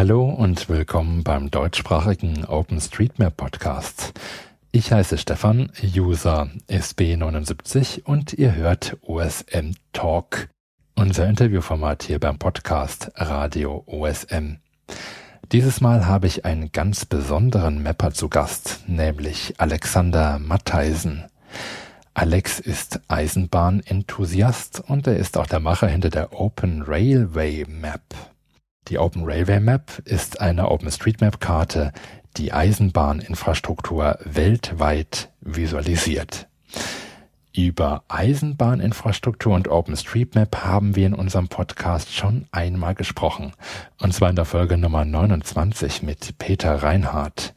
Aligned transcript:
Hallo 0.00 0.24
und 0.24 0.70
willkommen 0.70 1.24
beim 1.24 1.50
deutschsprachigen 1.50 2.46
OpenStreetMap 2.46 3.36
Podcast. 3.36 4.14
Ich 4.72 4.92
heiße 4.92 5.18
Stefan, 5.18 5.70
User 5.94 6.48
SB79 6.70 8.04
und 8.04 8.32
ihr 8.32 8.54
hört 8.54 8.96
OSM 9.02 9.72
Talk, 9.92 10.48
unser 10.96 11.28
Interviewformat 11.28 12.02
hier 12.04 12.18
beim 12.18 12.38
Podcast 12.38 13.12
Radio 13.14 13.84
OSM. 13.84 14.56
Dieses 15.52 15.82
Mal 15.82 16.06
habe 16.06 16.28
ich 16.28 16.46
einen 16.46 16.72
ganz 16.72 17.04
besonderen 17.04 17.82
Mapper 17.82 18.14
zu 18.14 18.30
Gast, 18.30 18.84
nämlich 18.86 19.56
Alexander 19.58 20.38
Mattheisen. 20.38 21.26
Alex 22.14 22.58
ist 22.58 23.00
Eisenbahnenthusiast 23.08 24.80
und 24.80 25.06
er 25.06 25.18
ist 25.18 25.36
auch 25.36 25.46
der 25.46 25.60
Macher 25.60 25.88
hinter 25.88 26.08
der 26.08 26.32
Open 26.32 26.84
Railway 26.86 27.66
Map. 27.68 28.29
Die 28.90 28.98
Open 28.98 29.22
Railway 29.24 29.60
Map 29.60 30.02
ist 30.04 30.40
eine 30.40 30.68
OpenStreetMap-Karte, 30.68 31.92
die 32.36 32.52
Eisenbahninfrastruktur 32.52 34.18
weltweit 34.24 35.30
visualisiert. 35.40 36.48
Über 37.54 38.02
Eisenbahninfrastruktur 38.08 39.54
und 39.54 39.68
OpenStreetMap 39.68 40.64
haben 40.64 40.96
wir 40.96 41.06
in 41.06 41.14
unserem 41.14 41.46
Podcast 41.46 42.12
schon 42.12 42.46
einmal 42.50 42.96
gesprochen, 42.96 43.52
und 44.00 44.12
zwar 44.12 44.30
in 44.30 44.36
der 44.36 44.44
Folge 44.44 44.76
Nummer 44.76 45.04
29 45.04 46.02
mit 46.02 46.36
Peter 46.38 46.82
Reinhardt. 46.82 47.54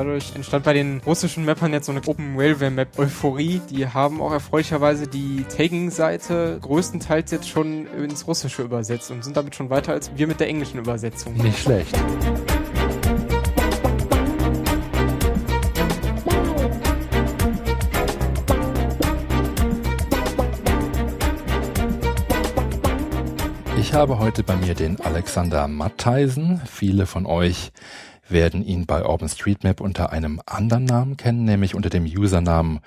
Dadurch 0.03 0.35
entstand 0.35 0.65
bei 0.65 0.73
den 0.73 0.99
russischen 1.05 1.45
Mappern 1.45 1.71
jetzt 1.71 1.85
so 1.85 1.93
eine 1.93 2.01
Open 2.05 2.37
Railway 2.37 2.69
Map 2.69 2.99
Euphorie. 2.99 3.61
Die 3.69 3.87
haben 3.87 4.21
auch 4.21 4.33
erfreulicherweise 4.33 5.07
die 5.07 5.45
Tagging-Seite 5.45 6.59
größtenteils 6.61 7.31
jetzt 7.31 7.47
schon 7.47 7.87
ins 7.87 8.27
Russische 8.27 8.63
übersetzt 8.63 9.11
und 9.11 9.23
sind 9.23 9.37
damit 9.37 9.55
schon 9.55 9.69
weiter 9.69 9.93
als 9.93 10.11
wir 10.17 10.27
mit 10.27 10.41
der 10.41 10.49
englischen 10.49 10.77
Übersetzung. 10.77 11.35
Nicht 11.35 11.57
schlecht. 11.57 11.97
Ich 23.79 23.93
habe 23.93 24.19
heute 24.19 24.43
bei 24.43 24.57
mir 24.57 24.73
den 24.73 24.99
Alexander 24.99 25.69
Mattheisen. 25.69 26.61
Viele 26.65 27.05
von 27.05 27.25
euch 27.25 27.71
werden 28.29 28.63
ihn 28.63 28.85
bei 28.85 29.05
OpenStreetMap 29.05 29.81
unter 29.81 30.11
einem 30.11 30.41
anderen 30.45 30.85
Namen 30.85 31.17
kennen, 31.17 31.45
nämlich 31.45 31.75
unter 31.75 31.89
dem 31.89 32.05
Usernamen 32.05 32.79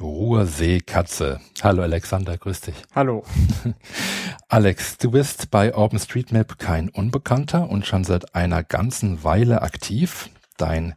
Ruhrseekatze. 0.00 1.40
Hallo 1.62 1.82
Alexander, 1.82 2.36
grüß 2.36 2.62
dich. 2.62 2.74
Hallo. 2.94 3.24
Alex, 4.48 4.98
du 4.98 5.12
bist 5.12 5.50
bei 5.50 5.74
OpenStreetMap 5.74 6.58
kein 6.58 6.88
Unbekannter 6.88 7.68
und 7.68 7.86
schon 7.86 8.04
seit 8.04 8.34
einer 8.34 8.62
ganzen 8.62 9.24
Weile 9.24 9.62
aktiv. 9.62 10.30
Dein 10.56 10.94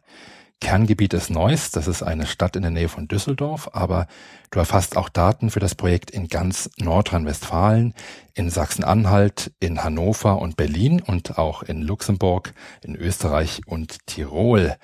Kerngebiet 0.60 1.14
ist 1.14 1.30
Neuss, 1.30 1.70
das 1.70 1.86
ist 1.86 2.02
eine 2.02 2.26
Stadt 2.26 2.56
in 2.56 2.62
der 2.62 2.70
Nähe 2.70 2.88
von 2.88 3.06
Düsseldorf, 3.06 3.70
aber 3.72 4.08
du 4.50 4.58
erfasst 4.58 4.96
auch 4.96 5.08
Daten 5.08 5.50
für 5.50 5.60
das 5.60 5.74
Projekt 5.74 6.10
in 6.10 6.28
ganz 6.28 6.68
Nordrhein-Westfalen, 6.78 7.94
in 8.34 8.50
Sachsen-Anhalt, 8.50 9.52
in 9.60 9.84
Hannover 9.84 10.40
und 10.40 10.56
Berlin 10.56 11.00
und 11.00 11.38
auch 11.38 11.62
in 11.62 11.82
Luxemburg, 11.82 12.54
in 12.82 12.96
Österreich 12.96 13.62
und 13.66 14.06
Tirol. 14.06 14.76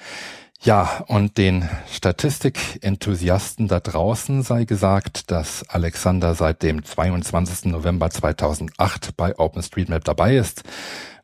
Ja, 0.61 1.05
und 1.09 1.37
den 1.37 1.69
Statistikenthusiasten 1.93 3.69
da 3.69 3.81
draußen 3.81 4.43
sei 4.43 4.65
gesagt, 4.65 5.31
dass 5.31 5.69
Alexander 5.69 6.35
seit 6.35 6.63
dem 6.63 6.85
22. 6.85 7.67
November 7.67 8.09
2008 8.09 9.15
bei 9.17 9.37
OpenStreetMap 9.39 10.05
dabei 10.05 10.37
ist 10.37 10.63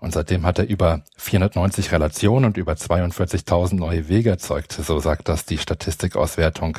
und 0.01 0.13
seitdem 0.13 0.47
hat 0.47 0.59
er 0.59 0.69
über 0.69 1.03
490 1.17 1.93
Relationen 1.93 2.47
und 2.47 2.57
über 2.57 2.73
42.000 2.73 3.75
neue 3.75 4.09
Wege 4.09 4.31
erzeugt. 4.31 4.73
So 4.73 4.99
sagt 4.99 5.29
das 5.29 5.45
die 5.45 5.59
Statistikauswertung 5.59 6.79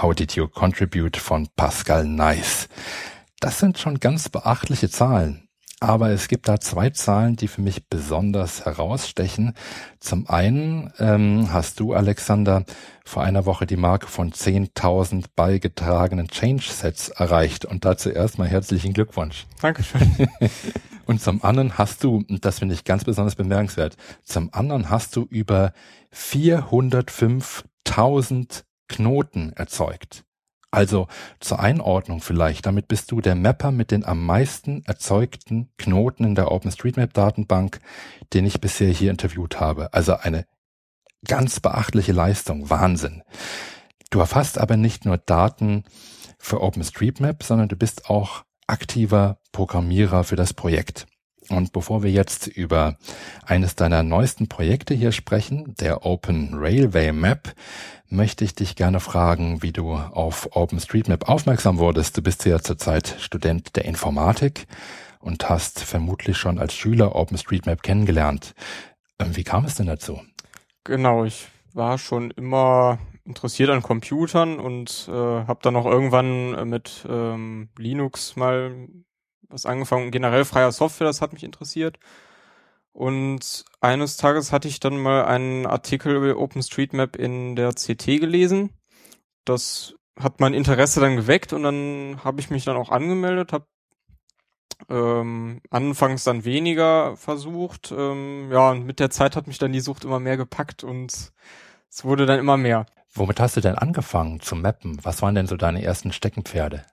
How 0.00 0.14
Did 0.14 0.36
You 0.36 0.48
Contribute 0.48 1.16
von 1.16 1.48
Pascal 1.56 2.06
Nice. 2.06 2.68
Das 3.40 3.58
sind 3.58 3.78
schon 3.78 3.98
ganz 3.98 4.28
beachtliche 4.28 4.88
Zahlen. 4.88 5.48
Aber 5.80 6.10
es 6.10 6.28
gibt 6.28 6.48
da 6.48 6.60
zwei 6.60 6.90
Zahlen, 6.90 7.34
die 7.34 7.48
für 7.48 7.60
mich 7.60 7.88
besonders 7.88 8.64
herausstechen. 8.64 9.54
Zum 9.98 10.28
einen 10.28 10.92
ähm, 11.00 11.52
hast 11.52 11.80
du, 11.80 11.92
Alexander, 11.92 12.64
vor 13.04 13.24
einer 13.24 13.46
Woche 13.46 13.66
die 13.66 13.76
Marke 13.76 14.06
von 14.06 14.30
10.000 14.30 15.24
beigetragenen 15.34 16.28
Change-Sets 16.28 17.08
erreicht. 17.08 17.64
Und 17.64 17.84
dazu 17.84 18.10
erstmal 18.10 18.46
herzlichen 18.46 18.92
Glückwunsch. 18.92 19.46
Dankeschön. 19.60 20.28
Und 21.06 21.20
zum 21.20 21.44
anderen 21.44 21.76
hast 21.78 22.04
du, 22.04 22.22
das 22.28 22.60
finde 22.60 22.74
ich 22.74 22.84
ganz 22.84 23.04
besonders 23.04 23.34
bemerkenswert, 23.34 23.96
zum 24.22 24.50
anderen 24.52 24.90
hast 24.90 25.16
du 25.16 25.26
über 25.30 25.72
405.000 26.14 28.62
Knoten 28.88 29.52
erzeugt. 29.54 30.24
Also 30.70 31.08
zur 31.38 31.60
Einordnung 31.60 32.22
vielleicht, 32.22 32.64
damit 32.64 32.88
bist 32.88 33.10
du 33.10 33.20
der 33.20 33.34
Mapper 33.34 33.72
mit 33.72 33.90
den 33.90 34.06
am 34.06 34.24
meisten 34.24 34.82
erzeugten 34.86 35.68
Knoten 35.76 36.24
in 36.24 36.34
der 36.34 36.50
OpenStreetMap-Datenbank, 36.50 37.80
den 38.32 38.46
ich 38.46 38.58
bisher 38.60 38.90
hier 38.90 39.10
interviewt 39.10 39.60
habe. 39.60 39.92
Also 39.92 40.14
eine 40.14 40.46
ganz 41.26 41.60
beachtliche 41.60 42.12
Leistung, 42.12 42.70
Wahnsinn. 42.70 43.22
Du 44.08 44.20
erfasst 44.20 44.56
aber 44.56 44.78
nicht 44.78 45.04
nur 45.04 45.18
Daten 45.18 45.84
für 46.38 46.62
OpenStreetMap, 46.62 47.42
sondern 47.42 47.68
du 47.68 47.76
bist 47.76 48.08
auch 48.08 48.44
aktiver 48.72 49.38
Programmierer 49.52 50.24
für 50.24 50.36
das 50.36 50.54
Projekt. 50.54 51.06
Und 51.48 51.72
bevor 51.72 52.02
wir 52.02 52.10
jetzt 52.10 52.46
über 52.46 52.96
eines 53.44 53.74
deiner 53.74 54.02
neuesten 54.02 54.48
Projekte 54.48 54.94
hier 54.94 55.12
sprechen, 55.12 55.74
der 55.78 56.06
Open 56.06 56.52
Railway 56.54 57.12
Map, 57.12 57.54
möchte 58.08 58.44
ich 58.44 58.54
dich 58.54 58.74
gerne 58.74 59.00
fragen, 59.00 59.62
wie 59.62 59.72
du 59.72 59.92
auf 59.92 60.56
OpenStreetMap 60.56 61.28
aufmerksam 61.28 61.78
wurdest. 61.78 62.16
Du 62.16 62.22
bist 62.22 62.44
ja 62.46 62.60
zurzeit 62.60 63.16
Student 63.20 63.76
der 63.76 63.84
Informatik 63.84 64.66
und 65.20 65.48
hast 65.48 65.80
vermutlich 65.80 66.38
schon 66.38 66.58
als 66.58 66.74
Schüler 66.74 67.14
OpenStreetMap 67.14 67.82
kennengelernt. 67.82 68.54
Ähm, 69.18 69.36
wie 69.36 69.44
kam 69.44 69.64
es 69.64 69.74
denn 69.74 69.86
dazu? 69.86 70.20
Genau, 70.84 71.24
ich 71.24 71.48
war 71.74 71.98
schon 71.98 72.30
immer 72.30 72.98
interessiert 73.24 73.70
an 73.70 73.82
Computern 73.82 74.58
und 74.58 75.08
äh, 75.08 75.12
habe 75.12 75.60
dann 75.62 75.76
auch 75.76 75.86
irgendwann 75.86 76.54
äh, 76.54 76.64
mit 76.64 77.06
ähm, 77.08 77.68
Linux 77.78 78.36
mal 78.36 78.88
was 79.48 79.66
angefangen. 79.66 80.10
Generell 80.10 80.44
freier 80.44 80.72
Software, 80.72 81.06
das 81.06 81.20
hat 81.20 81.32
mich 81.32 81.44
interessiert. 81.44 81.98
Und 82.92 83.64
eines 83.80 84.16
Tages 84.16 84.52
hatte 84.52 84.68
ich 84.68 84.80
dann 84.80 84.98
mal 84.98 85.24
einen 85.24 85.66
Artikel 85.66 86.14
über 86.14 86.36
OpenStreetMap 86.38 87.16
in 87.16 87.56
der 87.56 87.72
CT 87.72 88.04
gelesen. 88.20 88.70
Das 89.44 89.94
hat 90.18 90.40
mein 90.40 90.54
Interesse 90.54 91.00
dann 91.00 91.16
geweckt 91.16 91.52
und 91.52 91.62
dann 91.62 92.20
habe 92.22 92.40
ich 92.40 92.50
mich 92.50 92.64
dann 92.64 92.76
auch 92.76 92.90
angemeldet, 92.90 93.52
habe 93.52 93.66
ähm, 94.88 95.60
anfangs 95.70 96.24
dann 96.24 96.44
weniger 96.44 97.16
versucht. 97.16 97.92
Ähm, 97.96 98.50
ja, 98.52 98.70
und 98.70 98.84
mit 98.84 99.00
der 99.00 99.10
Zeit 99.10 99.36
hat 99.36 99.46
mich 99.46 99.58
dann 99.58 99.72
die 99.72 99.80
Sucht 99.80 100.04
immer 100.04 100.20
mehr 100.20 100.36
gepackt 100.36 100.84
und 100.84 101.32
es 101.88 102.04
wurde 102.04 102.26
dann 102.26 102.38
immer 102.38 102.56
mehr. 102.56 102.86
Womit 103.14 103.40
hast 103.40 103.56
du 103.56 103.60
denn 103.60 103.76
angefangen 103.76 104.40
zu 104.40 104.56
mappen? 104.56 104.98
Was 105.02 105.20
waren 105.22 105.34
denn 105.34 105.46
so 105.46 105.56
deine 105.56 105.82
ersten 105.82 106.12
Steckenpferde? 106.12 106.84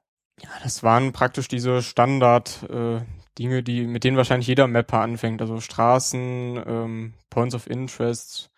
Ja, 0.42 0.50
das 0.64 0.84
waren 0.84 1.12
praktisch 1.12 1.48
diese 1.48 1.82
Standard 1.82 2.64
äh, 2.70 3.02
Dinge, 3.38 3.64
die 3.64 3.88
mit 3.88 4.04
denen 4.04 4.18
wahrscheinlich 4.18 4.48
jeder 4.48 4.68
Mapper 4.68 5.00
anfängt. 5.00 5.42
Also 5.42 5.60
Straßen, 5.62 6.62
ähm, 6.66 7.14
Points 7.30 7.56
of 7.56 7.68
Interest. 7.68 8.52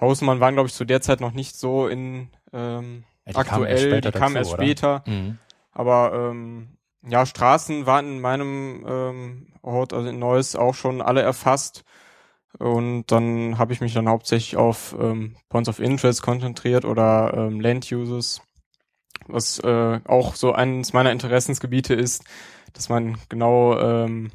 Hausmann 0.00 0.40
waren, 0.40 0.54
glaube 0.54 0.68
ich, 0.68 0.74
zu 0.74 0.84
der 0.84 1.00
Zeit 1.00 1.20
noch 1.20 1.32
nicht 1.32 1.56
so 1.56 1.88
in 1.88 2.28
ähm, 2.52 3.04
ja, 3.26 3.32
die 3.32 3.36
aktuell. 3.38 4.00
die 4.00 4.10
kamen 4.10 4.36
erst 4.36 4.52
später. 4.52 5.02
Mhm. 5.06 5.38
Aber 5.72 6.12
ähm, 6.30 6.78
ja, 7.06 7.26
Straßen 7.26 7.86
waren 7.86 8.06
in 8.06 8.20
meinem 8.20 8.84
ähm, 8.86 9.46
Ort, 9.62 9.92
also 9.92 10.08
in 10.08 10.18
Neuss, 10.18 10.56
auch 10.56 10.74
schon 10.74 11.00
alle 11.00 11.22
erfasst. 11.22 11.84
Und 12.58 13.06
dann 13.06 13.58
habe 13.58 13.72
ich 13.72 13.80
mich 13.80 13.94
dann 13.94 14.08
hauptsächlich 14.08 14.56
auf 14.56 14.96
ähm, 14.98 15.36
Points 15.48 15.68
of 15.68 15.80
Interest 15.80 16.22
konzentriert 16.22 16.84
oder 16.84 17.34
ähm, 17.36 17.60
Land 17.60 17.90
Uses, 17.92 18.40
was 19.26 19.58
äh, 19.60 20.00
auch 20.04 20.34
so 20.34 20.52
eines 20.52 20.92
meiner 20.92 21.12
Interessensgebiete 21.12 21.94
ist, 21.94 22.24
dass 22.72 22.88
man 22.88 23.18
genau 23.28 23.78
ähm, 23.78 24.30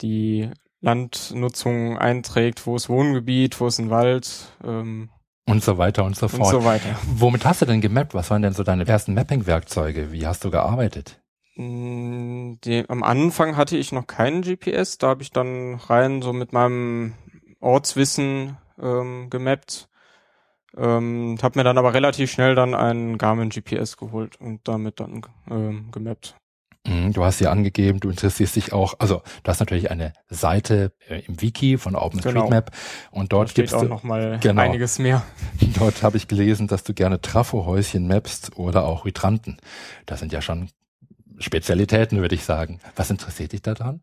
die 0.00 0.50
Landnutzung 0.80 1.98
einträgt, 1.98 2.66
wo 2.66 2.74
ist 2.76 2.88
Wohngebiet, 2.88 3.60
wo 3.60 3.66
ist 3.66 3.78
ein 3.78 3.90
Wald, 3.90 4.56
ähm, 4.64 5.10
und 5.50 5.64
so 5.64 5.78
weiter 5.78 6.04
und 6.04 6.16
so 6.16 6.28
fort. 6.28 6.54
Und 6.54 6.60
so 6.60 6.64
weiter. 6.64 6.96
Womit 7.16 7.44
hast 7.44 7.60
du 7.60 7.66
denn 7.66 7.80
gemappt? 7.80 8.14
Was 8.14 8.30
waren 8.30 8.42
denn 8.42 8.52
so 8.52 8.62
deine 8.62 8.86
ersten 8.86 9.14
Mapping-Werkzeuge? 9.14 10.12
Wie 10.12 10.24
hast 10.24 10.44
du 10.44 10.50
gearbeitet? 10.50 11.20
Die, 11.60 12.84
am 12.88 13.02
Anfang 13.02 13.56
hatte 13.56 13.76
ich 13.76 13.92
noch 13.92 14.06
keinen 14.06 14.40
GPS, 14.40 14.96
da 14.96 15.08
habe 15.08 15.22
ich 15.22 15.30
dann 15.30 15.74
rein 15.74 16.22
so 16.22 16.32
mit 16.32 16.54
meinem 16.54 17.14
Ortswissen 17.60 18.56
ähm, 18.80 19.28
gemappt. 19.28 19.88
Ähm, 20.74 21.36
habe 21.42 21.58
mir 21.58 21.64
dann 21.64 21.76
aber 21.76 21.92
relativ 21.92 22.30
schnell 22.30 22.54
dann 22.54 22.74
einen 22.74 23.18
Garmin 23.18 23.50
GPS 23.50 23.96
geholt 23.98 24.40
und 24.40 24.66
damit 24.68 25.00
dann 25.00 25.22
ähm, 25.50 25.90
gemappt. 25.90 26.36
Mhm, 26.86 27.12
du 27.12 27.24
hast 27.24 27.40
ja 27.40 27.50
angegeben, 27.50 28.00
du 28.00 28.08
interessierst 28.08 28.56
dich 28.56 28.72
auch, 28.72 28.94
also 28.98 29.22
du 29.42 29.48
hast 29.50 29.60
natürlich 29.60 29.90
eine 29.90 30.14
Seite 30.30 30.92
äh, 31.08 31.20
im 31.26 31.42
Wiki 31.42 31.76
von 31.76 31.94
OpenStreetMap 31.94 32.70
genau. 32.70 33.20
und 33.20 33.32
dort 33.32 33.54
gibt 33.54 33.68
es 33.68 33.74
auch 33.74 33.82
noch 33.82 34.02
mal 34.02 34.38
genau, 34.40 34.62
einiges 34.62 34.98
mehr. 34.98 35.22
Dort 35.78 36.02
habe 36.02 36.16
ich 36.16 36.26
gelesen, 36.26 36.68
dass 36.68 36.84
du 36.84 36.94
gerne 36.94 37.20
Trafohäuschen 37.20 38.08
mappst 38.08 38.56
oder 38.56 38.86
auch 38.86 39.04
Hydranten. 39.04 39.58
Das 40.06 40.20
sind 40.20 40.32
ja 40.32 40.40
schon 40.40 40.70
Spezialitäten, 41.40 42.20
würde 42.20 42.34
ich 42.34 42.44
sagen. 42.44 42.80
Was 42.96 43.10
interessiert 43.10 43.52
dich 43.52 43.62
daran? 43.62 44.02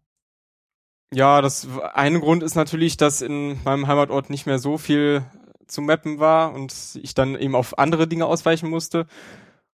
Ja, 1.14 1.42
das 1.42 1.68
eine 1.94 2.20
Grund 2.20 2.44
ist 2.44 2.56
natürlich, 2.56 2.98
dass 2.98 3.22
in 3.22 3.64
meinem 3.64 3.88
Heimatort 3.88 4.30
nicht 4.30 4.46
mehr 4.46 4.60
so 4.60 4.78
viel 4.78 5.24
zu 5.68 5.82
mappen 5.82 6.20
war 6.20 6.54
und 6.54 6.74
ich 7.02 7.14
dann 7.14 7.36
eben 7.36 7.56
auf 7.56 7.78
andere 7.78 8.08
Dinge 8.08 8.26
ausweichen 8.26 8.70
musste. 8.70 9.08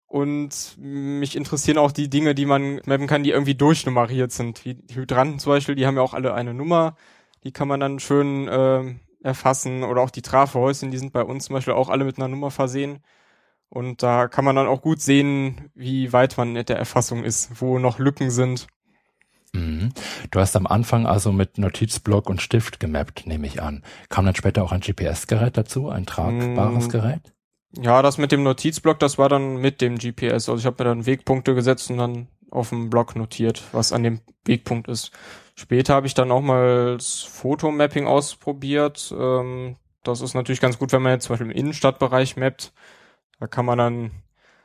Und 0.06 0.76
mich 0.76 1.36
interessieren 1.36 1.78
auch 1.78 1.90
die 1.90 2.10
Dinge, 2.10 2.34
die 2.34 2.44
man 2.44 2.82
mappen 2.84 3.06
kann, 3.06 3.22
die 3.22 3.30
irgendwie 3.30 3.54
durchnummeriert 3.54 4.30
sind. 4.30 4.62
Wie 4.64 4.74
die 4.74 4.96
Hydranten 4.96 5.38
zum 5.38 5.52
Beispiel, 5.52 5.74
die 5.74 5.86
haben 5.86 5.96
ja 5.96 6.02
auch 6.02 6.12
alle 6.12 6.34
eine 6.34 6.52
Nummer. 6.52 6.96
Die 7.44 7.52
kann 7.52 7.66
man 7.66 7.80
dann 7.80 7.98
schön 7.98 8.46
äh, 8.46 8.94
erfassen. 9.22 9.84
Oder 9.84 10.02
auch 10.02 10.10
die 10.10 10.20
Trafehäuschen, 10.20 10.90
die 10.90 10.98
sind 10.98 11.14
bei 11.14 11.22
uns 11.22 11.46
zum 11.46 11.54
Beispiel 11.54 11.72
auch 11.72 11.88
alle 11.88 12.04
mit 12.04 12.18
einer 12.18 12.28
Nummer 12.28 12.50
versehen. 12.50 13.02
Und 13.72 14.02
da 14.02 14.28
kann 14.28 14.44
man 14.44 14.54
dann 14.54 14.66
auch 14.66 14.82
gut 14.82 15.00
sehen, 15.00 15.70
wie 15.74 16.12
weit 16.12 16.36
man 16.36 16.52
mit 16.52 16.68
der 16.68 16.76
Erfassung 16.76 17.24
ist, 17.24 17.62
wo 17.62 17.78
noch 17.78 17.98
Lücken 17.98 18.30
sind. 18.30 18.66
Mhm. 19.54 19.94
Du 20.30 20.40
hast 20.40 20.54
am 20.56 20.66
Anfang 20.66 21.06
also 21.06 21.32
mit 21.32 21.56
Notizblock 21.56 22.28
und 22.28 22.42
Stift 22.42 22.80
gemappt, 22.80 23.26
nehme 23.26 23.46
ich 23.46 23.62
an. 23.62 23.82
Kam 24.10 24.26
dann 24.26 24.34
später 24.34 24.62
auch 24.62 24.72
ein 24.72 24.82
GPS-Gerät 24.82 25.56
dazu, 25.56 25.88
ein 25.88 26.04
tragbares 26.04 26.84
mhm. 26.84 26.90
Gerät? 26.90 27.32
Ja, 27.80 28.02
das 28.02 28.18
mit 28.18 28.30
dem 28.30 28.42
Notizblock, 28.42 28.98
das 28.98 29.16
war 29.16 29.30
dann 29.30 29.56
mit 29.56 29.80
dem 29.80 29.96
GPS. 29.96 30.50
Also 30.50 30.56
ich 30.56 30.66
habe 30.66 30.84
mir 30.84 30.90
dann 30.90 31.06
Wegpunkte 31.06 31.54
gesetzt 31.54 31.90
und 31.90 31.96
dann 31.96 32.28
auf 32.50 32.68
dem 32.68 32.90
Block 32.90 33.16
notiert, 33.16 33.62
was 33.72 33.94
an 33.94 34.02
dem 34.02 34.20
Wegpunkt 34.44 34.86
ist. 34.86 35.12
Später 35.54 35.94
habe 35.94 36.06
ich 36.06 36.12
dann 36.12 36.30
auch 36.30 36.42
mal 36.42 36.98
das 36.98 37.22
Fotomapping 37.22 38.06
ausprobiert. 38.06 39.14
Ähm, 39.18 39.76
das 40.04 40.20
ist 40.20 40.34
natürlich 40.34 40.60
ganz 40.60 40.78
gut, 40.78 40.92
wenn 40.92 41.00
man 41.00 41.12
jetzt 41.12 41.24
zum 41.24 41.32
Beispiel 41.32 41.50
im 41.50 41.56
Innenstadtbereich 41.56 42.36
mappt 42.36 42.74
da 43.40 43.46
kann 43.46 43.64
man 43.64 43.78
dann 43.78 44.10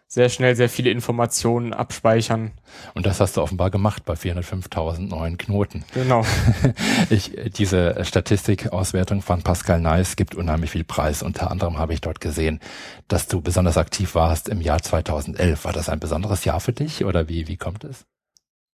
sehr 0.10 0.30
schnell 0.30 0.56
sehr 0.56 0.69
viele 0.69 0.90
Informationen 0.90 1.74
abspeichern. 1.74 2.52
Und 2.94 3.06
das 3.06 3.19
hast 3.19 3.36
du 3.36 3.42
offenbar 3.42 3.69
gemacht 3.69 4.06
bei 4.06 4.14
405.000 4.14 5.10
neuen 5.10 5.38
Knoten. 5.38 5.84
Genau. 5.94 6.24
Ich, 7.10 7.31
diese 7.58 8.04
Statistikauswertung 8.04 9.22
von 9.22 9.42
Pascal 9.42 9.80
Neis 9.80 10.16
gibt 10.16 10.36
unheimlich 10.36 10.72
viel 10.72 10.84
Preis. 10.84 11.24
Unter 11.24 11.52
anderem 11.52 11.78
habe 11.78 11.94
ich 11.94 12.02
dort 12.02 12.19
gesehen, 12.19 12.60
dass 13.08 13.28
du 13.28 13.40
besonders 13.42 13.78
aktiv 13.78 14.16
warst 14.16 14.50
im 14.50 14.60
Jahr 14.60 14.81
2011. 14.81 15.64
War 15.64 15.74
das 15.74 15.88
ein 15.88 16.00
besonderes 16.00 16.44
Jahr 16.44 16.60
für 16.60 16.74
dich 16.74 17.06
oder 17.06 17.30
wie, 17.30 17.48
wie 17.48 17.56
kommt 17.56 17.84
es? 17.86 18.06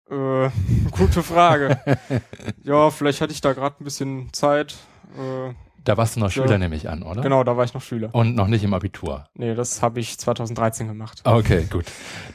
Äh, 0.10 0.50
gute 0.92 1.24
Frage. 1.24 1.80
ja, 2.64 2.90
vielleicht 2.90 3.22
hatte 3.22 3.34
ich 3.34 3.42
da 3.42 3.54
gerade 3.54 3.76
ein 3.80 3.84
bisschen 3.84 4.32
Zeit. 4.34 4.76
Äh, 5.18 5.54
da 5.84 5.98
warst 5.98 6.16
du 6.16 6.20
noch 6.20 6.32
Schüler, 6.32 6.52
ja. 6.52 6.58
nehme 6.58 6.76
ich 6.76 6.90
an, 6.90 7.04
oder? 7.04 7.22
Genau, 7.22 7.44
da 7.44 7.58
war 7.58 7.64
ich 7.64 7.74
noch 7.74 7.82
Schüler. 7.82 8.14
Und 8.14 8.36
noch 8.36 8.48
nicht 8.48 8.64
im 8.64 8.74
Abitur? 8.74 9.26
Nee, 9.34 9.56
das 9.56 9.82
habe 9.82 10.00
ich 10.00 10.18
2013 10.18 10.88
gemacht. 10.88 11.22
Okay, 11.24 11.68
gut. 11.70 11.86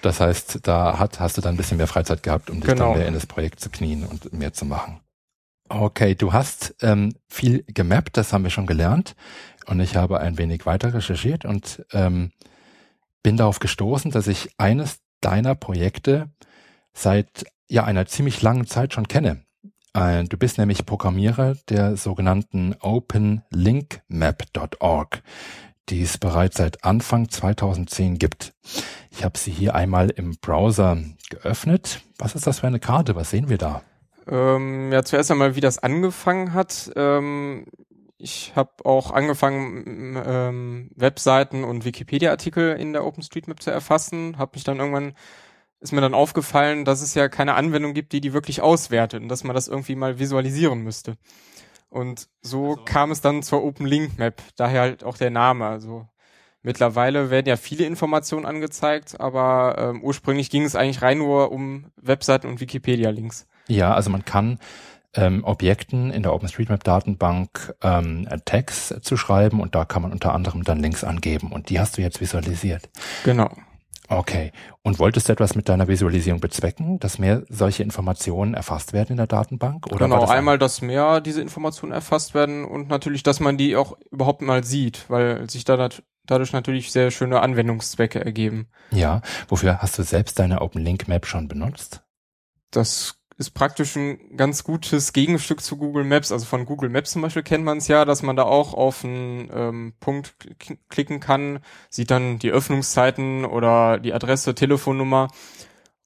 Das 0.03 0.21
heißt, 0.21 0.61
da 0.63 0.99
hat, 0.99 1.21
hast 1.21 1.37
du 1.37 1.41
dann 1.41 1.55
ein 1.55 1.57
bisschen 1.57 1.77
mehr 1.77 1.87
Freizeit 1.87 2.23
gehabt, 2.23 2.51
um 2.51 2.61
dich 2.61 2.71
genau. 2.71 2.91
dann 2.91 2.99
mehr 2.99 3.09
in 3.09 3.15
das 3.15 3.27
Projekt 3.27 3.61
zu 3.61 3.71
knien 3.71 4.05
und 4.05 4.33
mehr 4.33 4.53
zu 4.53 4.65
machen. 4.65 5.01
Okay, 5.69 6.15
du 6.15 6.33
hast 6.33 6.77
ähm, 6.81 7.15
viel 7.29 7.65
gemappt, 7.67 8.17
das 8.17 8.33
haben 8.33 8.45
wir 8.45 8.51
schon 8.51 8.67
gelernt. 8.67 9.15
Und 9.67 9.81
ich 9.81 9.97
habe 9.97 10.21
ein 10.21 10.39
wenig 10.39 10.65
weiter 10.65 10.95
recherchiert 10.95 11.45
und 11.45 11.85
ähm, 11.93 12.31
bin 13.23 13.37
darauf 13.37 13.59
gestoßen, 13.59 14.13
dass 14.13 14.29
ich 14.29 14.51
eines 14.59 15.01
deiner 15.21 15.57
Projekte 15.57 16.31
seit 16.93 17.45
ja 17.69 17.85
einer 17.85 18.07
ziemlich 18.07 18.43
langen 18.43 18.67
Zeit 18.67 18.95
schon 18.95 19.09
kenne. 19.09 19.46
Äh, 19.97 20.25
du 20.25 20.37
bist 20.37 20.59
nämlich 20.59 20.85
Programmierer 20.85 21.57
der 21.71 21.97
sogenannten 21.97 22.75
OpenLinkMap.org, 22.81 25.23
die 25.89 26.03
es 26.03 26.19
bereits 26.19 26.59
seit 26.59 26.85
Anfang 26.85 27.31
2010 27.31 28.19
gibt. 28.19 28.53
Ich 29.11 29.25
habe 29.25 29.39
sie 29.39 29.51
hier 29.51 29.75
einmal 29.75 30.11
im 30.11 30.37
Browser 30.41 30.99
geöffnet. 31.31 32.03
Was 32.19 32.35
ist 32.35 32.47
das 32.47 32.61
für 32.61 32.67
eine 32.67 32.79
Karte? 32.79 33.17
Was 33.17 33.31
sehen 33.31 33.49
wir 33.49 33.57
da? 33.57 33.81
Ähm, 34.29 34.93
ja, 34.93 35.03
zuerst 35.03 35.31
einmal, 35.31 35.57
wie 35.57 35.61
das 35.61 35.79
angefangen 35.79 36.53
hat. 36.53 36.93
Ähm, 36.95 37.65
ich 38.19 38.53
habe 38.55 38.85
auch 38.85 39.13
angefangen, 39.13 40.21
ähm, 40.25 40.91
Webseiten 40.95 41.65
und 41.65 41.87
Wikipedia-Artikel 41.87 42.77
in 42.77 42.93
der 42.93 43.03
OpenStreetMap 43.05 43.63
zu 43.63 43.71
erfassen, 43.71 44.37
habe 44.37 44.51
mich 44.55 44.65
dann 44.65 44.79
irgendwann 44.79 45.15
ist 45.81 45.93
mir 45.93 46.01
dann 46.01 46.15
aufgefallen, 46.15 46.85
dass 46.85 47.03
es 47.03 47.15
ja 47.15 47.29
keine 47.29 47.55
Anwendung 47.55 47.95
gibt, 47.95 48.13
die 48.13 48.21
die 48.21 48.33
wirklich 48.33 48.61
auswertet 48.61 49.23
und 49.23 49.29
dass 49.29 49.45
man 49.45 49.55
das 49.55 49.69
irgendwie 49.69 49.97
mal 49.97 50.19
visualisieren 50.19 50.81
müsste. 50.81 51.17
Und 51.89 52.29
so 52.43 52.71
also. 52.71 52.85
kam 52.85 53.11
es 53.11 53.21
dann 53.21 53.43
zur 53.43 53.63
Open 53.63 53.87
Link 53.87 54.19
Map, 54.19 54.43
daher 54.57 54.81
halt 54.81 55.05
auch 55.05 55.17
der 55.17 55.31
Name. 55.31 55.67
Also 55.67 56.07
mittlerweile 56.63 57.31
werden 57.31 57.47
ja 57.47 57.57
viele 57.57 57.85
Informationen 57.85 58.47
angezeigt, 58.47 59.21
aber 59.21 59.77
ähm, 59.79 60.03
ursprünglich 60.03 60.51
ging 60.51 60.65
es 60.65 60.75
eigentlich 60.75 61.03
rein 61.03 61.19
nur 61.19 61.53
um 61.53 61.87
Webseiten 61.97 62.49
und 62.49 62.61
Wikipedia-Links. 62.61 63.47
Ja, 63.69 63.95
also 63.95 64.11
man 64.11 64.25
kann 64.25 64.59
ähm, 65.15 65.45
Objekten 65.45 66.11
in 66.11 66.23
der 66.23 66.35
OpenStreetMap-Datenbank 66.35 67.75
ähm, 67.83 68.29
Tags 68.45 68.95
zu 69.01 69.17
schreiben 69.17 69.61
und 69.61 69.75
da 69.75 69.85
kann 69.85 70.03
man 70.03 70.13
unter 70.13 70.35
anderem 70.35 70.65
dann 70.65 70.81
Links 70.81 71.05
angeben 71.05 71.53
und 71.53 71.71
die 71.71 71.81
hast 71.81 71.97
du 71.97 72.03
jetzt 72.03 72.21
visualisiert. 72.21 72.89
Genau. 73.25 73.51
Okay. 74.09 74.53
Und 74.83 74.99
wolltest 74.99 75.29
du 75.29 75.33
etwas 75.33 75.55
mit 75.55 75.69
deiner 75.69 75.89
Visualisierung 75.89 76.41
bezwecken, 76.41 76.99
dass 76.99 77.19
mehr 77.19 77.43
solche 77.49 77.83
Informationen 77.83 78.55
erfasst 78.55 78.93
werden 78.93 79.13
in 79.13 79.17
der 79.17 79.27
Datenbank? 79.27 79.87
Oder 79.89 80.07
genau, 80.07 80.21
das 80.21 80.31
einmal, 80.31 80.59
dass 80.59 80.83
mehr 80.83 81.21
diese 81.21 81.43
Informationen 81.43 81.93
erfasst 81.93 82.35
werden 82.35 82.65
und 82.65 82.89
natürlich, 82.89 83.23
dass 83.23 83.41
man 83.41 83.57
die 83.57 83.77
auch 83.77 83.97
überhaupt 84.11 84.43
mal 84.43 84.65
sieht, 84.65 85.09
weil 85.09 85.49
sich 85.51 85.65
da 85.65 85.89
dadurch 86.25 86.53
natürlich 86.53 86.93
sehr 86.93 87.11
schöne 87.11 87.41
Anwendungszwecke 87.41 88.25
ergeben. 88.25 88.69
Ja, 88.91 89.23
wofür 89.49 89.79
hast 89.79 89.99
du 89.99 90.03
selbst 90.03 90.39
deine 90.39 90.61
Open 90.61 90.83
Link 90.83 91.09
Map 91.09 91.27
schon 91.27 91.49
benutzt? 91.49 92.03
Das 92.71 93.16
ist 93.39 93.51
praktisch 93.51 93.97
ein 93.97 94.37
ganz 94.37 94.65
gutes 94.65 95.13
Gegenstück 95.13 95.61
zu 95.61 95.77
Google 95.77 96.05
Maps. 96.05 96.33
Also 96.33 96.47
von 96.47 96.65
Google 96.65 96.89
Maps 96.89 97.11
zum 97.11 97.23
Beispiel 97.23 97.43
kennt 97.43 97.65
man 97.65 97.79
es 97.79 97.89
ja, 97.89 98.05
dass 98.05 98.23
man 98.23 98.37
da 98.37 98.45
auch 98.45 98.73
auf 98.73 99.05
einen 99.05 99.51
ähm, 99.53 99.95
Punkt 100.01 100.37
klicken 100.89 101.21
kann, 101.21 101.61
sieht 101.91 102.11
dann 102.11 102.39
die 102.39 102.51
Öffnungszeiten 102.51 103.45
oder 103.45 103.99
die 103.99 104.15
Adresse, 104.15 104.55
Telefonnummer 104.55 105.29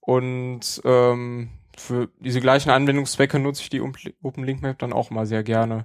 und 0.01 0.81
ähm, 0.85 1.51
für 1.77 2.09
diese 2.19 2.41
gleichen 2.41 2.71
Anwendungszwecke 2.71 3.39
nutze 3.39 3.63
ich 3.63 3.71
die 3.71 3.81
Open 3.81 4.45
Link 4.45 4.61
Map 4.61 4.79
dann 4.79 4.93
auch 4.93 5.11
mal 5.11 5.27
sehr 5.27 5.43
gerne. 5.43 5.85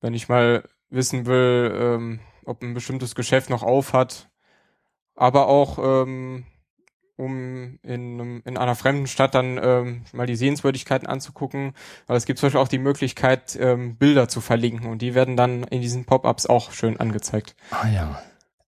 Wenn 0.00 0.14
ich 0.14 0.28
mal 0.28 0.68
wissen 0.90 1.26
will, 1.26 1.72
ähm, 1.74 2.20
ob 2.44 2.62
ein 2.62 2.74
bestimmtes 2.74 3.14
Geschäft 3.14 3.50
noch 3.50 3.62
auf 3.62 3.94
hat, 3.94 4.30
aber 5.14 5.48
auch 5.48 5.78
ähm, 5.78 6.46
um 7.18 7.78
in, 7.82 8.42
in 8.44 8.56
einer 8.56 8.74
fremden 8.74 9.06
Stadt 9.06 9.34
dann 9.34 9.60
ähm, 9.62 10.04
mal 10.12 10.26
die 10.26 10.36
Sehenswürdigkeiten 10.36 11.06
anzugucken. 11.06 11.74
Aber 12.06 12.16
es 12.16 12.24
gibt 12.24 12.38
zum 12.38 12.46
Beispiel 12.46 12.60
auch 12.60 12.68
die 12.68 12.78
Möglichkeit, 12.78 13.58
ähm, 13.60 13.96
Bilder 13.96 14.28
zu 14.28 14.40
verlinken 14.40 14.88
und 14.88 15.02
die 15.02 15.14
werden 15.14 15.36
dann 15.36 15.64
in 15.64 15.82
diesen 15.82 16.04
Pop-ups 16.04 16.46
auch 16.46 16.72
schön 16.72 16.98
angezeigt. 16.98 17.56
Ah 17.70 17.88
ja. 17.88 18.22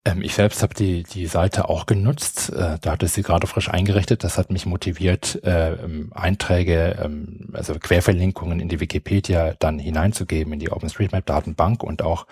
Ähm, 0.07 0.23
ich 0.23 0.35
selbst 0.35 0.63
habe 0.63 0.73
die, 0.73 1.03
die 1.03 1.27
Seite 1.27 1.69
auch 1.69 1.85
genutzt. 1.87 2.51
Äh, 2.51 2.79
da 2.81 2.93
hatte 2.93 3.09
sie 3.09 3.23
gerade 3.23 3.49
frisch 3.49 3.69
eingerichtet. 3.69 4.23
Das 4.23 4.39
hat 4.39 4.51
mich 4.51 4.65
motiviert, 4.65 5.43
äh, 5.45 5.73
ähm, 5.73 6.13
Einträge, 6.15 6.97
ähm, 7.03 7.49
also 7.53 7.75
Querverlinkungen 7.75 8.61
in 8.61 8.69
die 8.69 8.79
Wikipedia 8.79 9.55
dann 9.59 9.81
hineinzugeben, 9.81 10.53
in 10.53 10.61
die 10.61 10.71
OpenStreetMap-Datenbank 10.71 11.83
und 11.83 12.03
auch 12.03 12.27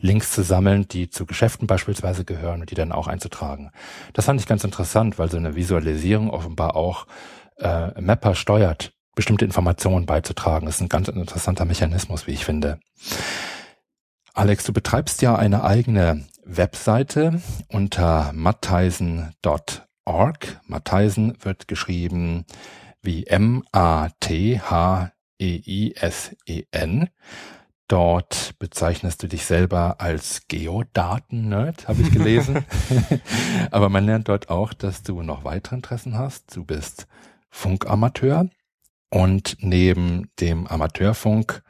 Links 0.00 0.32
zu 0.32 0.42
sammeln, 0.42 0.88
die 0.88 1.08
zu 1.08 1.24
Geschäften 1.24 1.68
beispielsweise 1.68 2.24
gehören 2.24 2.62
und 2.62 2.70
die 2.70 2.74
dann 2.74 2.90
auch 2.90 3.06
einzutragen. 3.06 3.70
Das 4.12 4.24
fand 4.24 4.40
ich 4.40 4.48
ganz 4.48 4.64
interessant, 4.64 5.18
weil 5.20 5.30
so 5.30 5.36
eine 5.36 5.54
Visualisierung 5.54 6.30
offenbar 6.30 6.74
auch 6.74 7.06
äh, 7.58 8.00
Mapper 8.00 8.34
steuert, 8.34 8.92
bestimmte 9.14 9.44
Informationen 9.44 10.04
beizutragen. 10.04 10.66
Das 10.66 10.76
ist 10.76 10.80
ein 10.80 10.88
ganz 10.88 11.06
interessanter 11.06 11.64
Mechanismus, 11.64 12.26
wie 12.26 12.32
ich 12.32 12.44
finde. 12.44 12.80
Alex, 14.34 14.64
du 14.64 14.72
betreibst 14.72 15.22
ja 15.22 15.36
eine 15.36 15.62
eigene 15.62 16.24
Webseite 16.44 17.40
unter 17.68 18.32
mattheisen.org. 18.32 20.60
Mattheisen 20.66 21.36
wird 21.40 21.68
geschrieben 21.68 22.44
wie 23.02 23.26
M-A-T-H-E-I-S-E-N. 23.26 23.90
Dort 27.88 28.58
bezeichnest 28.60 29.22
du 29.22 29.26
dich 29.26 29.44
selber 29.44 30.00
als 30.00 30.42
Geodaten-Nerd, 30.46 31.88
habe 31.88 32.02
ich 32.02 32.12
gelesen. 32.12 32.64
Aber 33.72 33.88
man 33.88 34.06
lernt 34.06 34.28
dort 34.28 34.48
auch, 34.48 34.72
dass 34.72 35.02
du 35.02 35.22
noch 35.22 35.42
weitere 35.44 35.74
Interessen 35.74 36.16
hast. 36.16 36.54
Du 36.54 36.64
bist 36.64 37.08
Funkamateur 37.48 38.48
und 39.10 39.56
neben 39.60 40.30
dem 40.38 40.68
Amateurfunk 40.68 41.64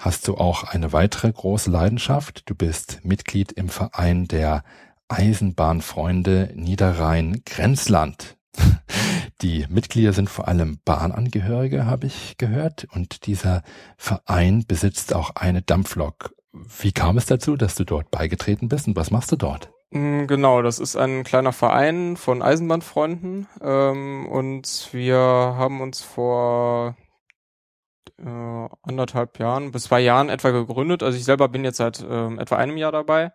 hast 0.00 0.26
du 0.26 0.36
auch 0.36 0.64
eine 0.64 0.92
weitere 0.92 1.30
große 1.30 1.70
Leidenschaft. 1.70 2.42
Du 2.46 2.54
bist 2.54 3.00
Mitglied 3.04 3.52
im 3.52 3.68
Verein 3.68 4.26
der 4.26 4.64
Eisenbahnfreunde 5.08 6.52
Niederrhein-Grenzland. 6.54 8.38
Die 9.42 9.66
Mitglieder 9.68 10.12
sind 10.12 10.30
vor 10.30 10.48
allem 10.48 10.78
Bahnangehörige, 10.84 11.86
habe 11.86 12.06
ich 12.06 12.36
gehört. 12.38 12.86
Und 12.92 13.26
dieser 13.26 13.62
Verein 13.96 14.64
besitzt 14.66 15.14
auch 15.14 15.36
eine 15.36 15.62
Dampflok. 15.62 16.34
Wie 16.52 16.92
kam 16.92 17.16
es 17.18 17.26
dazu, 17.26 17.56
dass 17.56 17.74
du 17.74 17.84
dort 17.84 18.10
beigetreten 18.10 18.68
bist 18.68 18.88
und 18.88 18.96
was 18.96 19.10
machst 19.10 19.30
du 19.32 19.36
dort? 19.36 19.70
Mm, 19.90 20.26
genau, 20.26 20.62
das 20.62 20.78
ist 20.78 20.96
ein 20.96 21.24
kleiner 21.24 21.52
Verein 21.52 22.16
von 22.16 22.42
Eisenbahnfreunden 22.42 23.48
ähm, 23.62 24.26
und 24.26 24.88
wir 24.92 25.18
haben 25.18 25.80
uns 25.80 26.00
vor 26.00 26.96
äh, 28.24 28.68
anderthalb 28.82 29.38
Jahren, 29.38 29.72
bis 29.72 29.84
zwei 29.84 30.00
Jahren 30.00 30.28
etwa 30.28 30.50
gegründet. 30.50 31.02
Also 31.02 31.16
ich 31.16 31.24
selber 31.24 31.48
bin 31.48 31.64
jetzt 31.64 31.78
seit 31.78 32.04
ähm, 32.08 32.38
etwa 32.38 32.56
einem 32.56 32.76
Jahr 32.76 32.92
dabei 32.92 33.32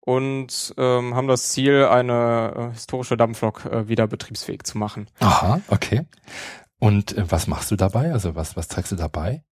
und 0.00 0.74
ähm, 0.78 1.14
haben 1.14 1.28
das 1.28 1.50
Ziel, 1.50 1.84
eine 1.84 2.54
äh, 2.70 2.72
historische 2.72 3.16
Dampflok 3.16 3.66
äh, 3.66 3.88
wieder 3.88 4.06
betriebsfähig 4.06 4.64
zu 4.64 4.78
machen. 4.78 5.08
Aha, 5.20 5.60
okay. 5.68 6.06
Und 6.78 7.16
äh, 7.16 7.30
was 7.30 7.46
machst 7.46 7.70
du 7.70 7.76
dabei? 7.76 8.12
Also 8.12 8.34
was, 8.34 8.56
was 8.56 8.68
trägst 8.68 8.90
du 8.92 8.96
dabei? 8.96 9.44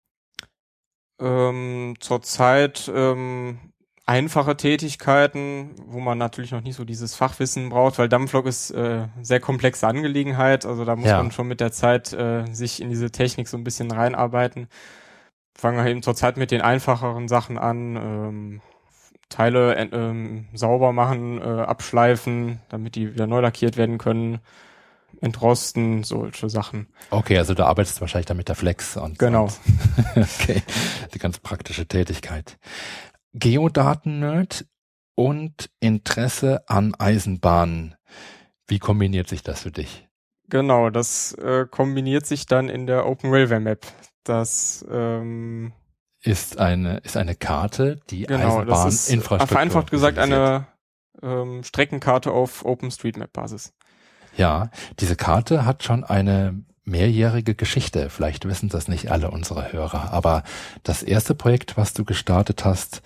Ähm, 1.21 1.95
zurzeit 2.01 2.91
ähm, 2.93 3.70
einfache 4.11 4.57
Tätigkeiten, 4.57 5.71
wo 5.87 6.00
man 6.00 6.19
natürlich 6.19 6.50
noch 6.50 6.62
nicht 6.62 6.75
so 6.75 6.85
dieses 6.85 7.14
Fachwissen 7.14 7.69
braucht, 7.69 7.97
weil 8.00 8.09
Dampflok 8.09 8.47
ist 8.47 8.73
äh, 8.73 9.07
sehr 9.23 9.38
komplexe 9.38 9.87
Angelegenheit. 9.87 10.67
Also 10.67 10.85
da 10.85 10.97
muss 10.97 11.07
ja. 11.07 11.19
man 11.19 11.31
schon 11.31 11.47
mit 11.47 11.61
der 11.61 11.71
Zeit 11.71 12.12
äh, 12.12 12.45
sich 12.52 12.83
in 12.83 12.88
diese 12.88 13.12
Technik 13.12 13.47
so 13.47 13.57
ein 13.57 13.62
bisschen 13.62 13.93
reinarbeiten. 13.93 14.67
Fangen 15.57 15.79
wir 15.79 15.88
eben 15.88 16.02
zurzeit 16.02 16.37
mit 16.38 16.50
den 16.50 16.61
einfacheren 16.61 17.29
Sachen 17.29 17.57
an. 17.57 17.97
Ähm, 17.97 18.61
Teile 19.29 19.76
äh, 19.76 19.85
ähm, 19.93 20.49
sauber 20.55 20.93
machen, 20.93 21.40
äh, 21.40 21.45
abschleifen, 21.45 22.59
damit 22.69 22.97
die 22.97 23.14
wieder 23.14 23.29
neu 23.29 23.38
lackiert 23.38 23.76
werden 23.76 23.99
können, 23.99 24.40
entrosten, 25.21 26.02
solche 26.02 26.50
Sachen. 26.50 26.88
Okay, 27.11 27.38
also 27.38 27.55
du 27.55 27.64
arbeitest 27.64 28.00
wahrscheinlich 28.00 28.26
dann 28.26 28.38
mit 28.38 28.49
der 28.49 28.57
Flex 28.57 28.97
und 28.97 29.21
genau. 29.21 29.45
Und 29.45 29.57
okay, 30.17 30.64
die 31.14 31.21
ganz 31.21 31.38
praktische 31.38 31.87
Tätigkeit. 31.87 32.59
Geodaten-Nerd 33.33 34.67
und 35.15 35.71
Interesse 35.81 36.69
an 36.69 36.95
Eisenbahnen. 36.99 37.95
Wie 38.67 38.79
kombiniert 38.79 39.29
sich 39.29 39.43
das 39.43 39.63
für 39.63 39.71
dich? 39.71 40.09
Genau, 40.49 40.91
das 40.91 41.33
äh, 41.35 41.67
kombiniert 41.71 42.27
sich 42.27 42.47
dann 42.47 42.69
in 42.69 42.87
der 42.87 43.07
Open 43.07 43.31
Railway 43.31 43.61
Map. 43.61 43.87
Das 44.25 44.85
ähm, 44.91 45.73
ist 46.23 46.59
eine 46.59 46.99
ist 46.99 47.17
eine 47.17 47.35
Karte, 47.35 48.01
die 48.11 48.25
genau, 48.25 48.61
Eisenbahninfrastruktur. 48.61 49.47
Vereinfacht 49.47 49.91
gesagt 49.91 50.19
eine 50.19 50.67
ähm, 51.23 51.63
Streckenkarte 51.63 52.33
auf 52.33 52.65
OpenStreetMap-Basis. 52.65 53.73
Ja, 54.37 54.71
diese 54.99 55.17
Karte 55.17 55.65
hat 55.65 55.83
schon 55.83 56.05
eine 56.05 56.65
mehrjährige 56.85 57.55
Geschichte. 57.55 58.11
Vielleicht 58.11 58.47
wissen 58.47 58.69
das 58.69 58.89
nicht 58.89 59.11
alle 59.11 59.31
unsere 59.31 59.73
Hörer, 59.73 60.13
aber 60.13 60.43
das 60.83 61.03
erste 61.03 61.35
Projekt, 61.35 61.77
was 61.77 61.93
du 61.93 62.05
gestartet 62.05 62.65
hast, 62.65 63.03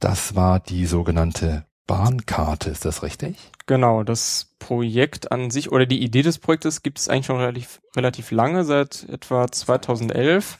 das 0.00 0.34
war 0.34 0.60
die 0.60 0.86
sogenannte 0.86 1.64
Bahnkarte, 1.86 2.70
ist 2.70 2.84
das 2.84 3.02
richtig? 3.02 3.36
Genau, 3.66 4.04
das 4.04 4.54
Projekt 4.58 5.32
an 5.32 5.50
sich 5.50 5.72
oder 5.72 5.86
die 5.86 6.02
Idee 6.02 6.22
des 6.22 6.38
Projektes 6.38 6.82
gibt 6.82 6.98
es 6.98 7.08
eigentlich 7.08 7.26
schon 7.26 7.40
relativ, 7.40 7.80
relativ 7.96 8.30
lange, 8.30 8.64
seit 8.64 9.08
etwa 9.08 9.50
2011. 9.50 10.58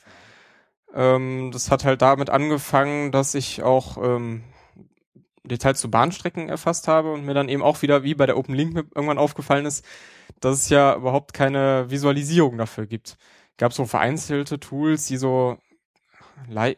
Ähm, 0.94 1.50
das 1.52 1.70
hat 1.70 1.84
halt 1.84 2.02
damit 2.02 2.30
angefangen, 2.30 3.12
dass 3.12 3.34
ich 3.34 3.62
auch 3.62 3.98
ähm, 4.02 4.42
Details 5.48 5.80
zu 5.80 5.90
Bahnstrecken 5.90 6.48
erfasst 6.48 6.88
habe 6.88 7.12
und 7.12 7.24
mir 7.24 7.34
dann 7.34 7.48
eben 7.48 7.62
auch 7.62 7.82
wieder 7.82 8.04
wie 8.04 8.14
bei 8.14 8.26
der 8.26 8.36
Open 8.36 8.54
Link 8.54 8.76
irgendwann 8.94 9.18
aufgefallen 9.18 9.66
ist, 9.66 9.84
dass 10.40 10.56
es 10.56 10.68
ja 10.68 10.94
überhaupt 10.94 11.32
keine 11.32 11.90
Visualisierung 11.90 12.58
dafür 12.58 12.86
gibt. 12.86 13.16
Gab 13.56 13.72
so 13.72 13.86
vereinzelte 13.86 14.60
Tools, 14.60 15.06
die 15.06 15.16
so 15.16 15.58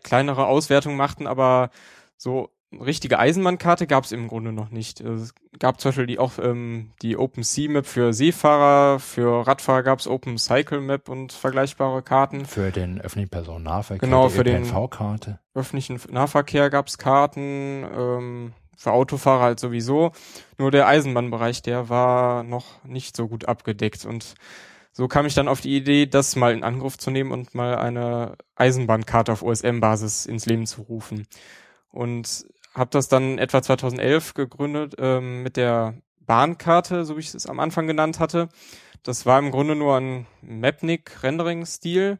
kleinere 0.02 0.46
Auswertungen 0.46 0.96
machten, 0.96 1.26
aber 1.26 1.70
so 2.16 2.50
richtige 2.72 3.18
Eisenbahnkarte 3.18 3.86
gab 3.86 4.04
es 4.04 4.12
im 4.12 4.28
Grunde 4.28 4.52
noch 4.52 4.70
nicht. 4.70 5.00
Es 5.00 5.34
gab 5.58 5.80
zum 5.80 5.90
Beispiel 5.90 6.06
die 6.06 6.18
auch 6.18 6.38
ähm, 6.38 6.92
die 7.02 7.16
Open 7.16 7.42
Sea 7.42 7.68
Map 7.68 7.86
für 7.86 8.12
Seefahrer, 8.12 9.00
für 9.00 9.46
Radfahrer 9.46 9.82
gab 9.82 9.98
es 9.98 10.06
Open 10.06 10.38
Cycle 10.38 10.80
Map 10.80 11.08
und 11.08 11.32
vergleichbare 11.32 12.02
Karten. 12.02 12.44
Für 12.44 12.70
den 12.70 13.00
öffentlichen 13.00 13.30
Personennahverkehr, 13.30 14.08
genau, 14.08 14.28
für 14.28 14.44
den 14.44 14.64
öffentlichen 15.54 16.00
Nahverkehr 16.10 16.70
gab 16.70 16.86
es 16.86 16.98
Karten. 16.98 17.84
Ähm, 17.92 18.52
für 18.80 18.92
Autofahrer 18.92 19.42
halt 19.42 19.60
sowieso. 19.60 20.12
Nur 20.56 20.70
der 20.70 20.88
Eisenbahnbereich, 20.88 21.60
der 21.60 21.90
war 21.90 22.42
noch 22.44 22.82
nicht 22.82 23.14
so 23.14 23.28
gut 23.28 23.44
abgedeckt. 23.44 24.06
Und 24.06 24.34
so 24.90 25.06
kam 25.06 25.26
ich 25.26 25.34
dann 25.34 25.48
auf 25.48 25.60
die 25.60 25.76
Idee, 25.76 26.06
das 26.06 26.34
mal 26.34 26.54
in 26.54 26.64
Angriff 26.64 26.96
zu 26.96 27.10
nehmen 27.10 27.30
und 27.30 27.54
mal 27.54 27.76
eine 27.76 28.38
Eisenbahnkarte 28.54 29.32
auf 29.32 29.42
OSM-Basis 29.42 30.24
ins 30.24 30.46
Leben 30.46 30.66
zu 30.66 30.80
rufen. 30.80 31.26
Und 31.90 32.46
habe 32.74 32.88
das 32.90 33.08
dann 33.08 33.36
etwa 33.36 33.60
2011 33.60 34.32
gegründet 34.32 34.94
ähm, 34.96 35.42
mit 35.42 35.58
der 35.58 36.00
Bahnkarte, 36.20 37.04
so 37.04 37.16
wie 37.16 37.20
ich 37.20 37.34
es 37.34 37.46
am 37.46 37.60
Anfang 37.60 37.86
genannt 37.86 38.18
hatte. 38.18 38.48
Das 39.02 39.26
war 39.26 39.38
im 39.40 39.50
Grunde 39.50 39.74
nur 39.76 39.98
ein 39.98 40.26
Mapnik-Rendering-Stil, 40.40 42.18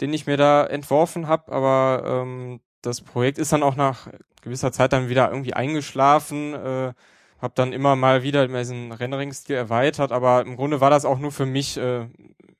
den 0.00 0.12
ich 0.12 0.26
mir 0.26 0.36
da 0.36 0.66
entworfen 0.66 1.28
habe, 1.28 1.52
aber 1.52 2.02
ähm, 2.04 2.60
das 2.82 3.00
Projekt 3.00 3.38
ist 3.38 3.52
dann 3.52 3.62
auch 3.62 3.76
nach 3.76 4.08
gewisser 4.42 4.72
Zeit 4.72 4.92
dann 4.92 5.08
wieder 5.08 5.30
irgendwie 5.30 5.54
eingeschlafen, 5.54 6.54
äh, 6.54 6.92
habe 7.40 7.54
dann 7.54 7.72
immer 7.72 7.96
mal 7.96 8.22
wieder 8.22 8.46
diesen 8.46 8.92
Rendering-Stil 8.92 9.56
erweitert, 9.56 10.12
aber 10.12 10.42
im 10.42 10.56
Grunde 10.56 10.80
war 10.80 10.90
das 10.90 11.04
auch 11.04 11.18
nur 11.18 11.32
für 11.32 11.46
mich 11.46 11.76
äh, 11.76 12.06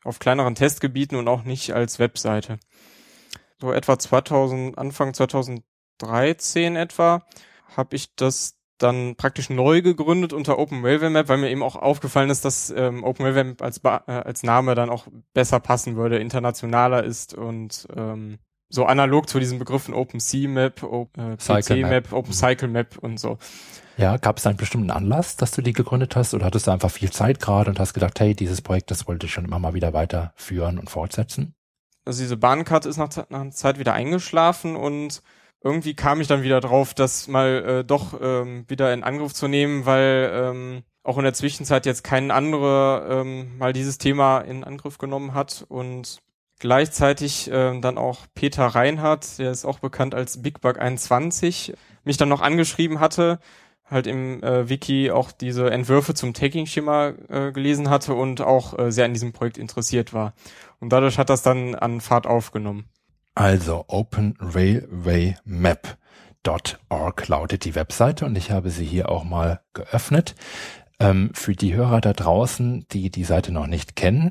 auf 0.05 0.19
kleineren 0.19 0.55
Testgebieten 0.55 1.17
und 1.17 1.29
auch 1.29 1.45
nicht 1.45 1.73
als 1.73 1.99
Webseite. 1.99 2.59
So 3.61 3.73
etwa 3.73 3.99
2000, 3.99 4.77
Anfang 4.79 5.15
2013 5.15 6.75
etwa, 6.75 7.25
habe 7.77 7.95
ich 7.97 8.15
das 8.17 8.59
dann 8.79 9.15
praktisch 9.15 9.49
neu 9.49 9.83
gegründet 9.83 10.33
unter 10.33 10.59
Open 10.59 10.85
Railway 10.85 11.11
Map, 11.11 11.29
weil 11.29 11.39
mir 11.39 11.51
eben 11.51 11.63
auch 11.63 11.77
aufgefallen 11.77 12.31
ist, 12.31 12.45
dass 12.45 12.71
ähm, 12.71 13.05
Open 13.05 13.25
Railway 13.25 13.45
Map 13.45 13.63
als, 13.63 13.79
ba 13.79 14.03
äh, 14.09 14.13
als 14.13 14.43
Name 14.43 14.75
dann 14.75 14.91
auch 14.91 15.07
besser 15.33 15.61
passen 15.61 15.95
würde, 15.95 16.19
internationaler 16.19 17.05
ist 17.05 17.35
und 17.35 17.87
ähm, 17.97 18.39
so 18.73 18.87
analog 18.87 19.29
zu 19.29 19.39
diesen 19.39 19.59
Begriffen 19.59 19.95
Open 19.95 20.19
Sea 20.19 20.49
Map, 20.49 20.83
Open, 20.83 21.33
äh, 21.33 21.37
PC 21.37 21.83
Map, 21.83 22.13
Open. 22.13 22.33
Cycle 22.33 22.69
Map 22.69 22.99
und 22.99 23.21
so. 23.21 23.39
Ja, 23.99 24.17
gab 24.17 24.39
es 24.39 24.47
einen 24.47 24.57
bestimmten 24.57 24.91
Anlass, 24.91 25.37
dass 25.37 25.51
du 25.51 25.61
die 25.61 25.75
gegründet 25.75 26.17
hast 26.17 26.33
oder 26.33 26.47
hattest 26.47 26.67
du 26.67 26.71
einfach 26.71 26.91
viel 26.91 27.11
Zeit 27.11 27.41
gerade 27.41 27.71
und 27.71 27.79
hast 27.79 27.93
gedacht, 27.93 28.19
hey, 28.19 28.35
dieses 28.35 28.63
Projekt, 28.63 28.91
das 28.91 29.07
wollte 29.07 29.27
ich 29.27 29.33
schon 29.33 29.45
immer 29.45 29.59
mal 29.59 29.75
wieder 29.75 29.93
weiterführen 29.93 30.79
und 30.79 30.89
fortsetzen? 30.89 31.55
Also 32.07 32.23
diese 32.23 32.39
Bahnkarte 32.39 32.89
ist 32.89 32.97
nach, 32.97 33.15
nach 33.29 33.41
einer 33.41 33.51
Zeit 33.51 33.79
wieder 33.79 33.93
eingeschlafen 33.93 34.75
und 34.75 35.23
irgendwie 35.63 35.95
kam 35.95 36.21
ich 36.21 36.27
dann 36.27 36.43
wieder 36.43 36.61
drauf, 36.61 36.95
das 36.95 37.29
mal 37.29 37.65
äh, 37.65 37.85
doch 37.85 38.19
ähm, 38.21 38.65
wieder 38.69 38.93
in 38.93 39.05
Angriff 39.05 39.35
zu 39.35 39.47
nehmen, 39.47 39.87
weil 39.87 40.31
ähm, 40.35 40.83
auch 41.05 41.19
in 41.19 41.25
der 41.25 41.35
Zwischenzeit 41.35 41.85
jetzt 41.85 42.03
kein 42.03 42.31
anderer 42.31 43.21
ähm, 43.21 43.59
mal 43.59 43.73
dieses 43.73 43.99
Thema 43.99 44.39
in 44.41 44.65
Angriff 44.65 44.99
genommen 44.99 45.35
hat 45.35 45.65
und 45.69 46.23
gleichzeitig 46.63 47.51
äh, 47.51 47.81
dann 47.81 47.99
auch 47.99 48.21
Peter 48.37 48.65
Reinhardt, 48.65 49.41
der 49.41 49.51
ist 49.51 49.65
auch 49.65 49.81
bekannt 49.81 50.15
als 50.15 50.43
Big 50.43 50.61
Bug 50.61 50.79
21, 50.79 51.75
mich 52.05 52.17
dann 52.17 52.29
noch 52.29 52.41
angeschrieben 52.41 53.01
hatte, 53.01 53.41
halt 53.85 54.07
im 54.07 54.41
äh, 54.45 54.69
Wiki 54.69 55.11
auch 55.11 55.33
diese 55.33 55.73
Entwürfe 55.73 56.15
zum 56.15 56.35
Taking-Schema 56.35 57.15
äh, 57.29 57.51
gelesen 57.51 57.91
hatte 57.91 58.15
und 58.15 58.43
auch 58.43 58.79
äh, 58.79 58.93
sehr 58.93 59.07
an 59.07 59.13
diesem 59.13 59.33
Projekt 59.33 59.59
interessiert 59.59 60.15
war. 60.15 60.35
Und 60.79 60.93
dadurch 60.93 61.19
hat 61.19 61.31
das 61.31 61.43
dann 61.43 61.75
an 61.75 62.01
Fahrt 62.01 62.29
aufgenommen. 62.29 62.85
Also 63.35 63.85
Open 63.89 64.37
Railway 64.39 65.35
Map.org 65.45 67.27
lautet 67.27 67.65
die 67.65 67.75
Webseite 67.75 68.25
und 68.25 68.39
ich 68.39 68.53
habe 68.53 68.71
sie 68.71 68.85
hier 68.85 69.09
auch 69.09 69.25
mal 69.25 69.63
geöffnet. 69.75 70.37
Ähm, 71.01 71.33
für 71.35 71.57
die 71.57 71.75
Hörer 71.75 72.01
da 72.01 72.13
draußen, 72.13 72.87
die 72.93 73.11
die 73.11 73.25
Seite 73.25 73.51
noch 73.51 73.67
nicht 73.67 73.97
kennen, 73.97 74.31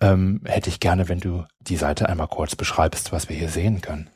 ähm, 0.00 0.40
hätte 0.44 0.68
ich 0.68 0.80
gerne, 0.80 1.08
wenn 1.08 1.20
du 1.20 1.44
die 1.60 1.76
Seite 1.76 2.08
einmal 2.08 2.28
kurz 2.28 2.56
beschreibst, 2.56 3.12
was 3.12 3.28
wir 3.28 3.36
hier 3.36 3.48
sehen 3.48 3.80
können. 3.80 4.10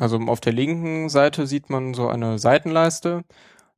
Also 0.00 0.18
auf 0.18 0.40
der 0.40 0.52
linken 0.52 1.08
Seite 1.08 1.46
sieht 1.46 1.70
man 1.70 1.94
so 1.94 2.08
eine 2.08 2.38
Seitenleiste. 2.38 3.24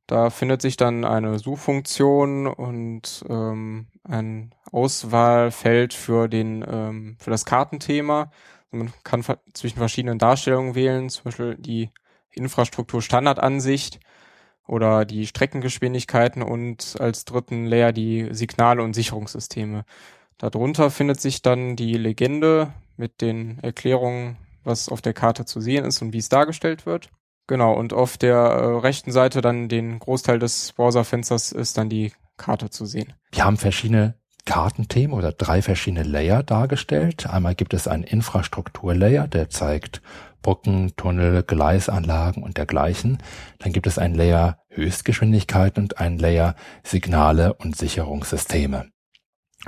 Da 0.07 0.29
findet 0.29 0.61
sich 0.61 0.77
dann 0.77 1.03
eine 1.03 1.37
Suchfunktion 1.37 2.47
und 2.47 3.25
ähm, 3.29 3.87
ein 4.03 4.55
Auswahlfeld 4.71 5.93
für 5.93 6.29
den 6.29 6.65
ähm, 6.67 7.17
für 7.19 7.29
das 7.29 7.45
Kartenthema. 7.45 8.31
Also 8.71 8.85
man 8.85 8.93
kann 9.03 9.23
zwischen 9.53 9.77
verschiedenen 9.77 10.17
Darstellungen 10.17 10.75
wählen, 10.75 11.09
zum 11.09 11.25
Beispiel 11.25 11.55
die 11.59 11.89
Infrastruktur 12.31 13.01
Standardansicht 13.01 13.99
oder 14.65 15.05
die 15.05 15.27
Streckengeschwindigkeiten 15.27 16.41
und 16.41 16.95
als 16.99 17.25
dritten 17.25 17.65
Layer 17.65 17.91
die 17.91 18.29
Signale 18.31 18.83
und 18.83 18.93
Sicherungssysteme. 18.93 19.83
Darunter 20.37 20.91
findet 20.91 21.19
sich 21.19 21.41
dann 21.41 21.75
die 21.75 21.93
Legende 21.93 22.73
mit 22.95 23.21
den 23.21 23.59
Erklärungen, 23.59 24.37
was 24.63 24.89
auf 24.89 25.01
der 25.01 25.13
Karte 25.13 25.45
zu 25.45 25.61
sehen 25.61 25.85
ist 25.85 26.01
und 26.01 26.13
wie 26.13 26.19
es 26.19 26.29
dargestellt 26.29 26.85
wird. 26.85 27.09
Genau, 27.47 27.73
und 27.73 27.93
auf 27.93 28.17
der 28.17 28.35
äh, 28.35 28.79
rechten 28.79 29.11
Seite 29.11 29.41
dann 29.41 29.69
den 29.69 29.99
Großteil 29.99 30.37
des 30.37 30.73
Browserfensters 30.73 31.53
ist 31.53 31.77
dann 31.77 31.89
die 31.89 32.11
Karte 32.35 32.69
zu 32.69 32.85
sehen. 32.85 33.13
Wir 33.31 33.45
haben 33.45 33.57
verschiedene 33.57 34.15
Kartenthemen 34.45 35.17
oder 35.17 35.31
drei 35.31 35.61
verschiedene 35.61 36.03
Layer 36.03 36.43
dargestellt. 36.43 37.27
Einmal 37.27 37.55
gibt 37.55 37.73
es 37.73 37.87
einen 37.87 38.03
Infrastrukturlayer, 38.03 39.27
der 39.27 39.49
zeigt 39.49 40.01
Brücken, 40.41 40.93
Tunnel, 40.95 41.43
Gleisanlagen 41.43 42.43
und 42.43 42.57
dergleichen. 42.57 43.17
Dann 43.59 43.73
gibt 43.73 43.87
es 43.87 43.97
einen 43.97 44.15
Layer 44.15 44.59
Höchstgeschwindigkeit 44.69 45.77
und 45.77 45.99
einen 45.99 46.19
Layer 46.19 46.55
Signale 46.83 47.53
und 47.53 47.75
Sicherungssysteme. 47.75 48.89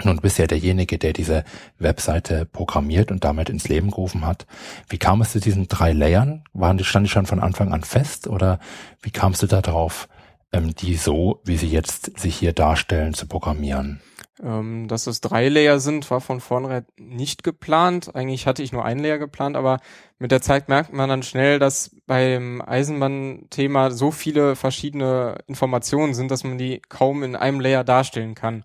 Nun 0.04 0.18
bisher 0.18 0.48
derjenige, 0.48 0.98
der 0.98 1.14
diese 1.14 1.44
Webseite 1.78 2.46
programmiert 2.46 3.12
und 3.12 3.24
damit 3.24 3.50
ins 3.50 3.68
Leben 3.68 3.92
gerufen 3.92 4.26
hat. 4.26 4.46
Wie 4.88 4.98
kam 4.98 5.22
es 5.22 5.32
zu 5.32 5.40
diesen 5.40 5.68
drei 5.68 5.94
Layern? 5.94 6.44
Waren 6.54 6.78
die, 6.78 6.84
stand 6.84 7.06
die 7.06 7.12
schon 7.12 7.26
von 7.26 7.40
Anfang 7.40 7.74
an 7.74 7.84
fest 7.84 8.28
oder 8.28 8.60
wie 9.02 9.12
kamst 9.12 9.42
du 9.42 9.48
da 9.48 9.62
drauf, 9.62 10.08
ähm, 10.52 10.76
die 10.76 10.96
so, 10.96 11.42
wie 11.46 11.58
sie 11.58 11.68
jetzt 11.68 12.20
sich 12.20 12.36
hier 12.36 12.54
darstellen, 12.54 13.14
zu 13.14 13.28
programmieren? 13.28 14.02
Ähm, 14.42 14.88
dass 14.88 15.06
es 15.08 15.20
drei 15.20 15.50
Layer 15.50 15.80
sind, 15.80 16.10
war 16.10 16.22
von 16.22 16.40
vornherein 16.40 16.86
nicht 16.98 17.44
geplant. 17.44 18.16
Eigentlich 18.16 18.48
hatte 18.48 18.64
ich 18.64 18.72
nur 18.72 18.86
ein 18.86 19.00
Layer 19.00 19.18
geplant, 19.18 19.58
aber 19.58 19.80
mit 20.18 20.32
der 20.32 20.42
Zeit 20.42 20.70
merkt 20.70 20.94
man 20.94 21.10
dann 21.10 21.24
schnell, 21.24 21.60
dass 21.60 21.92
beim 22.08 22.62
Eisenbahn-Thema 22.62 23.92
so 23.92 24.12
viele 24.12 24.56
verschiedene 24.56 25.40
Informationen 25.48 26.14
sind, 26.14 26.32
dass 26.32 26.46
man 26.46 26.58
die 26.58 26.82
kaum 26.88 27.24
in 27.24 27.36
einem 27.36 27.60
Layer 27.60 27.84
darstellen 27.84 28.34
kann. 28.34 28.64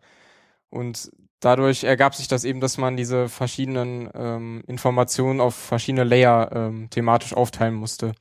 Und 0.70 1.11
dadurch 1.44 1.85
ergab 1.85 2.14
sich 2.14 2.28
das 2.28 2.44
eben, 2.44 2.61
dass 2.61 2.78
man 2.78 2.96
diese 2.96 3.28
verschiedenen 3.28 4.09
ähm, 4.14 4.64
Informationen 4.66 5.40
auf 5.40 5.54
verschiedene 5.54 6.04
Layer 6.04 6.50
ähm, 6.52 6.88
thematisch 6.90 7.35
aufteilen 7.35 7.74
musste. 7.74 8.14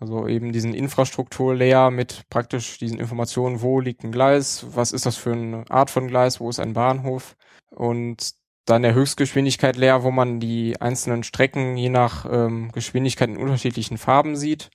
Also 0.00 0.28
eben 0.28 0.52
diesen 0.52 0.74
Infrastruktur-Layer 0.74 1.90
mit 1.90 2.22
praktisch 2.30 2.78
diesen 2.78 3.00
Informationen, 3.00 3.62
wo 3.62 3.80
liegt 3.80 4.04
ein 4.04 4.12
Gleis, 4.12 4.66
was 4.72 4.92
ist 4.92 5.06
das 5.06 5.16
für 5.16 5.32
eine 5.32 5.64
Art 5.68 5.90
von 5.90 6.06
Gleis, 6.06 6.40
wo 6.40 6.48
ist 6.48 6.60
ein 6.60 6.72
Bahnhof 6.72 7.36
und 7.70 8.32
dann 8.64 8.82
der 8.82 8.94
Höchstgeschwindigkeit-Layer, 8.94 10.04
wo 10.04 10.10
man 10.10 10.40
die 10.40 10.80
einzelnen 10.80 11.24
Strecken 11.24 11.76
je 11.76 11.88
nach 11.88 12.26
ähm, 12.30 12.70
Geschwindigkeit 12.72 13.28
in 13.28 13.38
unterschiedlichen 13.38 13.98
Farben 13.98 14.36
sieht 14.36 14.70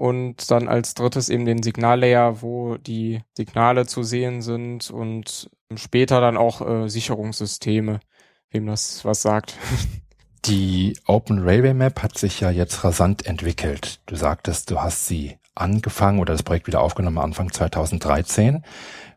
und 0.00 0.50
dann 0.50 0.66
als 0.66 0.94
drittes 0.94 1.28
eben 1.28 1.44
den 1.44 1.62
Signallayer, 1.62 2.40
wo 2.40 2.78
die 2.78 3.20
Signale 3.36 3.84
zu 3.84 4.02
sehen 4.02 4.40
sind 4.40 4.90
und 4.90 5.50
später 5.74 6.22
dann 6.22 6.38
auch 6.38 6.66
äh, 6.66 6.88
Sicherungssysteme, 6.88 8.00
wem 8.50 8.66
das 8.66 9.04
was 9.04 9.20
sagt. 9.20 9.56
Die 10.46 10.98
Open 11.06 11.40
Railway 11.40 11.74
Map 11.74 12.02
hat 12.02 12.16
sich 12.16 12.40
ja 12.40 12.50
jetzt 12.50 12.82
rasant 12.82 13.26
entwickelt. 13.26 14.00
Du 14.06 14.16
sagtest, 14.16 14.70
du 14.70 14.80
hast 14.80 15.06
sie 15.06 15.36
angefangen 15.54 16.18
oder 16.18 16.32
das 16.32 16.44
Projekt 16.44 16.66
wieder 16.66 16.80
aufgenommen 16.80 17.18
Anfang 17.18 17.52
2013 17.52 18.64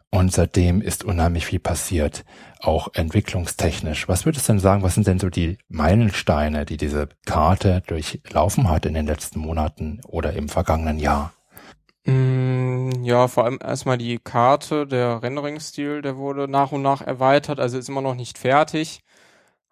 und 0.09 0.33
seitdem 0.33 0.81
ist 0.81 1.05
unheimlich 1.05 1.45
viel 1.45 1.59
passiert, 1.59 2.25
auch 2.63 2.89
entwicklungstechnisch. 2.93 4.07
Was 4.07 4.25
würdest 4.25 4.47
du 4.47 4.53
denn 4.53 4.59
sagen, 4.59 4.83
was 4.83 4.95
sind 4.95 5.07
denn 5.07 5.19
so 5.19 5.29
die 5.29 5.57
Meilensteine, 5.69 6.65
die 6.65 6.77
diese 6.77 7.09
Karte 7.25 7.83
durchlaufen 7.87 8.69
hat 8.69 8.85
in 8.85 8.93
den 8.93 9.05
letzten 9.05 9.39
Monaten 9.39 10.01
oder 10.07 10.33
im 10.33 10.49
vergangenen 10.49 10.99
Jahr? 10.99 11.33
Mm, 12.05 13.03
ja, 13.03 13.27
vor 13.27 13.45
allem 13.45 13.59
erstmal 13.63 13.97
die 13.97 14.19
Karte, 14.19 14.87
der 14.87 15.23
Rendering-Stil, 15.23 16.01
der 16.01 16.17
wurde 16.17 16.47
nach 16.47 16.71
und 16.71 16.81
nach 16.81 17.01
erweitert, 17.01 17.59
also 17.59 17.77
ist 17.77 17.89
immer 17.89 18.01
noch 18.01 18.15
nicht 18.15 18.37
fertig 18.37 19.03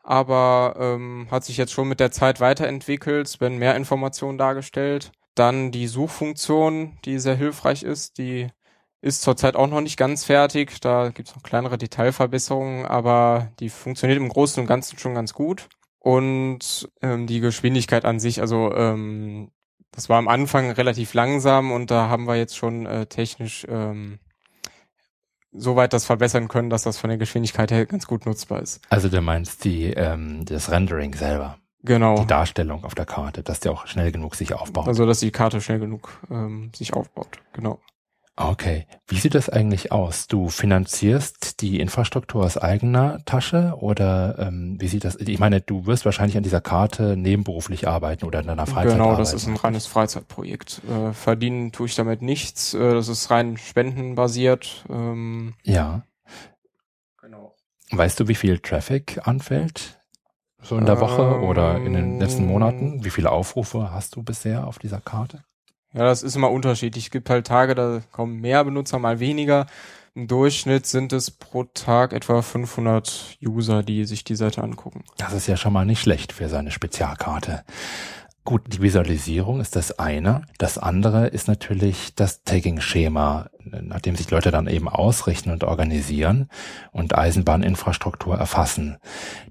aber 0.04 0.75
ähm, 0.80 1.27
hat 1.30 1.43
sich 1.43 1.58
jetzt 1.58 1.71
schon 1.73 1.88
mit 1.88 1.99
der 1.99 2.12
Zeit 2.12 2.39
weiterentwickelt, 2.39 3.27
es 3.27 3.39
werden 3.39 3.58
mehr 3.58 3.75
Informationen 3.75 4.38
dargestellt. 4.38 5.12
Dann 5.36 5.71
die 5.71 5.88
Suchfunktion, 5.88 6.97
die 7.06 7.19
sehr 7.19 7.36
hilfreich 7.36 7.84
ist, 7.84 8.17
die 8.17 8.49
ist 9.01 9.23
zurzeit 9.23 9.55
auch 9.55 9.67
noch 9.67 9.81
nicht 9.81 9.97
ganz 9.97 10.25
fertig. 10.25 10.79
Da 10.79 11.09
gibt 11.09 11.29
es 11.29 11.35
noch 11.35 11.43
kleinere 11.43 11.77
Detailverbesserungen, 11.77 12.85
aber 12.85 13.51
die 13.59 13.69
funktioniert 13.69 14.19
im 14.19 14.29
Großen 14.29 14.61
und 14.61 14.67
Ganzen 14.67 14.97
schon 14.99 15.15
ganz 15.15 15.33
gut. 15.33 15.67
Und 15.99 16.89
ähm, 17.01 17.27
die 17.27 17.39
Geschwindigkeit 17.39 18.05
an 18.05 18.19
sich, 18.19 18.41
also 18.41 18.73
ähm, 18.73 19.51
das 19.91 20.09
war 20.09 20.17
am 20.17 20.27
Anfang 20.27 20.71
relativ 20.71 21.13
langsam 21.13 21.71
und 21.71 21.91
da 21.91 22.09
haben 22.09 22.25
wir 22.25 22.35
jetzt 22.37 22.57
schon 22.57 22.85
äh, 22.85 23.05
technisch 23.07 23.65
ähm, 23.69 24.19
soweit 25.51 25.93
das 25.93 26.05
verbessern 26.05 26.47
können, 26.47 26.69
dass 26.69 26.83
das 26.83 26.97
von 26.97 27.09
der 27.09 27.17
Geschwindigkeit 27.17 27.71
her 27.71 27.85
ganz 27.85 28.07
gut 28.07 28.25
nutzbar 28.25 28.61
ist. 28.61 28.81
Also 28.89 29.09
du 29.09 29.21
meinst 29.21 29.63
die 29.65 29.87
ähm, 29.93 30.45
das 30.45 30.71
Rendering 30.71 31.13
selber. 31.13 31.57
Genau. 31.83 32.15
Die 32.19 32.27
Darstellung 32.27 32.83
auf 32.83 32.95
der 32.95 33.05
Karte, 33.05 33.43
dass 33.43 33.59
der 33.59 33.71
auch 33.71 33.87
schnell 33.87 34.11
genug 34.11 34.35
sich 34.35 34.53
aufbaut. 34.53 34.87
Also 34.87 35.05
dass 35.05 35.19
die 35.19 35.31
Karte 35.31 35.61
schnell 35.61 35.79
genug 35.79 36.19
ähm, 36.29 36.71
sich 36.75 36.93
aufbaut, 36.93 37.39
genau. 37.53 37.79
Okay. 38.38 38.88
Wie 39.08 39.17
sieht 39.17 39.36
das 39.36 39.50
eigentlich 39.50 39.91
aus? 39.91 40.28
Du 40.28 40.48
finanzierst 40.50 41.62
die 41.62 41.80
Infrastruktur 41.80 42.46
aus 42.46 42.58
eigener 42.58 43.20
Tasche 43.26 43.76
oder 43.78 44.39
ähm, 44.39 44.78
wie 44.80 44.88
sieht 44.88 45.04
das? 45.04 45.17
Ich 45.17 45.38
meine, 45.38 45.60
du 45.62 45.86
wirst 45.86 46.06
wahrscheinlich 46.06 46.38
an 46.38 46.44
dieser 46.44 46.62
Karte 46.62 47.17
nebenberuflich 47.17 47.88
arbeiten 47.88 48.26
oder 48.26 48.39
in 48.39 48.48
deiner 48.48 48.65
Freizeit 48.67 48.94
Genau, 48.94 49.10
arbeiten. 49.12 49.20
das 49.20 49.34
ist 49.34 49.48
ein 49.48 49.58
reines 49.58 49.86
Freizeitprojekt. 49.86 50.82
Äh, 50.89 51.12
verdienen 51.13 51.72
tue 51.72 51.88
ich 51.88 51.96
damit 51.96 52.22
nichts. 52.22 52.74
Äh, 52.74 52.94
das 52.94 53.10
ist 53.10 53.30
rein 53.32 53.58
spendenbasiert. 53.58 54.86
Ähm, 54.89 55.54
ja. 55.63 56.04
Genau. 57.22 57.56
Weißt 57.91 58.20
du, 58.20 58.28
wie 58.30 58.36
viel 58.36 58.60
Traffic 58.60 59.20
anfällt? 59.28 60.00
So 60.63 60.78
in 60.78 60.86
der 60.86 61.00
Woche 61.02 61.41
oder 61.41 61.78
in 61.78 61.94
den 61.94 62.20
letzten 62.20 62.46
Monaten? 62.46 63.04
Wie 63.04 63.10
viele 63.10 63.32
Aufrufe 63.32 63.91
hast 63.91 64.15
du 64.15 64.24
bisher 64.24 64.67
auf 64.67 64.80
dieser 64.80 65.02
Karte? 65.02 65.44
Ja, 65.93 66.04
das 66.04 66.23
ist 66.23 66.36
immer 66.36 66.51
unterschiedlich. 66.51 67.06
Es 67.06 67.12
gibt 67.12 67.30
halt 67.30 67.47
Tage, 67.47 67.75
da 67.75 68.01
kommen 68.12 68.39
mehr 68.39 68.63
Benutzer, 68.63 68.99
mal 68.99 69.19
weniger. 69.19 69.67
Im 70.13 70.27
Durchschnitt 70.27 70.86
sind 70.86 71.13
es 71.13 71.32
pro 71.32 71.63
Tag 71.63 72.12
etwa 72.13 72.41
500 72.41 73.38
User, 73.41 73.82
die 73.82 74.06
sich 74.06 74.23
die 74.23 74.36
Seite 74.36 74.62
angucken. 74.62 75.04
Das 75.17 75.34
ist 75.34 75.47
ja 75.47 75.56
schon 75.56 75.73
mal 75.73 75.86
nicht 75.86 76.01
schlecht 76.01 76.34
für 76.34 76.49
seine 76.49 76.71
Spezialkarte. 76.71 77.63
Gut, 78.43 78.73
die 78.73 78.82
Visualisierung 78.82 79.62
ist 79.62 79.75
das 79.75 79.99
eine. 79.99 80.41
Das 80.58 80.77
andere 80.80 81.27
ist 81.27 81.47
natürlich 81.47 82.15
das 82.15 82.43
Tagging-Schema, 82.43 83.49
nachdem 83.63 84.15
sich 84.15 84.32
Leute 84.32 84.49
dann 84.49 84.67
eben 84.67 84.89
ausrichten 84.89 85.51
und 85.51 85.63
organisieren 85.63 86.49
und 86.91 87.15
Eisenbahninfrastruktur 87.15 88.36
erfassen. 88.36 88.97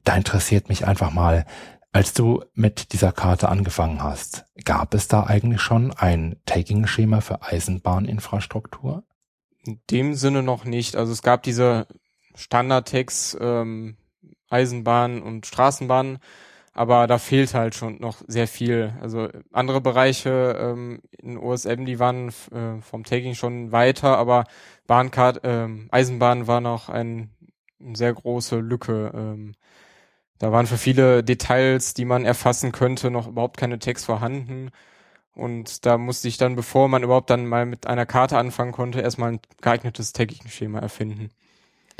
Da 0.02 0.16
interessiert 0.16 0.68
mich 0.68 0.86
einfach 0.86 1.12
mal, 1.12 1.46
als 1.92 2.14
du 2.14 2.44
mit 2.54 2.92
dieser 2.92 3.12
Karte 3.12 3.48
angefangen 3.48 4.02
hast, 4.02 4.46
gab 4.64 4.94
es 4.94 5.08
da 5.08 5.24
eigentlich 5.24 5.60
schon 5.60 5.92
ein 5.92 6.36
Tagging-Schema 6.46 7.20
für 7.20 7.42
Eisenbahninfrastruktur? 7.42 9.02
In 9.64 9.80
dem 9.90 10.14
Sinne 10.14 10.42
noch 10.42 10.64
nicht. 10.64 10.96
Also 10.96 11.12
es 11.12 11.22
gab 11.22 11.42
diese 11.42 11.86
Standard-Tags 12.34 13.36
ähm, 13.40 13.96
Eisenbahn 14.48 15.22
und 15.22 15.46
Straßenbahn, 15.46 16.18
aber 16.72 17.06
da 17.06 17.18
fehlt 17.18 17.54
halt 17.54 17.74
schon 17.74 17.98
noch 18.00 18.22
sehr 18.26 18.46
viel. 18.46 18.94
Also 19.00 19.28
andere 19.52 19.80
Bereiche 19.80 20.56
ähm, 20.58 21.00
in 21.18 21.38
OSM, 21.38 21.84
die 21.84 21.98
waren 21.98 22.28
äh, 22.28 22.80
vom 22.80 23.04
Tagging 23.04 23.34
schon 23.34 23.72
weiter, 23.72 24.16
aber 24.16 24.44
Bahncard, 24.86 25.40
ähm, 25.44 25.88
Eisenbahn 25.90 26.46
war 26.46 26.60
noch 26.60 26.88
ein, 26.88 27.30
eine 27.80 27.96
sehr 27.96 28.12
große 28.14 28.60
Lücke. 28.60 29.12
Ähm, 29.14 29.54
da 30.40 30.50
waren 30.50 30.66
für 30.66 30.78
viele 30.78 31.22
Details, 31.22 31.94
die 31.94 32.06
man 32.06 32.24
erfassen 32.24 32.72
könnte, 32.72 33.10
noch 33.10 33.28
überhaupt 33.28 33.58
keine 33.58 33.78
Tags 33.78 34.04
vorhanden. 34.06 34.70
Und 35.34 35.84
da 35.84 35.98
musste 35.98 36.28
ich 36.28 36.38
dann, 36.38 36.56
bevor 36.56 36.88
man 36.88 37.02
überhaupt 37.02 37.28
dann 37.28 37.46
mal 37.46 37.66
mit 37.66 37.86
einer 37.86 38.06
Karte 38.06 38.38
anfangen 38.38 38.72
konnte, 38.72 39.00
erstmal 39.00 39.32
ein 39.32 39.40
geeignetes 39.60 40.12
Tagging-Schema 40.14 40.78
erfinden. 40.78 41.28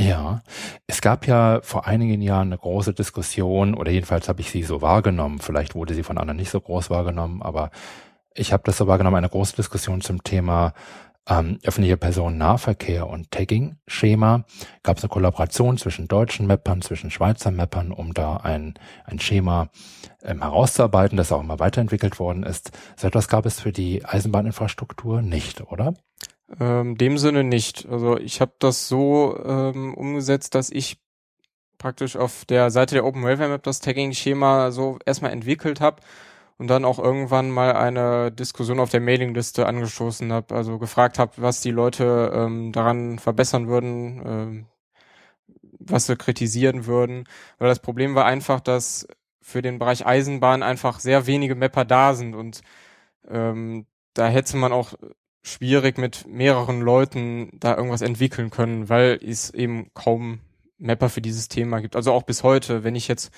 Ja, 0.01 0.41
es 0.87 1.03
gab 1.03 1.27
ja 1.27 1.61
vor 1.63 1.87
einigen 1.87 2.23
Jahren 2.23 2.49
eine 2.49 2.57
große 2.57 2.95
Diskussion, 2.95 3.75
oder 3.75 3.91
jedenfalls 3.91 4.29
habe 4.31 4.41
ich 4.41 4.51
sie 4.51 4.63
so 4.63 4.81
wahrgenommen, 4.81 5.39
vielleicht 5.41 5.75
wurde 5.75 5.93
sie 5.93 6.03
von 6.03 6.17
anderen 6.17 6.39
nicht 6.39 6.51
so 6.51 6.61
groß 6.61 6.89
wahrgenommen, 6.89 7.43
aber 7.43 7.71
ich 8.35 8.55
habe 8.55 8.63
das 8.65 8.79
so 8.79 8.87
wahrgenommen, 8.87 9.17
eine 9.17 9.29
große 9.29 9.57
Diskussion 9.57 10.01
zum 10.01 10.25
Thema 10.25 10.73
ähm, 11.31 11.59
öffentlicher 11.65 11.97
Personennahverkehr 11.97 13.07
und 13.07 13.31
Tagging-Schema 13.31 14.45
gab 14.83 14.99
es 14.99 15.05
eine 15.05 15.11
Kollaboration 15.11 15.79
zwischen 15.79 16.09
deutschen 16.09 16.47
Mappern, 16.47 16.83
zwischen 16.83 17.11
Schweizer 17.11 17.53
Mappern, 17.53 17.93
um 17.93 18.13
da 18.13 18.39
ein, 18.39 18.75
ein 19.05 19.21
Schema 19.21 19.69
ähm, 20.23 20.43
herauszuarbeiten, 20.43 21.17
das 21.17 21.31
auch 21.31 21.41
immer 21.41 21.61
weiterentwickelt 21.61 22.19
worden 22.19 22.43
ist. 22.43 22.73
So 22.97 23.07
etwas 23.07 23.29
gab 23.29 23.47
es 23.47 23.61
für 23.61 23.71
die 23.71 24.05
Eisenbahninfrastruktur 24.05 25.23
nicht, 25.23 25.61
oder? 25.61 25.95
Ähm, 26.59 26.97
dem 26.99 27.17
Sinne 27.17 27.45
nicht. 27.45 27.87
Also 27.89 28.19
ich 28.19 28.41
habe 28.41 28.53
das 28.59 28.89
so 28.89 29.39
ähm, 29.45 29.95
umgesetzt, 29.95 30.57
dass 30.57 30.71
ich 30.71 30.99
praktisch 31.79 32.17
auf 32.17 32.45
der 32.45 32.71
Seite 32.71 32.97
der 32.97 33.07
Open 33.07 33.25
Railway 33.25 33.49
Map 33.49 33.63
das 33.63 33.81
Tagging-Schema 33.81 34.73
so 34.73 34.99
erstmal 35.07 35.33
entwickelt 35.33 35.81
habe 35.81 36.03
und 36.61 36.67
dann 36.67 36.85
auch 36.85 36.99
irgendwann 36.99 37.51
mal 37.51 37.73
eine 37.73 38.31
Diskussion 38.31 38.81
auf 38.81 38.91
der 38.91 39.01
Mailingliste 39.01 39.65
angestoßen 39.65 40.31
habe, 40.31 40.55
also 40.55 40.79
gefragt 40.79 41.19
habe, 41.19 41.33
was 41.37 41.63
die 41.63 41.71
Leute 41.71 42.33
ähm, 42.35 42.71
daran 42.71 43.19
verbessern 43.19 43.67
würden, 43.67 44.23
ähm, 44.27 44.67
was 45.79 46.05
sie 46.05 46.17
kritisieren 46.17 46.85
würden. 46.85 47.25
Weil 47.57 47.69
das 47.69 47.79
Problem 47.79 48.15
war 48.15 48.27
einfach, 48.27 48.61
dass 48.61 49.09
für 49.41 49.63
den 49.63 49.79
Bereich 49.79 50.05
Eisenbahn 50.05 50.63
einfach 50.63 51.01
sehr 51.01 51.27
wenige 51.27 51.55
Mapper 51.55 51.87
da 51.87 52.13
sind 52.13 52.35
und 52.35 52.61
ähm, 53.27 53.87
da 54.13 54.29
hätte 54.29 54.59
man 54.59 54.73
auch 54.73 54.93
schwierig 55.43 55.97
mit 55.97 56.27
mehreren 56.29 56.83
Leuten 56.83 57.53
da 57.59 57.75
irgendwas 57.75 58.03
entwickeln 58.03 58.51
können, 58.51 58.91
weil 58.91 59.19
es 59.27 59.49
eben 59.49 59.91
kaum 59.95 60.41
Mapper 60.77 61.09
für 61.09 61.23
dieses 61.23 61.49
Thema 61.49 61.81
gibt. 61.81 61.97
Also 61.97 62.13
auch 62.13 62.25
bis 62.25 62.43
heute, 62.43 62.85
wenn 62.85 62.97
ich 62.97 63.09
jetzt 63.09 63.33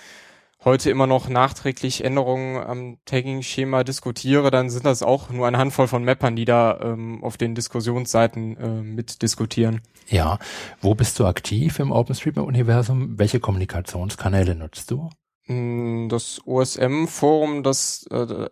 heute 0.64 0.90
immer 0.90 1.07
noch 1.07 1.29
nachträglich 1.29 2.05
Änderungen 2.05 2.57
am 2.62 2.98
Tagging-Schema 3.05 3.85
diskutiere, 3.85 4.51
dann 4.51 4.70
sind 4.70 4.87
das 4.87 5.03
auch 5.03 5.31
nur 5.31 5.46
eine 5.46 5.59
Handvoll 5.59 5.88
von 5.88 6.05
Mappern, 6.05 6.37
die 6.37 6.44
da 6.44 6.79
ähm, 6.81 7.22
auf 7.25 7.37
den 7.37 7.55
Diskussionsseiten 7.55 8.57
äh, 8.57 8.83
mitdiskutieren. 8.83 9.83
Ja, 10.09 10.38
wo 10.81 10.94
bist 10.94 11.18
du 11.18 11.27
aktiv 11.27 11.79
im 11.79 11.90
OpenStreetMap-Universum? 11.90 13.18
Welche 13.18 13.40
Kommunikationskanäle 13.40 14.55
nutzt 14.55 14.90
du? 14.90 15.11
Mm, 15.46 16.09
das 16.09 16.40
OSM-Forum, 16.46 17.62
das 17.62 18.07
äh, 18.11 18.48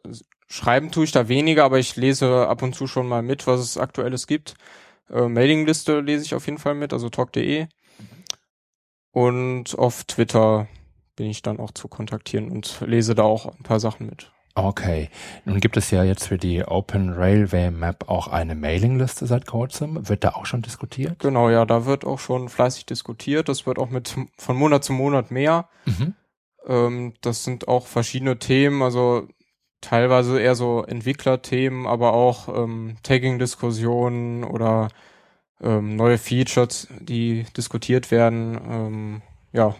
schreiben 0.48 0.90
tue 0.90 1.04
ich 1.04 1.12
da 1.12 1.28
weniger, 1.28 1.64
aber 1.64 1.78
ich 1.78 1.96
lese 1.96 2.48
ab 2.48 2.62
und 2.62 2.74
zu 2.74 2.86
schon 2.86 3.08
mal 3.08 3.22
mit, 3.22 3.46
was 3.46 3.60
es 3.60 3.78
aktuelles 3.78 4.26
gibt. 4.26 4.54
Äh, 5.08 5.28
Mailingliste 5.28 6.00
lese 6.00 6.24
ich 6.24 6.34
auf 6.34 6.46
jeden 6.46 6.58
Fall 6.58 6.74
mit, 6.74 6.92
also 6.92 7.08
talk.de. 7.08 7.66
Und 9.12 9.76
auf 9.76 10.04
Twitter 10.04 10.68
bin 11.20 11.28
ich 11.28 11.42
dann 11.42 11.61
auch 11.61 11.72
zu 11.72 11.87
kontaktieren 11.87 12.50
und 12.50 12.80
lese 12.87 13.14
da 13.14 13.24
auch 13.24 13.44
ein 13.44 13.62
paar 13.62 13.78
Sachen 13.78 14.06
mit. 14.06 14.33
Okay. 14.54 15.11
Nun 15.44 15.61
gibt 15.61 15.76
es 15.76 15.90
ja 15.90 16.02
jetzt 16.02 16.28
für 16.28 16.38
die 16.38 16.64
Open 16.64 17.12
Railway 17.12 17.70
Map 17.70 18.09
auch 18.09 18.26
eine 18.28 18.54
Mailingliste 18.54 19.26
seit 19.26 19.46
kurzem. 19.46 20.09
Wird 20.09 20.24
da 20.24 20.30
auch 20.30 20.46
schon 20.46 20.62
diskutiert? 20.62 21.18
Genau, 21.18 21.50
ja, 21.50 21.66
da 21.66 21.85
wird 21.85 22.06
auch 22.06 22.18
schon 22.18 22.48
fleißig 22.48 22.87
diskutiert. 22.87 23.50
Das 23.50 23.66
wird 23.66 23.78
auch 23.78 23.90
mit 23.90 24.16
von 24.38 24.56
Monat 24.56 24.83
zu 24.83 24.94
Monat 24.94 25.30
mehr. 25.30 25.68
Mhm. 25.85 26.14
Ähm, 26.66 27.12
das 27.20 27.44
sind 27.44 27.68
auch 27.68 27.87
verschiedene 27.87 28.38
Themen, 28.38 28.80
also 28.80 29.28
teilweise 29.83 30.40
eher 30.40 30.54
so 30.54 30.85
Entwicklerthemen, 30.85 31.87
aber 31.87 32.14
auch 32.14 32.48
ähm, 32.48 32.96
Tagging-Diskussionen 33.02 34.42
oder 34.44 34.88
ähm, 35.61 35.96
neue 35.96 36.16
Features, 36.16 36.88
die 36.98 37.44
diskutiert 37.59 38.11
werden. 38.11 38.59
Ähm, 38.66 39.22
ja. 39.52 39.74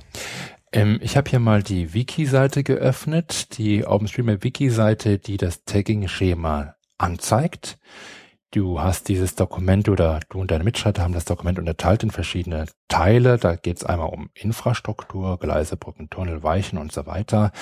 Ähm, 0.73 0.99
ich 1.03 1.17
habe 1.17 1.29
hier 1.31 1.41
mal 1.41 1.63
die 1.63 1.95
Wiki-Seite 1.95 2.63
geöffnet, 2.63 3.59
die 3.59 3.85
OpenStreetMap 3.85 4.45
Wiki-Seite, 4.45 5.19
die 5.19 5.37
das 5.37 5.65
Tagging-Schema 5.65 6.77
anzeigt. 6.99 7.79
Du 8.53 8.81
hast 8.81 9.09
dieses 9.09 9.37
Dokument 9.37 9.89
oder 9.89 10.21
du 10.29 10.41
und 10.41 10.51
deine 10.51 10.65
Mitstreiter 10.65 11.03
haben 11.03 11.15
das 11.15 11.25
Dokument 11.25 11.59
unterteilt 11.59 12.03
in 12.03 12.11
verschiedene 12.11 12.67
Teile. 12.89 13.39
Da 13.39 13.55
geht 13.55 13.77
es 13.77 13.85
einmal 13.85 14.09
um 14.09 14.29
Infrastruktur, 14.35 15.39
Gleise, 15.39 15.77
Brücken, 15.77 16.11
Tunnel, 16.11 16.43
Weichen 16.43 16.77
und 16.77 16.91
so 16.91 17.07
weiter. 17.07 17.53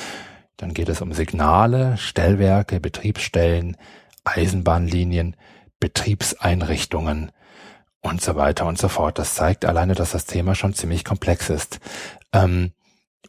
Dann 0.56 0.72
geht 0.72 0.88
es 0.88 1.02
um 1.02 1.12
Signale, 1.12 1.98
Stellwerke, 1.98 2.80
Betriebsstellen, 2.80 3.76
Eisenbahnlinien, 4.24 5.36
Betriebseinrichtungen 5.78 7.32
und 8.00 8.22
so 8.22 8.34
weiter 8.36 8.66
und 8.66 8.78
so 8.78 8.88
fort. 8.88 9.18
Das 9.18 9.34
zeigt 9.34 9.66
alleine, 9.66 9.94
dass 9.94 10.12
das 10.12 10.24
Thema 10.24 10.54
schon 10.54 10.72
ziemlich 10.72 11.04
komplex 11.04 11.50
ist. 11.50 11.80
Ähm, 12.32 12.72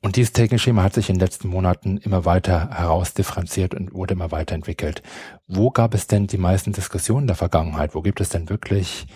und 0.01 0.15
dieses 0.15 0.31
Tagging-Schema 0.31 0.83
hat 0.83 0.93
sich 0.93 1.09
in 1.09 1.15
den 1.15 1.21
letzten 1.21 1.49
Monaten 1.49 1.97
immer 1.97 2.23
weiter 2.25 2.69
herausdifferenziert 2.69 3.73
und 3.73 3.93
wurde 3.93 4.13
immer 4.13 4.31
weiterentwickelt. 4.31 5.03
Wo 5.47 5.71
gab 5.71 5.93
es 5.93 6.07
denn 6.07 6.27
die 6.27 6.37
meisten 6.37 6.71
Diskussionen 6.71 7.27
der 7.27 7.35
Vergangenheit? 7.35 7.95
Wo 7.95 8.01
gibt 8.01 8.21
es 8.21 8.29
denn 8.29 8.49
wirklich 8.49 9.07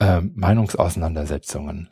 äh, 0.00 0.20
Meinungsauseinandersetzungen? 0.20 1.88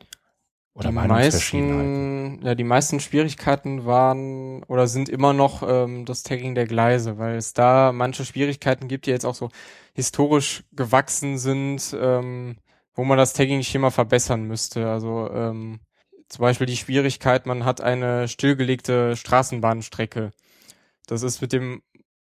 Oder 0.77 0.89
die 0.89 0.95
meisten, 0.95 2.39
ja, 2.43 2.53
die 2.53 2.63
meisten 2.63 2.99
Schwierigkeiten 2.99 3.85
waren 3.85 4.61
oder 4.65 4.85
sind 4.85 5.09
immer 5.09 5.33
noch 5.33 5.63
ähm, 5.67 6.05
das 6.05 6.21
Tagging 6.21 6.53
der 6.53 6.67
Gleise, 6.67 7.17
weil 7.17 7.35
es 7.35 7.53
da 7.53 7.91
manche 7.91 8.23
Schwierigkeiten 8.23 8.87
gibt, 8.87 9.07
die 9.07 9.09
jetzt 9.09 9.25
auch 9.25 9.33
so 9.33 9.49
historisch 9.95 10.63
gewachsen 10.73 11.39
sind, 11.39 11.97
ähm, 11.99 12.57
wo 12.93 13.03
man 13.03 13.17
das 13.17 13.33
Tagging-Schema 13.33 13.89
verbessern 13.89 14.43
müsste. 14.43 14.87
Also 14.87 15.31
ähm, 15.33 15.79
zum 16.29 16.43
Beispiel 16.43 16.67
die 16.67 16.77
Schwierigkeit, 16.77 17.45
man 17.45 17.65
hat 17.65 17.81
eine 17.81 18.27
stillgelegte 18.27 19.15
Straßenbahnstrecke. 19.15 20.31
Das 21.07 21.23
ist 21.23 21.41
mit 21.41 21.53
dem 21.53 21.81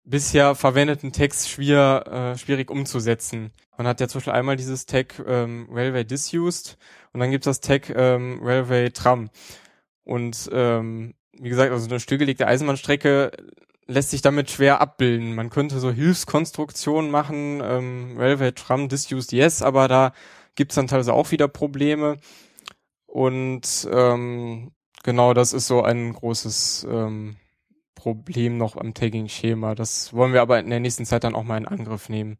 bisher 0.03 0.55
verwendeten 0.55 1.12
Text 1.12 1.49
schwer, 1.49 2.34
äh, 2.36 2.38
schwierig 2.38 2.69
umzusetzen. 2.69 3.51
Man 3.77 3.88
hat 3.88 3.99
ja 3.99 4.08
zum 4.08 4.19
Beispiel 4.19 4.34
einmal 4.34 4.55
dieses 4.55 4.86
Tag 4.86 5.21
ähm, 5.25 5.67
Railway 5.71 6.03
Disused 6.05 6.77
und 7.12 7.19
dann 7.19 7.31
gibt's 7.31 7.45
das 7.45 7.62
Tag 7.62 7.89
ähm, 7.89 8.39
Railway 8.43 8.91
Tram. 8.91 9.29
Und 10.03 10.49
ähm, 10.53 11.15
wie 11.34 11.49
gesagt, 11.49 11.71
also 11.71 11.88
eine 11.88 11.99
stillgelegte 11.99 12.47
Eisenbahnstrecke 12.47 13.31
lässt 13.88 14.12
sich 14.12 14.21
damit 14.21 14.49
schwer 14.49 14.81
abbilden. 14.81 15.36
Man 15.36 15.49
könnte 15.49 15.79
so 15.79 15.91
Hilfskonstruktionen 15.91 17.12
machen, 17.12 17.62
ähm, 17.63 18.15
Railway 18.17 18.51
Tram 18.51 18.89
Disused 18.89 19.31
yes, 19.31 19.62
aber 19.62 19.88
da 19.88 20.13
gibt's 20.55 20.75
dann 20.75 20.88
teilweise 20.88 21.13
auch 21.13 21.31
wieder 21.31 21.47
Probleme. 21.47 22.17
Und 23.15 23.88
ähm, 23.93 24.71
genau 25.01 25.34
das 25.34 25.54
ist 25.54 25.67
so 25.67 25.82
ein 25.82 26.12
großes 26.12 26.86
ähm, 26.91 27.38
Problem 27.95 28.58
noch 28.58 28.75
am 28.75 28.93
Tagging-Schema. 28.93 29.73
Das 29.73 30.12
wollen 30.12 30.34
wir 30.34 30.41
aber 30.41 30.60
in 30.60 30.69
der 30.69 30.82
nächsten 30.82 31.06
Zeit 31.06 31.23
dann 31.23 31.34
auch 31.34 31.45
mal 31.45 31.56
in 31.56 31.65
Angriff 31.65 32.10
nehmen 32.10 32.38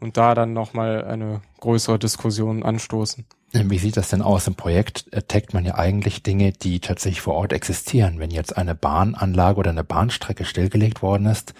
und 0.00 0.16
da 0.16 0.34
dann 0.34 0.54
nochmal 0.54 1.04
eine 1.04 1.42
größere 1.60 1.98
Diskussion 1.98 2.62
anstoßen. 2.62 3.26
Wie 3.52 3.76
sieht 3.76 3.98
das 3.98 4.08
denn 4.08 4.22
aus? 4.22 4.46
Im 4.46 4.54
Projekt 4.54 5.10
taggt 5.28 5.52
man 5.52 5.66
ja 5.66 5.74
eigentlich 5.74 6.22
Dinge, 6.22 6.52
die 6.52 6.80
tatsächlich 6.80 7.20
vor 7.20 7.34
Ort 7.34 7.52
existieren. 7.52 8.18
Wenn 8.18 8.30
jetzt 8.30 8.56
eine 8.56 8.74
Bahnanlage 8.74 9.58
oder 9.58 9.72
eine 9.72 9.84
Bahnstrecke 9.84 10.46
stillgelegt 10.46 11.02
worden 11.02 11.26
ist, 11.26 11.52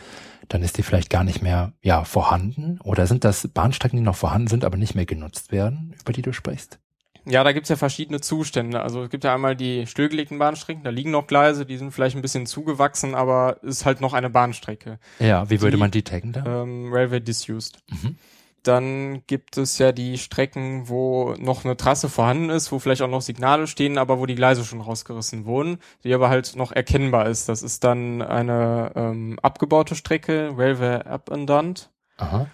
dann 0.48 0.62
ist 0.62 0.78
die 0.78 0.82
vielleicht 0.82 1.10
gar 1.10 1.24
nicht 1.24 1.42
mehr 1.42 1.74
ja 1.82 2.04
vorhanden? 2.04 2.80
Oder 2.82 3.06
sind 3.06 3.24
das 3.24 3.46
Bahnstrecken, 3.46 3.98
die 3.98 4.02
noch 4.02 4.16
vorhanden 4.16 4.48
sind, 4.48 4.64
aber 4.64 4.78
nicht 4.78 4.94
mehr 4.94 5.04
genutzt 5.04 5.52
werden, 5.52 5.94
über 6.00 6.14
die 6.14 6.22
du 6.22 6.32
sprichst? 6.32 6.78
Ja, 7.26 7.42
da 7.42 7.52
gibt's 7.52 7.70
ja 7.70 7.76
verschiedene 7.76 8.20
Zustände. 8.20 8.82
Also 8.82 9.04
es 9.04 9.10
gibt 9.10 9.24
ja 9.24 9.34
einmal 9.34 9.56
die 9.56 9.86
stillgelegten 9.86 10.38
Bahnstrecken, 10.38 10.84
da 10.84 10.90
liegen 10.90 11.10
noch 11.10 11.26
Gleise, 11.26 11.64
die 11.64 11.76
sind 11.76 11.92
vielleicht 11.92 12.16
ein 12.16 12.22
bisschen 12.22 12.46
zugewachsen, 12.46 13.14
aber 13.14 13.62
ist 13.62 13.86
halt 13.86 14.00
noch 14.00 14.12
eine 14.12 14.30
Bahnstrecke. 14.30 14.98
Ja, 15.18 15.48
wie 15.48 15.60
würde 15.60 15.76
die, 15.76 15.80
man 15.80 15.90
die 15.90 16.02
taggen 16.02 16.32
da? 16.32 16.62
Ähm, 16.62 16.92
Railway 16.92 17.20
Disused. 17.20 17.78
Mhm. 17.90 18.16
Dann 18.62 19.22
gibt 19.26 19.58
es 19.58 19.76
ja 19.76 19.92
die 19.92 20.16
Strecken, 20.16 20.88
wo 20.88 21.34
noch 21.38 21.66
eine 21.66 21.76
Trasse 21.76 22.08
vorhanden 22.08 22.48
ist, 22.48 22.72
wo 22.72 22.78
vielleicht 22.78 23.02
auch 23.02 23.08
noch 23.08 23.20
Signale 23.20 23.66
stehen, 23.66 23.98
aber 23.98 24.18
wo 24.18 24.24
die 24.24 24.34
Gleise 24.34 24.64
schon 24.64 24.80
rausgerissen 24.80 25.44
wurden, 25.44 25.78
die 26.02 26.14
aber 26.14 26.30
halt 26.30 26.56
noch 26.56 26.72
erkennbar 26.72 27.26
ist. 27.26 27.48
Das 27.50 27.62
ist 27.62 27.84
dann 27.84 28.22
eine 28.22 28.92
ähm, 28.96 29.38
abgebaute 29.42 29.94
Strecke, 29.94 30.54
Railway 30.56 31.02
Abandoned. 31.04 31.90
Aha. 32.16 32.46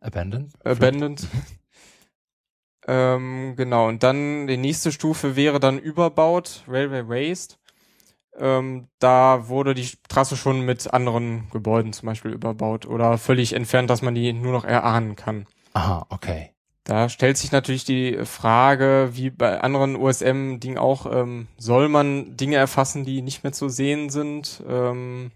Abandoned? 0.00 0.52
Abandoned. 0.62 1.26
Ähm, 2.86 3.54
genau, 3.56 3.88
und 3.88 4.02
dann 4.02 4.46
die 4.46 4.56
nächste 4.56 4.92
Stufe 4.92 5.34
wäre 5.34 5.58
dann 5.58 5.78
überbaut, 5.78 6.62
Railway 6.68 7.02
Raised. 7.06 7.58
Ähm, 8.38 8.88
da 8.98 9.48
wurde 9.48 9.74
die 9.74 9.88
Trasse 10.08 10.36
schon 10.36 10.60
mit 10.60 10.92
anderen 10.92 11.48
Gebäuden 11.50 11.92
zum 11.92 12.06
Beispiel 12.06 12.32
überbaut 12.32 12.86
oder 12.86 13.18
völlig 13.18 13.54
entfernt, 13.54 13.90
dass 13.90 14.02
man 14.02 14.14
die 14.14 14.32
nur 14.32 14.52
noch 14.52 14.64
erahnen 14.64 15.16
kann. 15.16 15.46
Aha, 15.72 16.06
okay. 16.10 16.50
Da 16.84 17.08
stellt 17.08 17.36
sich 17.36 17.50
natürlich 17.50 17.84
die 17.84 18.24
Frage, 18.24 19.10
wie 19.12 19.30
bei 19.30 19.60
anderen 19.60 19.96
USM-Dingen 19.96 20.78
auch, 20.78 21.06
ähm, 21.12 21.48
soll 21.56 21.88
man 21.88 22.36
Dinge 22.36 22.56
erfassen, 22.56 23.04
die 23.04 23.22
nicht 23.22 23.42
mehr 23.42 23.52
zu 23.52 23.68
sehen 23.68 24.08
sind? 24.08 24.62
Ähm, 24.68 25.32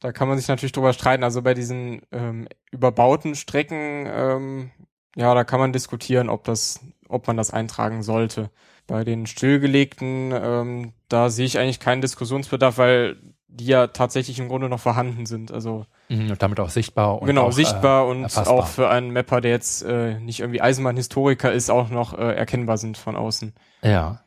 da 0.00 0.12
kann 0.12 0.28
man 0.28 0.36
sich 0.36 0.48
natürlich 0.48 0.72
drüber 0.72 0.92
streiten. 0.92 1.24
Also 1.24 1.40
bei 1.40 1.54
diesen 1.54 2.02
ähm, 2.12 2.46
überbauten 2.70 3.34
Strecken, 3.34 4.06
ähm, 4.06 4.70
ja, 5.16 5.34
da 5.34 5.44
kann 5.44 5.58
man 5.58 5.72
diskutieren, 5.72 6.28
ob 6.28 6.44
das, 6.44 6.80
ob 7.08 7.26
man 7.26 7.36
das 7.36 7.50
eintragen 7.50 8.02
sollte. 8.02 8.50
Bei 8.86 9.02
den 9.02 9.26
stillgelegten, 9.26 10.32
ähm, 10.32 10.92
da 11.08 11.30
sehe 11.30 11.46
ich 11.46 11.58
eigentlich 11.58 11.80
keinen 11.80 12.02
Diskussionsbedarf, 12.02 12.78
weil 12.78 13.16
die 13.48 13.66
ja 13.66 13.86
tatsächlich 13.86 14.38
im 14.38 14.48
Grunde 14.48 14.68
noch 14.68 14.78
vorhanden 14.78 15.24
sind. 15.24 15.50
Also 15.50 15.86
mhm, 16.08 16.30
und 16.30 16.42
damit 16.42 16.60
auch 16.60 16.68
sichtbar 16.68 17.20
und 17.20 17.26
genau 17.26 17.46
auch, 17.46 17.52
sichtbar 17.52 18.04
äh, 18.04 18.10
und 18.10 18.22
erfassbar. 18.24 18.54
auch 18.54 18.66
für 18.66 18.90
einen 18.90 19.12
Mapper, 19.12 19.40
der 19.40 19.52
jetzt 19.52 19.82
äh, 19.82 20.20
nicht 20.20 20.40
irgendwie 20.40 20.60
Eisenbahnhistoriker 20.60 21.50
ist, 21.50 21.70
auch 21.70 21.88
noch 21.88 22.16
äh, 22.16 22.34
erkennbar 22.34 22.76
sind 22.76 22.98
von 22.98 23.16
außen. 23.16 23.54
Ja. 23.82 24.20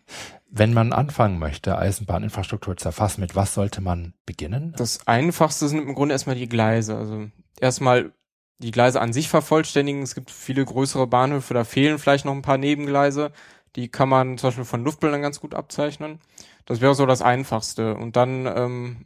Wenn 0.50 0.74
man 0.74 0.94
anfangen 0.94 1.38
möchte, 1.38 1.78
Eisenbahninfrastruktur 1.78 2.76
zu 2.76 2.88
erfassen, 2.88 3.22
mit 3.22 3.36
was 3.36 3.54
sollte 3.54 3.82
man 3.82 4.16
beginnen? 4.26 4.74
Das 4.76 5.08
einfachste 5.08 5.68
sind 5.68 5.88
im 5.88 5.94
Grunde 5.94 6.14
erstmal 6.14 6.36
die 6.36 6.50
Gleise. 6.50 6.98
Also 6.98 7.28
erstmal 7.62 8.12
die 8.60 8.72
Gleise 8.72 9.02
an 9.02 9.14
sich 9.14 9.30
vervollständigen. 9.30 10.02
Es 10.02 10.16
gibt 10.16 10.32
viele 10.32 10.64
größere 10.64 11.08
Bahnhöfe, 11.08 11.54
da 11.54 11.64
fehlen 11.64 12.00
vielleicht 12.00 12.26
noch 12.26 12.34
ein 12.34 12.42
paar 12.42 12.58
Nebengleise. 12.58 13.32
Die 13.76 13.90
kann 13.90 14.10
man 14.10 14.38
zum 14.38 14.50
Beispiel 14.50 14.66
von 14.66 14.84
Luftbildern 14.84 15.22
ganz 15.22 15.40
gut 15.40 15.56
abzeichnen. 15.56 16.20
Das 16.66 16.82
wäre 16.82 16.96
so 16.96 17.06
das 17.06 17.22
Einfachste. 17.22 17.96
Und 17.96 18.16
dann 18.16 18.46
ähm, 18.46 19.06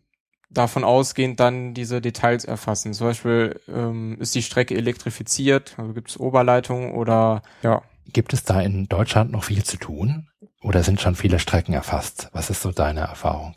davon 0.50 0.84
ausgehend 0.84 1.40
dann 1.40 1.74
diese 1.74 2.02
Details 2.02 2.46
erfassen. 2.46 2.94
Zum 2.94 3.08
Beispiel 3.08 3.60
ähm, 3.68 4.18
ist 4.20 4.36
die 4.36 4.44
Strecke 4.44 4.76
elektrifiziert, 4.76 5.76
also 5.78 5.94
gibt 5.94 6.10
es 6.10 6.20
Oberleitungen 6.20 6.92
oder 6.92 7.42
ja. 7.62 7.82
Gibt 8.12 8.34
es 8.34 8.44
da 8.44 8.62
in 8.62 8.88
Deutschland 8.88 9.32
noch 9.32 9.46
viel 9.46 9.64
zu 9.64 9.78
tun? 9.78 10.28
Oder 10.62 10.84
sind 10.84 11.02
schon 11.02 11.16
viele 11.16 11.40
Strecken 11.40 11.74
erfasst? 11.74 12.30
Was 12.34 12.50
ist 12.50 12.62
so 12.62 12.72
deine 12.72 13.02
Erfahrung? 13.02 13.56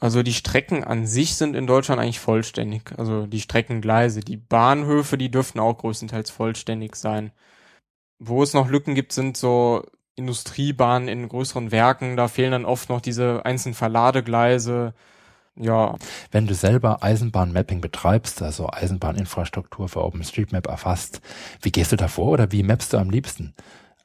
Also 0.00 0.22
die 0.22 0.34
Strecken 0.34 0.84
an 0.84 1.06
sich 1.06 1.34
sind 1.34 1.56
in 1.56 1.66
Deutschland 1.66 2.00
eigentlich 2.00 2.20
vollständig. 2.20 2.92
Also 2.96 3.26
die 3.26 3.40
Streckengleise, 3.40 4.20
die 4.20 4.36
Bahnhöfe, 4.36 5.18
die 5.18 5.30
dürften 5.30 5.58
auch 5.58 5.78
größtenteils 5.78 6.30
vollständig 6.30 6.94
sein. 6.94 7.32
Wo 8.20 8.42
es 8.42 8.54
noch 8.54 8.68
Lücken 8.68 8.94
gibt, 8.94 9.12
sind 9.12 9.36
so 9.36 9.84
Industriebahnen 10.14 11.08
in 11.08 11.28
größeren 11.28 11.70
Werken, 11.70 12.16
da 12.16 12.28
fehlen 12.28 12.52
dann 12.52 12.64
oft 12.64 12.88
noch 12.88 13.00
diese 13.00 13.44
einzelnen 13.44 13.74
Verladegleise. 13.74 14.94
Ja. 15.56 15.96
Wenn 16.30 16.46
du 16.46 16.54
selber 16.54 17.02
Eisenbahnmapping 17.02 17.80
betreibst, 17.80 18.42
also 18.42 18.68
Eisenbahninfrastruktur 18.70 19.88
für 19.88 20.04
OpenStreetMap 20.04 20.66
erfasst, 20.66 21.20
wie 21.62 21.72
gehst 21.72 21.92
du 21.92 21.96
da 21.96 22.08
vor 22.08 22.28
oder 22.28 22.52
wie 22.52 22.62
mappst 22.62 22.92
du 22.92 22.98
am 22.98 23.10
liebsten? 23.10 23.54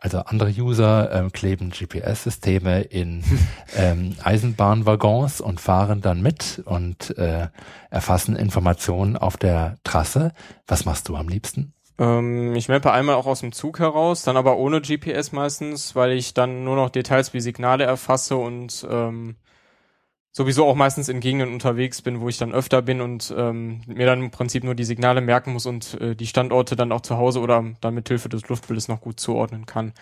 Also 0.04 0.20
andere 0.20 0.50
User 0.50 1.14
ähm, 1.14 1.32
kleben 1.32 1.70
GPS-Systeme 1.70 2.82
in 2.82 3.24
ähm, 3.78 4.18
Eisenbahnwaggons 4.22 5.40
und 5.40 5.62
fahren 5.62 6.02
dann 6.02 6.22
mit 6.22 6.62
und 6.66 7.18
äh, 7.18 7.48
erfassen 7.90 8.36
Informationen 8.36 9.16
auf 9.16 9.38
der 9.38 9.78
Trasse. 9.86 10.34
Was 10.68 10.84
machst 10.84 11.08
du 11.08 11.16
am 11.16 11.30
liebsten? 11.30 11.72
Ähm, 11.98 12.54
ich 12.54 12.68
mappe 12.68 12.92
einmal 12.92 13.16
auch 13.16 13.28
aus 13.28 13.40
dem 13.40 13.54
Zug 13.54 13.80
heraus, 13.80 14.24
dann 14.24 14.36
aber 14.36 14.58
ohne 14.58 14.82
GPS 14.82 15.32
meistens, 15.32 15.96
weil 15.96 16.12
ich 16.12 16.34
dann 16.34 16.66
nur 16.66 16.76
noch 16.76 16.90
Details 16.90 17.34
wie 17.34 17.40
Signale 17.40 17.86
erfasse 17.86 18.36
und 18.36 18.86
ähm, 18.92 19.38
sowieso 20.34 20.66
auch 20.66 20.76
meistens 20.76 21.10
in 21.10 21.20
Gegenden 21.20 21.54
unterwegs 21.54 22.02
bin, 22.02 22.20
wo 22.20 22.28
ich 22.28 22.38
dann 22.38 22.54
öfter 22.54 22.82
bin 22.82 23.02
und 23.02 23.34
ähm, 23.38 23.82
mir 23.86 24.08
dann 24.08 24.20
im 24.20 24.32
Prinzip 24.32 24.64
nur 24.64 24.76
die 24.76 24.84
Signale 24.84 25.22
merken 25.22 25.54
muss 25.54 25.68
und 25.68 26.02
äh, 26.02 26.16
die 26.16 26.28
Standorte 26.28 26.76
dann 26.76 26.92
auch 26.92 27.02
zu 27.02 27.18
Hause 27.18 27.40
oder 27.40 27.64
dann 27.80 27.94
mit 27.94 28.10
Hilfe 28.10 28.30
des 28.30 28.50
Luftbildes 28.50 28.88
noch 28.88 29.00
gut 29.00 29.20
zuordnen 29.20 29.68
kann. 29.68 29.94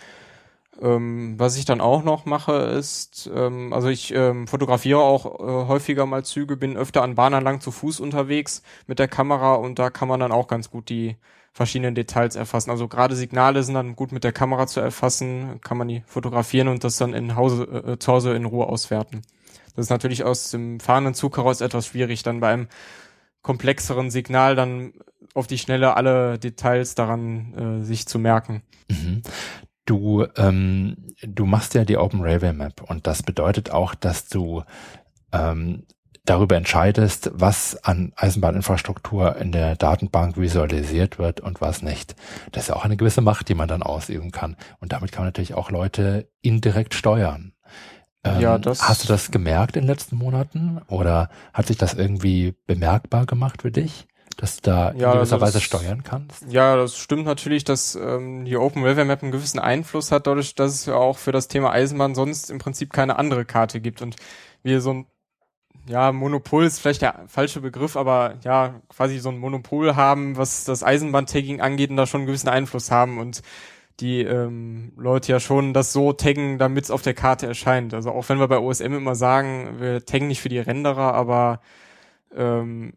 Ähm, 0.81 1.35
was 1.37 1.57
ich 1.57 1.65
dann 1.65 1.81
auch 1.81 2.03
noch 2.03 2.25
mache, 2.25 2.53
ist, 2.53 3.29
ähm, 3.35 3.73
also 3.73 3.89
ich 3.89 4.13
ähm, 4.15 4.47
fotografiere 4.47 5.01
auch 5.01 5.25
äh, 5.39 5.67
häufiger 5.67 6.05
mal 6.05 6.23
Züge, 6.23 6.55
bin 6.55 6.77
öfter 6.77 7.03
an 7.03 7.15
Bahnanlagen 7.15 7.59
zu 7.59 7.71
Fuß 7.71 7.99
unterwegs 7.99 8.63
mit 8.87 8.99
der 8.99 9.09
Kamera 9.09 9.55
und 9.55 9.79
da 9.79 9.89
kann 9.89 10.07
man 10.07 10.21
dann 10.21 10.31
auch 10.31 10.47
ganz 10.47 10.71
gut 10.71 10.87
die 10.87 11.17
verschiedenen 11.51 11.93
Details 11.93 12.37
erfassen. 12.37 12.71
Also 12.71 12.87
gerade 12.87 13.17
Signale 13.17 13.63
sind 13.63 13.75
dann 13.75 13.97
gut 13.97 14.13
mit 14.13 14.23
der 14.23 14.31
Kamera 14.31 14.65
zu 14.65 14.79
erfassen, 14.79 15.59
kann 15.61 15.77
man 15.77 15.89
die 15.89 16.03
fotografieren 16.07 16.69
und 16.69 16.85
das 16.85 16.95
dann 16.95 17.13
in 17.13 17.35
Hause, 17.35 17.63
äh, 17.63 17.99
zu 17.99 18.13
Hause 18.13 18.33
in 18.33 18.45
Ruhe 18.45 18.67
auswerten. 18.67 19.23
Das 19.75 19.85
ist 19.85 19.89
natürlich 19.89 20.23
aus 20.23 20.51
dem 20.51 20.79
fahrenden 20.79 21.13
Zug 21.13 21.37
heraus 21.37 21.61
etwas 21.61 21.87
schwierig, 21.87 22.23
dann 22.23 22.39
bei 22.39 22.53
einem 22.53 22.67
komplexeren 23.41 24.11
Signal 24.11 24.55
dann 24.55 24.93
auf 25.33 25.47
die 25.47 25.57
Schnelle 25.57 25.95
alle 25.95 26.37
Details 26.37 26.95
daran 26.95 27.81
äh, 27.81 27.85
sich 27.85 28.07
zu 28.07 28.19
merken. 28.19 28.63
Mhm. 28.89 29.21
Du, 29.85 30.25
ähm, 30.37 30.95
du 31.21 31.45
machst 31.45 31.73
ja 31.73 31.85
die 31.85 31.97
Open 31.97 32.21
Railway 32.21 32.53
Map 32.53 32.81
und 32.81 33.07
das 33.07 33.23
bedeutet 33.23 33.71
auch, 33.71 33.95
dass 33.95 34.27
du 34.27 34.63
ähm, 35.31 35.83
darüber 36.25 36.55
entscheidest, 36.55 37.31
was 37.33 37.83
an 37.83 38.13
Eisenbahninfrastruktur 38.15 39.37
in 39.37 39.51
der 39.51 39.75
Datenbank 39.75 40.37
visualisiert 40.37 41.17
wird 41.17 41.41
und 41.41 41.61
was 41.61 41.81
nicht. 41.81 42.15
Das 42.51 42.63
ist 42.63 42.69
ja 42.69 42.75
auch 42.75 42.85
eine 42.85 42.97
gewisse 42.97 43.21
Macht, 43.21 43.49
die 43.49 43.55
man 43.55 43.67
dann 43.67 43.81
ausüben 43.81 44.31
kann. 44.31 44.55
Und 44.79 44.93
damit 44.93 45.11
kann 45.11 45.21
man 45.21 45.29
natürlich 45.29 45.55
auch 45.55 45.71
Leute 45.71 46.29
indirekt 46.41 46.93
steuern. 46.93 47.53
Ähm, 48.23 48.39
ja, 48.39 48.57
das 48.57 48.87
hast 48.87 49.03
du 49.03 49.07
das 49.07 49.31
gemerkt 49.31 49.75
in 49.75 49.83
den 49.83 49.87
letzten 49.87 50.15
Monaten 50.15 50.81
oder 50.87 51.29
hat 51.53 51.67
sich 51.67 51.77
das 51.77 51.93
irgendwie 51.93 52.55
bemerkbar 52.67 53.25
gemacht 53.25 53.61
für 53.61 53.71
dich? 53.71 54.07
dass 54.37 54.55
du 54.55 54.71
da 54.71 54.93
ja, 54.93 55.11
in 55.11 55.17
gewisser 55.19 55.35
also 55.35 55.41
Weise 55.41 55.61
steuern 55.61 56.03
kannst? 56.03 56.45
Ja, 56.49 56.75
das 56.75 56.97
stimmt 56.97 57.25
natürlich, 57.25 57.63
dass 57.63 57.95
ähm, 57.95 58.45
die 58.45 58.57
Open 58.57 58.83
Railway 58.83 59.05
Map 59.05 59.21
einen 59.21 59.31
gewissen 59.31 59.59
Einfluss 59.59 60.11
hat, 60.11 60.25
dadurch, 60.25 60.55
dass 60.55 60.73
es 60.73 60.85
ja 60.87 60.95
auch 60.95 61.17
für 61.17 61.31
das 61.31 61.47
Thema 61.47 61.71
Eisenbahn 61.71 62.15
sonst 62.15 62.49
im 62.49 62.57
Prinzip 62.57 62.91
keine 62.91 63.19
andere 63.19 63.45
Karte 63.45 63.81
gibt 63.81 64.01
und 64.01 64.15
wir 64.63 64.81
so 64.81 64.93
ein 64.93 65.05
ja, 65.87 66.11
Monopol 66.11 66.65
ist 66.65 66.79
vielleicht 66.79 67.01
der 67.01 67.23
falsche 67.27 67.59
Begriff, 67.59 67.95
aber 67.97 68.35
ja, 68.43 68.81
quasi 68.89 69.17
so 69.17 69.29
ein 69.29 69.39
Monopol 69.39 69.95
haben, 69.95 70.37
was 70.37 70.63
das 70.63 70.83
Eisenbahntagging 70.83 71.59
angeht 71.59 71.89
und 71.89 71.97
da 71.97 72.05
schon 72.05 72.21
einen 72.21 72.27
gewissen 72.27 72.49
Einfluss 72.49 72.91
haben 72.91 73.17
und 73.17 73.41
die 74.01 74.21
ähm, 74.21 74.93
Leute 74.97 75.31
ja 75.31 75.39
schon 75.39 75.73
das 75.73 75.93
so 75.93 76.13
taggen, 76.13 76.57
damit 76.57 76.85
es 76.85 76.91
auf 76.91 77.01
der 77.01 77.13
Karte 77.13 77.47
erscheint. 77.47 77.93
Also 77.93 78.11
auch 78.11 78.27
wenn 78.29 78.39
wir 78.39 78.47
bei 78.47 78.59
OSM 78.59 78.93
immer 78.93 79.15
sagen, 79.15 79.79
wir 79.79 80.05
taggen 80.05 80.27
nicht 80.27 80.41
für 80.41 80.49
die 80.49 80.59
Renderer, 80.59 81.13
aber 81.13 81.61
ähm, 82.35 82.93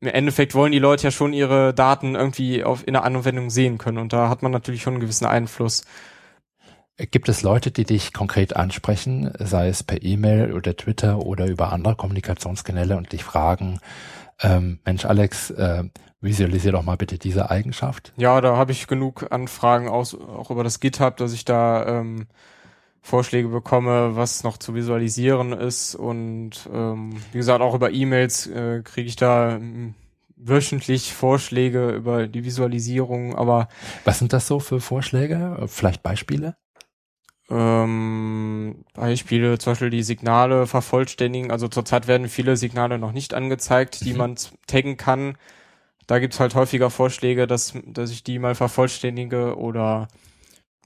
im 0.00 0.08
Endeffekt 0.08 0.54
wollen 0.54 0.72
die 0.72 0.78
Leute 0.78 1.04
ja 1.04 1.10
schon 1.10 1.32
ihre 1.32 1.74
Daten 1.74 2.14
irgendwie 2.14 2.64
auf, 2.64 2.86
in 2.86 2.94
der 2.94 3.04
Anwendung 3.04 3.50
sehen 3.50 3.78
können 3.78 3.98
und 3.98 4.12
da 4.12 4.28
hat 4.28 4.42
man 4.42 4.50
natürlich 4.52 4.82
schon 4.82 4.94
einen 4.94 5.02
gewissen 5.02 5.26
Einfluss. 5.26 5.84
Gibt 6.96 7.28
es 7.28 7.42
Leute, 7.42 7.70
die 7.70 7.84
dich 7.84 8.12
konkret 8.12 8.56
ansprechen, 8.56 9.32
sei 9.38 9.68
es 9.68 9.82
per 9.82 10.02
E-Mail 10.02 10.52
oder 10.52 10.76
Twitter 10.76 11.18
oder 11.18 11.46
über 11.46 11.72
andere 11.72 11.96
Kommunikationskanäle 11.96 12.96
und 12.96 13.12
dich 13.12 13.24
fragen, 13.24 13.80
ähm, 14.42 14.80
Mensch 14.84 15.04
Alex, 15.04 15.50
äh, 15.50 15.84
visualisier 16.20 16.72
doch 16.72 16.82
mal 16.82 16.96
bitte 16.96 17.18
diese 17.18 17.50
Eigenschaft? 17.50 18.12
Ja, 18.16 18.40
da 18.40 18.56
habe 18.56 18.72
ich 18.72 18.86
genug 18.86 19.26
Anfragen 19.30 19.88
aus, 19.88 20.14
auch 20.14 20.50
über 20.50 20.64
das 20.64 20.80
GitHub, 20.80 21.16
dass 21.16 21.32
ich 21.32 21.44
da 21.44 22.00
ähm, 22.00 22.26
Vorschläge 23.02 23.48
bekomme, 23.48 24.16
was 24.16 24.44
noch 24.44 24.58
zu 24.58 24.74
visualisieren 24.74 25.52
ist 25.52 25.94
und 25.94 26.68
ähm, 26.72 27.14
wie 27.32 27.38
gesagt 27.38 27.62
auch 27.62 27.74
über 27.74 27.90
E-Mails 27.92 28.46
äh, 28.46 28.82
kriege 28.84 29.08
ich 29.08 29.16
da 29.16 29.56
ähm, 29.56 29.94
wöchentlich 30.36 31.14
Vorschläge 31.14 31.90
über 31.90 32.26
die 32.26 32.44
Visualisierung, 32.44 33.34
aber 33.34 33.68
was 34.04 34.18
sind 34.18 34.32
das 34.32 34.46
so 34.46 34.60
für 34.60 34.80
Vorschläge? 34.80 35.64
Vielleicht 35.66 36.02
Beispiele? 36.02 36.56
Ähm, 37.50 38.84
Beispiele, 38.94 39.58
zum 39.58 39.72
Beispiel 39.72 39.90
die 39.90 40.04
Signale 40.04 40.66
vervollständigen. 40.66 41.50
Also 41.50 41.68
zurzeit 41.68 42.06
werden 42.06 42.28
viele 42.28 42.56
Signale 42.56 42.98
noch 42.98 43.12
nicht 43.12 43.34
angezeigt, 43.34 44.04
die 44.04 44.12
mhm. 44.12 44.18
man 44.18 44.36
taggen 44.66 44.96
kann. 44.96 45.36
Da 46.10 46.18
gibt's 46.18 46.40
halt 46.40 46.56
häufiger 46.56 46.90
Vorschläge, 46.90 47.46
dass, 47.46 47.72
dass 47.86 48.10
ich 48.10 48.24
die 48.24 48.40
mal 48.40 48.56
vervollständige 48.56 49.56
oder 49.56 50.08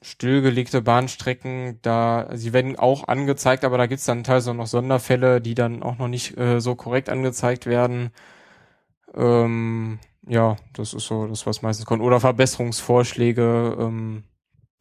stillgelegte 0.03 0.83
Bahnstrecken, 0.83 1.79
da, 1.81 2.29
sie 2.35 2.53
werden 2.53 2.79
auch 2.79 3.09
angezeigt, 3.09 3.65
aber 3.65 3.79
da 3.79 3.87
gibt's 3.87 4.05
dann 4.05 4.23
teilweise 4.23 4.53
noch 4.53 4.67
Sonderfälle, 4.67 5.41
die 5.41 5.55
dann 5.55 5.83
auch 5.83 5.97
noch 5.97 6.09
nicht 6.09 6.37
äh, 6.37 6.61
so 6.61 6.75
korrekt 6.75 7.09
angezeigt 7.09 7.65
werden. 7.65 8.11
Ähm, 9.15 9.99
ja, 10.29 10.57
das 10.75 10.93
ist 10.93 11.07
so 11.07 11.27
das, 11.27 11.47
was 11.47 11.63
meistens 11.63 11.87
kommt. 11.87 12.03
Oder 12.03 12.21
Verbesserungsvorschläge, 12.21 13.79
ähm, 13.81 14.25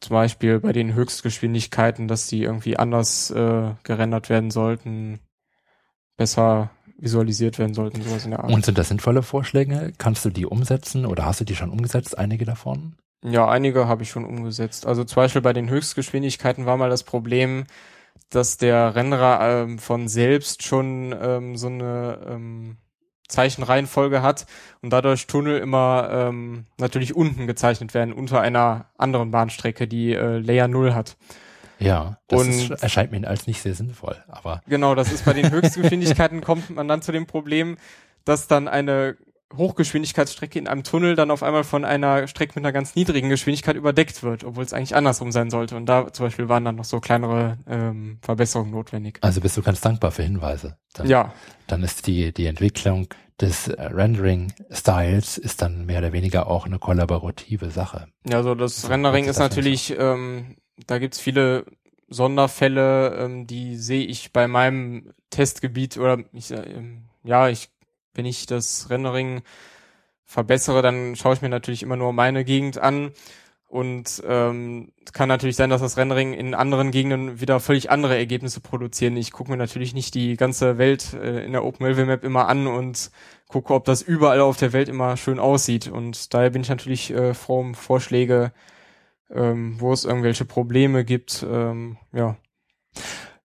zum 0.02 0.14
Beispiel 0.14 0.60
bei 0.60 0.72
den 0.72 0.92
Höchstgeschwindigkeiten, 0.92 2.06
dass 2.06 2.26
die 2.26 2.42
irgendwie 2.42 2.76
anders 2.76 3.30
äh, 3.30 3.72
gerendert 3.82 4.28
werden 4.28 4.50
sollten, 4.50 5.20
besser 6.18 6.70
visualisiert 6.98 7.58
werden 7.58 7.74
sollten, 7.74 8.02
sowas 8.02 8.24
in 8.24 8.32
der 8.32 8.40
Art. 8.40 8.52
Und 8.52 8.64
sind 8.64 8.78
das 8.78 8.88
sinnvolle 8.88 9.22
Vorschläge? 9.22 9.92
Kannst 9.98 10.24
du 10.24 10.30
die 10.30 10.46
umsetzen 10.46 11.06
oder 11.06 11.24
hast 11.24 11.40
du 11.40 11.44
die 11.44 11.56
schon 11.56 11.70
umgesetzt, 11.70 12.16
einige 12.16 12.44
davon? 12.44 12.96
Ja, 13.24 13.48
einige 13.48 13.88
habe 13.88 14.02
ich 14.02 14.10
schon 14.10 14.24
umgesetzt. 14.24 14.86
Also 14.86 15.04
zum 15.04 15.16
Beispiel 15.16 15.40
bei 15.42 15.52
den 15.52 15.70
Höchstgeschwindigkeiten 15.70 16.66
war 16.66 16.76
mal 16.76 16.90
das 16.90 17.04
Problem, 17.04 17.64
dass 18.30 18.58
der 18.58 18.94
Renderer 18.94 19.62
ähm, 19.62 19.78
von 19.78 20.08
selbst 20.08 20.62
schon 20.62 21.14
ähm, 21.18 21.56
so 21.56 21.68
eine 21.68 22.18
ähm, 22.28 22.76
Zeichenreihenfolge 23.28 24.22
hat 24.22 24.46
und 24.82 24.90
dadurch 24.90 25.26
Tunnel 25.26 25.58
immer 25.58 26.08
ähm, 26.10 26.66
natürlich 26.78 27.16
unten 27.16 27.46
gezeichnet 27.46 27.94
werden, 27.94 28.12
unter 28.12 28.40
einer 28.40 28.86
anderen 28.98 29.30
Bahnstrecke, 29.30 29.88
die 29.88 30.12
äh, 30.12 30.38
Layer 30.38 30.68
0 30.68 30.94
hat. 30.94 31.16
Ja, 31.78 32.18
das 32.28 32.40
und 32.42 32.50
ist, 32.50 32.70
erscheint 32.82 33.10
mir 33.10 33.26
als 33.28 33.46
nicht 33.46 33.62
sehr 33.62 33.74
sinnvoll, 33.74 34.16
aber. 34.28 34.62
Genau, 34.68 34.94
das 34.94 35.12
ist 35.12 35.24
bei 35.24 35.32
den 35.32 35.50
Höchstgeschwindigkeiten 35.50 36.40
kommt 36.40 36.70
man 36.70 36.88
dann 36.88 37.02
zu 37.02 37.12
dem 37.12 37.26
Problem, 37.26 37.76
dass 38.24 38.46
dann 38.46 38.68
eine 38.68 39.16
Hochgeschwindigkeitsstrecke 39.56 40.58
in 40.58 40.68
einem 40.68 40.82
Tunnel 40.82 41.14
dann 41.14 41.30
auf 41.30 41.42
einmal 41.42 41.64
von 41.64 41.84
einer 41.84 42.26
Strecke 42.26 42.52
mit 42.56 42.64
einer 42.64 42.72
ganz 42.72 42.94
niedrigen 42.94 43.28
Geschwindigkeit 43.28 43.76
überdeckt 43.76 44.22
wird, 44.22 44.44
obwohl 44.44 44.64
es 44.64 44.72
eigentlich 44.72 44.96
andersrum 44.96 45.32
sein 45.32 45.50
sollte. 45.50 45.76
Und 45.76 45.86
da 45.86 46.12
zum 46.12 46.26
Beispiel 46.26 46.48
waren 46.48 46.64
dann 46.64 46.76
noch 46.76 46.84
so 46.84 47.00
kleinere 47.00 47.58
ähm, 47.68 48.18
Verbesserungen 48.22 48.72
notwendig. 48.72 49.18
Also 49.20 49.40
bist 49.40 49.56
du 49.56 49.62
ganz 49.62 49.80
dankbar 49.80 50.10
für 50.10 50.22
Hinweise. 50.22 50.76
Dann, 50.94 51.08
ja. 51.08 51.32
Dann 51.66 51.82
ist 51.82 52.06
die, 52.06 52.32
die 52.32 52.46
Entwicklung 52.46 53.08
des 53.40 53.68
Rendering-Styles 53.68 55.38
ist 55.38 55.60
dann 55.62 55.86
mehr 55.86 55.98
oder 55.98 56.12
weniger 56.12 56.46
auch 56.46 56.66
eine 56.66 56.78
kollaborative 56.78 57.70
Sache. 57.70 58.06
Ja, 58.28 58.36
also 58.38 58.54
das 58.54 58.88
Rendering 58.88 59.24
ist 59.24 59.38
natürlich, 59.38 59.94
ähm, 59.98 60.56
da 60.86 60.98
gibt's 60.98 61.20
viele 61.20 61.66
Sonderfälle, 62.08 63.16
ähm, 63.16 63.46
die 63.46 63.76
sehe 63.76 64.06
ich 64.06 64.32
bei 64.32 64.48
meinem 64.48 65.14
Testgebiet 65.30 65.96
oder 65.98 66.18
ich, 66.32 66.50
äh, 66.50 66.82
ja, 67.24 67.48
ich 67.48 67.70
wenn 68.14 68.26
ich 68.26 68.46
das 68.46 68.88
Rendering 68.90 69.42
verbessere, 70.24 70.82
dann 70.82 71.16
schaue 71.16 71.34
ich 71.34 71.42
mir 71.42 71.48
natürlich 71.48 71.82
immer 71.82 71.96
nur 71.96 72.12
meine 72.12 72.44
Gegend 72.44 72.78
an. 72.78 73.12
Und 73.66 74.22
ähm, 74.24 74.92
kann 75.12 75.28
natürlich 75.28 75.56
sein, 75.56 75.68
dass 75.68 75.80
das 75.80 75.96
Rendering 75.96 76.32
in 76.32 76.54
anderen 76.54 76.92
Gegenden 76.92 77.40
wieder 77.40 77.58
völlig 77.58 77.90
andere 77.90 78.16
Ergebnisse 78.16 78.60
produzieren. 78.60 79.16
Ich 79.16 79.32
gucke 79.32 79.50
mir 79.50 79.56
natürlich 79.56 79.94
nicht 79.94 80.14
die 80.14 80.36
ganze 80.36 80.78
Welt 80.78 81.12
äh, 81.14 81.44
in 81.44 81.50
der 81.50 81.64
OpenLV 81.64 82.06
Map 82.06 82.22
immer 82.22 82.46
an 82.46 82.68
und 82.68 83.10
gucke, 83.48 83.74
ob 83.74 83.84
das 83.84 84.00
überall 84.00 84.40
auf 84.40 84.56
der 84.56 84.72
Welt 84.72 84.88
immer 84.88 85.16
schön 85.16 85.40
aussieht. 85.40 85.88
Und 85.88 86.32
daher 86.34 86.50
bin 86.50 86.62
ich 86.62 86.68
natürlich 86.68 87.10
äh, 87.10 87.34
froh 87.34 87.58
um 87.58 87.74
Vorschläge, 87.74 88.52
ähm, 89.30 89.76
wo 89.78 89.92
es 89.92 90.04
irgendwelche 90.04 90.44
Probleme 90.44 91.04
gibt. 91.04 91.44
Ähm, 91.48 91.98
ja. 92.12 92.36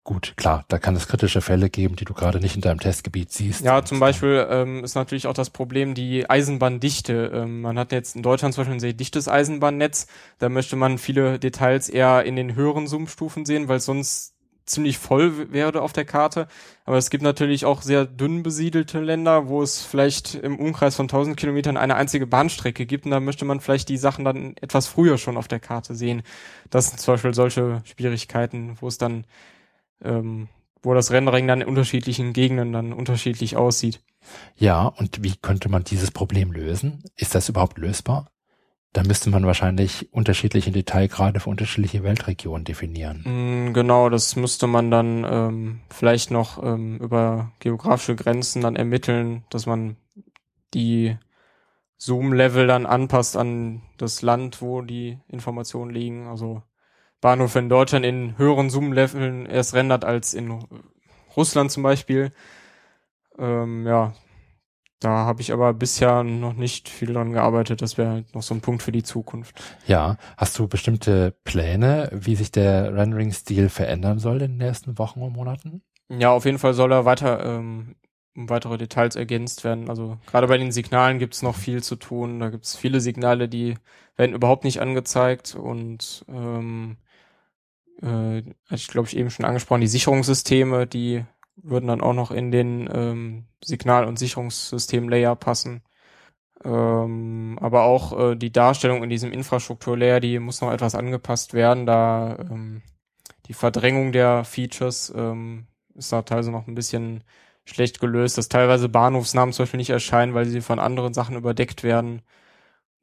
Gut, 0.04 0.34
klar, 0.38 0.66
da 0.70 0.80
kann 0.80 0.96
es 0.96 1.08
kritische 1.08 1.42
Fälle 1.42 1.70
geben, 1.70 1.96
die 1.96 2.06
du 2.06 2.16
gerade 2.16 2.40
nicht 2.40 2.56
in 2.56 2.62
deinem 2.62 2.80
Testgebiet 2.80 3.32
siehst. 3.32 3.62
Ja, 3.64 3.86
zum 3.86 4.00
Beispiel 4.00 4.48
ähm, 4.50 4.84
ist 4.84 4.96
natürlich 4.96 5.28
auch 5.28 5.34
das 5.34 5.52
Problem 5.52 5.94
die 5.94 6.28
Eisenbahndichte. 6.28 7.32
Ähm, 7.32 7.62
man 7.62 7.78
hat 7.78 7.92
jetzt 7.92 8.16
in 8.16 8.24
Deutschland 8.24 8.56
zum 8.56 8.62
Beispiel 8.62 8.78
ein 8.78 8.80
sehr 8.80 8.94
dichtes 8.94 9.28
Eisenbahnnetz. 9.28 10.08
Da 10.40 10.50
möchte 10.50 10.76
man 10.78 10.98
viele 10.98 11.38
Details 11.38 11.90
eher 11.90 12.24
in 12.24 12.36
den 12.36 12.56
höheren 12.56 12.88
Zoomstufen 12.88 13.46
sehen, 13.46 13.68
weil 13.68 13.80
sonst 13.80 14.34
ziemlich 14.70 14.98
voll 14.98 15.52
wäre 15.52 15.82
auf 15.82 15.94
der 15.94 16.06
Karte. 16.06 16.48
Aber 16.86 16.98
es 16.98 17.10
gibt 17.10 17.24
natürlich 17.24 17.66
auch 17.66 17.82
sehr 17.82 18.06
dünn 18.06 18.44
besiedelte 18.44 19.00
Länder, 19.00 19.48
wo 19.48 19.62
es 19.62 19.82
vielleicht 19.82 20.36
im 20.36 20.58
Umkreis 20.58 20.96
von 20.96 21.06
1000 21.06 21.38
Kilometern 21.38 21.78
eine 21.78 21.96
einzige 21.96 22.28
Bahnstrecke 22.28 22.86
gibt. 22.86 23.06
Und 23.06 23.12
da 23.12 23.20
möchte 23.20 23.46
man 23.46 23.60
vielleicht 23.60 23.90
die 23.90 23.98
Sachen 23.98 24.26
dann 24.26 24.56
etwas 24.62 24.88
früher 24.88 25.18
schon 25.18 25.38
auf 25.38 25.48
der 25.48 25.60
Karte 25.60 25.96
sehen. 25.96 26.24
Das 26.70 26.88
sind 26.88 27.00
zum 27.00 27.16
Beispiel 27.16 27.34
solche 27.34 27.82
Schwierigkeiten, 27.86 28.78
wo 28.80 28.88
es 28.88 28.98
dann 28.98 29.26
ähm, 30.04 30.48
wo 30.82 30.94
das 30.94 31.12
Rendering 31.12 31.48
dann 31.48 31.62
in 31.62 31.68
unterschiedlichen 31.68 32.34
Gegenden 32.34 32.72
dann 32.72 32.94
unterschiedlich 32.94 33.58
aussieht. 33.58 34.02
Ja, 34.56 34.88
und 34.88 35.24
wie 35.24 35.36
könnte 35.36 35.70
man 35.70 35.84
dieses 35.84 36.12
Problem 36.12 36.52
lösen? 36.52 37.04
Ist 37.16 37.36
das 37.36 37.50
überhaupt 37.50 37.78
lösbar? 37.78 38.30
Da 38.94 39.04
müsste 39.04 39.30
man 39.30 39.46
wahrscheinlich 39.46 40.12
unterschiedliche 40.12 40.72
Detailgrade 40.72 41.40
für 41.40 41.50
unterschiedliche 41.50 42.04
Weltregionen 42.04 42.66
definieren. 42.66 43.22
Mm, 43.24 43.74
genau, 43.74 44.10
das 44.10 44.36
müsste 44.36 44.66
man 44.66 44.90
dann 44.90 45.26
ähm, 45.30 45.80
vielleicht 45.92 46.32
noch 46.32 46.62
ähm, 46.64 46.98
über 46.98 47.52
geografische 47.60 48.16
Grenzen 48.16 48.62
dann 48.62 48.76
ermitteln, 48.76 49.44
dass 49.52 49.68
man 49.68 49.96
die 50.74 51.18
Zoom-Level 51.98 52.66
dann 52.66 52.88
anpasst 52.88 53.38
an 53.38 53.84
das 53.98 54.24
Land, 54.24 54.62
wo 54.62 54.82
die 54.82 55.20
Informationen 55.28 55.92
liegen. 55.92 56.28
Also 56.28 56.64
Bahnhof 57.22 57.56
in 57.56 57.70
Deutschland 57.70 58.06
in 58.06 58.38
höheren 58.38 58.70
Zoom-Leveln 58.72 59.46
erst 59.46 59.76
rendert 59.76 60.04
als 60.04 60.34
in 60.34 60.66
Russland 61.36 61.72
zum 61.72 61.84
Beispiel. 61.84 62.32
Ähm, 63.38 63.86
ja, 63.86 64.14
da 65.00 65.10
habe 65.10 65.42
ich 65.42 65.54
aber 65.54 65.74
bisher 65.74 66.24
noch 66.24 66.54
nicht 66.54 66.90
viel 66.90 67.14
dran 67.14 67.32
gearbeitet. 67.32 67.82
Das 67.82 67.98
wäre 67.98 68.26
noch 68.34 68.44
so 68.44 68.54
ein 68.54 68.62
Punkt 68.62 68.84
für 68.84 68.92
die 68.92 69.04
Zukunft. 69.04 69.62
Ja, 69.88 70.18
hast 70.38 70.60
du 70.60 70.68
bestimmte 70.68 71.32
Pläne, 71.44 72.10
wie 72.14 72.36
sich 72.36 72.52
der 72.52 72.94
Rendering-Stil 72.94 73.70
verändern 73.70 74.20
soll 74.20 74.42
in 74.42 74.58
den 74.58 74.68
nächsten 74.68 74.98
Wochen 74.98 75.22
und 75.22 75.34
Monaten? 75.34 75.82
Ja, 76.10 76.32
auf 76.32 76.46
jeden 76.46 76.60
Fall 76.60 76.74
soll 76.74 76.92
er 76.92 77.06
weiter 77.06 77.46
ähm, 77.46 77.96
um 78.36 78.50
weitere 78.50 78.78
Details 78.78 79.16
ergänzt 79.16 79.64
werden. 79.64 79.90
Also 79.90 80.18
gerade 80.28 80.48
bei 80.48 80.58
den 80.58 80.72
Signalen 80.72 81.20
gibt 81.20 81.36
es 81.36 81.42
noch 81.44 81.56
viel 81.56 81.84
zu 81.84 81.96
tun. 81.96 82.40
Da 82.40 82.50
gibt 82.50 82.66
es 82.66 82.76
viele 82.76 83.02
Signale, 83.02 83.48
die 83.48 83.76
werden 84.16 84.36
überhaupt 84.36 84.64
nicht 84.64 84.82
angezeigt 84.82 85.56
und 85.56 86.26
ähm, 86.28 86.98
äh, 88.02 88.44
ich 88.70 88.88
glaube 88.88 89.08
ich 89.08 89.18
eben 89.18 89.30
schon 89.30 89.46
angesprochen, 89.46 89.82
die 89.82 89.88
Sicherungssysteme, 89.88 90.88
die 90.88 91.26
würden 91.64 91.88
dann 91.88 92.02
auch 92.02 92.14
noch 92.14 92.32
in 92.32 92.52
den 92.52 92.90
ähm, 92.94 93.46
Signal- 93.64 94.06
und 94.06 94.20
Sicherungssystem-Layer 94.20 95.36
passen. 95.36 95.84
Ähm, 96.64 97.58
aber 97.62 97.84
auch 97.84 98.32
äh, 98.32 98.36
die 98.36 98.52
Darstellung 98.52 99.04
in 99.04 99.10
diesem 99.10 99.32
Infrastruktur-Layer, 99.32 100.20
die 100.20 100.40
muss 100.40 100.62
noch 100.62 100.72
etwas 100.72 100.96
angepasst 100.96 101.54
werden, 101.54 101.86
da 101.86 102.38
ähm, 102.40 102.82
die 103.48 103.54
Verdrängung 103.54 104.12
der 104.12 104.44
Features 104.46 105.14
ähm, 105.16 105.68
ist 105.96 106.12
da 106.12 106.22
teilweise 106.22 106.52
noch 106.52 106.68
ein 106.68 106.76
bisschen 106.76 107.24
schlecht 107.66 108.00
gelöst, 108.00 108.38
dass 108.38 108.50
teilweise 108.50 108.90
Bahnhofsnamen 108.90 109.54
zum 109.54 109.64
Beispiel 109.64 109.80
nicht 109.80 109.90
erscheinen, 109.92 110.34
weil 110.34 110.46
sie 110.46 110.62
von 110.62 110.80
anderen 110.80 111.14
Sachen 111.14 111.36
überdeckt 111.38 111.84
werden. 111.84 112.22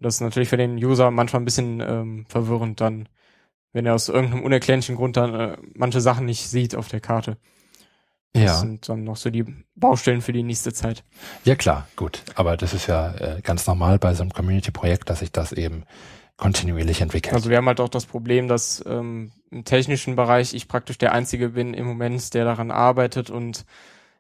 Das 0.01 0.17
ist 0.17 0.21
natürlich 0.21 0.49
für 0.51 0.57
den 0.59 0.77
User 0.77 1.11
manchmal 1.11 1.43
ein 1.43 1.47
bisschen 1.47 1.81
ähm, 1.81 2.27
verwirrend 2.29 2.81
dann 2.81 3.09
wenn 3.77 3.85
er 3.85 3.95
aus 3.95 4.09
irgendeinem 4.09 4.43
unerklärlichen 4.43 4.97
Grund 4.97 5.19
dann 5.19 5.35
äh, 5.35 5.57
manche 5.75 6.01
Sachen 6.01 6.25
nicht 6.25 6.49
sieht 6.49 6.75
auf 6.75 6.89
der 6.89 7.01
Karte. 7.01 7.37
Das 8.33 8.43
ja. 8.43 8.55
sind 8.57 8.89
dann 8.89 9.05
noch 9.05 9.17
so 9.17 9.31
die 9.31 9.45
Baustellen 9.75 10.21
für 10.21 10.33
die 10.33 10.43
nächste 10.43 10.73
Zeit. 10.73 11.05
Ja 11.45 11.55
klar, 11.55 11.89
gut. 11.97 12.23
Aber 12.35 12.57
das 12.57 12.75
ist 12.75 12.87
ja 12.87 13.15
äh, 13.15 13.41
ganz 13.41 13.67
normal 13.67 13.99
bei 13.99 14.13
so 14.15 14.23
einem 14.23 14.33
Community-Projekt, 14.33 15.09
dass 15.09 15.21
sich 15.21 15.33
das 15.33 15.53
eben 15.53 15.85
kontinuierlich 16.37 17.01
entwickelt. 17.01 17.35
Also 17.35 17.49
wir 17.49 17.57
haben 17.57 17.67
halt 17.67 17.81
auch 17.81 17.89
das 17.89 18.05
Problem, 18.05 18.47
dass 18.47 18.85
ähm, 18.87 19.33
im 19.51 19.65
technischen 19.65 20.17
Bereich 20.17 20.53
ich 20.53 20.69
praktisch 20.69 20.99
der 20.99 21.13
Einzige 21.13 21.51
bin 21.51 21.73
im 21.73 21.87
Moment, 21.87 22.35
der 22.35 22.45
daran 22.45 22.71
arbeitet 22.71 23.31
und 23.31 23.65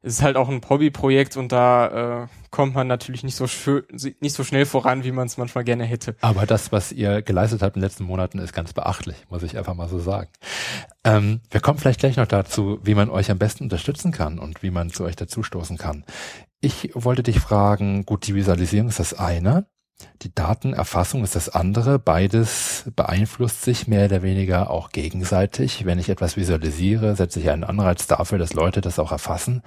ist 0.02 0.22
halt 0.22 0.37
auch 0.37 0.48
ein 0.48 0.61
Hobbyprojekt 0.68 1.37
und 1.37 1.52
da 1.52 2.22
äh, 2.22 2.26
kommt 2.50 2.74
man 2.74 2.87
natürlich 2.87 3.24
nicht 3.24 3.37
so 3.37 3.46
schön, 3.46 3.82
nicht 4.20 4.35
so 4.35 4.44
schnell 4.44 4.66
voran, 4.66 5.04
wie 5.04 5.12
man 5.12 5.26
es 5.26 5.37
manchmal 5.37 5.64
gerne 5.64 5.85
hätte. 5.85 6.16
Aber 6.20 6.46
das, 6.46 6.72
was 6.72 6.92
ihr 6.92 7.22
geleistet 7.22 7.62
habt 7.62 7.76
in 7.76 7.80
den 7.80 7.88
letzten 7.88 8.04
Monaten, 8.04 8.38
ist 8.38 8.52
ganz 8.52 8.72
beachtlich, 8.72 9.16
muss 9.28 9.42
ich 9.42 9.59
einfach 9.59 9.74
mal 9.74 9.88
so 9.88 9.98
sagen. 9.98 10.30
Ähm, 11.04 11.40
wir 11.50 11.61
kommen 11.61 11.78
vielleicht 11.78 12.00
gleich 12.00 12.16
noch 12.16 12.26
dazu, 12.26 12.78
wie 12.82 12.94
man 12.94 13.11
euch 13.11 13.30
am 13.30 13.38
besten 13.38 13.64
unterstützen 13.64 14.12
kann 14.12 14.38
und 14.38 14.62
wie 14.62 14.70
man 14.70 14.90
zu 14.90 15.04
euch 15.04 15.16
dazustoßen 15.16 15.76
kann. 15.76 16.04
Ich 16.61 16.90
wollte 16.94 17.22
dich 17.22 17.40
fragen, 17.40 18.06
gut, 18.06 18.26
die 18.26 18.35
Visualisierung 18.35 18.88
ist 18.88 18.98
das 18.98 19.14
eine. 19.14 19.66
Die 20.22 20.35
Datenerfassung 20.35 21.25
ist 21.25 21.37
das 21.37 21.48
andere. 21.48 21.98
Beides 21.98 22.90
beeinflusst 22.96 23.62
sich 23.62 23.87
mehr 23.87 24.06
oder 24.06 24.23
weniger 24.23 24.71
auch 24.71 24.90
gegenseitig. 24.90 25.87
Wenn 25.87 25.98
ich 25.98 26.08
etwas 26.08 26.37
visualisiere, 26.37 27.16
setze 27.16 27.40
ich 27.40 27.48
einen 27.48 27.64
Anreiz 27.64 28.06
dafür, 28.06 28.38
dass 28.38 28.52
Leute 28.52 28.81
das 28.81 28.98
auch 28.98 29.12
erfassen. 29.12 29.62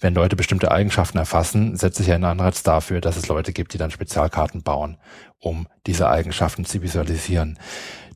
Wenn 0.00 0.14
Leute 0.14 0.34
bestimmte 0.34 0.72
Eigenschaften 0.72 1.18
erfassen, 1.18 1.76
setze 1.76 2.02
ich 2.02 2.12
einen 2.12 2.24
Anreiz 2.24 2.62
dafür, 2.62 3.00
dass 3.00 3.16
es 3.16 3.28
Leute 3.28 3.52
gibt, 3.52 3.72
die 3.72 3.78
dann 3.78 3.90
Spezialkarten 3.90 4.62
bauen, 4.62 4.98
um 5.38 5.68
diese 5.86 6.08
Eigenschaften 6.08 6.64
zu 6.64 6.82
visualisieren. 6.82 7.58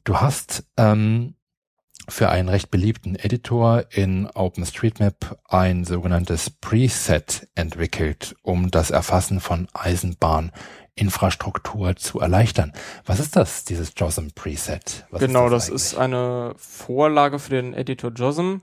Du 0.04 0.20
hast 0.20 0.64
ähm, 0.76 1.34
für 2.08 2.28
einen 2.28 2.48
recht 2.48 2.70
beliebten 2.70 3.14
Editor 3.14 3.84
in 3.90 4.26
OpenStreetMap 4.26 5.38
ein 5.48 5.84
sogenanntes 5.84 6.50
Preset 6.50 7.48
entwickelt, 7.54 8.34
um 8.42 8.70
das 8.70 8.90
Erfassen 8.90 9.40
von 9.40 9.68
Eisenbahn 9.72 10.50
Infrastruktur 10.94 11.96
zu 11.96 12.20
erleichtern. 12.20 12.72
Was 13.06 13.18
ist 13.18 13.36
das, 13.36 13.64
dieses 13.64 13.92
JOSM 13.96 14.28
Preset? 14.34 15.06
Was 15.10 15.20
genau, 15.20 15.46
ist 15.46 15.52
das, 15.52 15.66
das, 15.66 15.82
ist 15.82 15.94
eine 15.96 16.54
Vorlage 16.56 17.38
für 17.38 17.50
den 17.50 17.74
Editor 17.74 18.12
JOSM. 18.12 18.56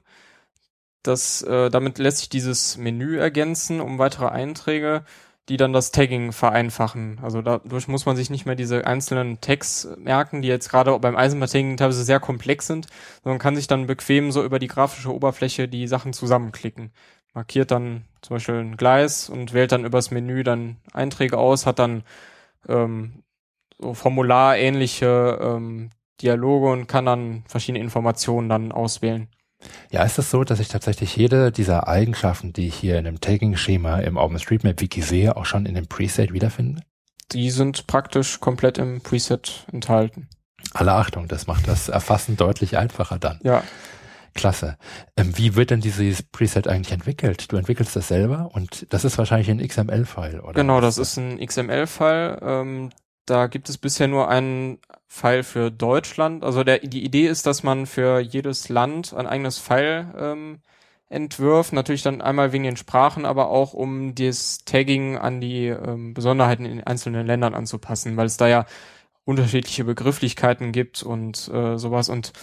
Das, 1.02 1.42
äh, 1.42 1.70
damit 1.70 1.98
lässt 1.98 2.20
sich 2.20 2.30
dieses 2.30 2.78
Menü 2.78 3.18
ergänzen 3.18 3.82
um 3.82 3.98
weitere 3.98 4.28
Einträge, 4.28 5.06
die 5.50 5.58
dann 5.58 5.74
das 5.74 5.92
Tagging 5.92 6.32
vereinfachen. 6.32 7.20
Also 7.24 7.42
dadurch 7.42 7.88
muss 7.88 8.06
man 8.06 8.16
sich 8.16 8.30
nicht 8.30 8.46
mehr 8.46 8.56
diese 8.56 8.86
einzelnen 8.86 9.42
Tags 9.42 9.88
merken, 9.98 10.44
die 10.44 10.48
jetzt 10.48 10.70
gerade 10.70 10.98
beim 11.00 11.16
Eisenbahn-Tagging 11.16 11.78
teilweise 11.78 12.04
sehr 12.04 12.20
komplex 12.20 12.68
sind, 12.68 12.88
sondern 13.24 13.40
kann 13.40 13.56
sich 13.56 13.66
dann 13.66 13.88
bequem 13.88 14.32
so 14.32 14.44
über 14.44 14.60
die 14.60 14.68
grafische 14.68 15.14
Oberfläche 15.14 15.68
die 15.68 15.88
Sachen 15.88 16.14
zusammenklicken. 16.14 16.92
Markiert 17.34 17.72
dann 17.72 18.06
zum 18.22 18.36
Beispiel 18.36 18.56
ein 18.56 18.78
Gleis 18.78 19.30
und 19.30 19.54
wählt 19.54 19.72
dann 19.72 19.86
übers 19.86 20.12
Menü 20.12 20.44
dann 20.44 20.78
Einträge 20.94 21.38
aus, 21.38 21.66
hat 21.66 21.80
dann 21.80 22.04
ähm, 22.68 23.24
so 23.78 23.94
formularähnliche 23.94 25.40
ähm, 25.42 25.92
Dialoge 26.22 26.72
und 26.72 26.88
kann 26.88 27.06
dann 27.06 27.44
verschiedene 27.48 27.84
Informationen 27.84 28.50
dann 28.50 28.72
auswählen. 28.72 29.30
Ja, 29.92 30.04
ist 30.04 30.18
es 30.20 30.32
so, 30.32 30.44
dass 30.44 30.60
ich 30.60 30.70
tatsächlich 30.70 31.16
jede 31.16 31.52
dieser 31.52 31.88
Eigenschaften, 31.88 32.54
die 32.54 32.68
ich 32.68 32.76
hier 32.76 32.98
in 32.98 33.06
dem 33.06 33.20
Tagging-Schema 33.20 34.00
im 34.00 34.18
OpenStreetMap-Wiki 34.18 35.02
sehe, 35.02 35.36
auch 35.36 35.46
schon 35.46 35.66
in 35.66 35.76
dem 35.76 35.88
Preset 35.88 36.32
wiederfinde? 36.32 36.82
Die 37.32 37.52
sind 37.52 37.86
praktisch 37.86 38.40
komplett 38.40 38.78
im 38.78 39.02
Preset 39.02 39.68
enthalten. 39.72 40.30
Alle 40.74 40.94
Achtung, 40.94 41.28
das 41.28 41.48
macht 41.48 41.68
das 41.68 41.90
Erfassen 41.90 42.38
deutlich 42.38 42.78
einfacher 42.78 43.20
dann. 43.20 43.40
Ja. 43.44 43.64
Klasse. 44.34 44.78
Ähm, 45.18 45.38
wie 45.38 45.56
wird 45.56 45.72
denn 45.72 45.82
dieses 45.82 46.24
Preset 46.24 46.68
eigentlich 46.68 46.92
entwickelt? 46.92 47.52
Du 47.52 47.58
entwickelst 47.58 47.96
das 47.96 48.08
selber 48.08 48.50
und 48.54 48.88
das 48.92 49.06
ist 49.06 49.18
wahrscheinlich 49.18 49.50
ein 49.50 49.66
XML-File, 49.66 50.42
oder? 50.42 50.54
Genau, 50.54 50.82
das 50.82 50.98
ist 50.98 51.18
ein 51.18 51.40
XML-File. 51.46 52.40
Ähm, 52.42 52.90
da 53.26 53.48
gibt 53.48 53.70
es 53.70 53.78
bisher 53.78 54.08
nur 54.08 54.30
einen 54.30 54.80
File 55.08 55.44
für 55.44 55.72
Deutschland. 55.72 56.44
Also 56.44 56.64
der, 56.64 56.80
die 56.80 57.04
Idee 57.04 57.28
ist, 57.28 57.46
dass 57.46 57.64
man 57.64 57.86
für 57.86 58.20
jedes 58.20 58.70
Land 58.70 59.14
ein 59.14 59.28
eigenes 59.28 59.58
File 59.58 60.14
ähm, 60.18 60.60
entwirft. 61.10 61.74
Natürlich 61.74 62.04
dann 62.04 62.22
einmal 62.22 62.54
wegen 62.54 62.64
den 62.64 62.78
Sprachen, 62.78 63.26
aber 63.26 63.50
auch 63.50 63.74
um 63.74 64.16
das 64.16 64.60
Tagging 64.66 65.18
an 65.18 65.42
die 65.42 65.68
ähm, 65.68 66.14
Besonderheiten 66.14 66.66
in 66.66 66.84
einzelnen 66.84 67.26
Ländern 67.26 67.56
anzupassen, 67.56 68.18
weil 68.18 68.28
es 68.28 68.38
da 68.38 68.48
ja 68.48 68.66
unterschiedliche 69.26 69.84
Begrifflichkeiten 69.84 70.72
gibt 70.72 71.04
und 71.04 71.50
äh, 71.50 71.78
sowas. 71.78 72.10
Und 72.10 72.34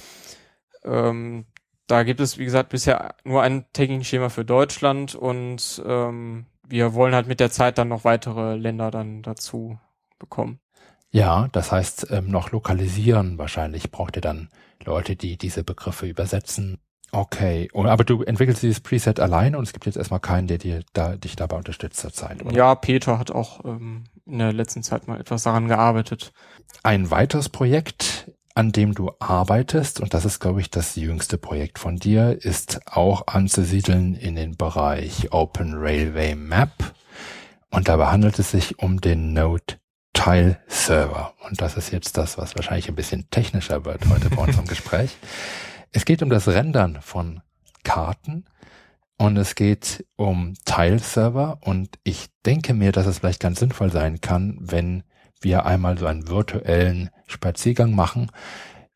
ähm, 0.84 1.46
da 1.86 2.02
gibt 2.02 2.20
es, 2.20 2.38
wie 2.38 2.44
gesagt, 2.44 2.70
bisher 2.70 3.14
nur 3.24 3.42
ein 3.42 3.64
Tagging-Schema 3.72 4.28
für 4.28 4.44
Deutschland 4.44 5.14
und 5.14 5.82
ähm, 5.86 6.46
wir 6.68 6.94
wollen 6.94 7.14
halt 7.14 7.28
mit 7.28 7.40
der 7.40 7.50
Zeit 7.50 7.78
dann 7.78 7.88
noch 7.88 8.04
weitere 8.04 8.56
Länder 8.56 8.90
dann 8.90 9.22
dazu 9.22 9.78
bekommen. 10.18 10.58
Ja, 11.10 11.48
das 11.52 11.72
heißt, 11.72 12.08
ähm, 12.10 12.28
noch 12.28 12.50
lokalisieren 12.50 13.38
wahrscheinlich 13.38 13.90
braucht 13.90 14.16
ihr 14.16 14.22
dann 14.22 14.50
Leute, 14.84 15.16
die 15.16 15.38
diese 15.38 15.64
Begriffe 15.64 16.06
übersetzen. 16.06 16.78
Okay, 17.12 17.68
und, 17.72 17.86
aber 17.86 18.04
du 18.04 18.22
entwickelst 18.22 18.62
dieses 18.62 18.80
Preset 18.80 19.20
allein 19.20 19.54
und 19.54 19.62
es 19.62 19.72
gibt 19.72 19.86
jetzt 19.86 19.96
erstmal 19.96 20.20
keinen, 20.20 20.48
der 20.48 20.58
dir 20.58 20.82
da, 20.92 21.16
dich 21.16 21.36
dabei 21.36 21.56
unterstützt 21.56 22.00
zur 22.00 22.12
Zeit, 22.12 22.44
oder? 22.44 22.54
Ja, 22.54 22.74
Peter 22.74 23.18
hat 23.18 23.30
auch 23.30 23.64
ähm, 23.64 24.04
in 24.26 24.38
der 24.38 24.52
letzten 24.52 24.82
Zeit 24.82 25.06
mal 25.06 25.20
etwas 25.20 25.44
daran 25.44 25.68
gearbeitet. 25.68 26.32
Ein 26.82 27.10
weiteres 27.10 27.48
Projekt, 27.48 28.32
an 28.56 28.72
dem 28.72 28.94
du 28.94 29.12
arbeitest, 29.18 30.00
und 30.00 30.14
das 30.14 30.24
ist, 30.24 30.40
glaube 30.40 30.62
ich, 30.62 30.70
das 30.70 30.96
jüngste 30.96 31.36
Projekt 31.36 31.78
von 31.78 31.96
dir, 31.96 32.42
ist 32.42 32.80
auch 32.86 33.26
anzusiedeln 33.26 34.14
in 34.14 34.34
den 34.34 34.56
Bereich 34.56 35.30
Open 35.30 35.74
Railway 35.76 36.34
Map. 36.34 36.72
Und 37.70 37.88
dabei 37.88 38.06
handelt 38.06 38.38
es 38.38 38.52
sich 38.52 38.78
um 38.78 39.02
den 39.02 39.34
Node 39.34 39.74
Tile 40.14 40.58
Server. 40.68 41.34
Und 41.46 41.60
das 41.60 41.76
ist 41.76 41.90
jetzt 41.90 42.16
das, 42.16 42.38
was 42.38 42.56
wahrscheinlich 42.56 42.88
ein 42.88 42.94
bisschen 42.94 43.28
technischer 43.30 43.84
wird 43.84 44.08
heute 44.08 44.30
bei 44.30 44.42
unserem 44.42 44.66
Gespräch. 44.68 45.18
Es 45.92 46.06
geht 46.06 46.22
um 46.22 46.30
das 46.30 46.48
Rendern 46.48 47.02
von 47.02 47.42
Karten 47.84 48.46
und 49.18 49.36
es 49.36 49.54
geht 49.54 50.06
um 50.16 50.54
Tile 50.64 50.98
Server 50.98 51.58
und 51.60 51.98
ich 52.04 52.28
denke 52.46 52.72
mir, 52.72 52.92
dass 52.92 53.06
es 53.06 53.18
vielleicht 53.18 53.40
ganz 53.40 53.60
sinnvoll 53.60 53.92
sein 53.92 54.22
kann, 54.22 54.56
wenn 54.60 55.02
wir 55.46 55.64
einmal 55.64 55.96
so 55.96 56.06
einen 56.06 56.28
virtuellen 56.28 57.10
Spaziergang 57.28 57.94
machen. 57.94 58.30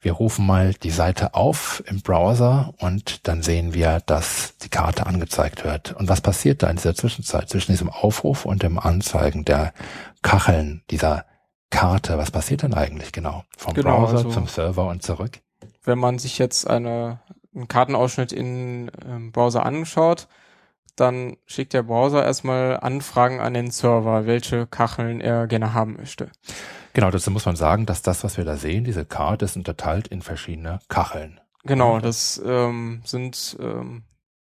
Wir 0.01 0.13
rufen 0.13 0.47
mal 0.47 0.75
die 0.75 0.91
Seite 0.91 1.35
auf 1.35 1.83
im 1.87 2.01
Browser 2.01 2.75
und 2.79 3.29
dann 3.29 3.43
sehen 3.43 3.73
wir, 3.73 4.01
dass 4.05 4.57
die 4.59 4.69
Karte 4.69 5.07
angezeigt 5.07 5.63
wird. 5.63 5.93
Und 5.93 6.09
was 6.09 6.21
passiert 6.21 6.63
da 6.63 6.71
in 6.71 6.77
dieser 6.77 6.95
Zwischenzeit 6.95 7.49
zwischen 7.49 7.73
diesem 7.73 7.89
Aufruf 7.89 8.47
und 8.47 8.63
dem 8.63 8.79
Anzeigen 8.79 9.45
der 9.45 9.73
Kacheln 10.23 10.83
dieser 10.91 11.25
Karte? 11.71 12.19
Was 12.19 12.33
passiert 12.33 12.63
denn 12.63 12.75
eigentlich 12.75 13.13
genau? 13.13 13.45
Vom 13.57 13.75
genau, 13.75 14.01
Browser 14.01 14.17
also, 14.17 14.31
zum 14.31 14.49
Server 14.49 14.89
und 14.89 15.03
zurück? 15.03 15.39
Wenn 15.85 15.99
man 15.99 16.19
sich 16.19 16.39
jetzt 16.39 16.69
eine, 16.69 17.21
einen 17.55 17.69
Kartenausschnitt 17.69 18.33
in 18.33 18.91
ähm, 19.07 19.31
Browser 19.31 19.65
anschaut, 19.65 20.27
dann 21.01 21.37
schickt 21.47 21.73
der 21.73 21.83
Browser 21.83 22.25
erstmal 22.25 22.79
Anfragen 22.81 23.41
an 23.41 23.55
den 23.55 23.71
Server, 23.71 24.27
welche 24.27 24.67
Kacheln 24.67 25.21
er 25.21 25.47
gerne 25.47 25.73
haben 25.73 25.97
möchte. 25.97 26.31
Genau, 26.93 27.11
dazu 27.11 27.31
muss 27.31 27.47
man 27.47 27.57
sagen, 27.57 27.87
dass 27.87 28.03
das, 28.03 28.25
was 28.25 28.37
wir 28.37 28.45
da 28.45 28.57
sehen, 28.57 28.85
diese 28.85 29.05
Karte 29.05 29.45
ist 29.45 29.57
unterteilt 29.57 30.09
in 30.09 30.23
verschiedene 30.23 30.81
Kacheln. 30.89 31.41
Genau, 31.65 32.01
das 32.01 32.41
ähm, 32.45 33.03
sind 33.05 33.57
ähm, 33.61 34.03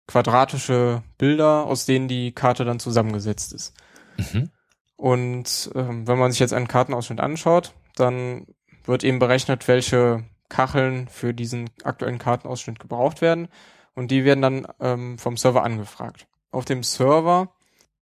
quadratische 0.07 1.03
Bilder, 1.17 1.65
aus 1.65 1.85
denen 1.85 2.07
die 2.07 2.33
Karte 2.33 2.65
dann 2.65 2.79
zusammengesetzt 2.79 3.53
ist. 3.53 3.73
Mhm. 4.17 4.49
Und 4.95 5.71
ähm, 5.75 6.07
wenn 6.07 6.19
man 6.19 6.31
sich 6.31 6.39
jetzt 6.39 6.53
einen 6.53 6.67
Kartenausschnitt 6.67 7.19
anschaut, 7.19 7.73
dann 7.95 8.47
wird 8.85 9.03
eben 9.03 9.19
berechnet, 9.19 9.67
welche 9.67 10.23
Kacheln 10.49 11.07
für 11.07 11.33
diesen 11.33 11.69
aktuellen 11.83 12.19
Kartenausschnitt 12.19 12.79
gebraucht 12.79 13.21
werden. 13.21 13.47
Und 13.93 14.11
die 14.11 14.25
werden 14.25 14.41
dann 14.41 14.67
ähm, 14.79 15.17
vom 15.17 15.37
Server 15.37 15.63
angefragt. 15.63 16.27
Auf 16.51 16.65
dem 16.65 16.83
Server 16.83 17.53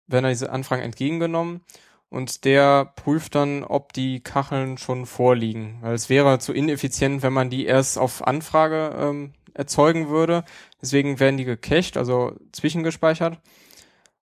werden 0.06 0.28
diese 0.28 0.50
Anfragen 0.50 0.82
entgegengenommen 0.82 1.62
und 2.10 2.44
der 2.44 2.84
prüft 2.84 3.34
dann, 3.34 3.64
ob 3.64 3.92
die 3.92 4.20
Kacheln 4.20 4.78
schon 4.78 5.06
vorliegen. 5.06 5.78
Weil 5.80 5.94
es 5.94 6.08
wäre 6.08 6.38
zu 6.38 6.52
ineffizient, 6.52 7.22
wenn 7.22 7.32
man 7.32 7.50
die 7.50 7.66
erst 7.66 7.98
auf 7.98 8.26
Anfrage 8.26 8.94
ähm, 8.96 9.32
erzeugen 9.54 10.08
würde. 10.08 10.44
Deswegen 10.80 11.18
werden 11.18 11.38
die 11.38 11.44
gecached, 11.44 11.96
also 11.96 12.32
zwischengespeichert. 12.52 13.40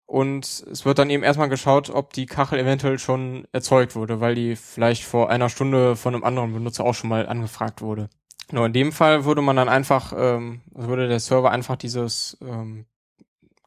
Und 0.05 0.45
es 0.69 0.86
wird 0.86 0.99
dann 0.99 1.09
eben 1.09 1.24
erstmal 1.24 1.49
geschaut, 1.49 1.89
ob 1.89 2.11
die 2.11 2.26
Kachel 2.26 2.59
eventuell 2.59 2.99
schon 2.99 3.47
erzeugt 3.53 3.95
wurde, 3.95 4.19
weil 4.19 4.36
die 4.36 4.57
vielleicht 4.57 5.03
vor 5.03 5.30
einer 5.30 5.47
Stunde 5.47 5.95
von 5.95 6.13
einem 6.13 6.26
anderen 6.26 6.53
Benutzer 6.53 6.84
auch 6.84 6.93
schon 6.93 7.09
mal 7.09 7.28
angefragt 7.28 7.82
wurde. 7.82 8.09
Nur 8.51 8.65
in 8.65 8.74
dem 8.74 8.91
Fall 8.91 9.24
würde 9.24 9.41
man 9.41 9.55
dann 9.55 9.69
einfach, 9.69 10.13
ähm, 10.15 10.61
würde 10.74 11.07
der 11.07 11.22
Server 11.22 11.51
einfach 11.51 11.78
dieses 11.78 12.38
ähm, 12.41 12.86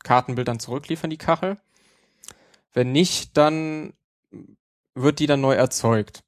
Kartenbild 0.04 0.46
dann 0.46 0.60
zurückliefern, 0.60 1.10
die 1.10 1.18
Kachel. 1.18 1.56
Wenn 2.72 2.92
nicht, 2.92 3.36
dann 3.36 3.94
wird 4.94 5.18
die 5.18 5.26
dann 5.26 5.40
neu 5.40 5.54
erzeugt. 5.54 6.22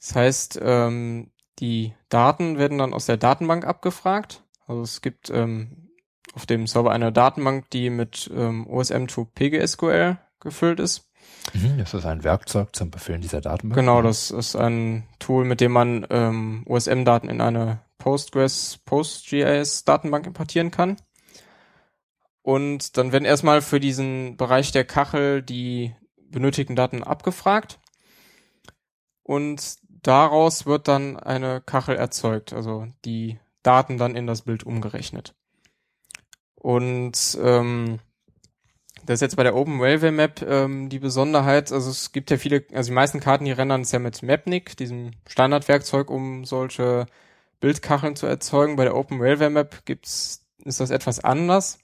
Das 0.00 0.16
heißt, 0.16 0.58
ähm, 0.60 1.30
die 1.60 1.94
Daten 2.08 2.58
werden 2.58 2.78
dann 2.78 2.92
aus 2.92 3.06
der 3.06 3.16
Datenbank 3.16 3.64
abgefragt. 3.64 4.42
Also 4.66 4.82
es 4.82 5.00
gibt 5.00 5.30
ähm, 5.30 5.90
auf 6.34 6.46
dem 6.46 6.66
Server 6.66 6.90
eine 6.90 7.12
Datenbank, 7.12 7.70
die 7.70 7.90
mit 7.90 8.30
ähm, 8.34 8.66
OSM 8.66 9.06
to 9.06 9.26
PGSQL 9.26 10.18
gefüllt 10.40 10.80
ist. 10.80 11.08
Mhm, 11.52 11.78
das 11.78 11.94
ist 11.94 12.04
ein 12.04 12.24
Werkzeug 12.24 12.74
zum 12.74 12.90
Befüllen 12.90 13.20
dieser 13.20 13.40
Datenbank. 13.40 13.78
Genau, 13.78 14.02
das 14.02 14.30
ist 14.30 14.56
ein 14.56 15.06
Tool, 15.18 15.44
mit 15.44 15.60
dem 15.60 15.72
man 15.72 16.06
ähm, 16.10 16.64
OSM-Daten 16.66 17.28
in 17.28 17.40
eine 17.40 17.80
Postgres 17.98 18.78
PostGIS 18.84 19.84
Datenbank 19.84 20.26
importieren 20.26 20.70
kann. 20.70 20.96
Und 22.42 22.96
dann 22.96 23.12
werden 23.12 23.24
erstmal 23.24 23.62
für 23.62 23.78
diesen 23.78 24.36
Bereich 24.36 24.72
der 24.72 24.84
Kachel 24.84 25.42
die 25.42 25.94
benötigten 26.16 26.74
Daten 26.74 27.02
abgefragt 27.02 27.78
und 29.22 29.76
daraus 29.88 30.66
wird 30.66 30.88
dann 30.88 31.16
eine 31.16 31.60
Kachel 31.60 31.96
erzeugt, 31.96 32.52
also 32.52 32.86
die 33.04 33.38
Daten 33.62 33.98
dann 33.98 34.16
in 34.16 34.26
das 34.26 34.42
Bild 34.42 34.64
umgerechnet. 34.64 35.34
Und 36.56 37.38
ähm, 37.40 38.00
das 39.04 39.16
ist 39.16 39.20
jetzt 39.20 39.36
bei 39.36 39.42
der 39.42 39.56
Open 39.56 39.80
Railway 39.80 40.10
Map 40.10 40.42
ähm, 40.42 40.88
die 40.88 40.98
Besonderheit, 40.98 41.72
also 41.72 41.90
es 41.90 42.12
gibt 42.12 42.30
ja 42.30 42.36
viele, 42.36 42.64
also 42.72 42.90
die 42.90 42.94
meisten 42.94 43.20
Karten, 43.20 43.44
die 43.44 43.52
rendern 43.52 43.82
es 43.82 43.92
ja 43.92 43.98
mit 43.98 44.22
Mapnik, 44.22 44.76
diesem 44.76 45.12
Standardwerkzeug, 45.26 46.10
um 46.10 46.44
solche 46.44 47.06
Bildkacheln 47.60 48.16
zu 48.16 48.26
erzeugen. 48.26 48.76
Bei 48.76 48.84
der 48.84 48.96
Open 48.96 49.20
Railway 49.20 49.50
Map 49.50 49.84
gibt's, 49.84 50.44
ist 50.64 50.80
das 50.80 50.90
etwas 50.90 51.20
anders. 51.20 51.78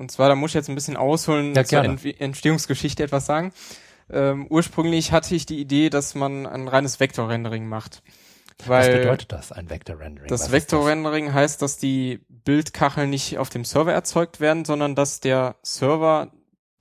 Und 0.00 0.10
zwar, 0.10 0.30
da 0.30 0.34
muss 0.34 0.52
ich 0.52 0.54
jetzt 0.54 0.70
ein 0.70 0.74
bisschen 0.74 0.96
ausholen, 0.96 1.54
ja, 1.54 1.62
zur 1.62 1.84
Ent 1.84 2.04
Entstehungsgeschichte 2.20 3.02
etwas 3.02 3.26
sagen. 3.26 3.52
Ähm, 4.10 4.46
ursprünglich 4.48 5.12
hatte 5.12 5.34
ich 5.34 5.44
die 5.44 5.60
Idee, 5.60 5.90
dass 5.90 6.14
man 6.14 6.46
ein 6.46 6.68
reines 6.68 6.98
Vektor-Rendering 7.00 7.66
macht. 7.68 8.02
Weil 8.66 8.92
Was 8.94 9.00
bedeutet 9.00 9.32
das, 9.32 9.52
ein 9.52 9.68
Vektor-Rendering? 9.68 10.28
Das 10.28 10.50
Vektor-Rendering 10.50 11.34
heißt, 11.34 11.60
dass 11.60 11.76
die 11.76 12.20
Bildkacheln 12.28 13.10
nicht 13.10 13.36
auf 13.38 13.50
dem 13.50 13.64
Server 13.66 13.92
erzeugt 13.92 14.40
werden, 14.40 14.64
sondern 14.64 14.94
dass 14.94 15.20
der 15.20 15.56
Server 15.62 16.30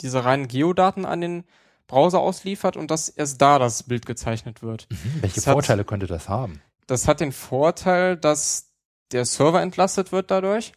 diese 0.01 0.24
reinen 0.24 0.47
Geodaten 0.47 1.05
an 1.05 1.20
den 1.20 1.43
Browser 1.88 2.20
ausliefert 2.20 2.78
und 2.78 2.89
dass 2.89 3.09
erst 3.09 3.41
da 3.41 3.59
das 3.59 3.84
Bild 3.84 4.05
gezeichnet 4.05 4.61
wird. 4.63 4.88
Mhm. 4.89 4.97
Welche 5.22 5.36
Das 5.36 5.47
hat- 5.47 5.53
Vorteile 5.53 5.84
könnte 5.84 6.07
das 6.07 6.30
haben? 6.30 6.61
Das 6.88 7.07
hat 7.07 7.20
den 7.20 7.34
Vorteil, 7.34 8.15
dass 8.15 8.72
der 9.11 9.26
Server 9.26 9.61
entlastet 9.61 10.11
wird 10.13 10.32
dadurch. 10.32 10.72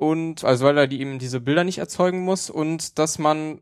Und, 0.00 0.44
also 0.44 0.64
weil 0.64 0.78
er 0.78 0.86
die 0.86 1.02
eben 1.02 1.18
diese 1.18 1.40
Bilder 1.40 1.62
nicht 1.62 1.76
erzeugen 1.76 2.20
muss 2.20 2.48
und 2.48 2.98
dass 2.98 3.18
man 3.18 3.60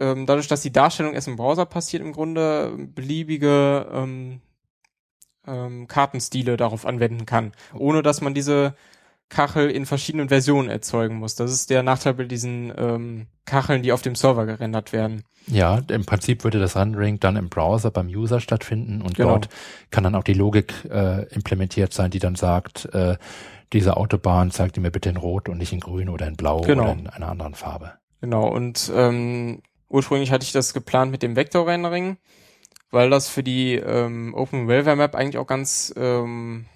ähm, 0.00 0.26
dadurch, 0.26 0.48
dass 0.48 0.62
die 0.62 0.72
Darstellung 0.72 1.14
erst 1.14 1.28
im 1.28 1.36
Browser 1.36 1.66
passiert, 1.66 2.02
im 2.02 2.10
Grunde 2.10 2.76
beliebige 2.76 3.86
ähm, 3.92 4.40
ähm, 5.46 5.86
Kartenstile 5.86 6.56
darauf 6.56 6.84
anwenden 6.84 7.26
kann, 7.26 7.52
ohne 7.72 8.02
dass 8.02 8.20
man 8.20 8.34
diese 8.34 8.74
Kachel 9.28 9.70
in 9.70 9.86
verschiedenen 9.86 10.28
Versionen 10.30 10.68
erzeugen 10.68 11.16
muss. 11.16 11.36
Das 11.36 11.52
ist 11.52 11.70
der 11.70 11.84
Nachteil 11.84 12.14
bei 12.14 12.24
diesen 12.24 12.72
ähm, 12.76 13.26
Kacheln, 13.44 13.84
die 13.84 13.92
auf 13.92 14.02
dem 14.02 14.16
Server 14.16 14.46
gerendert 14.46 14.92
werden. 14.92 15.22
Ja, 15.46 15.80
im 15.88 16.04
Prinzip 16.04 16.42
würde 16.42 16.58
das 16.58 16.74
Rendering 16.74 17.20
dann 17.20 17.36
im 17.36 17.48
Browser 17.50 17.92
beim 17.92 18.08
User 18.08 18.40
stattfinden 18.40 19.00
und 19.00 19.14
Genau. 19.14 19.30
dort 19.30 19.48
kann 19.92 20.02
dann 20.02 20.16
auch 20.16 20.24
die 20.24 20.34
Logik 20.34 20.74
äh, 20.90 21.22
implementiert 21.32 21.92
sein, 21.92 22.10
die 22.10 22.18
dann 22.18 22.34
sagt, 22.34 22.86
äh, 22.92 23.16
diese 23.72 23.96
Autobahn 23.96 24.50
zeigt 24.50 24.76
mir 24.78 24.90
bitte 24.90 25.08
in 25.08 25.16
Rot 25.16 25.48
und 25.48 25.58
nicht 25.58 25.72
in 25.72 25.80
Grün 25.80 26.08
oder 26.08 26.26
in 26.26 26.36
Blau 26.36 26.60
Genau. 26.60 26.84
oder 26.84 26.92
in 26.92 27.06
einer 27.08 27.28
anderen 27.28 27.54
Farbe. 27.54 27.94
Genau, 28.20 28.48
und 28.48 28.90
ähm, 28.94 29.62
ursprünglich 29.88 30.30
hatte 30.30 30.44
ich 30.44 30.52
das 30.52 30.72
geplant 30.72 31.10
mit 31.10 31.22
dem 31.22 31.36
Vektor-Rendering, 31.36 32.16
weil 32.90 33.10
das 33.10 33.28
für 33.28 33.42
die 33.42 33.74
ähm, 33.74 34.34
Open 34.34 34.70
Railway 34.70 34.96
Map 34.96 35.14
eigentlich 35.14 35.38
auch 35.38 35.46
ganz, 35.46 35.92
ähm, 35.96 36.66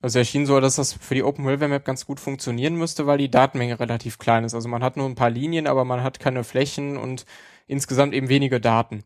also 0.00 0.18
erschien 0.20 0.46
so, 0.46 0.60
dass 0.60 0.76
das 0.76 0.92
für 0.92 1.14
die 1.14 1.24
Open 1.24 1.44
Railway 1.46 1.68
Map 1.68 1.84
ganz 1.84 2.06
gut 2.06 2.20
funktionieren 2.20 2.76
müsste, 2.76 3.06
weil 3.06 3.18
die 3.18 3.30
Datenmenge 3.30 3.80
relativ 3.80 4.18
klein 4.18 4.44
ist. 4.44 4.54
Also 4.54 4.68
man 4.68 4.82
hat 4.82 4.96
nur 4.96 5.06
ein 5.06 5.16
paar 5.16 5.30
Linien, 5.30 5.66
aber 5.66 5.84
man 5.84 6.02
hat 6.02 6.20
keine 6.20 6.44
Flächen 6.44 6.96
und 6.96 7.26
insgesamt 7.66 8.14
eben 8.14 8.28
wenige 8.28 8.60
Daten. 8.60 9.02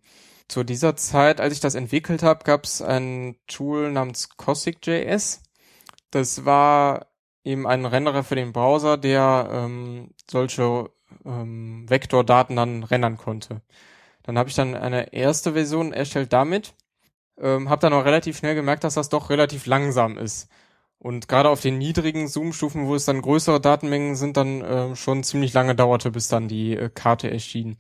Zu 0.49 0.65
dieser 0.65 0.97
Zeit, 0.97 1.41
als 1.41 1.55
ich 1.55 1.61
das 1.61 1.75
entwickelt 1.75 2.23
habe, 2.23 2.45
gab 2.45 2.65
es 2.65 2.83
ein 2.83 3.37
Tool 3.47 3.91
namens 3.91 4.29
Cossack.js. 4.37 5.43
Das 6.13 6.45
war 6.45 7.07
eben 7.43 7.67
ein 7.67 7.87
Renderer 7.87 8.23
für 8.23 8.37
den 8.37 8.53
Browser, 8.53 8.99
der 8.99 9.49
ähm, 9.51 10.11
solche 10.31 10.91
ähm, 11.25 11.89
Vektordaten 11.89 12.55
dann 12.55 12.85
rendern 12.85 13.17
konnte. 13.17 13.63
Dann 14.23 14.39
habe 14.39 14.49
ich 14.49 14.55
dann 14.55 14.77
eine 14.77 15.13
erste 15.13 15.55
Version 15.55 15.93
erstellt 15.93 16.33
damit, 16.33 16.75
ähm, 17.41 17.71
habe 17.71 17.81
dann 17.81 17.95
auch 17.95 18.05
relativ 18.05 18.37
schnell 18.39 18.55
gemerkt, 18.55 18.85
dass 18.85 18.95
das 18.95 19.09
doch 19.09 19.31
relativ 19.31 19.67
langsam 19.67 20.19
ist. 20.19 20.49
Und 20.99 21.29
gerade 21.29 21.49
auf 21.49 21.61
den 21.61 21.79
niedrigen 21.79 22.29
Zoom-Stufen, 22.29 22.87
wo 22.87 22.95
es 22.95 23.07
dann 23.07 23.23
größere 23.23 23.61
Datenmengen 23.61 24.15
sind, 24.15 24.37
dann 24.37 24.63
ähm, 24.65 24.97
schon 24.97 25.25
ziemlich 25.25 25.53
lange 25.53 25.75
dauerte, 25.75 26.13
bis 26.13 26.29
dann 26.29 26.47
die 26.47 26.77
äh, 26.77 26.91
Karte 26.91 27.31
erschien. 27.31 27.77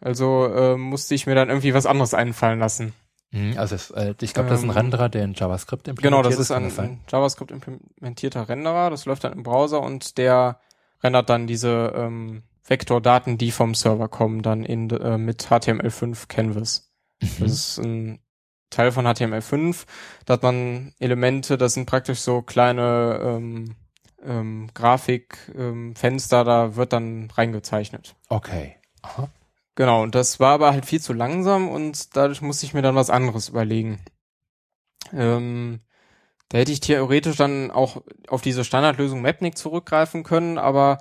Also 0.00 0.46
äh, 0.46 0.76
musste 0.76 1.14
ich 1.14 1.26
mir 1.26 1.34
dann 1.34 1.50
irgendwie 1.50 1.74
was 1.74 1.86
anderes 1.86 2.14
einfallen 2.14 2.58
lassen. 2.58 2.94
Mhm, 3.32 3.56
Also 3.56 3.74
es, 3.76 3.90
äh, 3.90 4.14
ich 4.20 4.34
glaube, 4.34 4.48
das 4.48 4.58
ist 4.60 4.64
ein 4.64 4.70
Ähm, 4.70 4.76
Renderer, 4.76 5.08
der 5.08 5.24
in 5.24 5.34
JavaScript 5.34 5.86
implementiert 5.88 6.22
Genau, 6.22 6.28
das 6.28 6.38
ist 6.38 6.50
ein, 6.50 6.64
ein 6.78 7.00
JavaScript 7.08 7.50
implementierter 7.50 8.48
Renderer. 8.48 8.90
Das 8.90 9.04
läuft 9.06 9.24
dann 9.24 9.32
im 9.32 9.42
Browser 9.42 9.80
und 9.80 10.18
der 10.18 10.60
rendert 11.02 11.30
dann 11.30 11.46
diese 11.46 11.92
ähm, 11.94 12.42
Vektordaten, 12.64 13.38
die 13.38 13.50
vom 13.52 13.74
Server 13.74 14.08
kommen, 14.08 14.42
dann 14.42 14.64
in, 14.64 14.90
äh, 14.90 15.18
mit 15.18 15.46
HTML5 15.48 16.28
Canvas. 16.28 16.92
Mhm. 17.20 17.28
Das 17.40 17.52
ist 17.52 17.78
ein 17.78 18.20
Teil 18.70 18.92
von 18.92 19.06
HTML5. 19.06 19.84
Da 20.26 20.34
hat 20.34 20.42
man 20.42 20.94
Elemente, 20.98 21.58
das 21.58 21.74
sind 21.74 21.86
praktisch 21.86 22.20
so 22.20 22.42
kleine 22.42 23.20
ähm, 23.22 23.76
ähm, 24.24 24.70
Grafikfenster, 24.74 26.40
ähm, 26.40 26.46
da 26.46 26.76
wird 26.76 26.92
dann 26.92 27.30
reingezeichnet. 27.30 28.14
Okay. 28.28 28.76
Aha. 29.02 29.28
Genau, 29.80 30.02
und 30.02 30.14
das 30.14 30.38
war 30.40 30.52
aber 30.52 30.72
halt 30.72 30.84
viel 30.84 31.00
zu 31.00 31.14
langsam 31.14 31.70
und 31.70 32.14
dadurch 32.14 32.42
musste 32.42 32.66
ich 32.66 32.74
mir 32.74 32.82
dann 32.82 32.96
was 32.96 33.08
anderes 33.08 33.48
überlegen. 33.48 33.98
Ähm, 35.14 35.80
da 36.50 36.58
hätte 36.58 36.72
ich 36.72 36.80
theoretisch 36.80 37.36
dann 37.36 37.70
auch 37.70 38.02
auf 38.28 38.42
diese 38.42 38.62
Standardlösung 38.62 39.22
Mapnik 39.22 39.56
zurückgreifen 39.56 40.22
können, 40.22 40.58
aber 40.58 40.98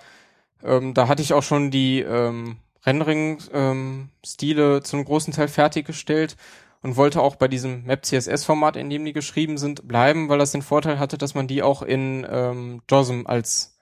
ähm, 0.63 0.93
da 0.93 1.09
hatte 1.09 1.21
ich 1.21 1.34
auch 1.34 1.43
schon 1.43 1.71
die 1.71 1.99
ähm, 1.99 2.59
Rendering-Stile 2.86 4.82
zum 4.84 5.03
großen 5.03 5.34
Teil 5.34 5.49
fertiggestellt 5.49 6.38
und 6.82 6.95
wollte 6.95 7.21
auch 7.21 7.36
bei 7.36 7.49
diesem 7.49 7.84
Map-CSS-Format, 7.84 8.77
in 8.77 8.89
dem 8.89 9.03
die 9.03 9.11
geschrieben 9.11 9.57
sind, 9.57 9.89
bleiben, 9.89 10.30
weil 10.30 10.39
das 10.39 10.53
den 10.53 10.61
Vorteil 10.61 10.99
hatte, 10.99 11.17
dass 11.17 11.36
man 11.36 11.49
die 11.49 11.63
auch 11.63 11.82
in 11.82 12.25
ähm, 12.32 12.82
JOSM 12.89 13.23
als 13.25 13.77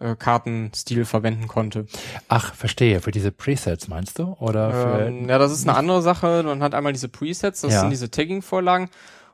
äh, 0.00 0.16
Kartenstil 0.16 1.04
verwenden 1.04 1.48
konnte. 1.48 1.86
Ach, 2.28 2.54
verstehe. 2.54 3.00
Für 3.00 3.10
diese 3.10 3.30
Presets 3.32 3.88
meinst 3.88 4.18
du? 4.18 4.36
Oder 4.40 4.70
für 4.72 5.04
Ähm, 5.06 5.28
ja, 5.28 5.38
das 5.38 5.52
ist 5.52 5.68
eine 5.68 5.76
andere 5.76 6.02
Sache. 6.02 6.42
Man 6.44 6.62
hat 6.62 6.74
einmal 6.74 6.92
diese 6.92 7.08
Presets, 7.08 7.60
das 7.62 7.72
Ja. 7.72 7.80
sind 7.80 7.90
diese 7.90 8.10
Tagging-Vorlagen. 8.10 8.88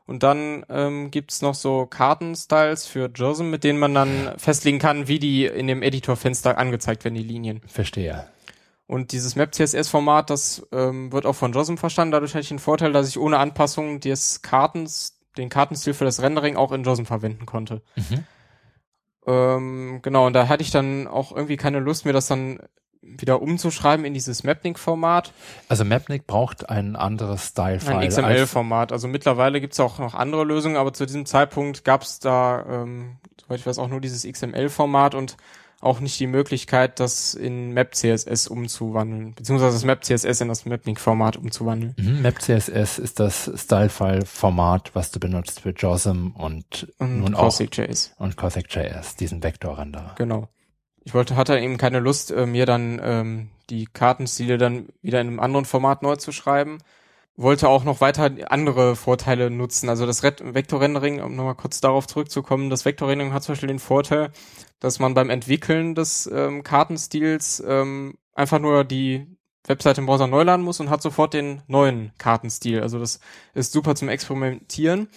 Und 0.05 0.23
dann 0.23 0.65
ähm, 0.69 1.11
gibt's 1.11 1.43
noch 1.43 1.53
so 1.53 1.85
Kartenstyles 1.85 2.87
für 2.87 3.11
JOSM, 3.13 3.49
mit 3.51 3.63
denen 3.63 3.77
man 3.77 3.93
dann 3.93 4.33
festlegen 4.37 4.79
kann, 4.79 5.07
wie 5.07 5.19
die 5.19 5.45
in 5.45 5.67
dem 5.67 5.83
Editorfenster 5.83 6.57
angezeigt 6.57 7.03
werden, 7.03 7.13
die 7.13 7.21
Linien. 7.23 7.61
Verstehe. 7.67 8.25
Und 8.87 9.11
dieses 9.11 9.35
Map-CSS-Format, 9.35 10.31
das 10.31 10.65
ähm, 10.71 11.11
wird 11.11 11.27
auch 11.27 11.35
von 11.35 11.53
JOSM 11.53 11.75
verstanden. 11.75 12.11
Dadurch 12.11 12.31
hatte 12.33 12.41
ich 12.41 12.47
den 12.49 12.57
Vorteil, 12.57 12.91
dass 12.91 13.07
ich 13.07 13.19
ohne 13.19 13.37
Anpassung 13.37 13.99
des 13.99 14.41
Kartens, 14.41 15.19
den 15.37 15.49
Kartenstil 15.49 15.93
für 15.93 16.05
das 16.05 16.23
Rendering 16.23 16.55
auch 16.55 16.71
in 16.71 16.83
JOSM 16.83 17.03
verwenden 17.05 17.45
konnte. 17.45 17.83
Mhm. 17.95 18.23
Ähm, 19.29 19.99
genau, 20.01 20.25
und 20.25 20.33
da 20.33 20.47
hatte 20.47 20.63
ich 20.63 20.71
dann 20.71 21.07
auch 21.07 21.31
irgendwie 21.31 21.55
keine 21.55 21.79
Lust, 21.79 22.03
mir 22.05 22.13
das 22.13 22.27
dann 22.27 22.59
wieder 23.01 23.41
umzuschreiben 23.41 24.05
in 24.05 24.13
dieses 24.13 24.43
Mapnik-Format. 24.43 25.33
Also 25.67 25.85
Mapnik 25.85 26.25
braucht 26.25 26.69
ein 26.69 26.95
anderes 26.95 27.49
Style-File. 27.49 27.97
Ein 27.97 28.09
XML-Format. 28.09 28.91
Also 28.91 29.07
mittlerweile 29.07 29.61
gibt's 29.61 29.79
auch 29.79 29.99
noch 29.99 30.15
andere 30.15 30.43
Lösungen, 30.43 30.77
aber 30.77 30.93
zu 30.93 31.05
diesem 31.05 31.25
Zeitpunkt 31.25 31.85
gab's 31.85 32.19
da, 32.19 32.65
ähm, 32.67 33.17
soweit 33.39 33.59
ich 33.59 33.65
weiß, 33.65 33.77
auch 33.77 33.87
nur 33.87 34.01
dieses 34.01 34.29
XML-Format 34.29 35.15
und 35.15 35.37
auch 35.81 35.99
nicht 35.99 36.19
die 36.19 36.27
Möglichkeit, 36.27 36.99
das 36.99 37.33
in 37.33 37.71
Map.css 37.73 38.47
umzuwandeln, 38.47 39.33
beziehungsweise 39.33 39.75
das 39.75 39.85
Map.css 39.85 40.41
in 40.41 40.47
das 40.47 40.65
Mapnik-Format 40.65 41.37
umzuwandeln. 41.37 41.95
Mhm, 41.97 42.21
Map.css 42.21 42.99
ist 42.99 43.19
das 43.19 43.49
Style-File-Format, 43.55 44.91
was 44.93 45.11
du 45.11 45.19
benutzt 45.19 45.61
für 45.61 45.69
JOSM 45.69 46.31
und, 46.31 46.93
Und 46.97 47.19
nun 47.19 47.35
auch 47.35 47.45
Cossack.js. 47.45 48.13
und 48.17 48.35
Cossack.js, 48.35 49.15
diesen 49.15 49.41
Vektorrenderer. 49.41 50.15
Genau. 50.17 50.49
Ich 51.05 51.13
wollte, 51.13 51.35
hatte 51.35 51.57
eben 51.57 51.77
keine 51.77 51.99
Lust, 51.99 52.31
äh, 52.31 52.45
mir 52.45 52.65
dann 52.65 52.99
ähm, 53.01 53.49
die 53.69 53.85
Kartenstile 53.85 54.57
dann 54.57 54.89
wieder 55.01 55.21
in 55.21 55.27
einem 55.27 55.39
anderen 55.39 55.65
Format 55.65 56.03
neu 56.03 56.17
zu 56.17 56.31
schreiben. 56.31 56.79
Wollte 57.41 57.69
auch 57.69 57.85
noch 57.85 58.01
weiter 58.01 58.29
andere 58.49 58.97
Vorteile 58.97 59.49
nutzen. 59.49 59.87
Also 59.87 60.05
das 60.05 60.23
Vektorrendering, 60.23 61.21
um 61.21 61.37
nochmal 61.37 61.55
kurz 61.55 61.79
darauf 61.79 62.05
zurückzukommen, 62.05 62.69
das 62.69 62.83
Vektorrendering 62.83 63.31
hat 63.31 63.43
zum 63.43 63.53
Beispiel 63.53 63.67
den 63.67 63.79
Vorteil, 63.79 64.31
dass 64.81 64.99
man 64.99 65.13
beim 65.13 65.29
Entwickeln 65.29 65.95
des 65.95 66.29
ähm, 66.29 66.63
Kartenstils 66.63 67.63
ähm, 67.65 68.15
einfach 68.33 68.59
nur 68.59 68.83
die 68.83 69.25
Webseite 69.65 70.01
im 70.01 70.07
Browser 70.07 70.27
neu 70.27 70.43
laden 70.43 70.65
muss 70.65 70.81
und 70.81 70.89
hat 70.89 71.01
sofort 71.01 71.33
den 71.33 71.61
neuen 71.67 72.11
Kartenstil. 72.17 72.81
Also 72.81 72.99
das 72.99 73.21
ist 73.53 73.71
super 73.71 73.95
zum 73.95 74.09
Experimentieren. 74.09 75.07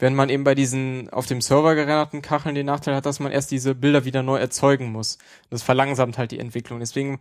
Wenn 0.00 0.16
man 0.16 0.30
eben 0.30 0.42
bei 0.42 0.56
diesen 0.56 1.08
auf 1.10 1.26
dem 1.26 1.40
Server 1.40 1.76
gerenderten 1.76 2.22
Kacheln 2.22 2.56
den 2.56 2.66
Nachteil 2.66 2.96
hat, 2.96 3.06
dass 3.06 3.20
man 3.20 3.30
erst 3.30 3.52
diese 3.52 3.76
Bilder 3.76 4.04
wieder 4.04 4.24
neu 4.24 4.38
erzeugen 4.38 4.90
muss. 4.90 5.18
Das 5.48 5.62
verlangsamt 5.62 6.18
halt 6.18 6.32
die 6.32 6.40
Entwicklung. 6.40 6.80
Deswegen 6.80 7.20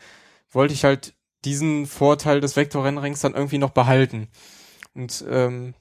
wollte 0.50 0.74
ich 0.74 0.84
halt 0.84 1.14
diesen 1.48 1.86
Vorteil 1.86 2.42
des 2.42 2.58
Vektorrenderings 2.58 3.22
dann 3.22 3.34
irgendwie 3.34 3.58
noch 3.58 3.70
behalten. 3.70 4.28
Und 4.94 5.24
ähm, 5.30 5.76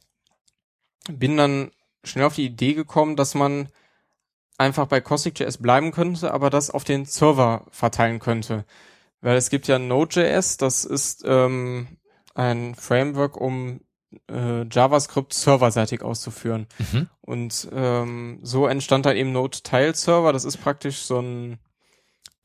bin 1.11 1.37
dann 1.37 1.73
schnell 2.05 2.27
auf 2.27 2.37
die 2.37 2.47
Idee 2.47 2.75
gekommen, 2.75 3.17
dass 3.17 3.35
man 3.35 3.69
einfach 4.59 4.87
bei 4.87 5.01
Cossack.js 5.01 5.59
bleiben 5.59 5.91
könnte, 5.91 6.33
aber 6.33 6.51
das 6.51 6.71
auf 6.71 6.85
den 6.85 7.05
Server 7.05 7.67
verteilen 7.71 8.21
könnte. 8.21 8.65
Weil 9.21 9.37
es 9.37 9.51
gibt 9.51 9.67
ja 9.67 9.81
Node.js, 9.81 10.57
das 10.57 10.85
ist 10.85 11.25
ähm, 11.27 11.99
ein 12.35 12.77
Framework, 12.77 13.37
um 13.37 13.81
äh, 14.31 14.65
JavaScript 14.71 15.35
serverseitig 15.35 16.03
auszuführen. 16.03 16.69
Mhm. 16.79 17.09
Und 17.23 17.69
ähm, 17.73 18.39
so 18.43 18.69
entstand 18.69 19.05
da 19.05 19.13
eben 19.13 19.33
Node 19.33 19.59
Tile 19.63 19.95
Server. 19.95 20.33
Das 20.33 20.45
ist 20.45 20.59
praktisch 20.59 20.99
so 20.99 21.19
ein 21.19 21.59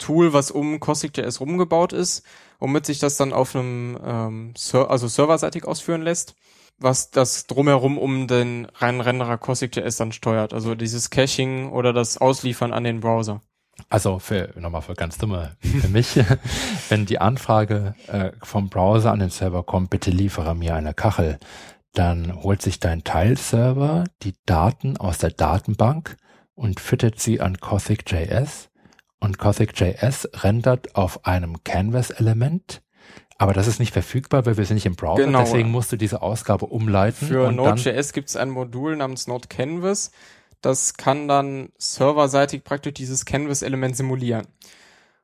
Tool, 0.02 0.34
was 0.34 0.52
um 0.52 0.80
Cossack.js 0.80 1.40
rumgebaut 1.40 1.94
ist, 1.94 2.24
womit 2.60 2.86
sich 2.86 3.00
das 3.00 3.18
dann 3.18 3.32
auf 3.32 3.56
einem 3.56 3.98
ähm, 4.04 4.54
Ser 4.58 4.90
also 4.90 5.08
serverseitig 5.08 5.66
ausführen 5.66 6.02
lässt, 6.02 6.36
was 6.78 7.12
das 7.12 7.48
drumherum 7.48 7.98
um 7.98 8.28
den 8.28 8.66
reinen 8.76 9.02
Renderer 9.02 9.38
Cossack.js 9.38 9.96
dann 9.98 10.12
steuert. 10.12 10.54
Also 10.54 10.76
dieses 10.76 11.10
Caching 11.10 11.70
oder 11.70 11.94
das 11.94 12.18
Ausliefern 12.18 12.74
an 12.74 12.84
den 12.84 13.00
Browser. 13.00 13.42
Also 13.90 14.20
für 14.20 14.54
nochmal 14.58 14.82
für 14.82 14.94
ganz 14.94 15.18
dumme 15.18 15.56
für 15.62 15.88
mich, 15.88 16.20
wenn 16.90 17.06
die 17.06 17.20
Anfrage 17.20 17.96
äh, 18.08 18.32
vom 18.44 18.70
Browser 18.70 19.12
an 19.12 19.20
den 19.20 19.30
Server 19.30 19.64
kommt, 19.64 19.90
bitte 19.90 20.12
liefere 20.12 20.56
mir 20.56 20.76
eine 20.76 20.94
Kachel, 20.94 21.40
dann 21.94 22.44
holt 22.44 22.62
sich 22.62 22.80
dein 22.80 23.04
Teilserver 23.04 24.06
die 24.24 24.36
Daten 24.46 24.98
aus 24.98 25.18
der 25.18 25.32
Datenbank 25.32 26.18
und 26.54 26.80
füttert 26.80 27.20
sie 27.20 27.42
an 27.42 27.60
Cossack.js 27.60 28.71
und 29.22 29.38
Cossack.js 29.38 30.28
rendert 30.34 30.96
auf 30.96 31.26
einem 31.26 31.64
Canvas-Element 31.64 32.82
Aber 33.38 33.54
das 33.54 33.68
ist 33.68 33.80
nicht 33.80 33.94
verfügbar, 33.94 34.46
weil 34.46 34.58
wir 34.58 34.66
sind 34.66 34.76
nicht 34.76 34.86
im 34.86 34.96
Browser. 34.96 35.26
Genau. 35.26 35.40
Deswegen 35.40 35.72
musst 35.72 35.92
du 35.92 35.96
diese 35.96 36.22
Ausgabe 36.22 36.66
umleiten. 36.66 37.28
Für 37.28 37.52
Node.js 37.52 38.12
gibt 38.14 38.30
es 38.30 38.36
ein 38.36 38.50
Modul 38.50 38.96
namens 38.98 39.28
Node 39.28 39.48
Canvas. 39.48 40.12
Das 40.62 40.96
kann 40.96 41.28
dann 41.28 41.70
serverseitig 41.78 42.64
praktisch 42.64 42.94
dieses 42.96 43.26
Canvas-Element 43.26 43.96
simulieren. 43.96 44.48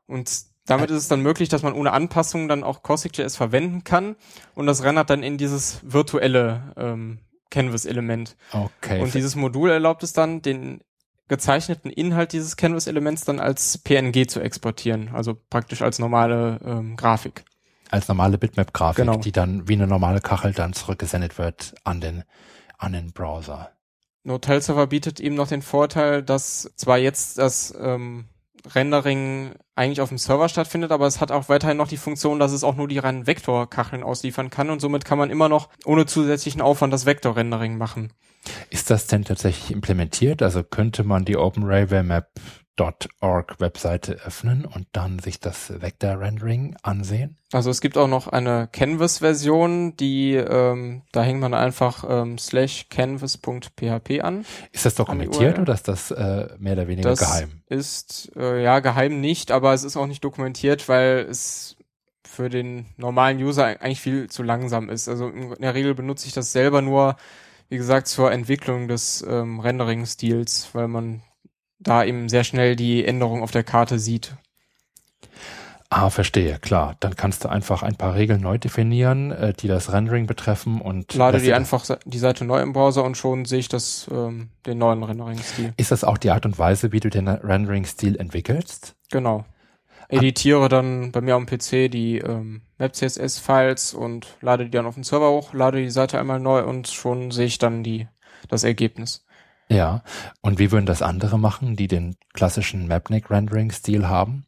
Und 0.07 0.31
damit 0.65 0.89
ist 0.91 0.97
es 0.97 1.07
dann 1.07 1.21
möglich, 1.21 1.49
dass 1.49 1.63
man 1.63 1.73
ohne 1.73 1.91
Anpassungen 1.91 2.47
dann 2.47 2.63
auch 2.63 2.83
Cossack.js 2.83 3.35
verwenden 3.35 3.83
kann. 3.83 4.15
Und 4.53 4.67
das 4.67 4.83
rendert 4.83 5.09
dann 5.09 5.23
in 5.23 5.37
dieses 5.37 5.79
virtuelle 5.83 6.73
ähm, 6.77 7.19
Canvas-Element. 7.49 8.35
okay. 8.51 9.01
Und 9.01 9.13
dieses 9.13 9.35
Modul 9.35 9.69
erlaubt 9.69 10.03
es 10.03 10.13
dann, 10.13 10.41
den 10.41 10.81
gezeichneten 11.28 11.91
Inhalt 11.91 12.34
dieses 12.34 12.55
Canvas-Elements 12.55 13.25
dann 13.25 13.39
als 13.39 13.78
PNG 13.80 14.28
zu 14.28 14.39
exportieren, 14.39 15.09
also 15.13 15.38
praktisch 15.49 15.82
als 15.82 15.99
normale 15.99 16.59
ähm, 16.65 16.95
Grafik. 16.95 17.43
als 17.91 18.07
normale 18.07 18.38
Bitmap-Grafik, 18.38 19.05
Genau. 19.05 19.17
die 19.17 19.32
dann 19.32 19.67
wie 19.67 19.73
eine 19.73 19.88
normale 19.88 20.21
Kachel 20.21 20.53
dann 20.53 20.73
zurückgesendet 20.73 21.38
wird 21.38 21.75
an 21.84 22.01
den, 22.01 22.23
an 22.78 22.93
den 22.93 23.11
Browser. 23.11 23.71
Node 24.23 24.59
Server 24.61 24.88
bietet 24.88 25.19
eben 25.21 25.36
noch 25.36 25.47
den 25.47 25.61
Vorteil, 25.61 26.21
dass 26.21 26.71
zwar 26.75 26.97
jetzt 26.97 27.38
das 27.38 27.73
ähm, 27.80 28.25
Rendering 28.75 29.51
eigentlich 29.75 30.01
auf 30.01 30.09
dem 30.09 30.17
Server 30.17 30.49
stattfindet, 30.49 30.91
aber 30.91 31.07
es 31.07 31.21
hat 31.21 31.32
auch 31.32 31.47
weiterhin 31.49 31.78
noch 31.78 31.88
die 31.88 31.97
Funktion, 31.97 32.39
dass 32.39 32.51
es 32.51 32.63
auch 32.65 32.75
nur 32.75 32.88
die 32.89 32.97
reinen 32.97 33.25
Vektorkacheln 33.28 34.03
ausliefern 34.03 34.49
kann 34.49 34.69
und 34.69 34.82
somit 34.82 35.05
kann 35.05 35.17
man 35.17 35.30
immer 35.30 35.47
noch 35.49 35.69
ohne 35.86 36.05
zusätzlichen 36.05 36.61
Aufwand 36.61 36.91
das 36.93 37.05
Vektor-Rendering 37.05 37.78
machen. 37.78 38.11
Ist 38.69 38.89
das 38.89 39.07
denn 39.07 39.25
tatsächlich 39.25 39.71
implementiert? 39.71 40.41
Also 40.41 40.63
könnte 40.63 41.03
man 41.03 41.25
die 41.25 41.35
OpenRailwareMap.org 41.37 43.59
Webseite 43.59 44.13
öffnen 44.25 44.65
und 44.65 44.87
dann 44.91 45.19
sich 45.19 45.39
das 45.39 45.81
Vector-Rendering 45.81 46.75
ansehen? 46.83 47.37
Also 47.51 47.69
es 47.69 47.81
gibt 47.81 47.97
auch 47.97 48.07
noch 48.07 48.27
eine 48.27 48.67
Canvas-Version, 48.71 49.95
die 49.95 50.35
ähm, 50.35 51.03
da 51.11 51.23
hängt 51.23 51.39
man 51.39 51.53
einfach 51.53 52.03
ähm, 52.07 52.37
slash 52.37 52.87
canvas.php 52.89 54.21
an. 54.21 54.45
Ist 54.71 54.85
das 54.85 54.95
dokumentiert 54.95 55.59
oder 55.59 55.73
ist 55.73 55.87
das 55.87 56.11
äh, 56.11 56.49
mehr 56.59 56.73
oder 56.73 56.87
weniger 56.87 57.09
Das 57.09 57.19
geheim? 57.19 57.61
ist 57.67 58.31
äh, 58.35 58.63
ja 58.63 58.79
geheim 58.79 59.21
nicht, 59.21 59.51
aber 59.51 59.73
es 59.73 59.83
ist 59.83 59.97
auch 59.97 60.07
nicht 60.07 60.23
dokumentiert, 60.23 60.89
weil 60.89 61.25
es 61.29 61.77
für 62.27 62.49
den 62.49 62.85
normalen 62.97 63.41
User 63.41 63.65
eigentlich 63.65 64.01
viel 64.01 64.29
zu 64.29 64.43
langsam 64.43 64.89
ist. 64.89 65.09
Also 65.09 65.29
in 65.29 65.55
der 65.59 65.73
Regel 65.73 65.95
benutze 65.95 66.27
ich 66.27 66.33
das 66.33 66.51
selber 66.51 66.83
nur, 66.83 67.15
wie 67.70 67.78
gesagt, 67.78 68.07
zur 68.07 68.32
Entwicklung 68.32 68.88
des 68.88 69.26
ähm, 69.28 69.59
Rendering-Stils, 69.59 70.70
weil 70.74 70.88
man 70.88 71.22
da 71.80 72.03
eben 72.03 72.30
sehr 72.30 72.43
schnell 72.43 72.76
die 72.76 73.05
Änderung 73.05 73.43
auf 73.43 73.51
der 73.51 73.63
Karte 73.63 73.99
sieht. 73.99 74.36
Ah, 75.89 76.09
verstehe, 76.09 76.59
klar. 76.59 76.97
Dann 76.99 77.15
kannst 77.15 77.45
du 77.45 77.49
einfach 77.49 77.82
ein 77.82 77.95
paar 77.95 78.15
Regeln 78.15 78.41
neu 78.41 78.57
definieren, 78.57 79.32
äh, 79.32 79.53
die 79.53 79.70
das 79.70 79.93
Rendering 79.93 80.28
betreffen 80.28 80.82
und 80.82 81.13
Lade 81.13 81.39
die 81.39 81.53
einfach 81.53 81.86
die 82.03 82.18
Seite 82.18 82.43
neu 82.43 82.61
im 82.61 82.74
Browser 82.74 83.05
und 83.05 83.15
schon 83.15 83.45
sehe 83.45 83.59
ich 83.59 83.70
das 83.70 84.07
ähm, 84.11 84.49
den 84.65 84.80
neuen 84.80 85.03
Rendering-Stil. 85.03 85.74
Ist 85.78 85.91
das 85.91 86.03
auch 86.03 86.18
die 86.18 86.32
Art 86.32 86.45
und 86.45 86.59
Weise, 86.59 86.91
wie 86.91 86.99
du 86.99 87.09
den 87.09 87.30
Rendering-Stil 87.30 88.18
entwickelst? 88.18 88.95
Genau. 89.11 89.45
Editiere 90.10 90.70
dann 90.70 91.12
bei 91.12 91.22
mir 91.22 91.36
am 91.36 91.45
PC 91.45 91.91
die 91.91 92.20
ähm, 92.20 92.62
Web-CSS-Files 92.78 93.93
und 93.93 94.38
lade 94.41 94.66
die 94.66 94.72
dann 94.72 94.86
auf 94.86 94.95
den 94.95 95.03
Server 95.03 95.30
hoch, 95.30 95.53
lade 95.53 95.80
die 95.80 95.89
Seite 95.89 96.20
einmal 96.20 96.39
neu 96.39 96.64
und 96.64 96.88
schon 96.88 97.32
sehe 97.32 97.47
ich 97.47 97.58
dann 97.58 97.84
die 97.84 98.08
das 98.47 98.64
Ergebnis. 98.64 99.26
Ja. 99.70 100.03
Und 100.41 100.60
wie 100.60 100.72
würden 100.72 100.86
das 100.86 101.01
andere 101.01 101.38
machen, 101.38 101.76
die 101.76 101.88
den 101.88 102.16
klassischen 102.34 102.88
Mapnik-Rendering-Stil 102.88 104.08
haben? 104.08 104.45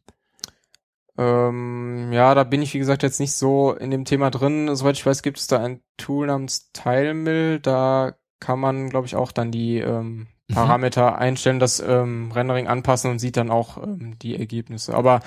Ähm, 1.18 2.10
ja, 2.12 2.34
da 2.34 2.44
bin 2.44 2.62
ich 2.62 2.72
wie 2.72 2.78
gesagt 2.78 3.02
jetzt 3.02 3.20
nicht 3.20 3.32
so 3.32 3.74
in 3.74 3.90
dem 3.90 4.06
Thema 4.06 4.30
drin. 4.30 4.74
Soweit 4.74 4.96
ich 4.96 5.04
weiß, 5.04 5.22
gibt 5.22 5.38
es 5.38 5.46
da 5.46 5.62
ein 5.62 5.82
Tool 5.98 6.28
namens 6.28 6.72
TileMill. 6.72 7.60
Da 7.60 8.14
kann 8.38 8.58
man, 8.58 8.88
glaube 8.88 9.06
ich, 9.06 9.16
auch 9.16 9.32
dann 9.32 9.50
die 9.50 9.78
ähm, 9.78 10.28
Mhm. 10.50 10.54
Parameter 10.54 11.18
einstellen, 11.18 11.60
das 11.60 11.80
ähm, 11.80 12.32
Rendering 12.32 12.66
anpassen 12.66 13.10
und 13.10 13.18
sieht 13.18 13.36
dann 13.36 13.50
auch 13.50 13.82
ähm, 13.82 14.18
die 14.20 14.36
Ergebnisse. 14.36 14.94
Aber 14.94 15.20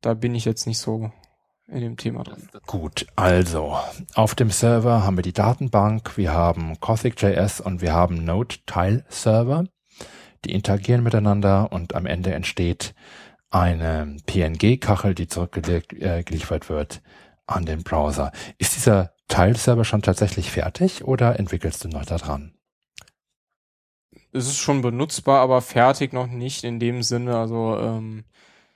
da 0.00 0.14
bin 0.14 0.34
ich 0.34 0.44
jetzt 0.44 0.66
nicht 0.66 0.78
so 0.78 1.10
in 1.68 1.80
dem 1.80 1.96
Thema 1.96 2.22
drin. 2.24 2.48
Gut, 2.66 3.06
also 3.16 3.78
auf 4.14 4.34
dem 4.34 4.50
Server 4.50 5.04
haben 5.04 5.16
wir 5.16 5.22
die 5.22 5.32
Datenbank, 5.32 6.16
wir 6.16 6.32
haben 6.32 6.76
Gothic.js 6.80 7.60
und 7.60 7.80
wir 7.80 7.92
haben 7.92 8.24
Node-Tile-Server. 8.24 9.64
Die 10.44 10.52
interagieren 10.52 11.02
miteinander 11.02 11.70
und 11.72 11.94
am 11.94 12.06
Ende 12.06 12.32
entsteht 12.32 12.94
eine 13.50 14.16
PNG-Kachel, 14.26 15.14
die 15.14 15.28
zurückgeliefert 15.28 16.68
wird 16.68 17.00
an 17.46 17.64
den 17.64 17.82
Browser. 17.82 18.32
Ist 18.58 18.76
dieser 18.76 19.12
Tile-Server 19.28 19.84
schon 19.84 20.02
tatsächlich 20.02 20.50
fertig 20.50 21.04
oder 21.04 21.38
entwickelst 21.38 21.84
du 21.84 21.88
noch 21.88 22.04
daran? 22.04 22.54
Es 24.32 24.46
ist 24.46 24.58
schon 24.58 24.82
benutzbar, 24.82 25.40
aber 25.40 25.60
fertig 25.60 26.12
noch 26.12 26.26
nicht 26.26 26.64
in 26.64 26.78
dem 26.78 27.02
Sinne. 27.02 27.36
Also 27.36 27.78
ähm, 27.78 28.24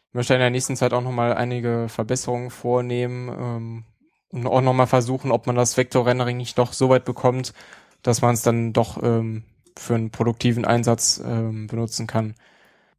ich 0.08 0.14
möchte 0.14 0.34
in 0.34 0.40
der 0.40 0.50
nächsten 0.50 0.76
Zeit 0.76 0.92
auch 0.92 1.02
nochmal 1.02 1.34
einige 1.34 1.88
Verbesserungen 1.88 2.50
vornehmen 2.50 3.28
ähm, 3.28 3.84
und 4.30 4.46
auch 4.46 4.60
nochmal 4.60 4.86
versuchen, 4.86 5.32
ob 5.32 5.46
man 5.46 5.56
das 5.56 5.76
Vektor-Rendering 5.76 6.36
nicht 6.36 6.58
doch 6.58 6.72
so 6.72 6.88
weit 6.88 7.04
bekommt, 7.04 7.54
dass 8.02 8.22
man 8.22 8.34
es 8.34 8.42
dann 8.42 8.72
doch 8.72 9.02
ähm, 9.02 9.44
für 9.76 9.94
einen 9.94 10.10
produktiven 10.10 10.64
Einsatz 10.64 11.22
ähm, 11.24 11.66
benutzen 11.66 12.06
kann. 12.06 12.34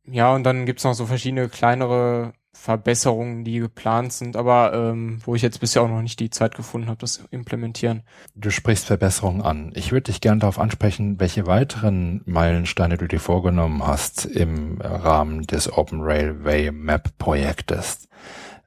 Ja, 0.05 0.33
und 0.33 0.43
dann 0.43 0.65
gibt's 0.65 0.83
noch 0.83 0.93
so 0.93 1.05
verschiedene 1.05 1.49
kleinere 1.49 2.33
Verbesserungen, 2.59 3.43
die 3.43 3.59
geplant 3.59 4.11
sind, 4.11 4.35
aber 4.35 4.73
ähm, 4.73 5.19
wo 5.23 5.35
ich 5.35 5.41
jetzt 5.41 5.59
bisher 5.59 5.83
auch 5.83 5.87
noch 5.87 6.01
nicht 6.01 6.19
die 6.19 6.31
Zeit 6.31 6.55
gefunden 6.55 6.87
habe, 6.87 6.97
das 6.97 7.13
zu 7.13 7.21
implementieren. 7.29 8.01
Du 8.35 8.49
sprichst 8.49 8.85
Verbesserungen 8.85 9.41
an. 9.41 9.71
Ich 9.75 9.91
würde 9.91 10.11
dich 10.11 10.21
gerne 10.21 10.39
darauf 10.39 10.59
ansprechen, 10.59 11.19
welche 11.19 11.45
weiteren 11.45 12.21
Meilensteine 12.25 12.97
du 12.97 13.07
dir 13.07 13.19
vorgenommen 13.19 13.85
hast 13.85 14.25
im 14.25 14.81
Rahmen 14.81 15.43
des 15.43 15.71
Open 15.71 16.01
Railway 16.01 16.71
Map 16.71 17.17
Projektes. 17.19 18.09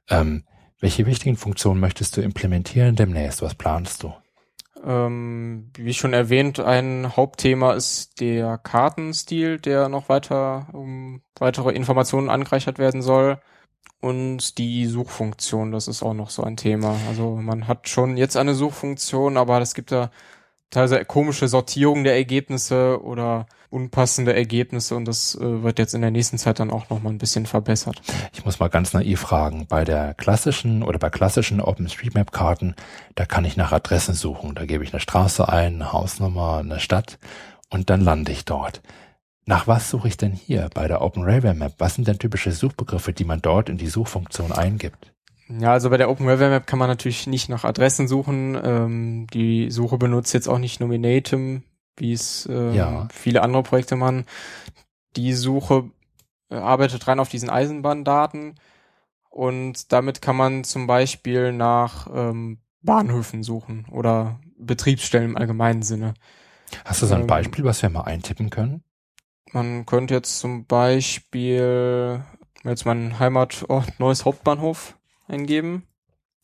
Ähm, 0.09 0.45
welche 0.79 1.05
wichtigen 1.05 1.35
Funktionen 1.35 1.79
möchtest 1.79 2.17
du 2.17 2.21
implementieren 2.21 2.95
demnächst? 2.95 3.41
Was 3.41 3.55
planst 3.55 4.01
du? 4.03 4.13
Ähm, 4.83 5.69
wie 5.77 5.93
schon 5.93 6.13
erwähnt, 6.13 6.59
ein 6.59 7.15
Hauptthema 7.15 7.73
ist 7.73 8.19
der 8.19 8.57
Kartenstil, 8.57 9.59
der 9.59 9.89
noch 9.89 10.09
weiter 10.09 10.69
um 10.73 11.21
weitere 11.37 11.71
Informationen 11.71 12.29
angereichert 12.29 12.79
werden 12.79 13.01
soll. 13.01 13.39
Und 13.99 14.57
die 14.57 14.87
Suchfunktion, 14.87 15.71
das 15.71 15.87
ist 15.87 16.01
auch 16.01 16.15
noch 16.15 16.31
so 16.31 16.43
ein 16.43 16.57
Thema. 16.57 16.95
Also 17.07 17.35
man 17.35 17.67
hat 17.67 17.87
schon 17.87 18.17
jetzt 18.17 18.35
eine 18.35 18.55
Suchfunktion, 18.55 19.37
aber 19.37 19.61
es 19.61 19.75
gibt 19.75 19.91
da 19.91 20.09
teilweise 20.71 21.05
komische 21.05 21.47
Sortierung 21.47 22.03
der 22.03 22.15
Ergebnisse 22.15 22.99
oder 23.03 23.45
unpassende 23.69 24.33
Ergebnisse 24.33 24.95
und 24.95 25.05
das 25.05 25.35
äh, 25.35 25.63
wird 25.63 25.79
jetzt 25.79 25.93
in 25.93 26.01
der 26.01 26.11
nächsten 26.11 26.37
Zeit 26.37 26.59
dann 26.59 26.71
auch 26.71 26.89
noch 26.89 27.01
mal 27.01 27.09
ein 27.09 27.17
bisschen 27.17 27.45
verbessert. 27.45 28.01
Ich 28.33 28.43
muss 28.43 28.59
mal 28.59 28.69
ganz 28.69 28.93
naiv 28.93 29.19
fragen. 29.19 29.65
Bei 29.67 29.85
der 29.85 30.13
klassischen 30.13 30.83
oder 30.83 30.99
bei 30.99 31.09
klassischen 31.09 31.61
OpenStreetMap-Karten, 31.61 32.75
da 33.15 33.25
kann 33.25 33.45
ich 33.45 33.55
nach 33.55 33.71
Adressen 33.71 34.13
suchen. 34.13 34.55
Da 34.55 34.65
gebe 34.65 34.83
ich 34.83 34.91
eine 34.91 34.99
Straße 34.99 35.47
ein, 35.47 35.75
eine 35.75 35.93
Hausnummer, 35.93 36.57
eine 36.57 36.79
Stadt 36.79 37.17
und 37.69 37.89
dann 37.89 38.01
lande 38.01 38.31
ich 38.31 38.43
dort. 38.45 38.81
Nach 39.45 39.67
was 39.67 39.89
suche 39.89 40.07
ich 40.07 40.17
denn 40.17 40.33
hier 40.33 40.69
bei 40.73 40.87
der 40.87 41.01
Open 41.01 41.23
Railway 41.23 41.53
Map? 41.53 41.73
Was 41.79 41.95
sind 41.95 42.07
denn 42.07 42.19
typische 42.19 42.51
Suchbegriffe, 42.51 43.11
die 43.13 43.25
man 43.25 43.41
dort 43.41 43.69
in 43.69 43.77
die 43.77 43.87
Suchfunktion 43.87 44.51
eingibt? 44.51 45.13
Ja, 45.49 45.73
also 45.73 45.89
bei 45.89 45.97
der 45.97 46.09
Open 46.09 46.27
Railway 46.27 46.49
Map 46.49 46.67
kann 46.67 46.79
man 46.79 46.87
natürlich 46.87 47.27
nicht 47.27 47.49
nach 47.49 47.65
Adressen 47.65 48.07
suchen. 48.07 48.57
Ähm, 48.63 49.27
die 49.33 49.69
Suche 49.71 49.97
benutzt 49.97 50.33
jetzt 50.33 50.47
auch 50.47 50.59
nicht 50.59 50.79
Nominatum, 50.79 51.63
wie 51.97 52.13
es 52.13 52.47
ähm, 52.49 52.73
Ja. 52.75 53.07
viele 53.11 53.41
andere 53.41 53.63
Projekte 53.63 53.95
machen. 53.95 54.25
Die 55.17 55.33
Suche 55.33 55.89
äh, 56.49 56.55
arbeitet 56.55 57.05
rein 57.07 57.19
auf 57.19 57.27
diesen 57.29 57.49
Eisenbahndaten 57.49 58.55
und 59.29 59.91
damit 59.91 60.21
kann 60.21 60.37
man 60.37 60.63
zum 60.63 60.87
Beispiel 60.87 61.51
nach 61.51 62.07
ähm, 62.13 62.59
Bahnhöfen 62.81 63.43
suchen 63.43 63.85
oder 63.91 64.39
Betriebsstellen 64.57 65.31
im 65.31 65.37
allgemeinen 65.37 65.81
Sinne. 65.83 66.13
Hast 66.85 67.01
du 67.01 67.07
so 67.07 67.15
ein 67.15 67.21
Ähm, 67.21 67.27
Beispiel, 67.27 67.65
was 67.65 67.81
wir 67.81 67.89
mal 67.89 68.03
eintippen 68.03 68.49
können? 68.49 68.83
Man 69.53 69.85
könnte 69.85 70.13
jetzt 70.13 70.39
zum 70.39 70.65
Beispiel 70.65 72.23
jetzt 72.63 72.85
meinen 72.85 73.19
Heimatort 73.19 73.99
Neues 73.99 74.25
Hauptbahnhof 74.25 74.97
eingeben. 75.27 75.83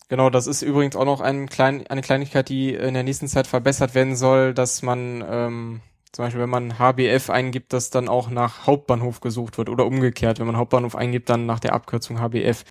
Genau, 0.09 0.29
das 0.29 0.47
ist 0.47 0.61
übrigens 0.61 0.95
auch 0.95 1.05
noch 1.05 1.21
ein 1.21 1.47
klein, 1.47 1.85
eine 1.87 2.01
Kleinigkeit, 2.01 2.49
die 2.49 2.73
in 2.73 2.93
der 2.93 3.03
nächsten 3.03 3.27
Zeit 3.27 3.47
verbessert 3.47 3.93
werden 3.93 4.15
soll, 4.15 4.53
dass 4.53 4.81
man 4.81 5.23
ähm, 5.27 5.81
zum 6.11 6.25
Beispiel, 6.25 6.41
wenn 6.41 6.49
man 6.49 6.79
HBF 6.79 7.29
eingibt, 7.29 7.73
dass 7.73 7.89
dann 7.89 8.07
auch 8.07 8.29
nach 8.29 8.65
Hauptbahnhof 8.65 9.19
gesucht 9.19 9.57
wird 9.57 9.69
oder 9.69 9.85
umgekehrt, 9.85 10.39
wenn 10.39 10.47
man 10.47 10.57
Hauptbahnhof 10.57 10.95
eingibt, 10.95 11.29
dann 11.29 11.45
nach 11.45 11.59
der 11.59 11.73
Abkürzung 11.73 12.19
HBF. 12.19 12.63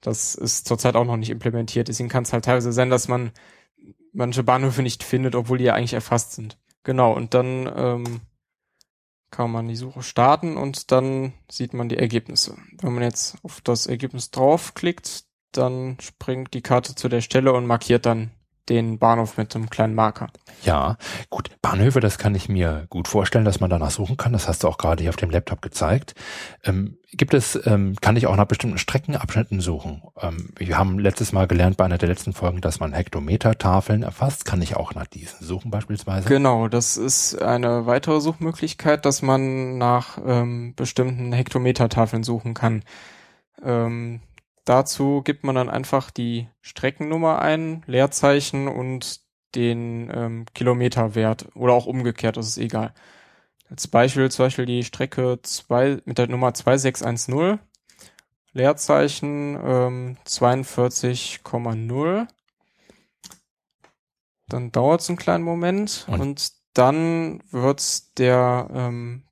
Das 0.00 0.34
ist 0.34 0.68
zurzeit 0.68 0.96
auch 0.96 1.06
noch 1.06 1.16
nicht 1.16 1.30
implementiert. 1.30 1.88
Deswegen 1.88 2.10
kann 2.10 2.24
es 2.24 2.32
halt 2.32 2.44
teilweise 2.44 2.72
sein, 2.72 2.90
dass 2.90 3.08
man 3.08 3.32
manche 4.12 4.44
Bahnhöfe 4.44 4.82
nicht 4.82 5.02
findet, 5.02 5.34
obwohl 5.34 5.58
die 5.58 5.64
ja 5.64 5.74
eigentlich 5.74 5.94
erfasst 5.94 6.32
sind. 6.32 6.58
Genau, 6.82 7.12
und 7.14 7.32
dann 7.32 7.70
ähm, 7.74 8.20
kann 9.34 9.50
man 9.50 9.66
die 9.66 9.74
Suche 9.74 10.04
starten 10.04 10.56
und 10.56 10.92
dann 10.92 11.32
sieht 11.50 11.74
man 11.74 11.88
die 11.88 11.98
Ergebnisse. 11.98 12.56
Wenn 12.80 12.94
man 12.94 13.02
jetzt 13.02 13.36
auf 13.42 13.60
das 13.60 13.86
Ergebnis 13.86 14.30
draufklickt, 14.30 15.24
dann 15.50 15.96
springt 16.00 16.54
die 16.54 16.62
Karte 16.62 16.94
zu 16.94 17.08
der 17.08 17.20
Stelle 17.20 17.52
und 17.52 17.66
markiert 17.66 18.06
dann 18.06 18.30
den 18.68 18.98
Bahnhof 18.98 19.36
mit 19.36 19.54
einem 19.54 19.70
kleinen 19.70 19.94
Marker. 19.94 20.28
Ja, 20.62 20.96
gut. 21.30 21.50
Bahnhöfe, 21.60 22.00
das 22.00 22.18
kann 22.18 22.34
ich 22.34 22.48
mir 22.48 22.86
gut 22.88 23.08
vorstellen, 23.08 23.44
dass 23.44 23.60
man 23.60 23.70
danach 23.70 23.90
suchen 23.90 24.16
kann. 24.16 24.32
Das 24.32 24.48
hast 24.48 24.64
du 24.64 24.68
auch 24.68 24.78
gerade 24.78 25.02
hier 25.02 25.10
auf 25.10 25.16
dem 25.16 25.30
Laptop 25.30 25.60
gezeigt. 25.60 26.14
Ähm, 26.64 26.98
gibt 27.12 27.34
es, 27.34 27.58
ähm, 27.66 27.96
kann 28.00 28.16
ich 28.16 28.26
auch 28.26 28.36
nach 28.36 28.46
bestimmten 28.46 28.78
Streckenabschnitten 28.78 29.60
suchen? 29.60 30.02
Ähm, 30.20 30.50
wir 30.56 30.78
haben 30.78 30.98
letztes 30.98 31.32
Mal 31.32 31.46
gelernt 31.46 31.76
bei 31.76 31.84
einer 31.84 31.98
der 31.98 32.08
letzten 32.08 32.32
Folgen, 32.32 32.60
dass 32.60 32.80
man 32.80 32.92
Hektometer-Tafeln 32.92 34.02
erfasst. 34.02 34.44
Kann 34.44 34.62
ich 34.62 34.76
auch 34.76 34.94
nach 34.94 35.06
diesen 35.06 35.44
suchen 35.44 35.70
beispielsweise? 35.70 36.28
Genau, 36.28 36.68
das 36.68 36.96
ist 36.96 37.40
eine 37.40 37.86
weitere 37.86 38.20
Suchmöglichkeit, 38.20 39.04
dass 39.04 39.22
man 39.22 39.78
nach 39.78 40.18
ähm, 40.24 40.74
bestimmten 40.74 41.32
Hektometer-Tafeln 41.32 42.22
suchen 42.22 42.54
kann. 42.54 42.82
Dazu 44.64 45.20
gibt 45.22 45.44
man 45.44 45.54
dann 45.54 45.68
einfach 45.68 46.10
die 46.10 46.48
Streckennummer 46.62 47.42
ein, 47.42 47.82
Leerzeichen 47.86 48.68
und 48.68 49.20
den 49.54 50.10
ähm, 50.12 50.46
Kilometerwert 50.54 51.48
oder 51.54 51.74
auch 51.74 51.86
umgekehrt, 51.86 52.36
das 52.36 52.48
ist 52.48 52.58
egal. 52.58 52.94
Als 53.68 53.88
Beispiel 53.88 54.30
zum 54.30 54.46
Beispiel 54.46 54.66
die 54.66 54.84
Strecke 54.84 55.38
zwei, 55.42 56.00
mit 56.04 56.18
der 56.18 56.28
Nummer 56.28 56.54
2610, 56.54 57.58
Leerzeichen 58.52 59.58
ähm, 59.62 60.16
42,0. 60.26 62.26
Dann 64.48 64.72
dauert 64.72 65.00
es 65.00 65.08
einen 65.08 65.18
kleinen 65.18 65.44
Moment 65.44 66.06
und, 66.08 66.20
und 66.20 66.52
dann 66.74 67.42
wird 67.50 68.18
der 68.18 68.68
ähm, 68.72 69.24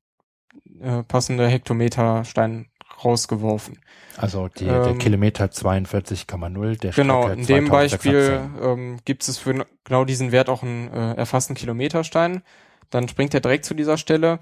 äh, 0.80 1.02
passende 1.04 1.46
Hektometerstein 1.46 2.70
rausgeworfen. 3.04 3.78
Also 4.16 4.48
die, 4.48 4.66
ähm, 4.66 4.84
der 4.84 4.94
Kilometer 4.98 5.46
42,0 5.46 6.78
der 6.78 6.92
Genau, 6.92 7.22
Strecke 7.22 7.40
in 7.40 7.46
dem 7.46 7.68
Beispiel 7.68 8.40
ähm, 8.62 8.98
gibt 9.04 9.26
es 9.26 9.38
für 9.38 9.66
genau 9.84 10.04
diesen 10.04 10.32
Wert 10.32 10.48
auch 10.48 10.62
einen 10.62 10.92
äh, 10.92 11.14
erfassten 11.14 11.54
Kilometerstein. 11.54 12.42
Dann 12.90 13.08
springt 13.08 13.32
er 13.34 13.40
direkt 13.40 13.64
zu 13.64 13.74
dieser 13.74 13.96
Stelle. 13.96 14.40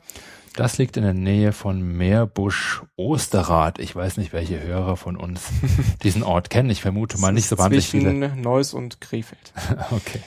Das 0.57 0.79
liegt 0.79 0.97
in 0.97 1.05
der 1.05 1.15
Nähe 1.15 1.53
von 1.53 1.81
Meerbusch 1.81 2.83
Osterrad. 2.97 3.79
Ich 3.79 3.95
weiß 3.95 4.17
nicht, 4.17 4.33
welche 4.33 4.61
Hörer 4.61 4.97
von 4.97 5.17
uns 5.17 5.49
diesen 6.03 6.25
Ort 6.25 6.51
kennen. 6.51 6.71
Ich 6.71 6.83
vermute 6.83 7.19
mal 7.19 7.33
nicht 7.33 7.49
so 7.49 7.57
wahnsinnig 7.57 7.89
viele. 7.89 8.11
Zwischen 8.11 8.41
Neuss 8.41 8.75
und 8.75 9.01
Krefeld. 9.01 9.53
okay. 9.93 10.21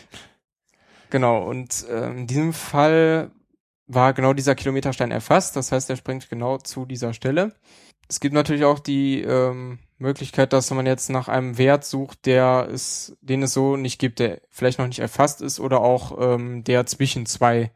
Genau, 1.09 1.43
und 1.43 1.85
äh, 1.89 2.09
in 2.11 2.27
diesem 2.27 2.53
Fall 2.53 3.31
war 3.87 4.13
genau 4.13 4.33
dieser 4.33 4.55
Kilometerstein 4.55 5.11
erfasst. 5.11 5.55
Das 5.55 5.71
heißt, 5.71 5.89
er 5.89 5.97
springt 5.97 6.29
genau 6.29 6.57
zu 6.57 6.85
dieser 6.85 7.13
Stelle. 7.13 7.53
Es 8.13 8.19
gibt 8.19 8.35
natürlich 8.35 8.63
auch 8.63 8.77
die 8.77 9.21
ähm, 9.21 9.79
Möglichkeit, 9.97 10.53
dass 10.53 10.69
man 10.69 10.85
jetzt 10.85 11.09
nach 11.09 11.29
einem 11.29 11.57
Wert 11.57 11.83
sucht, 11.83 12.27
der 12.27 12.69
es, 12.71 13.17
den 13.21 13.41
es 13.41 13.53
so 13.53 13.75
nicht 13.75 13.97
gibt, 13.97 14.19
der 14.19 14.39
vielleicht 14.51 14.77
noch 14.77 14.85
nicht 14.85 14.99
erfasst 14.99 15.41
ist 15.41 15.59
oder 15.59 15.81
auch 15.81 16.15
ähm, 16.21 16.63
der 16.63 16.85
zwischen 16.85 17.25
zwei 17.25 17.71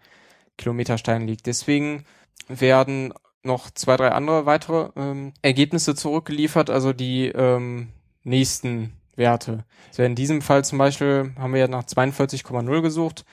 Kilometersteinen 0.59 1.27
liegt. 1.27 1.47
Deswegen 1.47 2.05
werden 2.47 3.15
noch 3.41 3.71
zwei, 3.71 3.97
drei 3.97 4.09
andere 4.09 4.45
weitere 4.45 4.91
ähm, 4.95 5.33
Ergebnisse 5.41 5.95
zurückgeliefert, 5.95 6.69
also 6.69 6.93
die 6.93 7.29
ähm, 7.29 7.87
nächsten 8.23 8.93
Werte. 9.15 9.65
Also 9.87 10.03
in 10.03 10.13
diesem 10.13 10.43
Fall 10.43 10.63
zum 10.63 10.77
Beispiel 10.77 11.33
haben 11.39 11.53
wir 11.53 11.61
ja 11.61 11.67
nach 11.67 11.85
42,0 11.85 12.81
gesucht, 12.83 13.25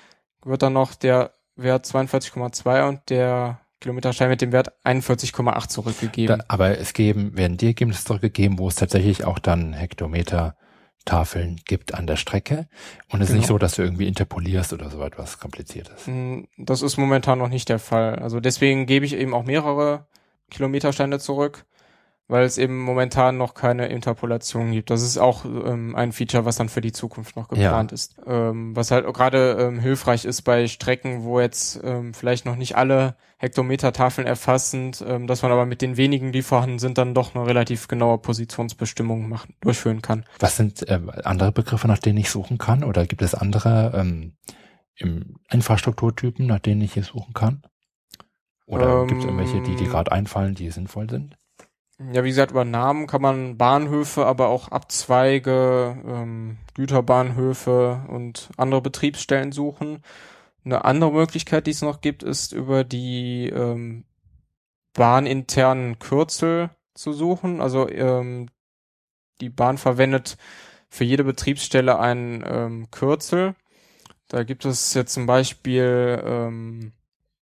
wird 0.43 0.63
dann 0.63 0.73
noch 0.73 0.95
der 0.95 1.35
Wert 1.55 1.85
42,2 1.85 2.89
und 2.89 3.11
der 3.11 3.61
Kilometerstein 3.81 4.29
mit 4.29 4.41
dem 4.41 4.53
Wert 4.53 4.73
41,8 4.85 5.69
zurückgegeben. 5.69 6.39
Da, 6.39 6.45
aber 6.49 6.79
es 6.79 6.93
geben, 6.93 7.37
werden 7.37 7.57
die 7.57 7.67
Ergebnisse 7.67 8.05
zurückgegeben, 8.05 8.59
wo 8.59 8.69
es 8.69 8.77
tatsächlich 8.77 9.25
auch 9.25 9.39
dann 9.39 9.73
Hektometer 9.73 10.57
Tafeln 11.05 11.61
gibt 11.67 11.95
an 11.95 12.07
der 12.07 12.17
Strecke. 12.17 12.67
Und 13.11 13.21
es 13.21 13.23
genau. 13.23 13.23
ist 13.23 13.31
nicht 13.31 13.41
genau. 13.43 13.47
so, 13.47 13.59
dass 13.59 13.75
du 13.75 13.83
irgendwie 13.83 14.09
interpolierst 14.09 14.73
oder 14.73 14.89
so 14.89 15.03
etwas 15.03 15.39
kompliziertes. 15.39 16.07
Mm, 16.07 16.45
das 16.57 16.83
ist 16.83 16.97
momentan 16.97 17.39
noch 17.39 17.49
nicht 17.49 17.69
der 17.69 17.79
Fall. 17.79 18.17
Also 18.17 18.41
deswegen 18.41 18.87
gebe 18.87 19.05
ich 19.05 19.15
eben 19.15 19.35
auch 19.35 19.45
mehrere 19.45 20.07
Kilometersteine 20.51 21.19
zurück 21.19 21.67
weil 22.27 22.45
es 22.45 22.57
eben 22.57 22.79
momentan 22.79 23.37
noch 23.37 23.55
keine 23.55 23.87
Interpolation 23.89 24.73
gibt. 24.73 24.91
Das 24.91 25.03
ist 25.03 25.19
auch 25.19 25.45
ähm, 25.45 25.95
ein 25.95 26.13
Feature, 26.13 26.45
was 26.45 26.57
dann 26.57 26.71
für 26.71 26.81
die 26.81 26.93
Zukunft 26.93 27.37
noch 27.37 27.49
geplant 27.49 27.91
ja. 27.91 27.95
ist. 27.95 28.17
Ähm, 28.27 28.75
was 28.75 28.91
halt 28.91 29.07
gerade 29.13 29.57
ähm, 29.61 29.79
hilfreich 29.79 30.25
ist 30.25 30.43
bei 30.43 30.67
Strecken, 30.67 31.25
wo 31.25 31.41
jetzt 31.41 31.81
ähm, 31.85 32.15
vielleicht 32.15 32.47
noch 32.47 32.57
nicht 32.57 32.77
alle 32.77 33.17
Hektometertafeln 33.37 34.27
erfassend, 34.27 35.05
ähm, 35.07 35.27
dass 35.27 35.43
man 35.43 35.53
aber 35.53 35.67
mit 35.67 35.83
den 35.83 35.99
wenigen, 35.99 36.33
die 36.33 36.41
vorhanden 36.41 36.79
sind, 36.79 36.97
dann 36.97 37.13
doch 37.13 37.35
eine 37.35 37.47
relativ 37.47 37.89
genaue 37.89 38.17
Positionsbestimmung 38.19 39.29
machen, 39.29 39.55
durchführen 39.61 40.01
kann. 40.01 40.25
Was 40.39 40.57
sind 40.57 40.89
äh, 40.89 41.01
andere 41.25 41.53
Begriffe, 41.53 41.89
nach 41.89 41.99
denen 41.99 42.19
ich 42.19 42.31
suchen 42.31 42.57
kann? 42.57 42.85
Oder 42.85 43.07
gibt 43.07 43.21
es 43.21 43.35
andere 43.35 43.93
ähm, 43.95 44.33
im 44.97 45.37
Infrastrukturtypen, 45.51 46.47
nach 46.47 46.61
denen 46.61 46.81
ich 46.81 46.95
hier 46.95 47.05
suchen 47.05 47.35
kann? 47.35 47.63
Oder 48.67 49.03
ähm, 49.03 49.09
gibt 49.09 49.21
es 49.21 49.27
irgendwelche, 49.27 49.61
die 49.61 49.77
dir 49.77 49.89
gerade 49.89 50.11
einfallen, 50.11 50.55
die 50.55 50.71
sinnvoll 50.71 51.11
sind? 51.11 51.37
Ja, 51.99 52.25
wie 52.25 52.29
gesagt, 52.29 52.51
über 52.51 52.65
Namen 52.65 53.07
kann 53.07 53.23
man 53.23 53.57
Bahnhöfe, 53.57 54.27
aber 54.27 54.49
auch 54.49 54.69
Abzweige, 54.69 55.97
ähm, 56.05 56.59
Güterbahnhöfe 56.75 58.05
und 58.09 58.51
andere 58.57 58.81
Betriebsstellen 58.83 59.53
suchen. 59.53 60.03
Eine 60.65 60.85
andere 60.85 61.13
Möglichkeit, 61.13 61.67
die 61.67 61.71
es 61.71 61.83
noch 61.83 62.01
gibt, 62.01 62.23
ist 62.25 62.53
über 62.53 62.83
die 62.83 63.49
ähm, 63.49 64.05
bahninternen 64.93 65.99
Kürzel 66.01 66.71
zu 66.95 67.13
suchen. 67.13 67.61
Also 67.61 67.89
ähm, 67.89 68.49
die 69.41 69.51
Bahn 69.51 69.79
verwendet 69.79 70.37
für 70.89 71.05
jede 71.05 71.25
Betriebsstelle 71.25 71.99
ein 72.01 72.43
ähm, 72.47 72.91
Kürzel. 72.91 73.55
Da 74.29 74.43
gibt 74.43 74.65
es 74.65 74.95
jetzt 74.95 75.13
zum 75.13 75.27
Beispiel 75.27 76.23
ähm, 76.25 76.93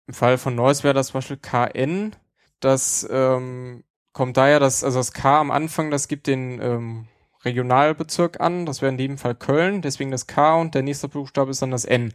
im 0.07 0.15
Fall 0.15 0.39
von 0.39 0.57
Neuss 0.57 0.83
wäre 0.83 0.95
das 0.95 1.13
Beispiel 1.13 1.37
KN. 1.37 2.17
Das 2.59 3.07
ähm, 3.11 3.85
kommt 4.13 4.37
daher, 4.37 4.61
dass 4.61 4.85
also 4.85 4.99
das 4.99 5.13
K 5.13 5.41
am 5.41 5.51
Anfang, 5.51 5.91
das 5.91 6.09
gibt 6.09 6.27
den 6.27 6.61
ähm, 6.61 7.07
Regionalbezirk 7.45 8.41
an, 8.41 8.67
das 8.67 8.83
wäre 8.83 8.93
in 8.93 8.99
dem 8.99 9.19
Fall 9.19 9.35
Köln, 9.35 9.83
deswegen 9.83 10.11
das 10.11 10.27
K 10.27 10.57
und 10.57 10.75
der 10.75 10.83
nächste 10.83 11.09
Buchstabe 11.09 11.51
ist 11.51 11.63
dann 11.63 11.71
das 11.71 11.85
N. 11.85 12.13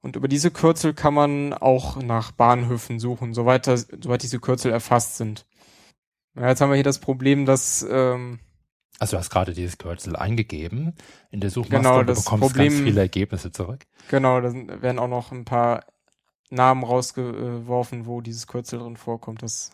Und 0.00 0.16
über 0.16 0.28
diese 0.28 0.50
Kürzel 0.50 0.92
kann 0.92 1.14
man 1.14 1.54
auch 1.54 1.96
nach 1.96 2.30
Bahnhöfen 2.30 2.98
suchen, 2.98 3.32
soweit, 3.32 3.66
das, 3.66 3.88
soweit 4.00 4.22
diese 4.22 4.38
Kürzel 4.38 4.70
erfasst 4.70 5.16
sind. 5.16 5.46
Ja, 6.36 6.48
jetzt 6.48 6.60
haben 6.60 6.70
wir 6.70 6.76
hier 6.76 6.84
das 6.84 6.98
Problem, 6.98 7.46
dass 7.46 7.86
ähm, 7.88 8.38
also 8.98 9.16
du 9.16 9.18
hast 9.18 9.30
gerade 9.30 9.54
dieses 9.54 9.78
Kürzel 9.78 10.14
eingegeben 10.14 10.94
in 11.30 11.40
der 11.40 11.50
Suchmaske 11.50 11.76
genau, 11.76 11.98
und 12.00 12.06
du 12.08 12.14
bekommst 12.14 12.40
Problem, 12.40 12.72
ganz 12.72 12.84
viele 12.84 13.00
Ergebnisse 13.00 13.50
zurück. 13.50 13.86
Genau, 14.08 14.40
da 14.40 14.52
werden 14.54 14.98
auch 14.98 15.08
noch 15.08 15.32
ein 15.32 15.44
paar 15.44 15.84
Namen 16.50 16.84
rausgeworfen, 16.84 18.06
wo 18.06 18.20
dieses 18.20 18.46
Kürzel 18.46 18.78
drin 18.78 18.96
vorkommt. 18.96 19.42
Das 19.42 19.72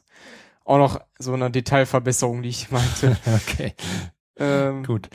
auch 0.70 0.78
noch 0.78 1.00
so 1.18 1.34
eine 1.34 1.50
Detailverbesserung, 1.50 2.42
die 2.42 2.48
ich 2.48 2.70
meinte. 2.70 3.16
okay. 3.26 3.74
Ähm, 4.38 4.84
Gut. 4.84 5.08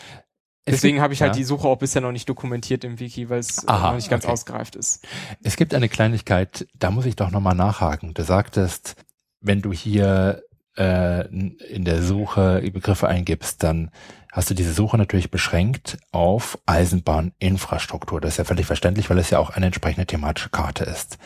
Deswegen 0.67 0.99
habe 0.99 1.13
ich 1.13 1.21
halt 1.21 1.33
ja. 1.33 1.37
die 1.37 1.43
Suche 1.43 1.67
auch 1.67 1.77
bisher 1.77 2.01
noch 2.01 2.11
nicht 2.11 2.27
dokumentiert 2.27 2.83
im 2.83 2.99
Wiki, 2.99 3.29
weil 3.29 3.39
es 3.39 3.63
äh, 3.63 3.71
noch 3.71 3.95
nicht 3.95 4.09
ganz 4.09 4.25
okay. 4.25 4.33
ausgereift 4.33 4.75
ist. 4.75 5.05
Es 5.43 5.57
gibt 5.57 5.73
eine 5.73 5.89
Kleinigkeit, 5.89 6.67
da 6.73 6.89
muss 6.89 7.05
ich 7.05 7.15
doch 7.15 7.29
nochmal 7.29 7.55
nachhaken. 7.55 8.13
Du 8.15 8.23
sagtest, 8.23 8.95
wenn 9.41 9.61
du 9.61 9.71
hier 9.71 10.41
äh, 10.75 11.27
in 11.27 11.85
der 11.85 12.01
Suche 12.01 12.61
Begriffe 12.73 13.07
eingibst, 13.07 13.61
dann 13.63 13.91
hast 14.31 14.49
du 14.49 14.55
diese 14.55 14.73
Suche 14.73 14.97
natürlich 14.97 15.29
beschränkt 15.29 15.97
auf 16.11 16.57
Eisenbahninfrastruktur. 16.65 18.19
Das 18.19 18.33
ist 18.33 18.37
ja 18.37 18.43
völlig 18.43 18.65
verständlich, 18.65 19.09
weil 19.09 19.19
es 19.19 19.29
ja 19.29 19.39
auch 19.39 19.51
eine 19.51 19.67
entsprechende 19.67 20.07
thematische 20.07 20.49
Karte 20.49 20.83
ist. 20.83 21.19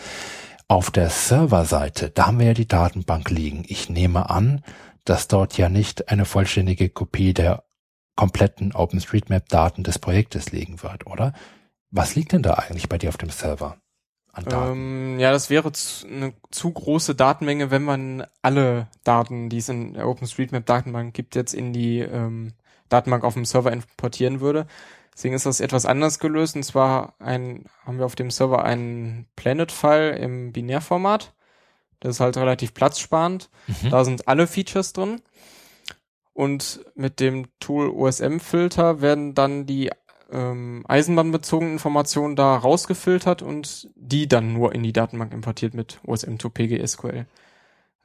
Auf 0.71 0.91
der 0.91 1.09
Serverseite, 1.09 2.11
da 2.11 2.27
haben 2.27 2.37
wir 2.37 2.45
ja 2.45 2.53
die 2.53 2.67
Datenbank 2.67 3.31
liegen. 3.31 3.65
Ich 3.67 3.89
nehme 3.89 4.29
an, 4.29 4.63
dass 5.03 5.27
dort 5.27 5.57
ja 5.57 5.67
nicht 5.67 6.09
eine 6.09 6.25
vollständige 6.25 6.89
Kopie 6.89 7.33
der 7.33 7.63
kompletten 8.15 8.75
OpenStreetMap-Daten 8.75 9.83
des 9.83 9.97
Projektes 9.97 10.51
liegen 10.51 10.83
wird, 10.83 11.07
oder? 11.07 11.33
Was 11.89 12.13
liegt 12.13 12.33
denn 12.33 12.43
da 12.43 12.53
eigentlich 12.53 12.87
bei 12.87 12.99
dir 12.99 13.09
auf 13.09 13.17
dem 13.17 13.31
Server? 13.31 13.77
An? 14.31 14.45
Ähm, 14.51 15.19
ja, 15.19 15.31
das 15.31 15.49
wäre 15.49 15.71
zu, 15.71 16.05
eine 16.05 16.33
zu 16.51 16.71
große 16.71 17.15
Datenmenge, 17.15 17.71
wenn 17.71 17.83
man 17.83 18.27
alle 18.43 18.89
Daten, 19.03 19.49
die 19.49 19.57
es 19.57 19.69
in 19.69 19.93
der 19.93 20.07
OpenStreetMap-Datenbank 20.07 21.15
gibt, 21.15 21.33
jetzt 21.33 21.55
in 21.55 21.73
die 21.73 21.97
ähm, 21.97 22.53
Datenbank 22.89 23.23
auf 23.23 23.33
dem 23.33 23.45
Server 23.45 23.71
importieren 23.71 24.39
würde. 24.39 24.67
Deswegen 25.19 25.35
ist 25.35 25.45
das 25.45 25.59
etwas 25.59 25.85
anders 25.85 26.19
gelöst. 26.19 26.55
Und 26.55 26.63
zwar 26.63 27.13
ein, 27.19 27.65
haben 27.85 27.97
wir 27.97 28.05
auf 28.05 28.15
dem 28.15 28.31
Server 28.31 28.63
einen 28.63 29.27
Planet-File 29.35 30.15
im 30.15 30.53
Binärformat. 30.53 31.33
Das 31.99 32.15
ist 32.15 32.19
halt 32.21 32.37
relativ 32.37 32.73
platzsparend. 32.73 33.49
Mhm. 33.67 33.89
Da 33.89 34.05
sind 34.05 34.29
alle 34.29 34.47
Features 34.47 34.93
drin. 34.93 35.21
Und 36.31 36.79
mit 36.95 37.19
dem 37.19 37.49
Tool 37.59 37.89
OSM-Filter 37.89 39.01
werden 39.01 39.33
dann 39.35 39.65
die 39.65 39.91
ähm, 40.31 40.85
eisenbahnbezogenen 40.87 41.73
Informationen 41.73 42.37
da 42.37 42.55
rausgefiltert 42.55 43.41
und 43.41 43.89
die 43.95 44.29
dann 44.29 44.53
nur 44.53 44.73
in 44.73 44.83
die 44.83 44.93
Datenbank 44.93 45.33
importiert 45.33 45.73
mit 45.73 45.99
OSM 46.07 46.37
to 46.37 46.49
PGSQL. 46.49 47.25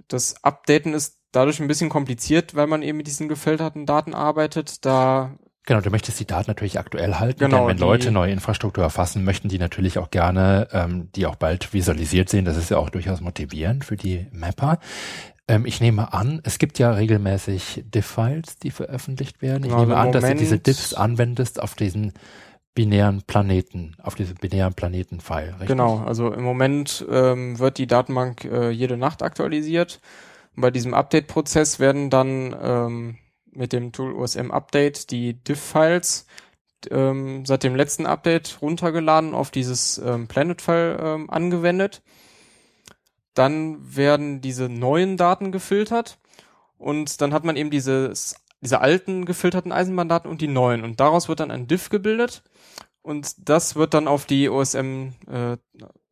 Das 0.09 0.43
Updaten 0.43 0.95
ist 0.95 1.21
dadurch 1.31 1.61
ein 1.61 1.69
bisschen 1.69 1.91
kompliziert, 1.91 2.57
weil 2.57 2.67
man 2.67 2.83
eben 2.83 2.99
mit 2.99 3.07
diesen 3.07 3.29
gefilterten 3.29 3.87
Daten 3.87 4.15
arbeitet. 4.15 4.85
Da 4.85 5.39
Genau, 5.67 5.81
du 5.81 5.91
möchtest 5.91 6.21
die 6.21 6.27
Daten 6.27 6.51
natürlich 6.51 6.79
aktuell 6.79 7.15
halten, 7.15 7.41
Genau, 7.41 7.67
denn 7.67 7.69
wenn 7.69 7.79
Leute 7.79 8.11
neue 8.11 8.33
Infrastruktur 8.33 8.85
erfassen, 8.85 9.25
möchten 9.25 9.49
die 9.49 9.59
natürlich 9.59 9.99
auch 9.99 10.11
gerne 10.11 10.69
ähm, 10.73 11.09
die 11.15 11.27
auch 11.27 11.37
bald 11.37 11.73
visualisiert 11.73 12.29
sehen. 12.29 12.45
Das 12.45 12.59
ist 12.59 12.71
ja 12.71 12.77
auch 12.77 12.91
durchaus 12.91 13.23
motivierend 13.23 13.85
für 13.85 13.97
die 13.97 14.27
Mapper. 14.31 14.79
Ähm, 15.49 15.65
ich 15.65 15.81
nehme 15.81 16.13
an, 16.13 16.41
es 16.45 16.59
gibt 16.59 16.79
ja 16.79 16.91
regelmäßig 16.91 17.85
Diff-Files, 17.87 18.59
die 18.59 18.71
veröffentlicht 18.71 19.41
werden. 19.41 19.65
Ich 19.65 19.73
also 19.73 19.85
nehme 19.85 19.97
an, 19.97 20.13
dass 20.13 20.23
du 20.23 20.27
Moment- 20.29 20.41
diese 20.41 20.59
Diffs 20.59 20.93
anwendest 20.93 21.63
auf 21.63 21.75
diesen 21.75 22.13
binären 22.75 23.23
Planeten, 23.23 23.97
auf 24.03 24.15
diese 24.15 24.35
binären 24.35 24.75
Planeten-File, 24.75 25.51
richtig? 25.53 25.69
Genau, 25.69 25.99
also 25.99 26.33
im 26.33 26.43
Moment 26.43 27.07
ähm, 27.11 27.59
wird 27.59 27.79
die 27.79 27.87
Datenbank 27.87 28.45
äh, 28.45 28.71
jede 28.71 28.97
Nacht 28.97 29.23
aktualisiert. 29.23 30.01
Und 30.57 30.63
bei 30.63 30.71
diesem 30.71 30.93
Update-Prozess 30.93 31.79
werden 31.79 32.11
dann 32.11 32.55
ähm, 32.61 33.19
mit 33.55 33.73
dem 33.73 33.93
Tool 33.93 34.15
OSM 34.15 34.51
Update 34.51 35.11
die 35.11 35.35
Diff-Files 35.35 36.27
ähm, 36.91 37.45
seit 37.47 37.63
dem 37.63 37.75
letzten 37.75 38.07
Update 38.07 38.59
runtergeladen 38.61 39.35
auf 39.35 39.51
dieses 39.51 39.99
ähm, 39.99 40.27
Planet-File 40.27 40.99
ähm, 41.01 41.31
angewendet. 41.31 42.03
Dann 43.35 43.97
werden 43.97 44.41
diese 44.41 44.69
neuen 44.69 45.17
Daten 45.17 45.51
gefiltert 45.51 46.19
und 46.79 47.21
dann 47.21 47.33
hat 47.33 47.45
man 47.45 47.57
eben 47.57 47.71
dieses, 47.71 48.37
diese 48.61 48.81
alten 48.81 49.25
gefilterten 49.25 49.73
Eisenbahndaten 49.73 50.31
und 50.31 50.41
die 50.41 50.49
neuen 50.49 50.85
und 50.85 51.01
daraus 51.01 51.29
wird 51.29 51.41
dann 51.41 51.51
ein 51.51 51.67
Diff 51.67 51.91
gebildet 51.91 52.43
und 53.03 53.49
das 53.49 53.77
wird 53.77 53.95
dann 53.95 54.09
auf 54.09 54.25
die 54.25 54.49
OSM 54.49 55.11
äh, 55.29 55.57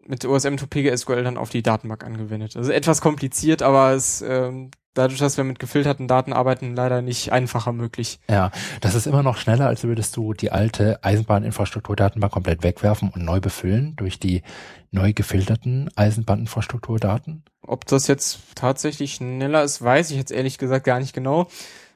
mit 0.05 0.25
OSM 0.25 0.57
to 0.57 0.67
PGSQL 0.67 1.23
dann 1.23 1.39
auf 1.39 1.51
die 1.51 1.63
Datenbank 1.63 2.05
angewendet. 2.05 2.57
Also 2.57 2.73
etwas 2.73 3.01
kompliziert, 3.01 3.63
aber 3.63 3.93
es 3.93 4.21
ähm, 4.23 4.71
dadurch, 4.95 5.19
dass 5.19 5.37
wir 5.37 5.45
mit 5.45 5.59
gefilterten 5.59 6.09
Daten 6.09 6.33
arbeiten, 6.33 6.75
leider 6.75 7.03
nicht 7.03 7.33
einfacher 7.33 7.73
möglich. 7.73 8.21
Ja, 8.29 8.51
das 8.81 8.95
ist 8.95 9.07
immer 9.07 9.23
noch 9.23 9.37
schneller, 9.37 9.67
als 9.67 9.85
würdest 9.85 10.17
du 10.17 10.35
die 10.35 10.53
alte 10.53 11.03
Eisenbahninfrastrukturdatenbank 11.03 12.33
komplett 12.33 12.63
wegwerfen 12.63 13.11
und 13.11 13.25
neu 13.25 13.41
befüllen 13.41 13.95
durch 13.97 14.19
die 14.19 14.43
neu 14.91 15.13
gefilterten 15.13 15.91
Eisenbahninfrastrukturdaten. 15.97 17.45
Ob 17.63 17.87
das 17.87 18.07
jetzt 18.07 18.41
tatsächlich 18.55 19.15
schneller 19.15 19.63
ist, 19.63 19.83
weiß 19.83 20.11
ich 20.11 20.17
jetzt 20.17 20.33
ehrlich 20.33 20.59
gesagt 20.59 20.85
gar 20.85 21.01
nicht 21.01 21.15
genau. 21.15 21.49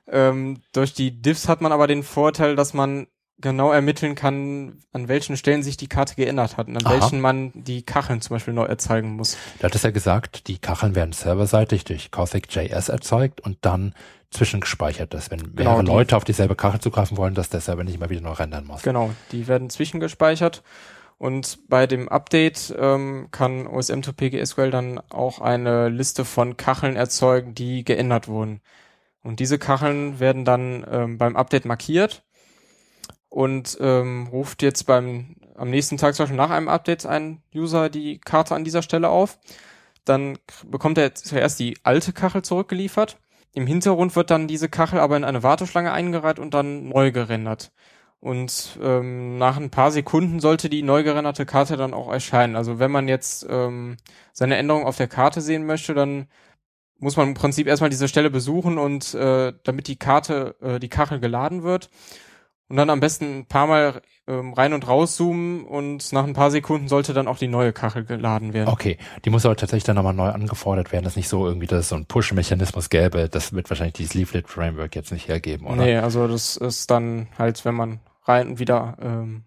Ähm, 0.09 0.63
durch 0.73 0.95
die 0.95 1.21
Diffs 1.21 1.49
hat 1.49 1.61
man 1.61 1.73
aber 1.73 1.87
den 1.87 2.03
Vorteil, 2.03 2.57
dass 2.57 2.75
man 2.75 3.07
genau 3.39 3.71
ermitteln 3.73 4.15
kann, 4.15 4.79
an 4.93 5.09
welchen 5.09 5.37
Stellen 5.37 5.63
sich 5.63 5.77
die 5.77 5.89
Karte 5.89 6.15
geändert 6.15 6.57
hat 6.57 6.69
und 6.69 6.77
an 6.77 6.87
Aha. 6.87 6.95
welchen 6.95 7.21
man 7.21 7.53
die 7.55 7.83
Kacheln 7.85 8.21
zum 8.23 8.35
Beispiel 8.37 8.55
neu 8.55 8.65
erzeugen 8.65 9.11
muss. 9.17 9.37
Du 9.59 9.65
hattest 9.65 9.85
ja 9.85 9.91
gesagt, 9.91 10.49
die 10.49 10.59
Kacheln 10.59 10.95
werden 10.95 11.13
serverseitig 11.13 11.85
durch 11.85 12.11
Cossack.js 12.11 12.89
erzeugt 12.89 13.41
und 13.43 13.59
dann 13.61 13.95
zwischengespeichert. 14.31 15.13
Dass 15.15 15.31
wenn 15.31 15.55
Genau, 15.55 15.71
mehrere 15.71 15.85
die- 15.85 15.91
Leute 15.91 16.17
auf 16.17 16.25
dieselbe 16.25 16.57
Kachel 16.57 16.81
zugreifen 16.81 17.17
wollen, 17.17 17.35
dass 17.35 17.49
der 17.51 17.61
Server 17.61 17.85
nicht 17.85 17.95
immer 17.97 18.11
wieder 18.11 18.21
neu 18.23 18.33
rendern 18.33 18.65
muss. 18.67 18.83
Genau, 18.83 19.11
die 19.33 19.47
werden 19.49 19.71
zwischengespeichert. 19.71 20.63
Und 21.19 21.61
bei 21.69 21.87
dem 21.87 22.09
Update 22.11 22.75
ähm, 22.79 23.29
kann 23.31 23.67
OSM 23.67 24.03
to 24.03 24.13
PGSQL 24.13 24.71
dann 24.71 24.99
auch 25.11 25.41
eine 25.41 25.89
Liste 25.89 26.27
von 26.27 26.57
Kacheln 26.59 26.97
erzeugen, 26.97 27.55
die 27.55 27.85
geändert 27.85 28.29
wurden. 28.29 28.61
Und 29.23 29.41
diese 29.41 29.59
Kacheln 29.59 30.21
werden 30.21 30.45
dann 30.45 30.87
ähm, 30.91 31.19
beim 31.19 31.35
Update 31.37 31.65
markiert 31.65 32.23
und 33.29 33.77
ähm, 33.81 34.29
ruft 34.29 34.63
jetzt 34.63 34.85
beim 34.85 35.37
am 35.57 35.71
nächsten 35.71 35.97
Tag 35.97 36.15
zum 36.15 36.25
Beispiel 36.25 36.37
nach 36.37 36.51
einem 36.51 36.69
Update 36.69 37.07
ein 37.07 37.43
User 37.55 37.89
die 37.89 38.19
Karte 38.19 38.55
an 38.55 38.65
dieser 38.65 38.83
Stelle 38.83 39.09
auf. 39.09 39.39
Dann 40.05 40.39
bekommt 40.67 40.99
er 40.99 41.15
zuerst 41.15 41.59
die 41.59 41.79
alte 41.83 42.13
Kachel 42.13 42.43
zurückgeliefert. 42.43 43.19
Im 43.55 43.67
Hintergrund 43.67 44.15
wird 44.17 44.31
dann 44.31 44.49
diese 44.49 44.69
Kachel 44.69 45.01
aber 45.01 45.17
in 45.17 45.25
eine 45.25 45.43
Warteschlange 45.43 45.93
eingereiht 45.93 46.39
und 46.39 46.53
dann 46.55 46.89
neu 46.91 47.11
gerendert. 47.11 47.73
Und 48.21 48.79
ähm, 48.83 49.39
nach 49.39 49.57
ein 49.57 49.71
paar 49.71 49.91
Sekunden 49.91 50.41
sollte 50.41 50.69
die 50.69 50.83
neu 50.83 51.03
gerenderte 51.03 51.47
Karte 51.47 51.77
dann 51.77 51.95
auch 51.95 52.11
erscheinen. 52.11 52.57
Also 52.57 52.79
wenn 52.79 52.91
man 52.91 53.09
jetzt 53.09 53.47
ähm, 53.49 53.97
seine 54.33 54.57
Änderung 54.57 54.85
auf 54.85 54.97
der 54.97 55.09
Karte 55.09 55.41
sehen 55.41 55.67
möchte, 55.67 55.95
dann 55.95 56.27
muss 56.99 57.17
man 57.17 57.29
im 57.29 57.35
Prinzip 57.35 57.67
erstmal 57.67 57.91
diese 57.91 58.09
Stelle 58.09 58.31
besuchen 58.31 58.79
und 58.79 59.15
äh, 59.15 59.53
damit 59.65 59.87
die 59.87 59.97
Karte, 59.97 60.57
äh, 60.61 60.79
die 60.79 60.89
Kachel 60.89 61.21
geladen 61.21 61.63
wird. 61.63 61.91
Und 62.69 62.77
dann 62.77 62.91
am 62.91 62.99
besten 63.01 63.39
ein 63.41 63.47
paar 63.47 63.67
Mal 63.69 64.03
ähm, 64.27 64.53
rein 64.53 64.73
und 64.73 64.89
rauszoomen 64.89 65.65
und 65.65 66.13
nach 66.13 66.25
ein 66.25 66.33
paar 66.33 66.51
Sekunden 66.51 66.89
sollte 66.89 67.15
dann 67.15 67.29
auch 67.29 67.39
die 67.39 67.47
neue 67.47 67.73
Kachel 67.73 68.05
geladen 68.05 68.55
werden. 68.55 68.69
Okay, 68.69 68.99
die 69.25 69.31
muss 69.31 69.47
aber 69.47 69.55
tatsächlich 69.55 69.85
dann 69.85 69.95
nochmal 69.95 70.15
neu 70.15 70.29
angefordert 70.31 70.91
werden. 70.91 71.05
Das 71.05 71.13
ist 71.13 71.17
nicht 71.17 71.29
so 71.29 71.47
irgendwie, 71.47 71.69
dass 71.69 71.81
es 71.81 71.89
so 71.91 71.95
ein 71.95 72.07
Push-Mechanismus 72.07 72.91
gäbe. 72.91 73.29
Das 73.29 73.53
wird 73.53 73.71
wahrscheinlich 73.71 73.95
dieses 73.95 74.15
Leaflet-Framework 74.15 74.97
jetzt 74.97 75.13
nicht 75.13 75.29
hergeben, 75.29 75.67
oder? 75.67 75.77
Nee, 75.77 75.99
also 75.99 76.27
das 76.27 76.57
ist 76.57 76.91
dann 76.91 77.29
halt, 77.39 77.65
wenn 77.65 77.77
man 77.77 78.01
rein 78.25 78.49
und 78.49 78.59
wieder 78.59 78.97
ähm, 79.01 79.45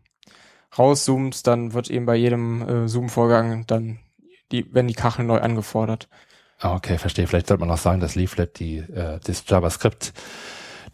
rauszoomt, 0.78 1.45
dann 1.45 1.74
wird 1.74 1.89
eben 1.89 2.05
bei 2.05 2.15
jedem 2.15 2.61
äh, 2.61 2.88
Zoom-Vorgang 2.88 3.65
dann 3.67 3.99
die, 4.51 4.74
werden 4.74 4.88
die 4.88 4.93
Kacheln 4.93 5.28
neu 5.28 5.39
angefordert. 5.39 6.07
Ah, 6.59 6.76
Okay, 6.76 6.97
verstehe. 6.97 7.28
Vielleicht 7.28 7.47
sollte 7.47 7.61
man 7.65 7.72
auch 7.74 7.78
sagen, 7.80 7.99
dass 7.99 8.15
Leaflet 8.15 8.59
die, 8.59 8.78
äh, 8.78 9.20
das 9.24 9.43
JavaScript, 9.47 10.13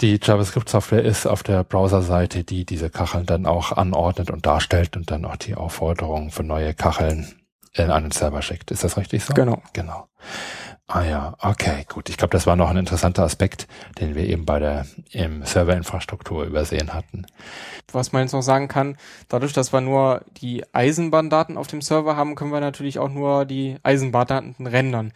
die 0.02 0.20
JavaScript-Software 0.22 1.04
ist 1.04 1.26
auf 1.26 1.44
der 1.44 1.64
Browserseite, 1.64 2.44
die 2.44 2.66
diese 2.66 2.90
Kacheln 2.90 3.26
dann 3.26 3.46
auch 3.46 3.72
anordnet 3.72 4.30
und 4.30 4.46
darstellt 4.46 4.96
und 4.98 5.12
dann 5.12 5.26
auch 5.26 5.36
die 5.36 5.56
Aufforderung 5.56 6.32
für 6.32 6.44
neue 6.44 6.74
Kacheln 6.74 7.34
in 7.74 7.92
einen 7.92 8.12
Server 8.12 8.42
schickt. 8.42 8.72
Ist 8.72 8.84
das 8.84 8.98
richtig 8.98 9.24
so? 9.24 9.34
Genau. 9.34 9.62
Genau. 9.74 10.08
Ah 10.88 11.04
ja, 11.04 11.36
okay, 11.40 11.84
gut. 11.92 12.10
Ich 12.10 12.18
glaube, 12.18 12.32
das 12.32 12.46
war 12.46 12.56
noch 12.56 12.70
ein 12.70 12.78
interessanter 12.78 13.24
Aspekt, 13.24 13.68
den 14.00 14.14
wir 14.14 14.24
eben 14.24 14.46
bei 14.46 14.60
der 14.60 14.86
im 15.10 15.44
Serverinfrastruktur 15.44 16.44
übersehen 16.46 16.94
hatten. 16.94 17.26
Was 17.92 18.12
man 18.12 18.22
jetzt 18.22 18.34
noch 18.34 18.44
sagen 18.44 18.68
kann, 18.68 18.96
dadurch, 19.28 19.52
dass 19.52 19.74
wir 19.74 19.82
nur 19.82 20.22
die 20.38 20.64
Eisenbahndaten 20.74 21.58
auf 21.58 21.66
dem 21.66 21.82
Server 21.82 22.16
haben, 22.16 22.36
können 22.36 22.52
wir 22.52 22.60
natürlich 22.60 23.00
auch 23.00 23.10
nur 23.10 23.46
die 23.46 23.78
Eisenbahndaten 23.82 24.68
rendern. 24.68 25.12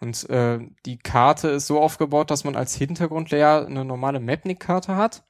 Und 0.00 0.28
äh, 0.30 0.60
die 0.86 0.98
Karte 0.98 1.48
ist 1.48 1.66
so 1.66 1.80
aufgebaut, 1.80 2.30
dass 2.30 2.44
man 2.44 2.56
als 2.56 2.74
Hintergrundlayer 2.76 3.66
eine 3.66 3.84
normale 3.84 4.20
Mapnik-Karte 4.20 4.96
hat 4.96 5.24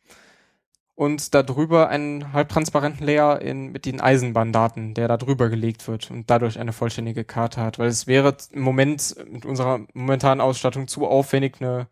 und 0.95 1.33
darüber 1.33 1.89
einen 1.89 2.33
halbtransparenten 2.33 3.07
Layer 3.07 3.41
in, 3.41 3.71
mit 3.71 3.87
den 3.87 4.01
Eisenbahndaten, 4.01 4.95
der 4.95 5.09
da 5.09 5.17
drüber 5.17 5.49
gelegt 5.49 5.87
wird 5.89 6.11
und 6.11 6.29
dadurch 6.29 6.59
eine 6.59 6.73
vollständige 6.73 7.25
Karte 7.25 7.61
hat. 7.63 7.79
Weil 7.79 7.89
es 7.89 8.07
wäre 8.07 8.37
im 8.51 8.63
Moment 8.63 9.15
mit 9.31 9.47
unserer 9.47 9.87
momentanen 9.95 10.41
Ausstattung 10.41 10.89
zu 10.89 11.07
aufwendig, 11.07 11.61
eine 11.61 11.87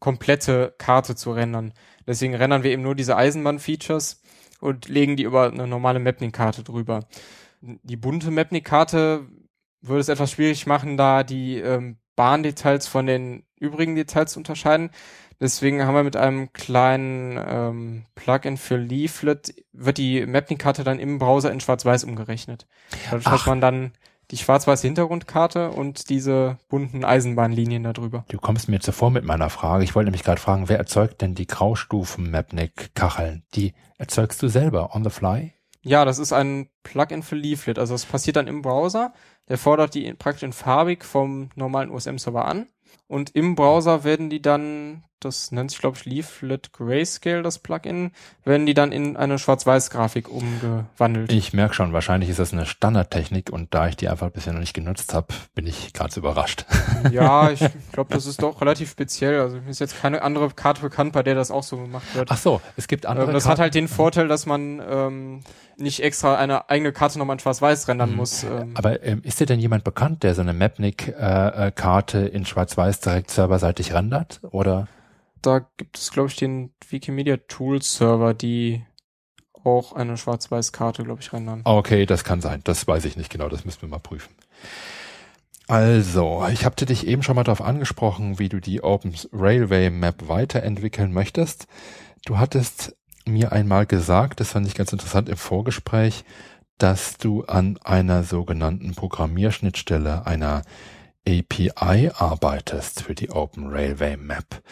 komplette 0.00 0.74
Karte 0.78 1.14
zu 1.14 1.32
rendern. 1.32 1.74
Deswegen 2.06 2.34
rendern 2.34 2.62
wir 2.62 2.70
eben 2.70 2.82
nur 2.82 2.94
diese 2.94 3.16
Eisenbahn-Features 3.16 4.22
und 4.60 4.88
legen 4.88 5.16
die 5.16 5.24
über 5.24 5.52
eine 5.52 5.66
normale 5.66 5.98
Mapnik-Karte 5.98 6.64
drüber. 6.64 7.06
Die 7.60 7.96
bunte 7.96 8.30
Mapnik-Karte 8.30 9.26
würde 9.82 10.00
es 10.00 10.08
etwas 10.08 10.32
schwierig 10.32 10.66
machen, 10.66 10.96
da 10.96 11.22
die 11.22 11.58
ähm, 11.58 11.98
Bahndetails 12.18 12.88
von 12.88 13.06
den 13.06 13.44
übrigen 13.60 13.94
Details 13.94 14.32
zu 14.32 14.40
unterscheiden. 14.40 14.90
Deswegen 15.40 15.84
haben 15.84 15.94
wir 15.94 16.02
mit 16.02 16.16
einem 16.16 16.52
kleinen 16.52 17.38
ähm, 17.48 18.04
Plugin 18.16 18.56
für 18.56 18.76
Leaflet, 18.76 19.54
wird 19.72 19.98
die 19.98 20.26
Mapnik-Karte 20.26 20.82
dann 20.82 20.98
im 20.98 21.20
Browser 21.20 21.52
in 21.52 21.60
Schwarz-Weiß 21.60 22.02
umgerechnet. 22.02 22.66
Dadurch 23.04 23.26
Ach. 23.28 23.32
hat 23.32 23.46
man 23.46 23.60
dann 23.60 23.92
die 24.32 24.36
schwarz-weiße 24.36 24.88
Hintergrundkarte 24.88 25.70
und 25.70 26.10
diese 26.10 26.58
bunten 26.68 27.04
Eisenbahnlinien 27.04 27.84
darüber. 27.84 28.24
Du 28.28 28.38
kommst 28.38 28.68
mir 28.68 28.80
zuvor 28.80 29.12
mit 29.12 29.24
meiner 29.24 29.48
Frage. 29.48 29.84
Ich 29.84 29.94
wollte 29.94 30.06
nämlich 30.06 30.24
gerade 30.24 30.40
fragen, 30.40 30.68
wer 30.68 30.78
erzeugt 30.78 31.22
denn 31.22 31.36
die 31.36 31.46
Graustufen-Mapnik-Kacheln? 31.46 33.44
Die 33.54 33.74
erzeugst 33.96 34.42
du 34.42 34.48
selber 34.48 34.92
on 34.92 35.04
the 35.04 35.10
fly? 35.10 35.52
Ja, 35.88 36.04
das 36.04 36.18
ist 36.18 36.34
ein 36.34 36.68
Plugin 36.82 37.22
für 37.22 37.34
Leaflet. 37.34 37.78
Also 37.78 37.94
es 37.94 38.04
passiert 38.04 38.36
dann 38.36 38.46
im 38.46 38.60
Browser. 38.60 39.14
Der 39.48 39.56
fordert 39.56 39.94
die 39.94 40.12
praktisch 40.12 40.42
in 40.42 40.52
farbig 40.52 41.02
vom 41.02 41.48
normalen 41.54 41.90
OSM-Server 41.90 42.44
an. 42.44 42.68
Und 43.06 43.34
im 43.34 43.54
Browser 43.54 44.04
werden 44.04 44.28
die 44.28 44.42
dann, 44.42 45.04
das 45.20 45.52
nennt 45.52 45.70
sich 45.70 45.80
glaube 45.80 45.96
ich 45.98 46.04
Leaflet 46.04 46.72
Grayscale, 46.72 47.42
das 47.42 47.58
Plugin, 47.58 48.12
werden 48.44 48.66
die 48.66 48.74
dann 48.74 48.92
in 48.92 49.16
eine 49.16 49.38
Schwarz-Weiß-Grafik 49.38 50.28
umgewandelt. 50.28 51.32
Ich 51.32 51.52
merke 51.52 51.74
schon, 51.74 51.92
wahrscheinlich 51.92 52.30
ist 52.30 52.38
das 52.38 52.52
eine 52.52 52.66
Standardtechnik 52.66 53.50
und 53.50 53.74
da 53.74 53.88
ich 53.88 53.96
die 53.96 54.08
einfach 54.08 54.30
bisher 54.30 54.52
noch 54.52 54.60
nicht 54.60 54.74
genutzt 54.74 55.14
habe, 55.14 55.28
bin 55.54 55.66
ich 55.66 55.92
gerade 55.92 56.12
so 56.12 56.20
überrascht. 56.20 56.64
ja, 57.12 57.50
ich 57.50 57.60
glaube, 57.92 58.12
das 58.14 58.26
ist 58.26 58.42
doch 58.42 58.60
relativ 58.60 58.90
speziell. 58.90 59.40
Also 59.40 59.56
mir 59.56 59.70
ist 59.70 59.80
jetzt 59.80 60.00
keine 60.00 60.22
andere 60.22 60.48
Karte 60.50 60.80
bekannt, 60.82 61.12
bei 61.12 61.22
der 61.22 61.34
das 61.34 61.50
auch 61.50 61.62
so 61.62 61.76
gemacht 61.76 62.14
wird. 62.14 62.30
Ach 62.30 62.38
so, 62.38 62.60
es 62.76 62.88
gibt 62.88 63.06
andere. 63.06 63.26
Ähm, 63.26 63.32
das 63.34 63.44
hat 63.44 63.50
Karten- 63.56 63.62
halt 63.62 63.74
den 63.74 63.88
Vorteil, 63.88 64.28
dass 64.28 64.46
man 64.46 64.80
ähm, 64.88 65.40
nicht 65.76 66.02
extra 66.02 66.36
eine 66.36 66.68
eigene 66.70 66.92
Karte 66.92 67.18
nochmal 67.18 67.34
in 67.34 67.40
Schwarz-Weiß 67.40 67.86
rendern 67.88 68.10
Mhm. 68.10 68.16
muss. 68.16 68.42
Ähm, 68.44 68.72
Aber 68.74 69.02
ähm, 69.04 69.20
ist 69.24 69.38
dir 69.40 69.46
denn 69.46 69.60
jemand 69.60 69.84
bekannt, 69.84 70.22
der 70.22 70.34
so 70.34 70.40
eine 70.42 70.52
Mapnik-Karte 70.52 72.18
in 72.18 72.44
Schwarz-Weiß 72.46 73.00
direkt 73.00 73.30
serverseitig 73.30 73.92
rendert? 73.94 74.40
Oder? 74.50 74.88
Da 75.42 75.66
gibt 75.76 75.98
es, 75.98 76.10
glaube 76.10 76.28
ich, 76.28 76.36
den 76.36 76.72
Wikimedia 76.88 77.36
Tools 77.48 77.96
Server, 77.96 78.34
die 78.34 78.84
auch 79.64 79.92
eine 79.92 80.16
Schwarz-Weiß-Karte, 80.16 81.04
glaube 81.04 81.20
ich, 81.20 81.32
rendern. 81.32 81.62
Okay, 81.64 82.06
das 82.06 82.24
kann 82.24 82.40
sein. 82.40 82.60
Das 82.64 82.86
weiß 82.86 83.04
ich 83.04 83.16
nicht 83.16 83.30
genau. 83.30 83.48
Das 83.48 83.64
müssen 83.64 83.82
wir 83.82 83.88
mal 83.88 83.98
prüfen. 83.98 84.34
Also, 85.66 86.46
ich 86.50 86.64
hatte 86.64 86.86
dich 86.86 87.06
eben 87.06 87.22
schon 87.22 87.36
mal 87.36 87.44
darauf 87.44 87.60
angesprochen, 87.60 88.38
wie 88.38 88.48
du 88.48 88.58
die 88.60 88.82
Open 88.82 89.14
Railway 89.32 89.90
Map 89.90 90.28
weiterentwickeln 90.28 91.12
möchtest. 91.12 91.66
Du 92.24 92.38
hattest 92.38 92.96
mir 93.26 93.52
einmal 93.52 93.84
gesagt, 93.84 94.40
das 94.40 94.52
fand 94.52 94.66
ich 94.66 94.74
ganz 94.74 94.92
interessant 94.92 95.28
im 95.28 95.36
Vorgespräch, 95.36 96.24
dass 96.78 97.18
du 97.18 97.44
an 97.44 97.78
einer 97.84 98.24
sogenannten 98.24 98.94
Programmierschnittstelle, 98.94 100.26
einer 100.26 100.62
API 101.28 102.10
arbeitest 102.14 103.02
für 103.02 103.14
die 103.14 103.30
Open 103.30 103.68
Railway 103.68 104.16
Map. 104.16 104.62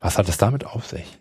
Was 0.00 0.18
hat 0.18 0.28
es 0.28 0.36
damit 0.36 0.66
auf 0.66 0.86
sich? 0.86 1.18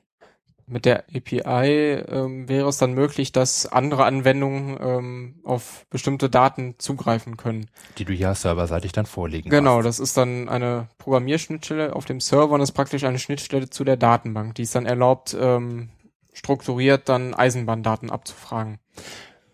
Mit 0.68 0.86
der 0.86 1.06
API 1.14 2.04
ähm, 2.08 2.48
wäre 2.50 2.68
es 2.68 2.78
dann 2.78 2.94
möglich, 2.94 3.32
dass 3.32 3.66
andere 3.66 4.04
Anwendungen 4.06 4.78
ähm, 4.82 5.40
auf 5.44 5.86
bestimmte 5.90 6.30
Daten 6.30 6.76
zugreifen 6.78 7.38
können. 7.38 7.70
Die 7.98 8.06
du 8.06 8.14
ja 8.14 8.36
serverseitig 8.36 8.92
dann 8.92 9.06
vorlegen 9.06 9.50
Genau, 9.50 9.78
hast. 9.78 9.86
das 9.86 10.00
ist 10.00 10.18
dann 10.18 10.50
eine 10.50 10.88
Programmierschnittstelle 10.98 11.96
auf 11.96 12.06
dem 12.06 12.20
Server 12.20 12.54
und 12.54 12.62
ist 12.62 12.72
praktisch 12.74 13.04
eine 13.06 13.20
Schnittstelle 13.20 13.70
zu 13.70 13.84
der 13.84 13.98
Datenbank, 13.98 14.56
die 14.56 14.64
es 14.64 14.72
dann 14.72 14.86
erlaubt, 14.86 15.36
ähm, 15.40 15.90
strukturiert 16.34 17.08
dann 17.10 17.34
Eisenbahndaten 17.34 18.10
abzufragen. 18.10 18.80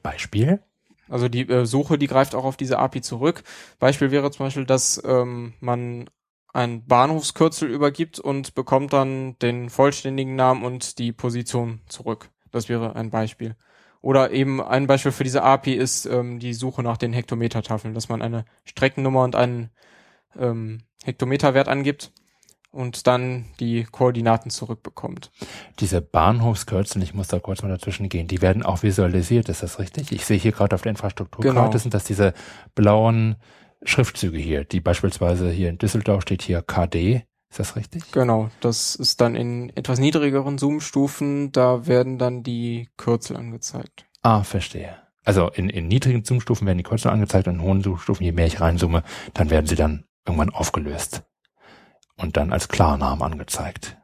Beispiel? 0.03 0.61
Also 1.09 1.29
die 1.29 1.47
äh, 1.49 1.65
Suche, 1.65 1.97
die 1.97 2.07
greift 2.07 2.35
auch 2.35 2.43
auf 2.43 2.57
diese 2.57 2.79
API 2.79 3.01
zurück. 3.01 3.43
Beispiel 3.79 4.11
wäre 4.11 4.31
zum 4.31 4.45
Beispiel, 4.45 4.65
dass 4.65 5.01
ähm, 5.05 5.53
man 5.59 6.09
ein 6.53 6.85
Bahnhofskürzel 6.85 7.69
übergibt 7.69 8.19
und 8.19 8.55
bekommt 8.55 8.93
dann 8.93 9.37
den 9.39 9.69
vollständigen 9.69 10.35
Namen 10.35 10.63
und 10.63 10.97
die 10.97 11.11
Position 11.11 11.81
zurück. 11.87 12.29
Das 12.51 12.69
wäre 12.69 12.95
ein 12.95 13.09
Beispiel. 13.09 13.55
Oder 14.01 14.31
eben 14.31 14.61
ein 14.61 14.87
Beispiel 14.87 15.11
für 15.11 15.23
diese 15.23 15.43
API 15.43 15.73
ist 15.73 16.05
ähm, 16.05 16.39
die 16.39 16.53
Suche 16.53 16.83
nach 16.83 16.97
den 16.97 17.13
Hektometertafeln, 17.13 17.93
dass 17.93 18.09
man 18.09 18.21
eine 18.21 18.45
Streckennummer 18.63 19.23
und 19.23 19.35
einen 19.35 19.69
ähm, 20.37 20.83
Hektometerwert 21.03 21.67
angibt 21.67 22.11
und 22.77 23.07
dann 23.07 23.45
die 23.59 23.85
Koordinaten 23.85 24.51
zurückbekommt. 24.51 25.31
Diese 25.79 25.99
Bahnhofskürzel, 25.99 27.01
ich 27.01 27.15
muss 27.15 27.27
da 27.27 27.39
kurz 27.39 27.63
mal 27.63 27.69
dazwischen 27.69 28.07
gehen, 28.07 28.27
die 28.27 28.41
werden 28.41 28.61
auch 28.61 28.83
visualisiert, 28.83 29.49
ist 29.49 29.63
das 29.63 29.79
richtig? 29.79 30.11
Ich 30.11 30.25
sehe 30.25 30.37
hier 30.37 30.51
gerade 30.51 30.75
auf 30.75 30.83
der 30.83 30.91
Infrastrukturkarte 30.91 31.69
genau. 31.69 31.77
sind 31.77 31.93
das 31.93 32.03
diese 32.03 32.33
blauen 32.75 33.35
Schriftzüge 33.83 34.37
hier, 34.37 34.63
die 34.63 34.79
beispielsweise 34.79 35.49
hier 35.49 35.69
in 35.69 35.79
Düsseldorf 35.79 36.21
steht 36.21 36.43
hier 36.43 36.61
KD, 36.61 37.23
ist 37.49 37.59
das 37.59 37.75
richtig? 37.75 38.11
Genau, 38.11 38.49
das 38.61 38.93
ist 38.93 39.21
dann 39.21 39.35
in 39.35 39.75
etwas 39.75 39.97
niedrigeren 39.97 40.59
Zoom-Stufen, 40.59 41.51
da 41.51 41.87
werden 41.87 42.19
dann 42.19 42.43
die 42.43 42.89
Kürzel 42.95 43.37
angezeigt. 43.37 44.05
Ah, 44.21 44.43
verstehe. 44.43 44.97
Also 45.23 45.49
in, 45.49 45.69
in 45.69 45.87
niedrigen 45.87 46.23
Zoom-Stufen 46.23 46.67
werden 46.67 46.77
die 46.77 46.83
Kürzel 46.83 47.09
angezeigt 47.09 47.47
und 47.47 47.55
in 47.55 47.61
hohen 47.61 47.81
Zoom-Stufen, 47.81 48.23
je 48.23 48.33
mehr 48.33 48.45
ich 48.45 48.61
reinzoome, 48.61 49.01
dann 49.33 49.49
werden 49.49 49.65
sie 49.65 49.75
dann 49.75 50.05
irgendwann 50.25 50.51
aufgelöst 50.51 51.23
und 52.17 52.37
dann 52.37 52.51
als 52.51 52.67
Klarnamen 52.67 53.23
angezeigt. 53.23 53.97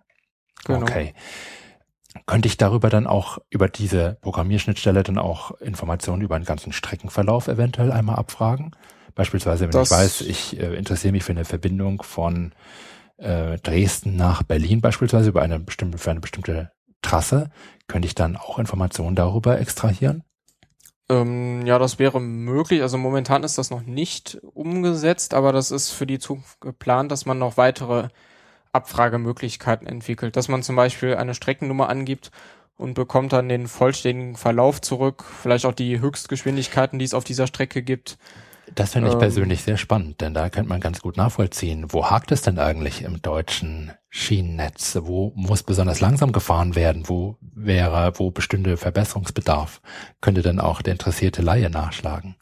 Genau. 0.66 0.82
Okay. 0.82 1.14
Könnte 2.26 2.48
ich 2.48 2.58
darüber 2.58 2.90
dann 2.90 3.08
auch, 3.08 3.40
über 3.50 3.68
diese 3.68 4.18
Programmierschnittstelle 4.22 5.04
dann 5.04 5.18
auch 5.18 5.60
Informationen 5.60 6.22
über 6.22 6.40
den 6.40 6.46
ganzen 6.46 6.72
Streckenverlauf 6.72 7.48
eventuell 7.48 7.92
einmal 7.92 8.16
abfragen? 8.16 8.72
Beispielsweise, 9.16 9.66
wenn 9.66 9.72
das 9.72 9.92
ich 9.92 9.98
weiß, 9.98 10.22
ich 10.22 10.60
äh, 10.60 10.76
interessiere 10.76 11.12
mich 11.12 11.24
für 11.24 11.34
eine 11.34 11.46
Verbindung 11.46 12.04
von 12.04 12.54
äh, 13.18 13.58
Dresden 13.58 14.16
nach 14.16 14.44
Berlin 14.44 14.82
beispielsweise 14.82 15.30
über 15.30 15.42
eine 15.42 15.60
bestimmte, 15.60 15.98
für 15.98 16.12
eine 16.12 16.20
bestimmte 16.20 16.72
Trasse, 17.02 17.50
könnte 17.88 18.08
ich 18.08 18.16
dann 18.16 18.38
auch 18.38 18.60
Informationen 18.60 19.16
darüber 19.16 19.60
extrahieren? 19.60 20.24
Ähm, 21.10 21.66
ja, 21.66 21.80
das 21.80 22.00
wäre 22.00 22.22
möglich. 22.22 22.82
Also 22.82 22.98
momentan 22.98 23.44
ist 23.44 23.58
das 23.58 23.70
noch 23.70 23.82
nicht 23.82 24.40
umgesetzt, 24.54 25.34
aber 25.34 25.52
das 25.52 25.72
ist 25.72 25.92
für 25.92 26.08
die 26.08 26.20
Zukunft 26.20 26.62
geplant, 26.62 27.12
dass 27.12 27.26
man 27.26 27.40
noch 27.40 27.58
weitere 27.58 28.10
Abfragemöglichkeiten 28.72 29.88
entwickelt. 29.88 30.36
Dass 30.36 30.48
man 30.48 30.64
zum 30.64 30.76
Beispiel 30.76 31.16
eine 31.16 31.34
Streckennummer 31.34 31.90
angibt 31.90 32.32
und 32.78 32.96
bekommt 32.96 33.34
dann 33.34 33.50
den 33.50 33.68
vollständigen 33.68 34.36
Verlauf 34.36 34.82
zurück, 34.82 35.24
vielleicht 35.42 35.66
auch 35.66 35.74
die 35.74 36.00
Höchstgeschwindigkeiten, 36.00 37.00
die 37.00 37.06
es 37.06 37.14
auf 37.14 37.24
dieser 37.24 37.48
Strecke 37.48 37.84
gibt. 37.84 38.18
Das 38.76 38.94
finde 38.94 39.10
ich 39.10 39.14
ähm, 39.14 39.20
persönlich 39.20 39.62
sehr 39.62 39.78
spannend, 39.78 40.22
denn 40.22 40.34
da 40.34 40.50
könnte 40.50 40.70
man 40.70 40.80
ganz 40.80 41.02
gut 41.02 41.18
nachvollziehen, 41.18 41.88
wo 41.90 42.10
hakt 42.10 42.32
es 42.32 42.42
denn 42.42 42.60
eigentlich 42.60 43.04
im 43.04 43.22
deutschen 43.22 43.92
Schienennetz? 44.10 44.98
Wo 45.02 45.32
muss 45.36 45.64
besonders 45.64 46.00
langsam 46.00 46.32
gefahren 46.32 46.76
werden? 46.76 47.10
Wo 47.10 47.38
wäre, 47.42 48.14
wo 48.18 48.32
bestünde 48.32 48.78
Verbesserungsbedarf? 48.78 49.82
Könnte 50.22 50.42
dann 50.42 50.60
auch 50.60 50.82
der 50.82 50.94
interessierte 50.94 51.42
Laie 51.42 51.70
nachschlagen? 51.70 52.36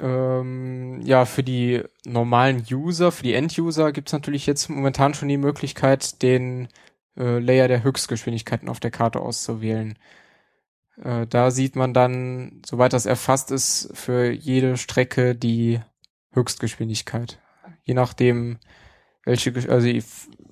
Ähm, 0.00 1.00
ja, 1.02 1.24
für 1.24 1.42
die 1.42 1.82
normalen 2.04 2.64
User, 2.70 3.12
für 3.12 3.22
die 3.22 3.34
End-User 3.34 3.92
gibt 3.92 4.08
es 4.08 4.12
natürlich 4.12 4.46
jetzt 4.46 4.68
momentan 4.68 5.14
schon 5.14 5.28
die 5.28 5.38
Möglichkeit, 5.38 6.22
den 6.22 6.68
äh, 7.16 7.38
Layer 7.38 7.68
der 7.68 7.82
Höchstgeschwindigkeiten 7.82 8.68
auf 8.68 8.80
der 8.80 8.90
Karte 8.90 9.20
auszuwählen. 9.20 9.98
Äh, 11.02 11.26
da 11.26 11.50
sieht 11.50 11.76
man 11.76 11.94
dann, 11.94 12.62
soweit 12.64 12.92
das 12.92 13.06
erfasst 13.06 13.50
ist, 13.50 13.90
für 13.94 14.30
jede 14.30 14.76
Strecke 14.76 15.34
die 15.34 15.80
Höchstgeschwindigkeit. 16.32 17.40
Je 17.84 17.94
nachdem, 17.94 18.58
welche, 19.24 19.52
also 19.70 19.86
die 19.86 20.02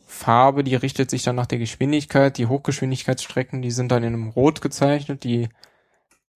Farbe, 0.07 0.65
die 0.65 0.77
richtet 0.77 1.11
sich 1.11 1.23
dann 1.23 1.37
nach 1.37 1.47
der 1.47 1.59
Geschwindigkeit. 1.59 2.39
Die 2.39 2.47
Hochgeschwindigkeitsstrecken, 2.47 3.63
die 3.63 3.71
sind 3.71 3.91
dann 3.91 4.05
in 4.05 4.15
einem 4.15 4.29
Rot 4.29 4.61
gezeichnet, 4.61 5.25
die 5.25 5.49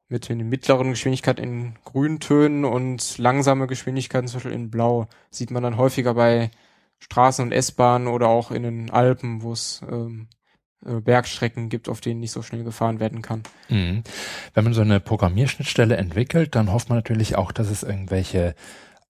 mit 0.08 0.28
den 0.28 0.48
mittleren 0.48 0.90
Geschwindigkeiten 0.90 1.44
in 1.44 1.74
Grüntönen 1.84 2.64
und 2.64 3.18
langsame 3.18 3.66
Geschwindigkeiten 3.66 4.26
zum 4.26 4.38
Beispiel 4.38 4.52
in 4.52 4.70
Blau. 4.70 5.06
Sieht 5.30 5.50
man 5.50 5.62
dann 5.62 5.76
häufiger 5.76 6.14
bei 6.14 6.50
Straßen 6.98 7.44
und 7.44 7.52
S-Bahnen 7.52 8.08
oder 8.08 8.28
auch 8.28 8.50
in 8.50 8.62
den 8.62 8.90
Alpen, 8.90 9.42
wo 9.42 9.52
es 9.52 9.82
ähm, 9.88 10.28
äh, 10.32 10.37
Bergstrecken 10.80 11.68
gibt, 11.68 11.88
auf 11.88 12.00
denen 12.00 12.20
nicht 12.20 12.32
so 12.32 12.42
schnell 12.42 12.64
gefahren 12.64 13.00
werden 13.00 13.22
kann. 13.22 13.42
Mhm. 13.68 14.02
Wenn 14.54 14.64
man 14.64 14.74
so 14.74 14.80
eine 14.80 15.00
Programmierschnittstelle 15.00 15.96
entwickelt, 15.96 16.54
dann 16.54 16.72
hofft 16.72 16.88
man 16.88 16.98
natürlich 16.98 17.36
auch, 17.36 17.52
dass 17.52 17.68
es 17.68 17.82
irgendwelche 17.82 18.54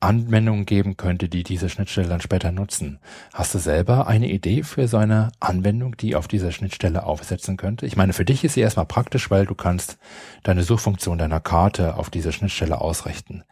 Anwendungen 0.00 0.64
geben 0.64 0.96
könnte, 0.96 1.28
die 1.28 1.42
diese 1.42 1.68
Schnittstelle 1.68 2.08
dann 2.08 2.20
später 2.20 2.52
nutzen. 2.52 3.00
Hast 3.34 3.54
du 3.54 3.58
selber 3.58 4.06
eine 4.06 4.30
Idee 4.30 4.62
für 4.62 4.86
so 4.86 4.96
eine 4.96 5.32
Anwendung, 5.40 5.96
die 5.96 6.14
auf 6.14 6.28
dieser 6.28 6.52
Schnittstelle 6.52 7.02
aufsetzen 7.02 7.56
könnte? 7.56 7.84
Ich 7.84 7.96
meine, 7.96 8.12
für 8.12 8.24
dich 8.24 8.44
ist 8.44 8.54
sie 8.54 8.60
erstmal 8.60 8.86
praktisch, 8.86 9.30
weil 9.30 9.44
du 9.44 9.56
kannst 9.56 9.98
deine 10.44 10.62
Suchfunktion 10.62 11.18
deiner 11.18 11.40
Karte 11.40 11.96
auf 11.96 12.10
diese 12.10 12.32
Schnittstelle 12.32 12.80
ausrichten. 12.80 13.42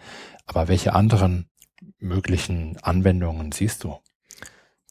Aber 0.47 0.69
welche 0.69 0.95
anderen 0.95 1.49
möglichen 1.99 2.77
Anwendungen 2.81 3.51
siehst 3.51 3.83
du? 3.83 3.97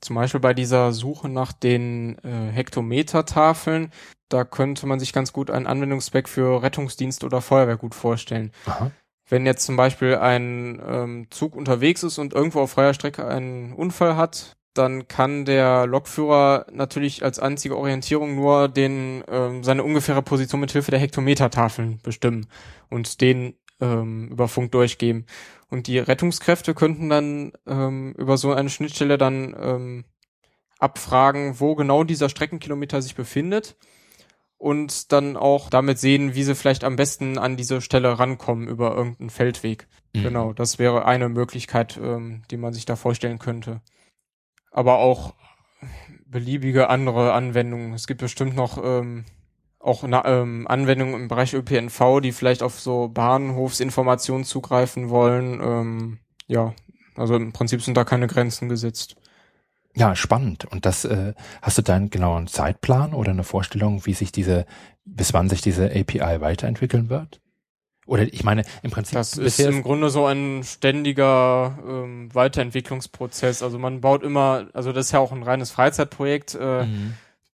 Zum 0.05 0.15
Beispiel 0.15 0.39
bei 0.39 0.53
dieser 0.53 0.91
Suche 0.91 1.29
nach 1.29 1.51
den 1.51 2.19
äh, 2.19 2.51
Hektometertafeln, 2.51 3.91
da 4.29 4.43
könnte 4.43 4.85
man 4.85 4.99
sich 4.99 5.13
ganz 5.13 5.33
gut 5.33 5.49
einen 5.49 5.65
Anwendungszweck 5.65 6.29
für 6.29 6.61
Rettungsdienst 6.61 7.23
oder 7.23 7.41
Feuerwehr 7.41 7.77
gut 7.77 7.95
vorstellen. 7.95 8.51
Aha. 8.67 8.91
Wenn 9.27 9.47
jetzt 9.47 9.65
zum 9.65 9.75
Beispiel 9.75 10.17
ein 10.17 10.79
ähm, 10.87 11.27
Zug 11.31 11.55
unterwegs 11.55 12.03
ist 12.03 12.19
und 12.19 12.33
irgendwo 12.33 12.59
auf 12.59 12.71
freier 12.71 12.93
Strecke 12.93 13.25
einen 13.25 13.73
Unfall 13.73 14.15
hat, 14.15 14.55
dann 14.75 15.07
kann 15.07 15.43
der 15.43 15.87
Lokführer 15.87 16.67
natürlich 16.71 17.23
als 17.23 17.39
einzige 17.39 17.75
Orientierung 17.75 18.35
nur 18.35 18.67
den 18.67 19.23
ähm, 19.27 19.63
seine 19.63 19.83
ungefähre 19.83 20.21
Position 20.21 20.61
mit 20.61 20.71
Hilfe 20.71 20.91
der 20.91 20.99
Hektometertafeln 20.99 21.99
bestimmen 22.03 22.45
und 22.91 23.21
den 23.21 23.55
ähm, 23.79 24.29
über 24.29 24.47
Funk 24.47 24.71
durchgeben. 24.71 25.25
Und 25.69 25.87
die 25.87 25.99
Rettungskräfte 25.99 26.73
könnten 26.73 27.09
dann 27.09 27.53
ähm, 27.67 28.13
über 28.17 28.37
so 28.37 28.53
eine 28.53 28.69
Schnittstelle 28.69 29.17
dann 29.17 29.55
ähm, 29.59 30.05
abfragen, 30.79 31.59
wo 31.59 31.75
genau 31.75 32.03
dieser 32.03 32.29
Streckenkilometer 32.29 33.01
sich 33.01 33.15
befindet 33.15 33.77
und 34.57 35.11
dann 35.11 35.37
auch 35.37 35.69
damit 35.69 35.99
sehen, 35.99 36.35
wie 36.35 36.43
sie 36.43 36.55
vielleicht 36.55 36.83
am 36.83 36.95
besten 36.95 37.37
an 37.37 37.57
diese 37.57 37.81
Stelle 37.81 38.17
rankommen 38.19 38.67
über 38.67 38.95
irgendeinen 38.95 39.29
Feldweg. 39.29 39.87
Mhm. 40.13 40.23
Genau, 40.23 40.53
das 40.53 40.79
wäre 40.79 41.05
eine 41.05 41.29
Möglichkeit, 41.29 41.97
ähm, 42.01 42.43
die 42.51 42.57
man 42.57 42.73
sich 42.73 42.85
da 42.85 42.95
vorstellen 42.95 43.39
könnte. 43.39 43.81
Aber 44.71 44.97
auch 44.97 45.35
beliebige 46.25 46.89
andere 46.89 47.33
Anwendungen. 47.33 47.93
Es 47.93 48.07
gibt 48.07 48.21
bestimmt 48.21 48.55
noch 48.55 48.77
ähm, 48.83 49.25
auch 49.85 50.03
na, 50.03 50.25
ähm, 50.25 50.67
Anwendungen 50.67 51.21
im 51.21 51.27
Bereich 51.27 51.53
ÖPNV, 51.53 52.19
die 52.21 52.31
vielleicht 52.31 52.63
auf 52.63 52.79
so 52.79 53.07
Bahnhofsinformationen 53.07 54.43
zugreifen 54.43 55.09
wollen. 55.09 55.61
Ähm, 55.61 56.19
ja, 56.47 56.73
also 57.15 57.35
im 57.35 57.53
Prinzip 57.53 57.81
sind 57.83 57.95
da 57.95 58.03
keine 58.03 58.27
Grenzen 58.27 58.67
gesetzt. 58.67 59.15
Ja, 59.95 60.15
spannend. 60.15 60.65
Und 60.65 60.85
das 60.85 61.05
äh, 61.05 61.33
hast 61.61 61.77
du 61.77 61.83
da 61.83 61.95
einen 61.95 62.09
genauen 62.09 62.47
Zeitplan 62.47 63.13
oder 63.13 63.31
eine 63.31 63.43
Vorstellung, 63.43 64.05
wie 64.05 64.13
sich 64.13 64.31
diese, 64.31 64.65
bis 65.05 65.33
wann 65.33 65.49
sich 65.49 65.61
diese 65.61 65.85
API 65.85 66.41
weiterentwickeln 66.41 67.09
wird? 67.09 67.39
Oder 68.07 68.23
ich 68.23 68.43
meine, 68.43 68.63
im 68.81 68.91
Prinzip. 68.91 69.13
Das 69.13 69.37
ist 69.37 69.59
im 69.59 69.83
Grunde 69.83 70.09
so 70.09 70.25
ein 70.25 70.63
ständiger 70.63 71.77
ähm, 71.87 72.33
Weiterentwicklungsprozess. 72.33 73.63
Also 73.63 73.79
man 73.79 74.01
baut 74.01 74.23
immer, 74.23 74.67
also 74.73 74.91
das 74.91 75.07
ist 75.07 75.11
ja 75.11 75.19
auch 75.19 75.31
ein 75.31 75.43
reines 75.43 75.71
Freizeitprojekt. 75.71 76.55
Äh, 76.59 76.85
mhm 76.85 77.13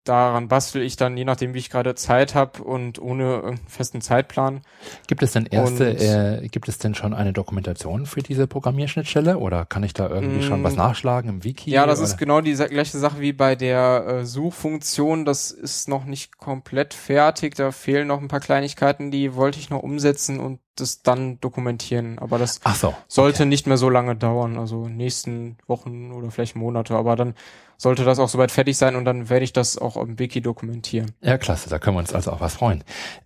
daran 0.09 0.49
bastel 0.49 0.83
ich 0.83 0.97
dann, 0.97 1.17
je 1.17 1.25
nachdem, 1.25 1.55
wie 1.55 1.59
ich 1.59 1.71
gerade 1.71 1.95
Zeit 1.95 2.35
habe 2.35 2.63
und 2.63 2.99
ohne 3.01 3.25
irgendeinen 3.25 3.69
festen 3.69 4.01
Zeitplan. 4.01 4.63
Gibt 5.07 5.23
es 5.23 5.33
denn 5.33 5.47
erste, 5.47 5.91
äh, 5.91 6.49
gibt 6.49 6.69
es 6.69 6.79
denn 6.79 6.95
schon 6.95 7.15
eine 7.15 7.33
Dokumentation 7.33 8.07
für 8.07 8.23
diese 8.23 8.47
Programmierschnittstelle 8.47 9.39
oder 9.39 9.65
kann 9.65 9.83
ich 9.83 9.95
da 9.95 10.09
irgendwie 10.09 10.43
schon 10.43 10.63
was 10.63 10.75
mm. 10.75 10.79
nachschlagen 10.79 11.31
im 11.31 11.45
Wiki? 11.45 11.71
Ja, 11.71 11.87
das 11.87 11.99
oder? 11.99 12.09
ist 12.09 12.17
genau 12.17 12.41
die 12.41 12.55
gleiche 12.55 12.99
Sache 12.99 13.21
wie 13.21 13.33
bei 13.33 13.57
der 13.57 14.07
äh, 14.07 14.25
Suchfunktion. 14.25 15.25
Das 15.25 15.51
ist 15.51 15.89
noch 15.89 16.05
nicht 16.05 16.39
komplett 16.39 16.95
fertig. 16.95 17.55
Da 17.55 17.73
fehlen 17.73 18.09
noch 18.09 18.21
ein 18.21 18.29
paar 18.29 18.41
Kleinigkeiten, 18.41 19.11
die 19.11 19.35
wollte 19.35 19.59
ich 19.59 19.71
noch 19.71 19.83
umsetzen 19.83 20.41
und 20.41 20.61
das 20.77 21.03
dann 21.03 21.41
dokumentieren. 21.41 22.19
Aber 22.19 22.39
das 22.39 22.61
so, 22.75 22.95
sollte 23.09 23.43
okay. 23.43 23.49
nicht 23.49 23.67
mehr 23.67 23.77
so 23.77 23.91
lange 23.91 24.15
dauern, 24.15 24.59
also 24.59 24.89
nächsten 24.89 25.57
Wochen 25.67 26.13
oder 26.13 26.31
vielleicht 26.31 26.57
Monate. 26.57 26.95
Aber 26.95 27.17
dann 27.17 27.35
sollte 27.77 28.05
das 28.05 28.18
auch 28.18 28.29
soweit 28.29 28.51
fertig 28.51 28.77
sein 28.77 28.97
und 28.97 29.05
dann 29.05 29.29
werde 29.29 29.45
ich 29.45 29.53
das 29.53 29.79
auch 29.79 29.97
im 29.97 30.18
Wiki 30.18 30.41
dokumentieren. 30.41 31.12
Ja, 31.20 31.39
klasse, 31.39 31.68
da 31.68 31.79
können 31.79 31.97
wir 31.97 32.01
uns 32.01 32.12
also 32.12 32.33
auch 32.33 32.41
was 32.41 32.55
freuen. 32.55 32.85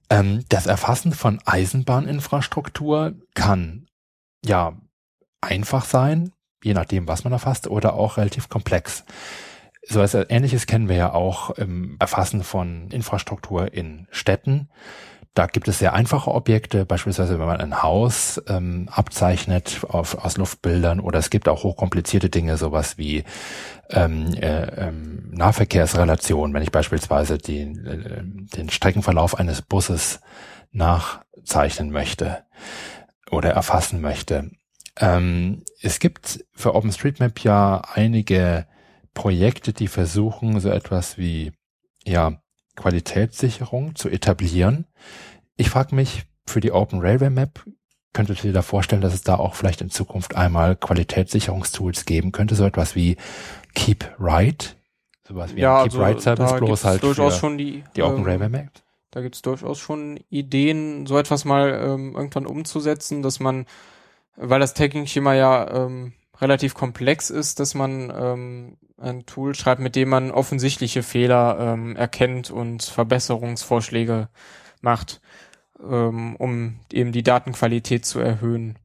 Ähm, 0.08 0.44
das 0.48 0.66
Erfassen 0.66 1.12
von 1.12 1.40
Eisenbahninfrastruktur 1.44 3.14
kann 3.34 3.86
ja 4.44 4.76
einfach 5.40 5.84
sein, 5.84 6.32
je 6.62 6.74
nachdem, 6.74 7.08
was 7.08 7.24
man 7.24 7.32
erfasst, 7.32 7.68
oder 7.68 7.94
auch 7.94 8.16
relativ 8.16 8.48
komplex. 8.48 9.04
So 9.82 10.00
etwas 10.02 10.26
Ähnliches 10.28 10.66
kennen 10.66 10.88
wir 10.88 10.96
ja 10.96 11.12
auch 11.12 11.50
im 11.50 11.96
Erfassen 11.98 12.44
von 12.44 12.88
Infrastruktur 12.90 13.72
in 13.72 14.06
Städten. 14.10 14.68
Da 15.34 15.46
gibt 15.46 15.68
es 15.68 15.78
sehr 15.78 15.92
einfache 15.92 16.32
Objekte, 16.32 16.84
beispielsweise 16.84 17.38
wenn 17.38 17.46
man 17.46 17.60
ein 17.60 17.82
Haus 17.82 18.42
ähm, 18.48 18.88
abzeichnet 18.90 19.80
auf, 19.88 20.16
aus 20.16 20.36
Luftbildern 20.36 20.98
oder 20.98 21.20
es 21.20 21.30
gibt 21.30 21.48
auch 21.48 21.62
hochkomplizierte 21.62 22.30
Dinge, 22.30 22.56
sowas 22.56 22.98
wie 22.98 23.22
ähm, 23.90 24.34
äh, 24.34 24.88
ähm, 24.88 25.30
Nahverkehrsrelationen, 25.30 26.52
wenn 26.52 26.62
ich 26.62 26.72
beispielsweise 26.72 27.38
die, 27.38 27.60
äh, 27.60 28.22
den 28.22 28.70
Streckenverlauf 28.70 29.38
eines 29.38 29.62
Busses 29.62 30.20
nachzeichnen 30.72 31.90
möchte 31.90 32.44
oder 33.30 33.50
erfassen 33.50 34.00
möchte. 34.00 34.50
Ähm, 34.98 35.62
es 35.80 36.00
gibt 36.00 36.44
für 36.54 36.74
OpenStreetMap 36.74 37.38
ja 37.44 37.82
einige 37.94 38.66
Projekte, 39.14 39.72
die 39.72 39.88
versuchen, 39.88 40.58
so 40.58 40.70
etwas 40.70 41.18
wie 41.18 41.52
ja 42.04 42.40
Qualitätssicherung 42.80 43.94
zu 43.94 44.08
etablieren. 44.08 44.86
Ich 45.56 45.68
frage 45.68 45.94
mich, 45.94 46.24
für 46.46 46.60
die 46.60 46.72
Open 46.72 47.00
Railway 47.00 47.28
Map, 47.28 47.62
könntet 48.12 48.42
ihr 48.42 48.52
da 48.52 48.62
vorstellen, 48.62 49.02
dass 49.02 49.14
es 49.14 49.22
da 49.22 49.36
auch 49.36 49.54
vielleicht 49.54 49.82
in 49.82 49.90
Zukunft 49.90 50.34
einmal 50.34 50.76
Qualitätssicherungstools 50.76 52.06
geben 52.06 52.32
könnte, 52.32 52.54
so 52.54 52.64
etwas 52.64 52.96
wie 52.96 53.16
Keep 53.74 54.16
Right, 54.18 54.76
sowas 55.28 55.54
wie 55.54 55.60
ja, 55.60 55.82
Keep 55.82 55.92
also 55.92 56.02
Right 56.02 56.20
Service, 56.20 56.52
bloß 56.54 56.84
halt 56.84 57.02
durchaus 57.02 57.36
schon 57.36 57.58
die, 57.58 57.84
die 57.94 58.02
Open 58.02 58.20
ähm, 58.20 58.24
Railway 58.24 58.48
Map? 58.48 58.70
Da 59.10 59.20
gibt's 59.20 59.42
durchaus 59.42 59.78
schon 59.78 60.18
Ideen, 60.30 61.06
so 61.06 61.18
etwas 61.18 61.44
mal 61.44 61.68
ähm, 61.84 62.14
irgendwann 62.16 62.46
umzusetzen, 62.46 63.22
dass 63.22 63.40
man, 63.40 63.66
weil 64.36 64.60
das 64.60 64.74
Tagging-Schema 64.74 65.34
ja 65.34 65.84
ähm, 65.84 66.14
relativ 66.40 66.74
komplex 66.74 67.28
ist, 67.28 67.60
dass 67.60 67.74
man 67.74 68.10
ähm, 68.14 68.76
ein 69.00 69.26
Tool 69.26 69.54
schreibt, 69.54 69.80
mit 69.80 69.96
dem 69.96 70.10
man 70.10 70.30
offensichtliche 70.30 71.02
Fehler 71.02 71.56
ähm, 71.58 71.96
erkennt 71.96 72.50
und 72.50 72.82
Verbesserungsvorschläge 72.82 74.28
macht, 74.80 75.20
ähm, 75.82 76.36
um 76.36 76.80
eben 76.92 77.12
die 77.12 77.22
Datenqualität 77.22 78.04
zu 78.04 78.20
erhöhen. 78.20 78.78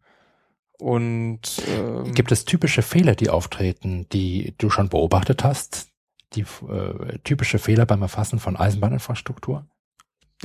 Und 0.78 1.62
ähm, 1.70 2.14
gibt 2.14 2.32
es 2.32 2.46
typische 2.46 2.82
Fehler, 2.82 3.16
die 3.16 3.30
auftreten, 3.30 4.08
die 4.12 4.56
du 4.58 4.70
schon 4.70 4.90
beobachtet 4.90 5.44
hast? 5.44 5.90
Die 6.34 6.42
äh, 6.42 7.20
typische 7.24 7.60
Fehler 7.60 7.86
beim 7.86 8.02
Erfassen 8.02 8.40
von 8.40 8.58
Eisenbahninfrastruktur? 8.58 9.68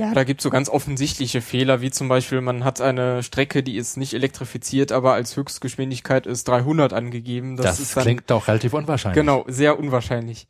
Ja, 0.01 0.15
da 0.15 0.23
gibt's 0.23 0.43
so 0.43 0.49
ganz 0.49 0.67
offensichtliche 0.67 1.41
Fehler, 1.41 1.81
wie 1.81 1.91
zum 1.91 2.07
Beispiel, 2.07 2.41
man 2.41 2.63
hat 2.63 2.81
eine 2.81 3.21
Strecke, 3.21 3.61
die 3.61 3.77
ist 3.77 3.97
nicht 3.97 4.15
elektrifiziert, 4.15 4.91
aber 4.91 5.13
als 5.13 5.37
Höchstgeschwindigkeit 5.37 6.25
ist 6.25 6.47
300 6.47 6.91
angegeben. 6.91 7.55
Das, 7.55 7.65
das 7.67 7.79
ist 7.79 7.95
dann, 7.95 8.03
klingt 8.03 8.31
doch 8.31 8.47
relativ 8.47 8.73
unwahrscheinlich. 8.73 9.21
Genau, 9.21 9.45
sehr 9.47 9.77
unwahrscheinlich. 9.77 10.47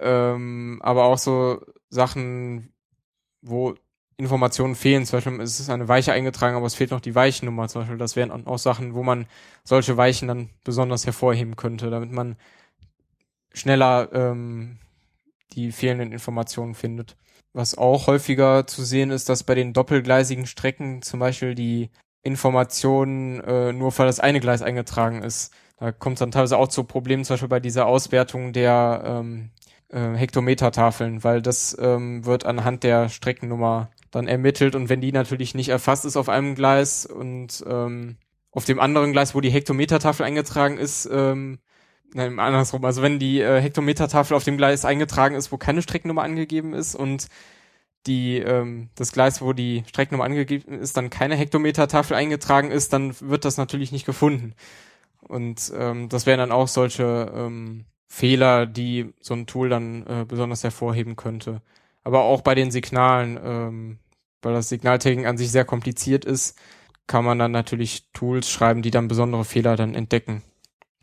Ähm, 0.00 0.80
aber 0.82 1.04
auch 1.04 1.18
so 1.18 1.60
Sachen, 1.90 2.72
wo 3.40 3.76
Informationen 4.16 4.74
fehlen. 4.74 5.06
Zum 5.06 5.18
Beispiel 5.18 5.40
ist 5.40 5.60
es 5.60 5.70
eine 5.70 5.86
Weiche 5.86 6.12
eingetragen, 6.12 6.56
aber 6.56 6.66
es 6.66 6.74
fehlt 6.74 6.90
noch 6.90 7.00
die 7.00 7.14
Weichennummer. 7.14 7.68
Zum 7.68 7.82
Beispiel, 7.82 7.98
das 7.98 8.16
wären 8.16 8.46
auch 8.48 8.58
Sachen, 8.58 8.94
wo 8.94 9.04
man 9.04 9.26
solche 9.62 9.96
Weichen 9.96 10.26
dann 10.26 10.50
besonders 10.64 11.06
hervorheben 11.06 11.54
könnte, 11.54 11.88
damit 11.88 12.10
man 12.10 12.34
schneller 13.52 14.08
ähm, 14.12 14.78
die 15.52 15.72
fehlenden 15.72 16.12
Informationen 16.12 16.74
findet. 16.74 17.16
Was 17.52 17.76
auch 17.76 18.06
häufiger 18.06 18.66
zu 18.66 18.82
sehen 18.82 19.10
ist, 19.10 19.28
dass 19.28 19.44
bei 19.44 19.54
den 19.54 19.72
doppelgleisigen 19.72 20.46
Strecken 20.46 21.02
zum 21.02 21.20
Beispiel 21.20 21.54
die 21.54 21.90
Informationen 22.22 23.40
äh, 23.40 23.72
nur 23.72 23.92
für 23.92 24.04
das 24.04 24.20
eine 24.20 24.40
Gleis 24.40 24.62
eingetragen 24.62 25.22
ist. 25.22 25.52
Da 25.78 25.92
kommt 25.92 26.14
es 26.14 26.20
dann 26.20 26.30
teilweise 26.30 26.56
auch 26.56 26.68
zu 26.68 26.84
Problemen, 26.84 27.24
zum 27.24 27.34
Beispiel 27.34 27.48
bei 27.48 27.60
dieser 27.60 27.86
Auswertung 27.86 28.52
der 28.52 29.02
ähm, 29.04 29.50
äh, 29.88 30.14
Hektometertafeln, 30.14 31.24
weil 31.24 31.42
das 31.42 31.76
ähm, 31.80 32.24
wird 32.24 32.46
anhand 32.46 32.84
der 32.84 33.08
Streckennummer 33.08 33.90
dann 34.10 34.28
ermittelt 34.28 34.74
und 34.74 34.88
wenn 34.88 35.00
die 35.00 35.12
natürlich 35.12 35.54
nicht 35.54 35.70
erfasst 35.70 36.04
ist 36.04 36.16
auf 36.16 36.28
einem 36.28 36.54
Gleis 36.54 37.06
und 37.06 37.64
ähm, 37.66 38.16
auf 38.52 38.64
dem 38.64 38.78
anderen 38.78 39.12
Gleis, 39.12 39.34
wo 39.34 39.40
die 39.40 39.50
Hektometertafel 39.50 40.24
eingetragen 40.24 40.78
ist, 40.78 41.08
ähm, 41.10 41.58
nein, 42.14 42.38
andersrum, 42.38 42.84
also 42.84 43.02
wenn 43.02 43.18
die 43.18 43.40
äh, 43.40 43.60
Hektometertafel 43.60 44.36
auf 44.36 44.44
dem 44.44 44.56
Gleis 44.56 44.84
eingetragen 44.84 45.34
ist, 45.34 45.52
wo 45.52 45.56
keine 45.56 45.82
Streckennummer 45.82 46.22
angegeben 46.22 46.74
ist 46.74 46.94
und 46.94 47.28
die 48.06 48.38
ähm, 48.38 48.90
das 48.94 49.12
Gleis, 49.12 49.40
wo 49.40 49.52
die 49.52 49.84
Streckennummer 49.88 50.24
angegeben 50.24 50.80
ist, 50.80 50.96
dann 50.96 51.10
keine 51.10 51.36
Hektometertafel 51.36 52.16
eingetragen 52.16 52.70
ist, 52.70 52.92
dann 52.92 53.14
wird 53.20 53.44
das 53.44 53.56
natürlich 53.56 53.92
nicht 53.92 54.06
gefunden. 54.06 54.54
Und 55.20 55.72
ähm, 55.76 56.08
das 56.08 56.26
wären 56.26 56.38
dann 56.38 56.52
auch 56.52 56.68
solche 56.68 57.32
ähm, 57.34 57.86
Fehler, 58.08 58.66
die 58.66 59.14
so 59.20 59.34
ein 59.34 59.46
Tool 59.46 59.68
dann 59.68 60.06
äh, 60.06 60.24
besonders 60.26 60.64
hervorheben 60.64 61.16
könnte. 61.16 61.62
Aber 62.04 62.22
auch 62.24 62.42
bei 62.42 62.54
den 62.54 62.70
Signalen, 62.70 63.38
ähm, 63.42 63.98
weil 64.42 64.54
das 64.54 64.68
Signaltagging 64.68 65.26
an 65.26 65.38
sich 65.38 65.50
sehr 65.52 65.64
kompliziert 65.64 66.24
ist, 66.24 66.58
kann 67.06 67.24
man 67.24 67.38
dann 67.38 67.52
natürlich 67.52 68.10
Tools 68.12 68.50
schreiben, 68.50 68.82
die 68.82 68.90
dann 68.90 69.08
besondere 69.08 69.44
Fehler 69.44 69.76
dann 69.76 69.94
entdecken. 69.94 70.42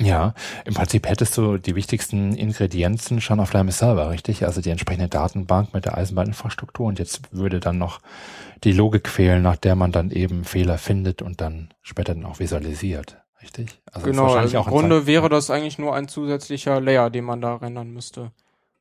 Ja, 0.02 0.34
im 0.64 0.74
Prinzip 0.74 1.08
hättest 1.10 1.36
du 1.38 1.58
die 1.58 1.76
wichtigsten 1.76 2.34
Ingredienzen 2.34 3.20
schon 3.20 3.42
auf 3.42 3.50
deinem 3.50 3.70
Server, 3.70 4.10
richtig? 4.10 4.46
Also 4.46 4.62
die 4.62 4.70
entsprechende 4.70 5.10
Datenbank 5.10 5.74
mit 5.74 5.84
der 5.84 5.98
Eisenbahninfrastruktur 5.98 6.88
und 6.88 7.00
jetzt 7.00 7.34
würde 7.34 7.60
dann 7.60 7.78
noch 7.78 8.00
die 8.64 8.72
Logik 8.72 9.10
fehlen, 9.10 9.42
nach 9.42 9.58
der 9.58 9.76
man 9.76 9.92
dann 9.92 10.12
eben 10.12 10.46
Fehler 10.46 10.78
findet 10.78 11.22
und 11.22 11.42
dann 11.42 11.74
später 11.82 12.16
dann 12.16 12.24
auch 12.24 12.40
visualisiert, 12.40 13.18
richtig? 13.42 13.82
Also 13.92 14.08
genau, 14.08 14.34
also 14.34 14.58
im 14.58 14.64
Grunde 14.64 15.06
wäre 15.06 15.28
das 15.28 15.50
eigentlich 15.50 15.78
nur 15.78 15.94
ein 15.94 16.08
zusätzlicher 16.08 16.80
Layer, 16.80 17.10
den 17.10 17.26
man 17.26 17.42
da 17.42 17.56
rendern 17.56 17.92
müsste. 17.92 18.32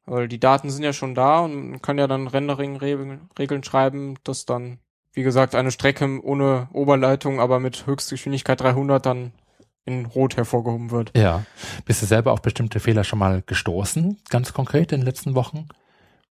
Weil 0.07 0.29
die 0.29 0.41
Daten 0.41 0.71
sind 0.71 0.85
ja 0.85 0.93
schon 0.93 1.16
da 1.16 1.41
und 1.41 1.71
man 1.71 1.83
kann 1.83 1.99
ja 1.99 2.07
dann 2.07 2.29
Rendering-Regeln 2.29 3.64
schreiben, 3.64 4.14
dass 4.23 4.47
dann, 4.47 4.79
wie 5.12 5.25
gesagt, 5.25 5.57
eine 5.57 5.73
Strecke 5.73 6.21
ohne 6.23 6.69
Oberleitung, 6.73 7.41
aber 7.41 7.59
mit 7.59 7.87
Höchstgeschwindigkeit 7.89 8.61
300 8.61 9.05
dann 9.05 9.33
in 9.89 10.07
Rot 10.07 10.36
hervorgehoben 10.36 10.91
wird. 10.91 11.16
Ja. 11.16 11.45
Bist 11.84 12.03
du 12.03 12.07
selber 12.07 12.32
auf 12.32 12.43
bestimmte 12.43 12.78
Fehler 12.78 13.05
schon 13.05 13.18
mal 13.18 13.43
gestoßen, 13.45 14.18
ganz 14.28 14.53
konkret 14.53 14.93
in 14.93 15.01
den 15.01 15.07
letzten 15.07 15.34
Wochen, 15.34 15.68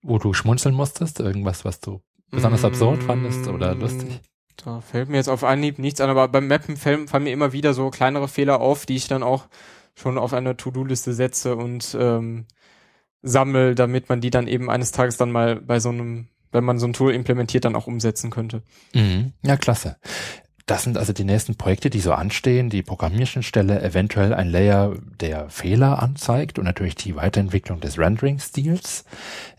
wo 0.03 0.19
du 0.19 0.33
schmunzeln 0.33 0.75
musstest? 0.75 1.21
Irgendwas, 1.21 1.65
was 1.65 1.81
du 1.81 2.01
besonders 2.31 2.63
mm, 2.63 2.67
absurd 2.67 3.03
fandest 3.03 3.49
oder 3.49 3.75
lustig? 3.75 4.21
Da 4.65 4.81
fällt 4.81 5.09
mir 5.09 5.17
jetzt 5.17 5.29
auf 5.29 5.45
Anhieb 5.45 5.79
nichts 5.79 6.01
an, 6.01 6.11
aber 6.11 6.29
beim 6.29 6.49
Mappen 6.49 6.77
fallen, 6.77 7.09
fallen 7.09 7.25
mir 7.25 7.33
immer 7.33 7.53
wieder 7.53 7.75
so 7.75 7.91
kleinere 7.91 8.29
Fehler 8.29 8.61
auf, 8.61 8.87
die 8.87 8.97
ich 8.97 9.09
dann 9.09 9.23
auch 9.23 9.47
schon 9.95 10.19
auf 10.19 10.33
eine 10.33 10.57
To-Do-Liste 10.57 11.13
setze 11.13 11.57
und 11.57 11.97
ähm, 11.99 12.47
sammel, 13.23 13.75
damit 13.75 14.09
man 14.09 14.21
die 14.21 14.31
dann 14.31 14.47
eben 14.47 14.71
eines 14.71 14.93
Tages 14.93 15.17
dann 15.17 15.33
mal 15.33 15.57
bei 15.57 15.81
so 15.81 15.89
einem, 15.89 16.29
wenn 16.53 16.65
man 16.65 16.79
so 16.79 16.87
ein 16.87 16.93
Tool 16.93 17.13
implementiert, 17.13 17.65
dann 17.65 17.77
auch 17.77 17.87
umsetzen 17.87 18.31
könnte. 18.31 18.63
Mhm. 18.95 19.33
Ja, 19.43 19.57
klasse. 19.57 19.97
Das 20.67 20.83
sind 20.83 20.99
also 20.99 21.13
die 21.13 21.23
nächsten 21.23 21.55
Projekte, 21.55 21.91
die 21.91 22.01
so 22.01 22.13
anstehen. 22.13 22.71
Die 22.71 22.83
Programmierschnittstelle, 22.83 23.81
eventuell 23.83 24.35
ein 24.35 24.51
Layer, 24.51 24.97
der 25.21 25.49
Fehler 25.49 26.03
anzeigt 26.03 26.59
und 26.59 26.65
natürlich 26.65 26.97
die 26.97 27.15
Weiterentwicklung 27.15 27.79
des 27.79 27.99
Rendering-Stils. 27.99 29.05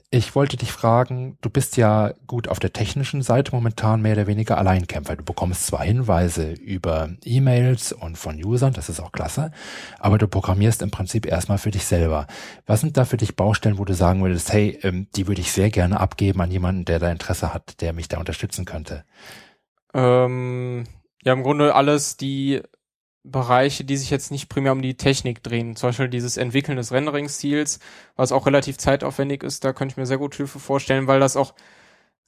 Ich 0.10 0.36
wollte 0.36 0.58
dich 0.58 0.72
fragen, 0.72 1.38
du 1.42 1.50
bist 1.50 1.78
ja 1.78 2.14
gut 2.28 2.50
auf 2.50 2.60
der 2.60 2.74
technischen 2.74 3.22
Seite 3.22 3.54
momentan 3.54 4.02
mehr 4.02 4.14
oder 4.14 4.28
weniger 4.28 4.58
Alleinkämpfer. 4.58 5.16
Du 5.16 5.24
bekommst 5.24 5.68
zwar 5.68 5.84
Hinweise 5.84 6.52
über 6.52 7.10
E-Mails 7.24 7.94
und 7.94 8.18
von 8.18 8.42
Usern, 8.44 8.74
das 8.74 8.90
ist 8.90 9.02
auch 9.02 9.12
klasse, 9.12 9.52
aber 10.00 10.18
du 10.18 10.28
programmierst 10.28 10.82
im 10.82 10.92
Prinzip 10.92 11.26
erstmal 11.26 11.58
für 11.58 11.72
dich 11.72 11.86
selber. 11.86 12.28
Was 12.66 12.82
sind 12.82 12.96
da 12.96 13.04
für 13.04 13.18
dich 13.18 13.36
Baustellen, 13.36 13.78
wo 13.78 13.86
du 13.86 13.94
sagen 13.94 14.22
würdest, 14.22 14.52
hey, 14.52 14.80
ähm, 14.84 15.08
die 15.16 15.28
würde 15.28 15.42
ich 15.42 15.52
sehr 15.52 15.70
gerne 15.70 16.00
abgeben 16.00 16.42
an 16.42 16.52
jemanden, 16.52 16.86
der 16.86 17.00
da 17.00 17.12
Interesse 17.12 17.54
hat, 17.54 17.82
der 17.82 17.92
mich 17.92 18.08
da 18.08 18.18
unterstützen 18.18 18.64
könnte? 18.64 19.04
Ähm, 19.94 20.86
ja, 21.24 21.34
im 21.34 21.44
Grunde 21.44 21.76
alles 21.76 22.18
die 22.18 22.62
Bereiche, 23.24 23.84
die 23.84 23.98
sich 23.98 24.10
jetzt 24.10 24.32
nicht 24.32 24.50
primär 24.50 24.72
um 24.72 24.82
die 24.82 24.96
Technik 24.96 25.44
drehen. 25.44 25.76
Zum 25.76 25.90
Beispiel 25.90 26.08
dieses 26.10 26.38
Entwickeln 26.38 26.78
des 26.78 26.92
Rendering-Stils, 26.92 27.80
was 28.16 28.32
auch 28.32 28.46
relativ 28.46 28.78
zeitaufwendig 28.78 29.44
ist, 29.44 29.64
da 29.64 29.74
könnte 29.74 29.94
ich 29.94 29.98
mir 29.98 30.06
sehr 30.06 30.18
gut 30.18 30.36
Hilfe 30.36 30.60
vorstellen, 30.60 31.08
weil 31.08 31.20
das 31.20 31.36
auch 31.36 31.54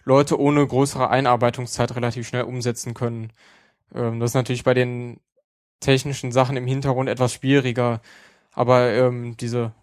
Leute 0.04 0.40
ohne 0.40 0.66
größere 0.66 1.10
Einarbeitungszeit 1.10 1.96
relativ 1.96 2.28
schnell 2.28 2.44
umsetzen 2.44 2.94
können. 2.94 3.32
Ähm, 3.94 4.20
das 4.20 4.32
ist 4.32 4.36
natürlich 4.36 4.64
bei 4.64 4.74
den 4.74 5.20
technischen 5.80 6.32
Sachen 6.32 6.58
im 6.58 6.68
Hintergrund 6.68 7.10
etwas 7.10 7.34
schwieriger, 7.34 8.02
aber 8.52 8.92
ähm, 8.92 9.38
diese 9.38 9.74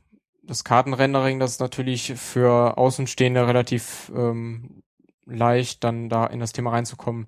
das 0.43 0.65
Kartenrendering, 0.65 1.41
das 1.41 1.53
ist 1.53 1.61
natürlich 1.61 2.15
für 2.15 2.79
Außenstehende 2.79 3.47
relativ 3.47 4.13
ähm, 4.15 4.83
leicht, 5.27 5.83
dann 5.85 6.09
da 6.09 6.27
in 6.27 6.41
das 6.41 6.53
Thema 6.53 6.71
reinzukommen. 6.71 7.27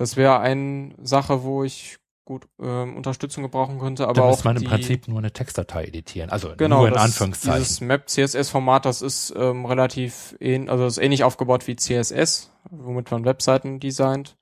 Das 0.00 0.16
wäre 0.16 0.40
eine 0.40 0.94
Sache, 1.02 1.42
wo 1.42 1.62
ich 1.62 1.98
gut 2.24 2.48
ähm, 2.58 2.96
Unterstützung 2.96 3.42
gebrauchen 3.42 3.78
könnte, 3.78 4.04
aber 4.04 4.14
da 4.14 4.22
auch 4.22 4.44
man 4.44 4.56
im 4.56 4.64
Prinzip 4.64 5.06
nur 5.08 5.18
eine 5.18 5.30
Textdatei 5.30 5.84
editieren, 5.84 6.30
also 6.30 6.54
genau, 6.56 6.78
nur 6.78 6.88
in 6.88 6.94
das, 6.94 7.02
Anführungszeichen. 7.02 7.58
Dieses 7.60 7.82
Map 7.82 8.08
CSS 8.08 8.48
Format, 8.48 8.86
das 8.86 9.02
ist 9.02 9.34
ähm, 9.36 9.66
relativ 9.66 10.34
ähn, 10.40 10.70
also 10.70 10.86
ist 10.86 10.96
ähnlich 10.96 11.22
aufgebaut 11.22 11.66
wie 11.66 11.76
CSS, 11.76 12.50
womit 12.70 13.10
man 13.10 13.26
Webseiten 13.26 13.78
designt. 13.78 14.38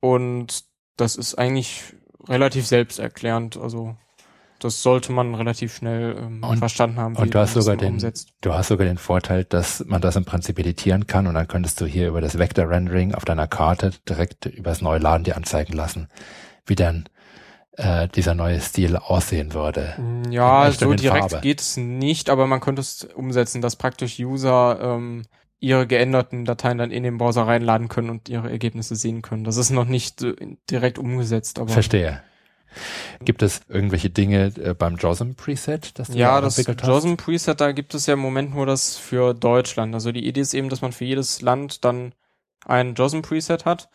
Und 0.00 0.64
das 0.96 1.14
ist 1.14 1.36
eigentlich 1.36 1.94
relativ 2.28 2.66
selbsterklärend, 2.66 3.56
also 3.56 3.96
das 4.64 4.82
sollte 4.82 5.12
man 5.12 5.34
relativ 5.34 5.76
schnell 5.76 6.16
ähm, 6.18 6.42
und, 6.42 6.58
verstanden 6.58 6.96
haben. 6.96 7.16
und 7.16 7.34
du 7.34 7.38
hast 7.38 7.54
sogar 7.54 7.76
den, 7.76 7.94
umsetzt. 7.94 8.32
du 8.40 8.54
hast 8.54 8.68
sogar 8.68 8.86
den 8.86 8.98
Vorteil, 8.98 9.44
dass 9.44 9.84
man 9.86 10.00
das 10.00 10.16
im 10.16 10.24
Prinzip 10.24 10.58
editieren 10.58 11.06
kann 11.06 11.26
und 11.26 11.34
dann 11.34 11.48
könntest 11.48 11.80
du 11.80 11.86
hier 11.86 12.08
über 12.08 12.20
das 12.20 12.38
Vector 12.38 12.68
Rendering 12.68 13.14
auf 13.14 13.24
deiner 13.24 13.46
Karte 13.46 13.92
direkt 14.08 14.46
übers 14.46 14.80
Neuladen 14.80 15.24
dir 15.24 15.36
anzeigen 15.36 15.72
lassen 15.74 16.08
wie 16.66 16.74
dann 16.74 17.08
äh, 17.76 18.08
dieser 18.08 18.34
neue 18.34 18.60
Stil 18.60 18.96
aussehen 18.96 19.54
würde. 19.54 19.94
Mm, 19.98 20.30
ja, 20.30 20.70
so 20.70 20.92
direkt 20.94 21.30
Farbe. 21.30 21.40
geht 21.40 21.60
es 21.60 21.76
nicht, 21.76 22.30
aber 22.30 22.46
man 22.46 22.60
könnte 22.60 22.80
es 22.80 23.04
umsetzen, 23.04 23.62
dass 23.62 23.76
praktisch 23.76 24.18
User 24.18 24.78
ähm, 24.80 25.22
ihre 25.58 25.86
geänderten 25.86 26.44
Dateien 26.44 26.78
dann 26.78 26.90
in 26.90 27.02
den 27.02 27.18
Browser 27.18 27.46
reinladen 27.46 27.88
können 27.88 28.10
und 28.10 28.28
ihre 28.28 28.50
Ergebnisse 28.50 28.96
sehen 28.96 29.22
können. 29.22 29.44
Das 29.44 29.56
ist 29.56 29.70
noch 29.70 29.86
nicht 29.86 30.22
äh, 30.22 30.34
direkt 30.70 30.98
umgesetzt, 30.98 31.58
aber. 31.58 31.70
Verstehe. 31.70 32.22
Gibt 33.24 33.42
es 33.42 33.62
irgendwelche 33.68 34.10
Dinge 34.10 34.52
äh, 34.62 34.74
beim 34.74 34.96
JOSM 34.96 35.32
Preset, 35.34 35.98
das 35.98 36.08
du 36.08 36.18
ja, 36.18 36.40
da 36.40 36.42
das 36.42 36.56
JOSM 36.56 37.14
Preset, 37.16 37.60
da 37.60 37.72
gibt 37.72 37.94
es 37.94 38.06
ja 38.06 38.14
im 38.14 38.20
Moment 38.20 38.54
nur 38.54 38.66
das 38.66 38.96
für 38.96 39.34
Deutschland. 39.34 39.94
Also 39.94 40.12
die 40.12 40.26
Idee 40.26 40.40
ist 40.40 40.54
eben, 40.54 40.68
dass 40.68 40.82
man 40.82 40.92
für 40.92 41.04
jedes 41.04 41.42
Land 41.42 41.84
dann 41.84 42.14
ein 42.64 42.94
JOSM 42.94 43.22
Preset 43.22 43.64
hat 43.64 43.88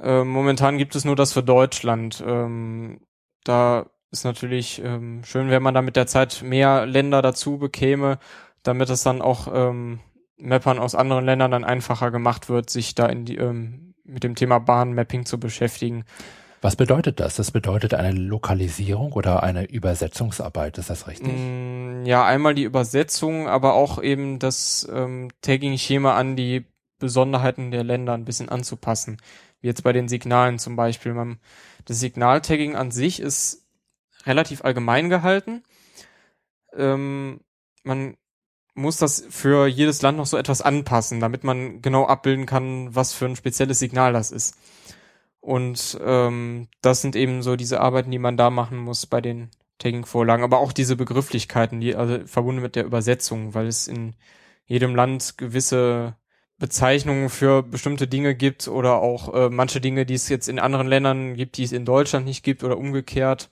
ähm, 0.00 0.28
momentan 0.28 0.78
gibt 0.78 0.94
es 0.94 1.04
nur 1.04 1.16
das 1.16 1.32
für 1.32 1.42
Deutschland. 1.42 2.22
Ähm, 2.26 3.00
da 3.44 3.86
ist 4.10 4.24
natürlich 4.24 4.82
ähm, 4.84 5.22
schön, 5.24 5.50
wenn 5.50 5.62
man 5.62 5.74
da 5.74 5.82
mit 5.82 5.96
der 5.96 6.06
Zeit 6.06 6.42
mehr 6.42 6.86
Länder 6.86 7.22
dazu 7.22 7.58
bekäme, 7.58 8.18
damit 8.62 8.90
es 8.90 9.02
dann 9.02 9.22
auch 9.22 9.48
ähm, 9.52 10.00
Mappern 10.38 10.78
aus 10.78 10.94
anderen 10.94 11.24
Ländern 11.24 11.50
dann 11.50 11.64
einfacher 11.64 12.10
gemacht 12.10 12.48
wird, 12.48 12.70
sich 12.70 12.94
da 12.94 13.06
in 13.06 13.24
die, 13.24 13.36
ähm, 13.36 13.94
mit 14.04 14.24
dem 14.24 14.34
Thema 14.34 14.58
Bahnmapping 14.58 15.26
zu 15.26 15.38
beschäftigen. 15.38 16.04
Was 16.62 16.76
bedeutet 16.76 17.20
das? 17.20 17.34
Das 17.34 17.50
bedeutet 17.50 17.92
eine 17.92 18.12
Lokalisierung 18.12 19.12
oder 19.12 19.42
eine 19.42 19.64
Übersetzungsarbeit, 19.64 20.78
ist 20.78 20.88
das 20.88 21.06
richtig? 21.08 21.32
Mm, 21.32 22.06
ja, 22.06 22.24
einmal 22.24 22.54
die 22.54 22.62
Übersetzung, 22.62 23.48
aber 23.48 23.74
auch 23.74 24.02
eben 24.02 24.38
das 24.38 24.88
ähm, 24.90 25.28
Tagging-Schema 25.42 26.14
an 26.14 26.36
die 26.36 26.64
Besonderheiten 26.98 27.72
der 27.72 27.82
Länder 27.82 28.14
ein 28.14 28.24
bisschen 28.24 28.48
anzupassen 28.48 29.18
wie 29.62 29.68
jetzt 29.68 29.82
bei 29.82 29.92
den 29.92 30.08
Signalen 30.08 30.58
zum 30.58 30.76
Beispiel. 30.76 31.14
Man, 31.14 31.38
das 31.86 32.00
Signaltagging 32.00 32.76
an 32.76 32.90
sich 32.90 33.20
ist 33.20 33.64
relativ 34.26 34.62
allgemein 34.64 35.08
gehalten. 35.08 35.62
Ähm, 36.76 37.40
man 37.84 38.16
muss 38.74 38.96
das 38.96 39.24
für 39.30 39.66
jedes 39.66 40.02
Land 40.02 40.18
noch 40.18 40.26
so 40.26 40.36
etwas 40.36 40.62
anpassen, 40.62 41.20
damit 41.20 41.44
man 41.44 41.80
genau 41.80 42.06
abbilden 42.06 42.46
kann, 42.46 42.94
was 42.94 43.12
für 43.12 43.26
ein 43.26 43.36
spezielles 43.36 43.78
Signal 43.78 44.12
das 44.12 44.30
ist. 44.30 44.56
Und 45.42 45.98
ähm, 46.04 46.68
das 46.82 47.02
sind 47.02 47.16
eben 47.16 47.42
so 47.42 47.56
diese 47.56 47.80
Arbeiten, 47.80 48.12
die 48.12 48.20
man 48.20 48.36
da 48.36 48.48
machen 48.48 48.78
muss 48.78 49.06
bei 49.06 49.20
den 49.20 49.50
Tagging-Vorlagen, 49.78 50.44
aber 50.44 50.58
auch 50.58 50.72
diese 50.72 50.94
Begrifflichkeiten, 50.94 51.80
die 51.80 51.96
also 51.96 52.24
verbunden 52.26 52.62
mit 52.62 52.76
der 52.76 52.84
Übersetzung, 52.84 53.52
weil 53.52 53.66
es 53.66 53.88
in 53.88 54.14
jedem 54.66 54.94
Land 54.94 55.36
gewisse 55.38 56.14
Bezeichnungen 56.58 57.28
für 57.28 57.64
bestimmte 57.64 58.06
Dinge 58.06 58.36
gibt 58.36 58.68
oder 58.68 59.00
auch 59.02 59.34
äh, 59.34 59.50
manche 59.50 59.80
Dinge, 59.80 60.06
die 60.06 60.14
es 60.14 60.28
jetzt 60.28 60.48
in 60.48 60.60
anderen 60.60 60.86
Ländern 60.86 61.34
gibt, 61.34 61.56
die 61.56 61.64
es 61.64 61.72
in 61.72 61.84
Deutschland 61.84 62.24
nicht 62.24 62.44
gibt 62.44 62.62
oder 62.62 62.78
umgekehrt. 62.78 63.50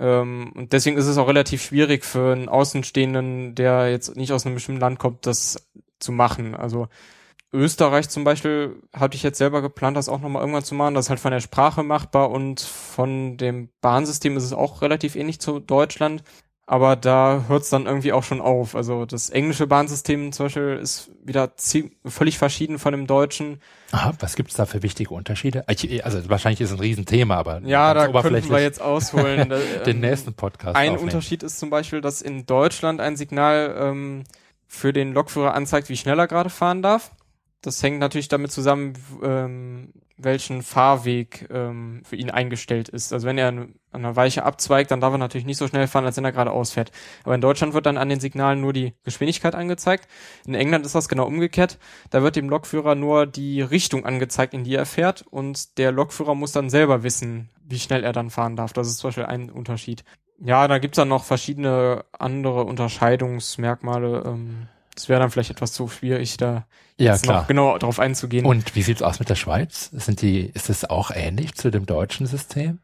Ähm, 0.00 0.50
und 0.54 0.72
deswegen 0.72 0.96
ist 0.96 1.08
es 1.08 1.18
auch 1.18 1.28
relativ 1.28 1.62
schwierig 1.62 2.06
für 2.06 2.32
einen 2.32 2.48
Außenstehenden, 2.48 3.54
der 3.54 3.90
jetzt 3.90 4.16
nicht 4.16 4.32
aus 4.32 4.46
einem 4.46 4.54
bestimmten 4.54 4.80
Land 4.80 4.98
kommt, 4.98 5.26
das 5.26 5.68
zu 5.98 6.10
machen. 6.10 6.54
Also 6.54 6.88
Österreich 7.52 8.08
zum 8.08 8.24
Beispiel 8.24 8.82
hatte 8.92 9.16
ich 9.16 9.22
jetzt 9.22 9.38
selber 9.38 9.62
geplant, 9.62 9.96
das 9.96 10.08
auch 10.08 10.20
nochmal 10.20 10.42
irgendwann 10.42 10.64
zu 10.64 10.74
machen. 10.74 10.94
Das 10.94 11.06
ist 11.06 11.10
halt 11.10 11.20
von 11.20 11.30
der 11.30 11.40
Sprache 11.40 11.82
machbar 11.82 12.30
und 12.30 12.60
von 12.60 13.36
dem 13.36 13.70
Bahnsystem 13.80 14.36
ist 14.36 14.44
es 14.44 14.52
auch 14.52 14.82
relativ 14.82 15.16
ähnlich 15.16 15.40
zu 15.40 15.60
Deutschland 15.60 16.22
aber 16.68 16.96
da 16.96 17.44
hört 17.46 17.62
es 17.62 17.70
dann 17.70 17.86
irgendwie 17.86 18.12
auch 18.12 18.24
schon 18.24 18.40
auf. 18.40 18.74
Also 18.74 19.06
das 19.06 19.30
englische 19.30 19.68
Bahnsystem 19.68 20.32
zum 20.32 20.46
Beispiel 20.46 20.78
ist 20.82 21.10
wieder 21.24 21.52
völlig 22.04 22.38
verschieden 22.38 22.80
von 22.80 22.90
dem 22.90 23.06
deutschen. 23.06 23.60
Aha, 23.92 24.12
was 24.18 24.34
gibt's 24.34 24.54
da 24.54 24.66
für 24.66 24.82
wichtige 24.82 25.14
Unterschiede? 25.14 25.64
Also 25.68 26.28
wahrscheinlich 26.28 26.60
ist 26.60 26.70
es 26.70 26.76
ein 26.76 26.80
Riesenthema, 26.80 27.36
aber 27.36 27.60
ja, 27.64 27.94
da 27.94 28.08
könnten 28.08 28.50
wir 28.50 28.60
jetzt 28.60 28.82
ausholen. 28.82 29.52
Den 29.86 30.00
nächsten 30.00 30.34
Podcast. 30.34 30.76
Ein 30.76 30.90
aufnehmen. 30.90 31.04
Unterschied 31.04 31.44
ist 31.44 31.60
zum 31.60 31.70
Beispiel, 31.70 32.00
dass 32.00 32.20
in 32.20 32.46
Deutschland 32.46 33.00
ein 33.00 33.16
Signal 33.16 33.76
ähm, 33.78 34.24
für 34.66 34.92
den 34.92 35.12
Lokführer 35.12 35.54
anzeigt, 35.54 35.88
wie 35.88 35.96
schnell 35.96 36.18
er 36.18 36.26
gerade 36.26 36.50
fahren 36.50 36.82
darf. 36.82 37.12
Das 37.66 37.82
hängt 37.82 37.98
natürlich 37.98 38.28
damit 38.28 38.52
zusammen, 38.52 38.92
ähm, 39.24 39.92
welchen 40.16 40.62
Fahrweg 40.62 41.48
ähm, 41.50 42.00
für 42.04 42.14
ihn 42.14 42.30
eingestellt 42.30 42.88
ist. 42.88 43.12
Also 43.12 43.26
wenn 43.26 43.38
er 43.38 43.48
an 43.48 43.74
einer 43.90 44.14
Weiche 44.14 44.44
abzweigt, 44.44 44.92
dann 44.92 45.00
darf 45.00 45.12
er 45.12 45.18
natürlich 45.18 45.46
nicht 45.46 45.56
so 45.56 45.66
schnell 45.66 45.88
fahren, 45.88 46.04
als 46.04 46.16
wenn 46.16 46.24
er 46.24 46.30
gerade 46.30 46.52
ausfährt. 46.52 46.92
Aber 47.24 47.34
in 47.34 47.40
Deutschland 47.40 47.74
wird 47.74 47.86
dann 47.86 47.98
an 47.98 48.08
den 48.08 48.20
Signalen 48.20 48.60
nur 48.60 48.72
die 48.72 48.94
Geschwindigkeit 49.02 49.56
angezeigt. 49.56 50.06
In 50.46 50.54
England 50.54 50.86
ist 50.86 50.94
das 50.94 51.08
genau 51.08 51.26
umgekehrt. 51.26 51.80
Da 52.10 52.22
wird 52.22 52.36
dem 52.36 52.48
Lokführer 52.48 52.94
nur 52.94 53.26
die 53.26 53.62
Richtung 53.62 54.06
angezeigt, 54.06 54.54
in 54.54 54.62
die 54.62 54.76
er 54.76 54.86
fährt 54.86 55.22
und 55.22 55.76
der 55.76 55.90
Lokführer 55.90 56.36
muss 56.36 56.52
dann 56.52 56.70
selber 56.70 57.02
wissen, 57.02 57.50
wie 57.64 57.80
schnell 57.80 58.04
er 58.04 58.12
dann 58.12 58.30
fahren 58.30 58.54
darf. 58.54 58.74
Das 58.74 58.86
ist 58.86 58.98
zum 58.98 59.08
Beispiel 59.08 59.26
ein 59.26 59.50
Unterschied. 59.50 60.04
Ja, 60.38 60.68
da 60.68 60.78
gibt's 60.78 60.98
dann 60.98 61.08
noch 61.08 61.24
verschiedene 61.24 62.04
andere 62.16 62.62
Unterscheidungsmerkmale. 62.62 64.22
Ähm, 64.24 64.68
das 64.96 65.08
wäre 65.08 65.20
dann 65.20 65.30
vielleicht 65.30 65.50
etwas 65.50 65.72
zu 65.72 65.88
schwierig, 65.88 66.36
da 66.38 66.66
ja, 66.98 67.12
jetzt 67.12 67.24
klar. 67.24 67.42
noch 67.42 67.46
genau 67.46 67.78
darauf 67.78 68.00
einzugehen. 68.00 68.46
Und 68.46 68.74
wie 68.74 68.82
sieht's 68.82 69.02
aus 69.02 69.18
mit 69.18 69.28
der 69.28 69.34
Schweiz? 69.34 69.90
Sind 69.92 70.22
die, 70.22 70.46
ist 70.46 70.70
es 70.70 70.84
auch 70.88 71.10
ähnlich 71.14 71.54
zu 71.54 71.70
dem 71.70 71.86
deutschen 71.86 72.26
System? 72.26 72.80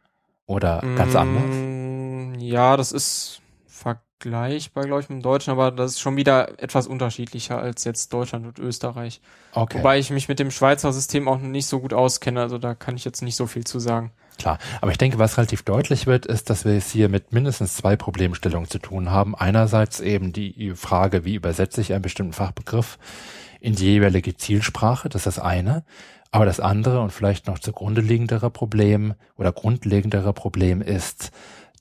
Oder 0.47 0.83
ganz 0.97 1.15
mm, 1.15 1.17
anders? 1.17 2.43
Ja, 2.43 2.77
das 2.77 2.93
ist 2.93 3.41
vergleichbar, 3.67 4.85
glaube 4.85 5.01
ich, 5.01 5.09
mit 5.09 5.21
dem 5.21 5.23
Deutschen, 5.23 5.51
aber 5.51 5.71
das 5.71 5.93
ist 5.93 6.01
schon 6.01 6.17
wieder 6.17 6.63
etwas 6.63 6.87
unterschiedlicher 6.87 7.59
als 7.59 7.85
jetzt 7.85 8.13
Deutschland 8.13 8.47
und 8.47 8.59
Österreich. 8.59 9.23
Okay. 9.55 9.79
Wobei 9.79 9.99
ich 9.99 10.11
mich 10.11 10.29
mit 10.29 10.39
dem 10.39 10.51
Schweizer 10.51 10.93
System 10.93 11.27
auch 11.27 11.39
nicht 11.39 11.67
so 11.67 11.81
gut 11.81 11.95
auskenne, 11.95 12.43
also 12.43 12.59
da 12.59 12.75
kann 12.75 12.97
ich 12.97 13.07
jetzt 13.07 13.23
nicht 13.23 13.37
so 13.37 13.47
viel 13.47 13.65
zu 13.65 13.79
sagen. 13.79 14.13
Klar, 14.43 14.59
aber 14.81 14.91
ich 14.91 14.99
denke, 14.99 15.21
was 15.21 15.39
relativ 15.39 15.63
deutlich 15.63 16.09
wird, 16.09 16.27
ist, 16.27 16.51
dass 16.51 16.65
wir 16.65 16.73
es 16.73 16.91
hier 16.91 17.09
mit 17.09 17.33
mindestens 17.33 17.77
zwei 17.77 17.95
Problemstellungen 17.95 18.69
zu 18.69 18.81
tun 18.81 19.13
haben. 19.13 19.37
Einerseits 19.37 20.01
eben 20.01 20.33
die 20.33 20.73
Frage, 20.75 21.25
wie 21.25 21.37
übersetze 21.37 21.81
ich 21.81 21.93
einen 21.93 22.03
bestimmten 22.03 22.33
Fachbegriff 22.33 22.99
in 23.61 23.77
die 23.77 23.85
jeweilige 23.85 24.37
Zielsprache, 24.37 25.09
das 25.09 25.29
ist 25.29 25.37
das 25.37 25.45
eine. 25.45 25.85
Aber 26.33 26.45
das 26.45 26.59
andere 26.59 27.03
und 27.03 27.13
vielleicht 27.13 27.47
noch 27.47 27.61
zugrunde 27.61 28.01
liegendere 28.01 28.51
Problem 28.51 29.15
oder 29.37 29.53
grundlegendere 29.53 30.33
Problem 30.33 30.83
ist, 30.83 31.31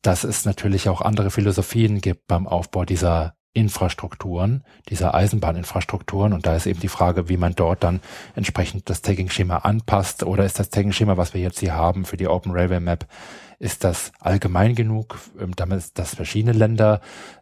dass 0.03 0.23
es 0.23 0.45
natürlich 0.45 0.88
auch 0.88 1.01
andere 1.01 1.31
Philosophien 1.31 1.99
gibt 1.99 2.27
beim 2.27 2.45
Aufbau 2.45 2.85
dieser 2.85 3.33
Infrastrukturen, 3.53 4.63
dieser 4.89 5.13
Eisenbahninfrastrukturen. 5.13 6.33
Und 6.33 6.45
da 6.45 6.55
ist 6.55 6.65
eben 6.65 6.79
die 6.79 6.87
Frage, 6.87 7.27
wie 7.27 7.37
man 7.37 7.53
dort 7.53 7.83
dann 7.83 7.99
entsprechend 8.35 8.89
das 8.89 9.01
Tagging-Schema 9.01 9.57
anpasst. 9.57 10.23
Oder 10.23 10.45
ist 10.45 10.59
das 10.59 10.69
Tagging-Schema, 10.69 11.17
was 11.17 11.33
wir 11.33 11.41
jetzt 11.41 11.59
hier 11.59 11.75
haben 11.75 12.05
für 12.05 12.17
die 12.17 12.27
Open 12.27 12.51
Railway 12.51 12.79
Map, 12.79 13.05
ist 13.59 13.83
das 13.83 14.11
allgemein 14.19 14.73
genug, 14.73 15.19
ähm, 15.39 15.55
damit 15.55 15.99
dass 15.99 16.15
verschiedene 16.15 16.53
Länder 16.53 17.01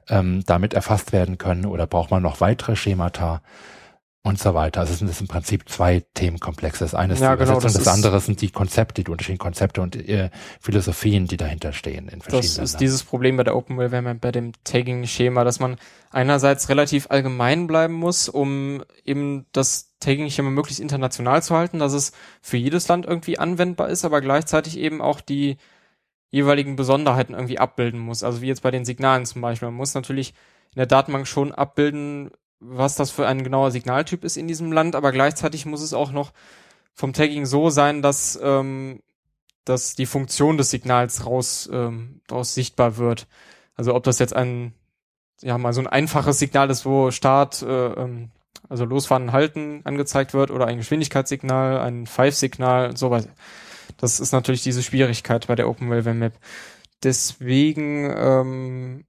ähm, 0.09 0.43
damit 0.45 0.73
erfasst 0.73 1.13
werden 1.13 1.37
können? 1.37 1.65
Oder 1.65 1.87
braucht 1.87 2.11
man 2.11 2.23
noch 2.23 2.41
weitere 2.41 2.75
Schemata? 2.75 3.41
Und 4.21 4.37
so 4.37 4.53
weiter. 4.53 4.81
Also 4.81 4.93
es 4.93 4.99
sind 4.99 5.21
im 5.21 5.27
Prinzip 5.27 5.69
zwei 5.69 6.03
Themenkomplexe. 6.13 6.83
Das 6.83 6.93
eine 6.93 7.13
ist 7.13 7.21
ja, 7.21 7.35
die 7.35 7.39
genau, 7.39 7.53
Übersetzung, 7.53 7.79
das, 7.79 7.85
das 7.85 7.93
andere 7.93 8.19
sind 8.19 8.41
die 8.41 8.49
Konzepte, 8.49 9.03
die 9.03 9.09
unterschiedlichen 9.09 9.39
Konzepte 9.39 9.81
und 9.81 9.95
äh, 9.95 10.29
Philosophien, 10.59 11.25
die 11.25 11.37
dahinter 11.37 11.71
stehen 11.71 12.09
in 12.09 12.21
verschiedenen 12.21 12.57
Das 12.57 12.71
ist 12.71 12.81
dieses 12.81 13.03
Problem 13.03 13.37
bei 13.37 13.43
der 13.43 13.55
Open 13.55 13.79
Railway 13.79 14.13
bei 14.15 14.31
dem 14.31 14.51
Tagging-Schema, 14.65 15.45
dass 15.45 15.59
man 15.59 15.77
einerseits 16.11 16.67
relativ 16.67 17.09
allgemein 17.09 17.67
bleiben 17.67 17.93
muss, 17.93 18.27
um 18.27 18.83
eben 19.05 19.45
das 19.53 19.93
Tagging-Schema 20.01 20.49
möglichst 20.49 20.81
international 20.81 21.41
zu 21.41 21.55
halten, 21.55 21.79
dass 21.79 21.93
es 21.93 22.11
für 22.41 22.57
jedes 22.57 22.89
Land 22.89 23.05
irgendwie 23.05 23.39
anwendbar 23.39 23.89
ist, 23.89 24.03
aber 24.03 24.19
gleichzeitig 24.19 24.77
eben 24.77 25.01
auch 25.01 25.21
die 25.21 25.57
jeweiligen 26.29 26.75
Besonderheiten 26.75 27.33
irgendwie 27.33 27.57
abbilden 27.57 27.99
muss. 27.99 28.23
Also 28.23 28.41
wie 28.41 28.47
jetzt 28.47 28.63
bei 28.63 28.71
den 28.71 28.85
Signalen 28.85 29.25
zum 29.25 29.41
Beispiel. 29.41 29.69
Man 29.69 29.77
muss 29.77 29.95
natürlich 29.95 30.33
in 30.75 30.79
der 30.79 30.85
Datenbank 30.85 31.25
schon 31.25 31.51
abbilden, 31.51 32.31
was 32.59 32.95
das 32.95 33.11
für 33.11 33.27
ein 33.27 33.43
genauer 33.43 33.71
Signaltyp 33.71 34.23
ist 34.23 34.37
in 34.37 34.47
diesem 34.47 34.71
Land, 34.71 34.95
aber 34.95 35.11
gleichzeitig 35.11 35.65
muss 35.65 35.81
es 35.81 35.93
auch 35.93 36.11
noch 36.11 36.31
vom 36.93 37.13
Tagging 37.13 37.45
so 37.45 37.69
sein, 37.69 38.01
dass, 38.01 38.37
ähm, 38.41 39.01
dass 39.63 39.95
die 39.95 40.05
Funktion 40.05 40.57
des 40.57 40.69
Signals 40.69 41.25
raus, 41.25 41.69
ähm, 41.71 42.21
raus 42.29 42.53
sichtbar 42.53 42.97
wird. 42.97 43.27
Also 43.75 43.95
ob 43.95 44.03
das 44.03 44.19
jetzt 44.19 44.35
ein, 44.35 44.73
ja, 45.41 45.57
mal 45.57 45.71
so 45.73 45.79
ein 45.79 45.87
einfaches 45.87 46.39
Signal 46.39 46.69
ist, 46.69 46.85
wo 46.85 47.11
Start, 47.11 47.61
äh, 47.61 47.93
ähm, 47.93 48.31
also 48.67 48.83
losfahren, 48.83 49.31
halten 49.31 49.81
angezeigt 49.85 50.33
wird 50.33 50.51
oder 50.51 50.67
ein 50.67 50.77
Geschwindigkeitssignal, 50.77 51.79
ein 51.79 52.05
Five-Signal, 52.05 52.97
sowas. 52.97 53.29
Das 53.97 54.19
ist 54.19 54.33
natürlich 54.33 54.63
diese 54.63 54.83
Schwierigkeit 54.83 55.47
bei 55.47 55.55
der 55.55 55.69
Open 55.69 55.91
Railway 55.91 56.13
Map. 56.13 56.33
Deswegen 57.03 58.13
ähm, 58.13 59.05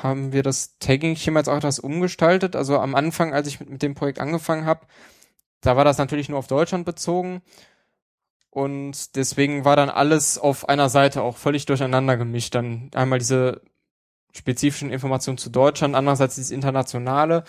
haben 0.00 0.32
wir 0.32 0.42
das 0.42 0.78
Tagging-Schema 0.78 1.40
jetzt 1.40 1.48
auch 1.48 1.56
etwas 1.56 1.78
umgestaltet. 1.78 2.56
Also 2.56 2.78
am 2.78 2.94
Anfang, 2.94 3.34
als 3.34 3.46
ich 3.48 3.60
mit, 3.60 3.70
mit 3.70 3.82
dem 3.82 3.94
Projekt 3.94 4.20
angefangen 4.20 4.64
habe, 4.64 4.86
da 5.60 5.76
war 5.76 5.84
das 5.84 5.98
natürlich 5.98 6.28
nur 6.28 6.38
auf 6.38 6.46
Deutschland 6.46 6.84
bezogen. 6.84 7.42
Und 8.50 9.16
deswegen 9.16 9.64
war 9.64 9.76
dann 9.76 9.90
alles 9.90 10.38
auf 10.38 10.68
einer 10.68 10.88
Seite 10.88 11.22
auch 11.22 11.36
völlig 11.36 11.66
durcheinander 11.66 12.16
gemischt. 12.16 12.54
Dann 12.54 12.90
einmal 12.94 13.18
diese 13.18 13.62
spezifischen 14.34 14.90
Informationen 14.90 15.38
zu 15.38 15.50
Deutschland, 15.50 15.94
andererseits 15.94 16.34
dieses 16.34 16.50
internationale. 16.50 17.44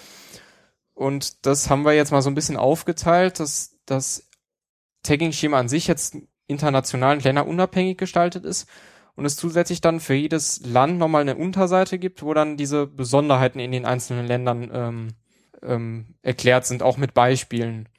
Und 0.94 1.46
das 1.46 1.70
haben 1.70 1.86
wir 1.86 1.94
jetzt 1.94 2.12
mal 2.12 2.22
so 2.22 2.30
ein 2.30 2.36
bisschen 2.36 2.58
aufgeteilt, 2.58 3.40
dass 3.40 3.78
das 3.86 4.30
Tagging-Schema 5.04 5.60
an 5.60 5.70
sich 5.70 5.88
jetzt 5.88 6.18
international 6.48 7.16
und 7.16 7.24
länderunabhängig 7.24 7.98
gestaltet 7.98 8.46
ist 8.46 8.68
und 9.16 9.26
es 9.26 9.36
zusätzlich 9.36 9.82
dann 9.82 10.00
für 10.00 10.16
jedes 10.16 10.66
Land 10.66 10.98
nochmal 10.98 11.22
eine 11.22 11.36
Unterseite 11.36 12.00
gibt, 12.00 12.24
wo 12.24 12.34
dann 12.34 12.58
diese 12.58 12.88
Besonderheiten 12.88 13.60
in 13.60 13.72
den 13.72 13.86
einzelnen 13.86 14.26
Ländern 14.26 14.72
ähm, 14.74 15.08
ähm, 15.62 16.16
erklärt 16.22 16.66
sind, 16.66 16.84
auch 16.84 16.98
mit 16.98 17.14
Beispielen. 17.14 17.90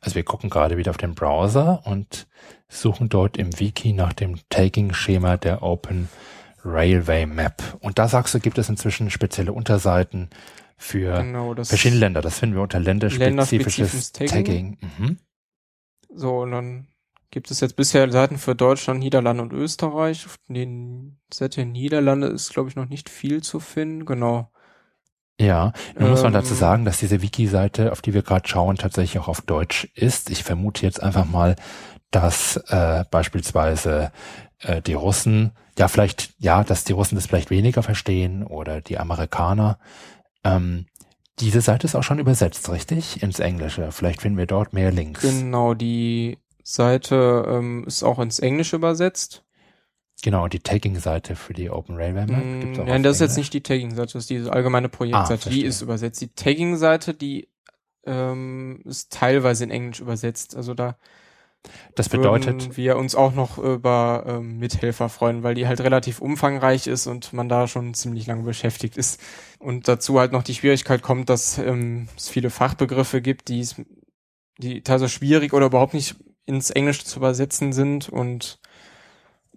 Also 0.00 0.16
wir 0.16 0.24
gucken 0.24 0.50
gerade 0.50 0.76
wieder 0.76 0.90
auf 0.90 0.96
den 0.96 1.14
Browser 1.14 1.82
und 1.86 2.26
suchen 2.68 3.08
dort 3.08 3.36
im 3.36 3.58
Wiki 3.58 3.92
nach 3.92 4.12
dem 4.12 4.38
Tagging-Schema 4.48 5.36
der 5.36 5.62
Open 5.62 6.08
Railway 6.64 7.26
Map. 7.26 7.62
Und 7.80 7.98
da 7.98 8.08
sagst 8.08 8.34
du, 8.34 8.40
gibt 8.40 8.58
es 8.58 8.68
inzwischen 8.68 9.10
spezielle 9.10 9.52
Unterseiten 9.52 10.30
für 10.76 11.22
genau, 11.22 11.54
verschiedene 11.54 12.00
Länder. 12.00 12.20
Das 12.20 12.38
finden 12.38 12.56
wir 12.56 12.62
unter 12.62 12.80
länderspezifisches 12.80 14.12
Tagging. 14.12 14.28
Tagging. 14.28 14.78
Mhm. 14.98 15.18
So, 16.14 16.40
und 16.40 16.50
dann 16.52 16.86
gibt 17.34 17.50
es 17.50 17.58
jetzt 17.58 17.74
bisher 17.74 18.10
Seiten 18.12 18.38
für 18.38 18.54
Deutschland, 18.54 19.00
Niederlande 19.00 19.42
und 19.42 19.52
Österreich. 19.52 20.24
Auf 20.24 20.36
den 20.48 21.18
Seite 21.32 21.66
Niederlande 21.66 22.28
ist, 22.28 22.52
glaube 22.52 22.68
ich, 22.68 22.76
noch 22.76 22.88
nicht 22.88 23.10
viel 23.10 23.42
zu 23.42 23.58
finden. 23.58 24.06
Genau. 24.06 24.52
Ja, 25.40 25.72
nun 25.96 26.04
ähm, 26.04 26.10
muss 26.10 26.22
man 26.22 26.32
dazu 26.32 26.52
ähm, 26.52 26.58
sagen, 26.60 26.84
dass 26.84 26.98
diese 26.98 27.22
Wiki-Seite, 27.22 27.90
auf 27.90 28.02
die 28.02 28.14
wir 28.14 28.22
gerade 28.22 28.48
schauen, 28.48 28.76
tatsächlich 28.76 29.20
auch 29.20 29.26
auf 29.26 29.40
Deutsch 29.40 29.90
ist. 29.94 30.30
Ich 30.30 30.44
vermute 30.44 30.86
jetzt 30.86 31.02
einfach 31.02 31.24
mal, 31.24 31.56
dass 32.12 32.56
äh, 32.68 33.04
beispielsweise 33.10 34.12
äh, 34.60 34.80
die 34.80 34.94
Russen, 34.94 35.50
ja 35.76 35.88
vielleicht, 35.88 36.34
ja, 36.38 36.62
dass 36.62 36.84
die 36.84 36.92
Russen 36.92 37.16
das 37.16 37.26
vielleicht 37.26 37.50
weniger 37.50 37.82
verstehen 37.82 38.44
oder 38.44 38.80
die 38.80 38.96
Amerikaner. 38.96 39.80
Ähm, 40.44 40.86
diese 41.40 41.60
Seite 41.60 41.88
ist 41.88 41.96
auch 41.96 42.04
schon 42.04 42.20
übersetzt, 42.20 42.70
richtig? 42.70 43.24
Ins 43.24 43.40
Englische. 43.40 43.90
Vielleicht 43.90 44.22
finden 44.22 44.38
wir 44.38 44.46
dort 44.46 44.72
mehr 44.72 44.92
Links. 44.92 45.22
Genau, 45.22 45.74
die 45.74 46.38
Seite 46.64 47.44
ähm, 47.46 47.84
ist 47.86 48.02
auch 48.02 48.18
ins 48.18 48.40
Englische 48.40 48.76
übersetzt. 48.76 49.44
Genau, 50.22 50.48
die 50.48 50.60
Tagging-Seite 50.60 51.36
für 51.36 51.52
die 51.52 51.70
Open 51.70 51.96
Railway 51.96 52.26
Map. 52.26 52.44
Mm, 52.44 52.60
gibt's 52.60 52.78
auch 52.78 52.86
Nein, 52.86 53.02
das 53.02 53.16
ist 53.16 53.20
jetzt 53.20 53.36
nicht 53.36 53.52
die 53.52 53.62
Tagging-Seite, 53.62 54.14
das 54.14 54.22
ist 54.22 54.30
diese 54.30 54.52
allgemeine 54.52 54.88
Projektseite. 54.88 55.50
Ah, 55.50 55.52
die 55.52 55.64
ist 55.64 55.82
übersetzt. 55.82 56.20
Die 56.22 56.34
Tagging-Seite, 56.34 57.12
die 57.12 57.48
ähm, 58.06 58.80
ist 58.84 59.12
teilweise 59.12 59.64
in 59.64 59.70
Englisch 59.70 60.00
übersetzt. 60.00 60.56
Also 60.56 60.72
da 60.74 60.96
das 61.94 62.08
bedeutet, 62.08 62.76
wir 62.76 62.96
uns 62.96 63.14
auch 63.14 63.32
noch 63.32 63.58
über 63.58 64.24
ähm, 64.26 64.58
Mithelfer 64.58 65.08
freuen, 65.08 65.42
weil 65.42 65.54
die 65.54 65.66
halt 65.66 65.80
relativ 65.80 66.20
umfangreich 66.20 66.86
ist 66.86 67.06
und 67.06 67.32
man 67.32 67.48
da 67.48 67.68
schon 67.68 67.94
ziemlich 67.94 68.26
lange 68.26 68.42
beschäftigt 68.42 68.96
ist. 68.96 69.20
Und 69.58 69.88
dazu 69.88 70.18
halt 70.18 70.32
noch 70.32 70.42
die 70.42 70.54
Schwierigkeit 70.54 71.02
kommt, 71.02 71.30
dass 71.30 71.58
ähm, 71.58 72.08
es 72.16 72.28
viele 72.28 72.50
Fachbegriffe 72.50 73.22
gibt, 73.22 73.48
die 73.48 73.60
es, 73.60 73.76
die 74.58 74.82
teilweise 74.82 75.08
schwierig 75.08 75.52
oder 75.52 75.66
überhaupt 75.66 75.94
nicht 75.94 76.16
ins 76.46 76.70
Englische 76.70 77.04
zu 77.04 77.18
übersetzen 77.18 77.72
sind 77.72 78.08
und 78.08 78.58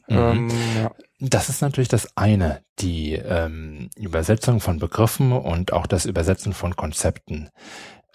mhm. 0.07 0.17
ähm, 0.17 0.51
ja. 0.81 0.91
Das 1.19 1.49
ist 1.49 1.61
natürlich 1.61 1.89
das 1.89 2.15
eine, 2.15 2.61
die 2.79 3.13
ähm, 3.13 3.89
Übersetzung 3.95 4.59
von 4.59 4.77
Begriffen 4.77 5.31
und 5.31 5.73
auch 5.73 5.87
das 5.87 6.05
Übersetzen 6.05 6.53
von 6.53 6.75
Konzepten. 6.75 7.49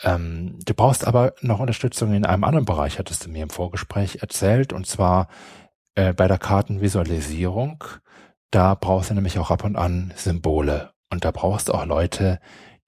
Ähm, 0.05 0.59
du 0.65 0.73
brauchst 0.73 1.07
aber 1.07 1.35
noch 1.41 1.59
Unterstützung 1.59 2.15
in 2.15 2.25
einem 2.25 2.45
anderen 2.45 2.65
Bereich, 2.65 2.99
hattest 2.99 3.27
du 3.27 3.31
mir 3.31 3.43
im 3.43 3.51
Vorgespräch 3.51 4.19
erzählt, 4.21 4.73
und 4.73 4.87
zwar 4.87 5.29
äh, 5.97 6.13
bei 6.13 6.29
der 6.29 6.39
Kartenvisualisierung. 6.39 7.83
Da 8.53 8.75
brauchst 8.75 9.11
du 9.11 9.15
nämlich 9.15 9.39
auch 9.39 9.51
ab 9.51 9.65
und 9.65 9.77
an 9.77 10.13
Symbole. 10.17 10.93
Und 11.11 11.25
da 11.25 11.31
brauchst 11.31 11.69
du 11.69 11.75
auch 11.75 11.87
Leute, 11.87 12.39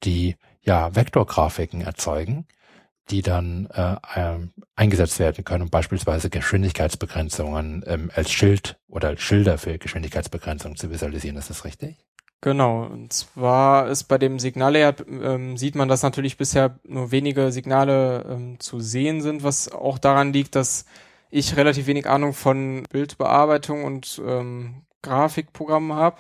die 0.04 0.36
ja 0.62 0.94
Vektorgrafiken 0.94 1.80
erzeugen 1.80 2.46
die 3.10 3.22
dann 3.22 3.68
äh, 3.74 3.96
äh, 4.14 4.38
eingesetzt 4.76 5.18
werden 5.18 5.44
können, 5.44 5.64
um 5.64 5.70
beispielsweise 5.70 6.30
Geschwindigkeitsbegrenzungen 6.30 7.84
ähm, 7.86 8.10
als 8.14 8.32
Schild 8.32 8.78
oder 8.88 9.08
als 9.08 9.20
Schilder 9.20 9.58
für 9.58 9.78
Geschwindigkeitsbegrenzungen 9.78 10.76
zu 10.76 10.90
visualisieren. 10.90 11.36
Ist 11.36 11.50
das 11.50 11.64
richtig? 11.64 11.96
Genau. 12.40 12.84
Und 12.84 13.12
zwar 13.12 13.88
ist 13.88 14.04
bei 14.04 14.18
dem 14.18 14.38
Signallayer 14.38 14.94
ähm, 15.08 15.56
sieht 15.56 15.74
man, 15.74 15.88
dass 15.88 16.02
natürlich 16.02 16.36
bisher 16.36 16.78
nur 16.84 17.10
wenige 17.10 17.52
Signale 17.52 18.26
ähm, 18.28 18.60
zu 18.60 18.80
sehen 18.80 19.22
sind, 19.22 19.42
was 19.42 19.72
auch 19.72 19.98
daran 19.98 20.32
liegt, 20.32 20.54
dass 20.54 20.84
ich 21.30 21.56
relativ 21.56 21.86
wenig 21.86 22.06
Ahnung 22.06 22.32
von 22.32 22.84
Bildbearbeitung 22.90 23.84
und 23.84 24.20
ähm, 24.24 24.82
Grafikprogrammen 25.02 25.94
habe. 25.94 26.18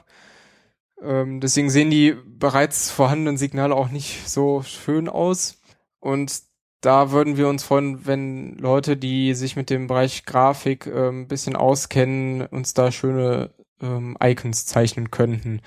Ähm, 1.02 1.40
deswegen 1.40 1.70
sehen 1.70 1.90
die 1.90 2.16
bereits 2.26 2.90
vorhandenen 2.90 3.36
Signale 3.36 3.74
auch 3.74 3.90
nicht 3.90 4.28
so 4.28 4.62
schön 4.62 5.08
aus. 5.08 5.60
Und 6.00 6.42
da 6.84 7.10
würden 7.10 7.36
wir 7.36 7.48
uns 7.48 7.64
freuen, 7.64 8.06
wenn 8.06 8.56
Leute, 8.58 8.96
die 8.96 9.34
sich 9.34 9.56
mit 9.56 9.70
dem 9.70 9.86
Bereich 9.86 10.24
Grafik 10.26 10.86
äh, 10.86 11.08
ein 11.08 11.28
bisschen 11.28 11.56
auskennen, 11.56 12.46
uns 12.46 12.74
da 12.74 12.92
schöne 12.92 13.50
ähm, 13.80 14.16
Icons 14.22 14.66
zeichnen 14.66 15.10
könnten. 15.10 15.60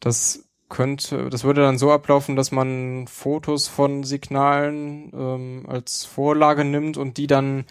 Das 0.00 0.48
könnte, 0.68 1.30
das 1.30 1.44
würde 1.44 1.62
dann 1.62 1.78
so 1.78 1.90
ablaufen, 1.90 2.36
dass 2.36 2.52
man 2.52 3.06
Fotos 3.06 3.68
von 3.68 4.04
Signalen 4.04 5.10
ähm, 5.14 5.66
als 5.68 6.04
Vorlage 6.04 6.64
nimmt 6.64 6.98
und 6.98 7.16
die 7.16 7.26
dann 7.26 7.64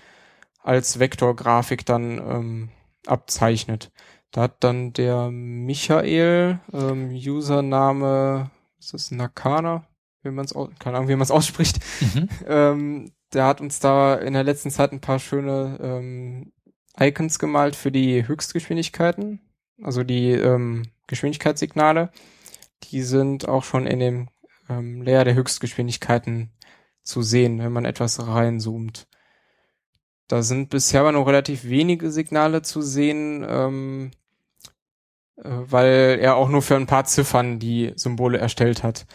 als 0.64 1.00
Vektorgrafik 1.00 1.86
dann 1.86 2.18
ähm, 2.18 2.70
abzeichnet. 3.06 3.92
Da 4.32 4.42
hat 4.42 4.64
dann 4.64 4.94
der 4.94 5.30
Michael 5.32 6.60
ähm, 6.74 7.12
Username, 7.12 8.50
ist 8.80 8.94
das 8.94 9.12
Nakana? 9.12 9.86
Wie 10.28 10.36
man 10.36 10.46
es 10.46 10.54
keine 10.80 10.98
Ahnung, 10.98 11.10
wie 11.10 11.16
man 11.16 11.24
es 11.24 11.32
ausspricht. 11.32 11.80
Mhm. 12.02 12.30
Ähm, 12.48 13.12
der 13.34 13.46
hat 13.46 13.62
uns 13.62 13.80
da 13.80 14.16
in 14.16 14.34
der 14.34 14.44
letzten 14.44 14.72
Zeit 14.72 14.92
ein 14.92 15.02
paar 15.02 15.20
schöne 15.20 15.80
ähm, 15.82 16.52
Icons 17.00 17.40
gemalt 17.40 17.76
für 17.76 17.92
die 17.92 18.28
Höchstgeschwindigkeiten, 18.28 19.42
also 19.84 20.04
die 20.04 20.32
ähm, 20.32 20.84
Geschwindigkeitssignale. 21.08 22.12
Die 22.84 23.02
sind 23.02 23.48
auch 23.48 23.64
schon 23.64 23.88
in 23.88 24.00
dem 24.00 24.30
ähm, 24.70 25.02
Layer 25.02 25.24
der 25.24 25.36
Höchstgeschwindigkeiten 25.36 26.52
zu 27.04 27.22
sehen, 27.22 27.60
wenn 27.60 27.72
man 27.72 27.86
etwas 27.86 28.26
reinzoomt. 28.26 29.08
Da 30.28 30.42
sind 30.42 30.70
bisher 30.70 31.02
aber 31.02 31.14
noch 31.14 31.26
relativ 31.26 31.64
wenige 31.66 32.12
Signale 32.12 32.62
zu 32.62 32.82
sehen, 32.82 33.46
ähm, 33.48 34.12
äh, 35.38 35.50
weil 35.50 36.20
er 36.22 36.36
auch 36.36 36.50
nur 36.50 36.62
für 36.62 36.76
ein 36.76 36.88
paar 36.88 37.06
Ziffern 37.06 37.60
die 37.60 37.94
Symbole 37.96 38.38
erstellt 38.38 38.84
hat. 38.84 39.06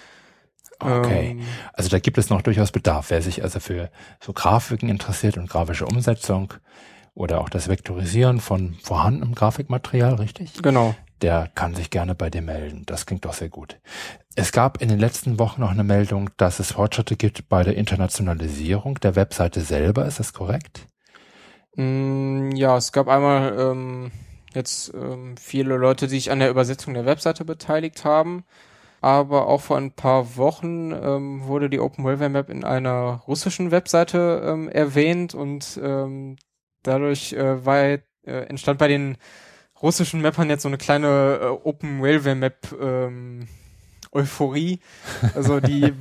Okay. 0.82 1.30
Ähm, 1.30 1.42
also 1.72 1.88
da 1.88 1.98
gibt 1.98 2.18
es 2.18 2.30
noch 2.30 2.42
durchaus 2.42 2.72
Bedarf. 2.72 3.10
Wer 3.10 3.22
sich 3.22 3.42
also 3.42 3.60
für 3.60 3.90
so 4.20 4.32
Grafiken 4.32 4.88
interessiert 4.88 5.36
und 5.36 5.48
grafische 5.48 5.86
Umsetzung 5.86 6.54
oder 7.14 7.40
auch 7.40 7.48
das 7.48 7.68
Vektorisieren 7.68 8.40
von 8.40 8.74
vorhandenem 8.82 9.34
Grafikmaterial, 9.34 10.14
richtig? 10.14 10.54
Genau. 10.62 10.94
Der 11.20 11.50
kann 11.54 11.74
sich 11.74 11.90
gerne 11.90 12.14
bei 12.14 12.30
dir 12.30 12.42
melden. 12.42 12.82
Das 12.86 13.06
klingt 13.06 13.24
doch 13.24 13.34
sehr 13.34 13.48
gut. 13.48 13.78
Es 14.34 14.50
gab 14.50 14.82
in 14.82 14.88
den 14.88 14.98
letzten 14.98 15.38
Wochen 15.38 15.60
noch 15.60 15.70
eine 15.70 15.84
Meldung, 15.84 16.30
dass 16.36 16.58
es 16.58 16.72
Fortschritte 16.72 17.16
gibt 17.16 17.48
bei 17.48 17.62
der 17.62 17.76
Internationalisierung 17.76 18.98
der 19.00 19.14
Webseite 19.14 19.60
selber. 19.60 20.06
Ist 20.06 20.18
das 20.18 20.32
korrekt? 20.32 20.86
Mm, 21.76 22.50
ja, 22.52 22.76
es 22.76 22.92
gab 22.92 23.08
einmal 23.08 23.56
ähm, 23.58 24.10
jetzt 24.54 24.92
ähm, 24.94 25.36
viele 25.36 25.76
Leute, 25.76 26.06
die 26.06 26.16
sich 26.16 26.30
an 26.30 26.40
der 26.40 26.50
Übersetzung 26.50 26.94
der 26.94 27.06
Webseite 27.06 27.44
beteiligt 27.44 28.04
haben 28.04 28.44
aber 29.02 29.48
auch 29.48 29.60
vor 29.60 29.76
ein 29.76 29.90
paar 29.90 30.36
Wochen 30.36 30.92
ähm, 30.92 31.44
wurde 31.44 31.68
die 31.68 31.80
Open 31.80 32.06
Railway 32.06 32.28
Map 32.28 32.48
in 32.48 32.62
einer 32.62 33.22
russischen 33.26 33.72
Webseite 33.72 34.42
ähm, 34.46 34.68
erwähnt 34.68 35.34
und 35.34 35.78
ähm, 35.82 36.36
dadurch 36.84 37.32
äh, 37.32 37.66
war, 37.66 37.78
äh, 37.82 37.98
entstand 38.22 38.78
bei 38.78 38.86
den 38.86 39.18
russischen 39.82 40.22
Mappern 40.22 40.48
jetzt 40.48 40.62
so 40.62 40.68
eine 40.68 40.78
kleine 40.78 41.40
äh, 41.42 41.46
Open 41.46 42.00
Railway 42.00 42.36
Map 42.36 42.68
ähm, 42.80 43.48
Euphorie. 44.12 44.78
Also 45.34 45.58
die 45.58 45.92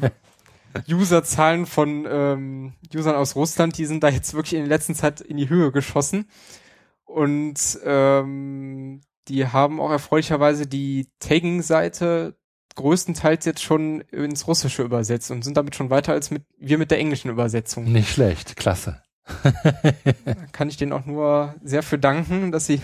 Userzahlen 0.88 1.66
von 1.66 2.06
ähm, 2.08 2.74
Usern 2.94 3.16
aus 3.16 3.36
Russland, 3.36 3.80
die 3.80 3.86
sind 3.86 4.04
da 4.04 4.10
jetzt 4.10 4.36
wirklich 4.36 4.54
in 4.54 4.60
der 4.60 4.78
letzten 4.78 4.94
Zeit 4.94 5.22
in 5.22 5.38
die 5.38 5.50
Höhe 5.50 5.72
geschossen. 5.72 6.30
Und 7.04 7.80
ähm, 7.84 9.02
die 9.28 9.48
haben 9.48 9.82
auch 9.82 9.92
erfreulicherweise 9.92 10.68
die 10.68 11.10
Tagging-Seite 11.20 12.36
größtenteils 12.76 13.46
jetzt 13.46 13.64
schon 13.64 14.02
ins 14.02 14.48
Russische 14.48 14.84
übersetzt 14.84 15.32
und 15.32 15.44
sind 15.44 15.58
damit 15.58 15.76
schon 15.76 15.90
weiter 15.90 16.14
als 16.14 16.32
mit, 16.32 16.44
wir 16.58 16.78
mit 16.78 16.92
der 16.92 17.00
englischen 17.00 17.30
Übersetzung. 17.30 17.92
Nicht 17.92 18.10
schlecht, 18.10 18.56
klasse. 18.56 19.02
kann 20.52 20.70
ich 20.70 20.78
denen 20.78 20.94
auch 20.94 21.06
nur 21.06 21.56
sehr 21.64 21.84
für 21.84 21.98
danken, 21.98 22.52
dass 22.52 22.66
sie 22.66 22.82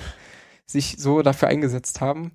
sich 0.66 0.96
so 0.98 1.22
dafür 1.22 1.48
eingesetzt 1.48 2.02
haben. 2.02 2.32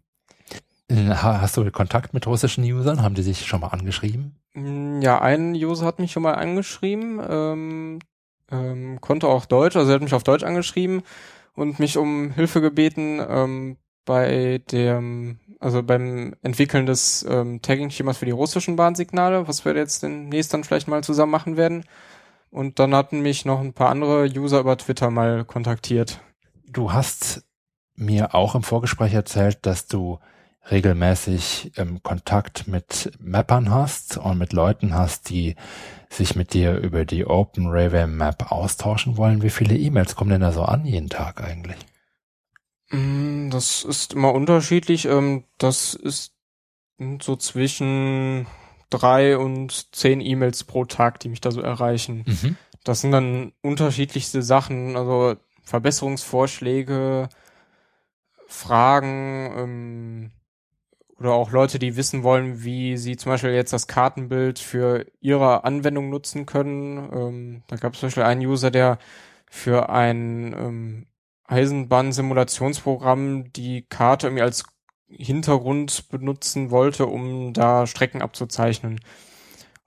Hast 0.90 1.56
du 1.56 1.70
Kontakt 1.70 2.12
mit 2.12 2.26
russischen 2.26 2.64
Usern? 2.64 3.02
Haben 3.02 3.14
die 3.14 3.22
sich 3.22 3.46
schon 3.46 3.60
mal 3.60 3.68
angeschrieben? 3.68 4.36
Mm, 4.54 5.00
ja, 5.00 5.20
ein 5.20 5.54
User 5.54 5.86
hat 5.86 5.98
mich 5.98 6.12
schon 6.12 6.22
mal 6.22 6.34
angeschrieben, 6.34 7.20
ähm, 7.26 7.98
ähm, 8.50 9.00
konnte 9.00 9.28
auch 9.28 9.46
Deutsch, 9.46 9.76
also 9.76 9.90
er 9.90 9.94
hat 9.94 10.02
mich 10.02 10.14
auf 10.14 10.24
Deutsch 10.24 10.42
angeschrieben 10.42 11.02
und 11.54 11.78
mich 11.78 11.96
um 11.96 12.32
Hilfe 12.32 12.60
gebeten 12.60 13.20
ähm, 13.26 13.76
bei 14.04 14.60
dem, 14.70 15.38
also 15.62 15.82
beim 15.82 16.34
Entwickeln 16.42 16.86
des 16.86 17.24
ähm, 17.28 17.62
Tagging-Schemas 17.62 18.18
für 18.18 18.24
die 18.24 18.32
russischen 18.32 18.74
Bahnsignale, 18.74 19.46
was 19.46 19.64
wir 19.64 19.76
jetzt 19.76 20.02
demnächst 20.02 20.52
dann 20.52 20.64
vielleicht 20.64 20.88
mal 20.88 21.04
zusammen 21.04 21.30
machen 21.30 21.56
werden. 21.56 21.84
Und 22.50 22.80
dann 22.80 22.94
hatten 22.94 23.20
mich 23.20 23.44
noch 23.44 23.60
ein 23.60 23.72
paar 23.72 23.88
andere 23.88 24.24
User 24.24 24.60
über 24.60 24.76
Twitter 24.76 25.10
mal 25.10 25.44
kontaktiert. 25.44 26.20
Du 26.66 26.92
hast 26.92 27.44
mir 27.94 28.34
auch 28.34 28.56
im 28.56 28.64
Vorgespräch 28.64 29.14
erzählt, 29.14 29.64
dass 29.64 29.86
du 29.86 30.18
regelmäßig 30.70 31.72
ähm, 31.76 32.02
Kontakt 32.02 32.66
mit 32.66 33.12
Mappern 33.20 33.70
hast 33.70 34.16
und 34.16 34.38
mit 34.38 34.52
Leuten 34.52 34.94
hast, 34.94 35.30
die 35.30 35.54
sich 36.08 36.34
mit 36.34 36.54
dir 36.54 36.76
über 36.76 37.04
die 37.04 37.24
Open 37.24 37.68
Railway 37.68 38.06
Map 38.06 38.50
austauschen 38.50 39.16
wollen. 39.16 39.42
Wie 39.42 39.50
viele 39.50 39.76
E-Mails 39.76 40.16
kommen 40.16 40.30
denn 40.30 40.40
da 40.40 40.50
so 40.50 40.62
an 40.62 40.84
jeden 40.84 41.08
Tag 41.08 41.42
eigentlich? 41.42 41.78
Mm, 42.92 43.50
das 43.50 43.84
ist 43.84 44.12
immer 44.12 44.32
unterschiedlich. 44.32 45.06
Ähm, 45.06 45.44
das 45.58 45.94
ist 45.94 46.34
so 47.20 47.36
zwischen 47.36 48.46
drei 48.90 49.36
und 49.36 49.94
zehn 49.94 50.20
E-Mails 50.20 50.64
pro 50.64 50.84
Tag, 50.84 51.18
die 51.20 51.28
mich 51.28 51.40
da 51.40 51.50
so 51.50 51.60
erreichen. 51.60 52.24
Mhm. 52.26 52.56
Das 52.84 53.00
sind 53.00 53.12
dann 53.12 53.52
unterschiedlichste 53.62 54.42
Sachen, 54.42 54.96
also 54.96 55.36
Verbesserungsvorschläge, 55.64 57.28
Fragen, 58.46 59.52
ähm, 59.56 60.30
oder 61.22 61.34
auch 61.34 61.52
Leute, 61.52 61.78
die 61.78 61.96
wissen 61.96 62.24
wollen, 62.24 62.64
wie 62.64 62.96
sie 62.96 63.16
zum 63.16 63.30
Beispiel 63.30 63.50
jetzt 63.50 63.72
das 63.72 63.86
Kartenbild 63.86 64.58
für 64.58 65.06
ihre 65.20 65.64
Anwendung 65.64 66.10
nutzen 66.10 66.46
können. 66.46 66.98
Ähm, 67.12 67.62
da 67.68 67.76
gab 67.76 67.94
es 67.94 68.00
zum 68.00 68.08
Beispiel 68.08 68.24
einen 68.24 68.44
User, 68.44 68.72
der 68.72 68.98
für 69.48 69.88
ein 69.88 70.52
ähm, 70.52 71.06
Eisenbahn-Simulationsprogramm 71.52 73.52
die 73.52 73.86
Karte 73.88 74.28
irgendwie 74.28 74.42
als 74.42 74.64
Hintergrund 75.08 76.08
benutzen 76.08 76.70
wollte, 76.70 77.06
um 77.06 77.52
da 77.52 77.86
Strecken 77.86 78.22
abzuzeichnen 78.22 79.00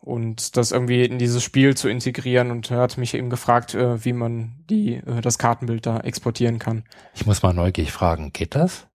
und 0.06 0.56
das 0.56 0.72
irgendwie 0.72 1.04
in 1.04 1.18
dieses 1.18 1.44
Spiel 1.44 1.76
zu 1.76 1.90
integrieren 1.90 2.52
und 2.52 2.70
er 2.70 2.78
hat 2.78 2.98
mich 2.98 3.16
eben 3.16 3.32
gefragt, 3.32 3.74
äh, 3.74 4.06
wie 4.06 4.14
man 4.14 4.64
die 4.70 4.96
äh, 4.96 5.22
das 5.22 5.40
Kartenbild 5.40 5.86
da 5.86 6.00
exportieren 6.00 6.60
kann. 6.60 6.86
Ich 7.16 7.26
muss 7.26 7.42
mal 7.42 7.54
neugierig 7.54 7.92
fragen, 7.92 8.32
geht 8.32 8.54
das? 8.54 8.88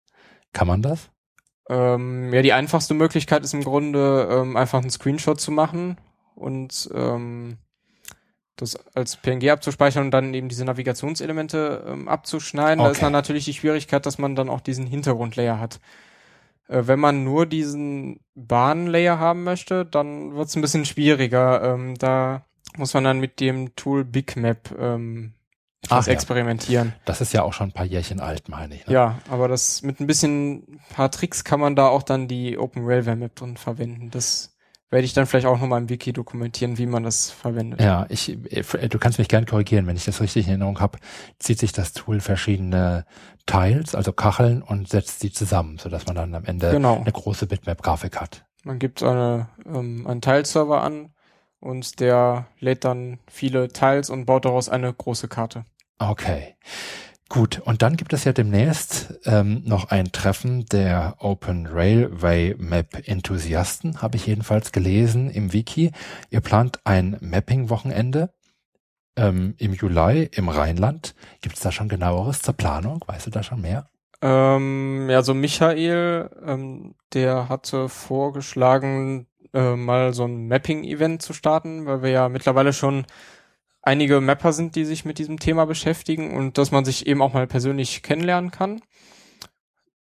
Kann 0.53 0.69
man 0.69 0.83
das? 0.83 1.11
Ähm, 1.71 2.33
ja, 2.33 2.43
die 2.43 2.53
einfachste 2.53 2.95
Möglichkeit 2.95 3.43
ist 3.43 3.55
im 3.55 3.65
Grunde 3.65 4.29
ähm, 4.31 4.57
einfach 4.57 4.81
einen 4.81 4.91
Screenshot 4.91 5.41
zu 5.41 5.51
machen 5.51 5.97
und 6.35 6.91
ähm, 6.95 7.57
das 8.61 8.77
als 8.95 9.17
PNG 9.17 9.51
abzuspeichern 9.51 10.07
und 10.07 10.11
dann 10.11 10.35
eben 10.35 10.49
diese 10.49 10.65
Navigationselemente 10.65 11.85
ähm, 11.89 12.09
abzuschneiden. 12.09 12.81
Okay. 12.81 12.89
Da 12.89 12.93
ist 12.93 13.03
dann 13.03 13.13
natürlich 13.13 13.45
die 13.45 13.55
Schwierigkeit, 13.55 14.05
dass 14.05 14.19
man 14.19 14.37
dann 14.37 14.49
auch 14.49 14.61
diesen 14.61 14.87
Hintergrundlayer 14.87 15.59
hat. 15.59 15.81
Äh, 16.69 16.83
wenn 16.87 17.01
man 17.01 17.25
nur 17.25 17.47
diesen 17.47 18.21
Bahnlayer 18.35 19.19
haben 19.19 19.45
möchte, 19.45 19.85
dann 19.85 20.35
wird 20.35 20.49
es 20.49 20.57
ein 20.57 20.63
bisschen 20.63 20.85
schwieriger. 20.85 21.63
Ähm, 21.75 21.97
da 21.97 22.45
muss 22.77 22.95
man 22.95 23.05
dann 23.05 23.21
mit 23.21 23.41
dem 23.41 23.75
Tool 23.77 24.05
BigMap 24.05 24.75
ähm, 24.79 25.35
Ach, 25.89 26.07
experimentieren. 26.07 26.89
Ja. 26.89 27.01
Das 27.05 27.21
ist 27.21 27.33
ja 27.33 27.43
auch 27.43 27.53
schon 27.53 27.69
ein 27.69 27.73
paar 27.73 27.87
Jährchen 27.87 28.21
alt, 28.21 28.49
meine 28.49 28.75
ich. 28.75 28.87
Ne? 28.87 28.93
Ja, 28.93 29.19
aber 29.31 29.49
das 29.49 29.83
mit 29.83 30.01
ein 30.01 30.07
bisschen 30.07 30.81
paar 30.91 31.11
Tricks 31.11 31.45
kann 31.45 31.61
man 31.61 31.77
da 31.77 31.87
auch 31.87 32.03
dann 32.03 32.29
die 32.29 32.59
Open 32.59 32.85
Railway 32.85 33.17
Map 33.17 33.35
drin 33.37 33.57
verwenden. 33.57 34.11
Das 34.11 34.57
werde 34.91 35.05
ich 35.05 35.13
dann 35.13 35.27
vielleicht 35.27 35.47
auch 35.47 35.61
nochmal 35.61 35.81
im 35.81 35.89
Wiki 35.89 36.13
dokumentieren, 36.13 36.79
wie 36.79 36.87
man 36.87 37.03
das 37.03 37.31
verwendet. 37.31 37.81
Ja, 37.81 38.07
ich, 38.09 38.31
äh, 38.51 38.89
du 38.89 38.99
kannst 38.99 39.19
mich 39.19 39.29
gern 39.29 39.47
korrigieren, 39.47 39.87
wenn 39.87 39.97
ich 39.97 40.05
das 40.05 40.21
richtig 40.21 40.47
in 40.47 40.53
Erinnerung 40.53 40.81
habe, 40.81 40.99
zieht 41.39 41.59
sich 41.59 41.73
das 41.73 41.93
Tool 41.93 42.21
verschiedene 42.21 43.05
Tiles, 43.47 43.95
also 43.95 44.13
Kacheln 44.13 44.63
und 44.63 44.89
setzt 44.89 45.21
sie 45.21 45.31
zusammen, 45.31 45.79
sodass 45.79 46.07
man 46.07 46.17
dann 46.17 46.35
am 46.35 46.45
Ende 46.45 46.71
genau. 46.71 46.97
eine 46.97 47.13
große 47.13 47.47
Bitmap-Grafik 47.47 48.21
hat. 48.21 48.45
Man 48.65 48.79
gibt 48.79 49.03
eine, 49.03 49.49
ähm, 49.67 50.07
einen 50.07 50.21
Teilserver 50.21 50.83
an 50.83 51.11
und 51.61 52.01
der 52.01 52.47
lädt 52.59 52.85
dann 52.85 53.19
viele 53.29 53.69
Tiles 53.69 54.11
und 54.11 54.27
baut 54.27 54.45
daraus 54.45 54.69
eine 54.69 54.93
große 54.93 55.29
Karte. 55.29 55.65
Okay. 55.99 56.57
Gut, 57.31 57.61
und 57.61 57.83
dann 57.83 57.97
gibt 57.97 58.15
es 58.15 58.25
ja 58.25 58.33
demnächst 58.33 59.21
ähm, 59.27 59.63
noch 59.67 59.91
ein 59.91 60.13
Treffen 60.13 60.65
der 60.65 61.17
Open 61.19 61.67
Railway 61.67 62.55
Map 62.59 63.07
Enthusiasten, 63.07 64.01
habe 64.01 64.17
ich 64.17 64.27
jedenfalls 64.27 64.73
gelesen 64.73 65.29
im 65.29 65.53
Wiki. 65.53 65.93
Ihr 66.31 66.41
plant 66.41 66.81
ein 66.85 67.19
Mapping-Wochenende 67.21 68.33
ähm, 69.17 69.55
im 69.59 69.75
Juli 69.75 70.31
im 70.33 70.49
Rheinland. 70.49 71.15
Gibt 71.43 71.57
es 71.57 71.61
da 71.61 71.71
schon 71.71 71.91
genaueres 71.91 72.41
zur 72.41 72.55
Planung? 72.55 73.05
Weißt 73.07 73.27
du 73.27 73.31
da 73.31 73.43
schon 73.43 73.61
mehr? 73.61 73.91
Ähm, 74.23 75.09
ja, 75.11 75.21
so 75.23 75.35
Michael, 75.35 76.31
ähm, 76.47 76.95
der 77.13 77.51
hatte 77.51 77.91
vorgeschlagen, 77.91 79.27
äh, 79.53 79.77
mal 79.77 80.15
so 80.15 80.25
ein 80.25 80.49
Mapping-Event 80.49 81.21
zu 81.21 81.35
starten, 81.35 81.85
weil 81.85 82.03
wir 82.03 82.11
ja 82.11 82.29
mittlerweile 82.31 82.73
schon 82.73 83.05
einige 83.83 84.21
Mapper 84.21 84.53
sind, 84.53 84.77
die 84.77 84.85
sich 84.85 85.05
mit 85.05 85.19
diesem 85.19 85.39
Thema 85.39 85.65
beschäftigen 85.65 86.37
und 86.37 86.59
dass 86.59 86.71
man 86.71 86.85
sich 86.85 87.07
eben 87.07 87.23
auch 87.23 87.33
mal 87.33 87.47
persönlich 87.47 88.03
kennenlernen 88.03 88.51
kann. 88.51 88.83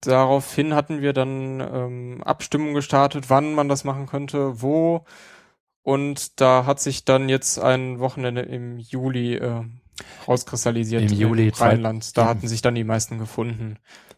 Daraufhin 0.01 0.75
hatten 0.75 1.01
wir 1.01 1.13
dann 1.13 1.59
ähm, 1.61 2.23
Abstimmung 2.23 2.73
gestartet, 2.73 3.29
wann 3.29 3.53
man 3.53 3.69
das 3.69 3.83
machen 3.83 4.05
könnte, 4.05 4.61
wo. 4.61 5.03
Und 5.81 6.39
da 6.41 6.65
hat 6.65 6.79
sich 6.79 7.05
dann 7.05 7.29
jetzt 7.29 7.59
ein 7.59 7.99
Wochenende 7.99 8.41
im 8.41 8.77
Juli 8.77 9.35
äh, 9.35 9.63
rauskristallisiert. 10.27 11.11
Im 11.11 11.17
Juli 11.17 11.49
Rheinland. 11.49 12.17
Da 12.17 12.25
hatten 12.25 12.47
sich 12.47 12.61
dann 12.61 12.75
die 12.75 12.83
meisten 12.83 13.19
gefunden. 13.19 13.77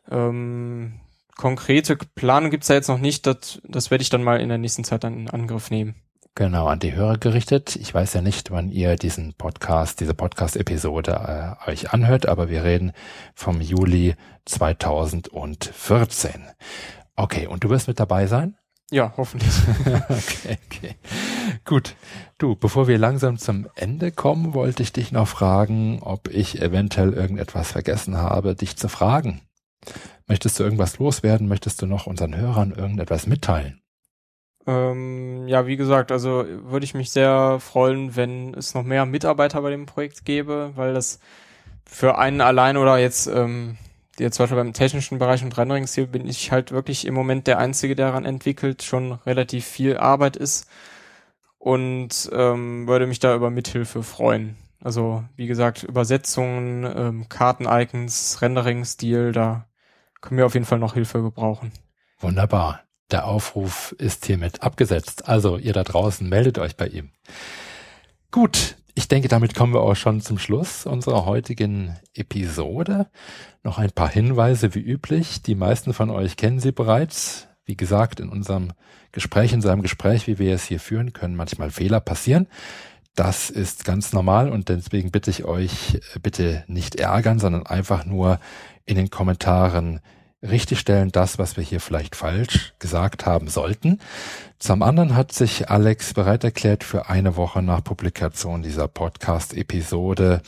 Ähm, 0.10 1.00
konkrete 1.36 1.96
Planung 1.96 2.52
gibt's 2.52 2.68
da 2.68 2.74
jetzt 2.74 2.88
noch 2.88 3.00
nicht. 3.00 3.26
Das, 3.26 3.62
das 3.64 3.92
werde 3.92 4.02
ich 4.02 4.10
dann 4.10 4.24
mal 4.24 4.42
in 4.42 4.50
der 4.50 4.58
nächsten 4.58 4.84
Zeit 4.84 5.04
dann 5.04 5.18
in 5.18 5.30
Angriff 5.30 5.70
nehmen. 5.70 5.96
Genau, 6.38 6.68
an 6.68 6.78
die 6.78 6.94
Hörer 6.94 7.18
gerichtet. 7.18 7.76
Ich 7.78 7.92
weiß 7.92 8.14
ja 8.14 8.22
nicht, 8.22 8.52
wann 8.52 8.70
ihr 8.70 8.96
diesen 8.96 9.34
Podcast, 9.34 10.00
diese 10.02 10.14
Podcast-Episode 10.14 11.58
äh, 11.66 11.72
euch 11.72 11.94
anhört, 11.94 12.28
aber 12.28 12.48
wir 12.48 12.64
reden 12.64 12.92
vom 13.34 13.60
Juli 13.60 14.14
2014. 14.46 16.44
Okay, 17.16 17.48
und 17.48 17.64
du 17.64 17.72
wirst 17.72 17.88
mit 17.88 18.00
dabei 18.00 18.28
sein? 18.28 18.56
Ja, 18.92 19.16
hoffentlich. 19.18 19.52
okay, 20.10 20.60
okay. 20.68 20.96
Gut. 21.66 21.96
Du, 22.38 22.56
bevor 22.56 22.88
wir 22.88 23.00
langsam 23.00 23.40
zum 23.40 23.68
Ende 23.74 24.12
kommen, 24.12 24.54
wollte 24.54 24.84
ich 24.84 24.94
dich 24.94 25.12
noch 25.12 25.28
fragen, 25.28 26.04
ob 26.04 26.28
ich 26.28 26.62
eventuell 26.62 27.14
irgendetwas 27.14 27.72
vergessen 27.72 28.16
habe, 28.16 28.54
dich 28.54 28.78
zu 28.78 28.90
fragen. 28.90 29.42
Möchtest 30.28 30.60
du 30.60 30.64
irgendwas 30.64 31.00
loswerden? 31.00 31.48
Möchtest 31.48 31.82
du 31.82 31.88
noch 31.88 32.06
unseren 32.06 32.36
Hörern 32.36 32.74
irgendetwas 32.74 33.26
mitteilen? 33.26 33.82
Ähm, 34.68 35.48
ja, 35.48 35.66
wie 35.66 35.78
gesagt, 35.78 36.12
also 36.12 36.46
würde 36.46 36.84
ich 36.84 36.94
mich 36.94 37.10
sehr 37.10 37.60
freuen, 37.62 38.18
wenn 38.18 38.54
es 38.54 38.74
noch 38.74 38.84
mehr 38.84 39.06
Mitarbeiter 39.06 39.62
bei 39.62 39.70
dem 39.70 39.86
Projekt 39.86 40.26
gäbe, 40.26 40.74
weil 40.76 40.94
das 40.94 41.20
für 41.86 42.18
einen 42.18 42.42
allein 42.42 42.76
oder 42.76 42.98
jetzt, 42.98 43.28
ähm, 43.28 43.78
jetzt 44.20 44.36
zum 44.36 44.44
Beispiel 44.44 44.58
beim 44.58 44.74
technischen 44.74 45.20
Bereich 45.20 45.42
und 45.42 45.58
Renderingsstil 45.58 46.08
bin 46.08 46.28
ich 46.28 46.52
halt 46.52 46.74
wirklich 46.74 47.06
im 47.06 47.14
Moment 47.14 47.48
der 47.48 47.60
Einzige, 47.60 47.96
der 47.96 48.08
daran 48.08 48.26
entwickelt, 48.26 48.84
schon 48.84 49.14
relativ 49.14 49.66
viel 49.66 49.96
Arbeit 49.98 50.36
ist 50.36 50.68
und 51.60 52.30
ähm, 52.34 52.88
würde 52.88 53.08
mich 53.08 53.20
da 53.20 53.34
über 53.36 53.50
Mithilfe 53.50 54.04
freuen. 54.04 54.58
Also 54.82 55.24
wie 55.38 55.48
gesagt, 55.48 55.84
Übersetzungen, 55.84 56.84
ähm, 56.84 57.30
Karten-Icons, 57.30 58.42
Rendering-Stil, 58.42 59.32
da 59.32 59.66
können 60.20 60.38
wir 60.38 60.46
auf 60.46 60.56
jeden 60.56 60.66
Fall 60.66 60.80
noch 60.80 60.94
Hilfe 60.94 61.22
gebrauchen. 61.22 61.72
Wunderbar. 62.20 62.87
Der 63.12 63.26
Aufruf 63.26 63.96
ist 63.98 64.26
hiermit 64.26 64.64
abgesetzt. 64.64 65.28
Also 65.30 65.58
ihr 65.58 65.74
da 65.74 65.84
draußen 65.84 66.28
meldet 66.28 66.60
euch 66.60 66.76
bei 66.76 66.88
ihm. 66.88 67.12
Gut, 68.32 68.76
ich 68.96 69.08
denke, 69.08 69.28
damit 69.28 69.56
kommen 69.56 69.74
wir 69.74 69.82
auch 69.82 69.96
schon 69.96 70.22
zum 70.22 70.40
Schluss 70.40 70.86
unserer 70.86 71.26
heutigen 71.26 71.96
Episode. 72.16 73.08
Noch 73.64 73.78
ein 73.78 73.92
paar 73.92 74.10
Hinweise 74.10 74.76
wie 74.76 74.80
üblich. 74.80 75.42
Die 75.42 75.56
meisten 75.56 75.94
von 75.94 76.10
euch 76.10 76.36
kennen 76.36 76.60
sie 76.60 76.72
bereits. 76.72 77.48
Wie 77.64 77.78
gesagt, 77.78 78.20
in 78.20 78.30
unserem 78.30 78.74
Gespräch, 79.12 79.54
in 79.54 79.62
seinem 79.62 79.82
Gespräch, 79.82 80.28
wie 80.28 80.40
wir 80.40 80.54
es 80.54 80.66
hier 80.66 80.80
führen, 80.80 81.14
können 81.14 81.36
manchmal 81.36 81.70
Fehler 81.70 82.00
passieren. 82.00 82.48
Das 83.16 83.50
ist 83.50 83.86
ganz 83.86 84.14
normal 84.14 84.50
und 84.50 84.70
deswegen 84.70 85.12
bitte 85.12 85.32
ich 85.32 85.46
euch, 85.46 86.00
bitte 86.22 86.64
nicht 86.68 86.96
ärgern, 86.96 87.40
sondern 87.40 87.66
einfach 87.66 88.06
nur 88.06 88.40
in 88.86 88.96
den 88.96 89.10
Kommentaren 89.10 90.02
richtigstellen, 90.44 91.12
das, 91.12 91.40
was 91.40 91.58
wir 91.58 91.64
hier 91.64 91.80
vielleicht 91.80 92.16
falsch 92.16 92.74
gesagt 92.80 93.26
haben 93.26 93.48
sollten. 93.48 94.00
Zum 94.60 94.84
anderen 94.84 95.16
hat 95.16 95.32
sich 95.32 95.70
Alex 95.70 96.14
bereit 96.14 96.44
erklärt, 96.44 96.84
für 96.84 97.10
eine 97.10 97.36
Woche 97.36 97.62
nach 97.62 97.84
Publikation 97.84 98.62
dieser 98.62 98.88
Podcast-Episode 98.88 100.42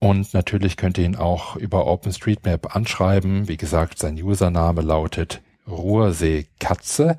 Und 0.00 0.34
natürlich 0.34 0.76
könnt 0.76 0.98
ihr 0.98 1.04
ihn 1.04 1.14
auch 1.14 1.54
über 1.56 1.86
OpenStreetMap 1.86 2.74
anschreiben. 2.74 3.46
Wie 3.48 3.56
gesagt, 3.56 3.98
sein 3.98 4.20
Username 4.20 4.80
lautet 4.80 5.42
Ruhrsee 5.68 6.48
Katze 6.58 7.18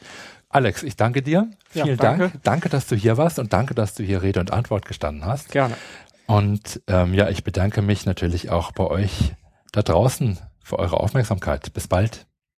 Alex, 0.49 0.85
ich 0.85 0.95
danke 0.95 1.23
dir. 1.23 1.51
Ja, 1.73 1.83
Vielen 1.83 1.97
danke. 1.97 2.29
Dank. 2.29 2.43
Danke, 2.45 2.69
dass 2.69 2.87
du 2.87 2.95
hier 2.95 3.17
warst 3.17 3.41
und 3.41 3.53
danke, 3.53 3.75
dass 3.75 3.95
du 3.95 4.05
hier 4.05 4.23
Rede 4.23 4.39
und 4.39 4.53
Antwort 4.53 4.85
gestanden 4.85 5.27
hast. 5.27 5.51
Gerne. 5.51 5.75
Und 6.27 6.81
ähm, 6.87 7.15
ja, 7.15 7.29
ich 7.29 7.45
bedanke 7.45 7.83
mich 7.83 8.07
natürlich 8.07 8.51
auch 8.51 8.73
bei 8.73 8.87
euch 8.87 9.35
da 9.73 9.83
draußen 9.83 10.39
für 10.63 10.79
eure 10.79 11.01
Aufmerksamkeit. 11.01 11.73
Bis 11.73 11.89
bald. 11.89 12.27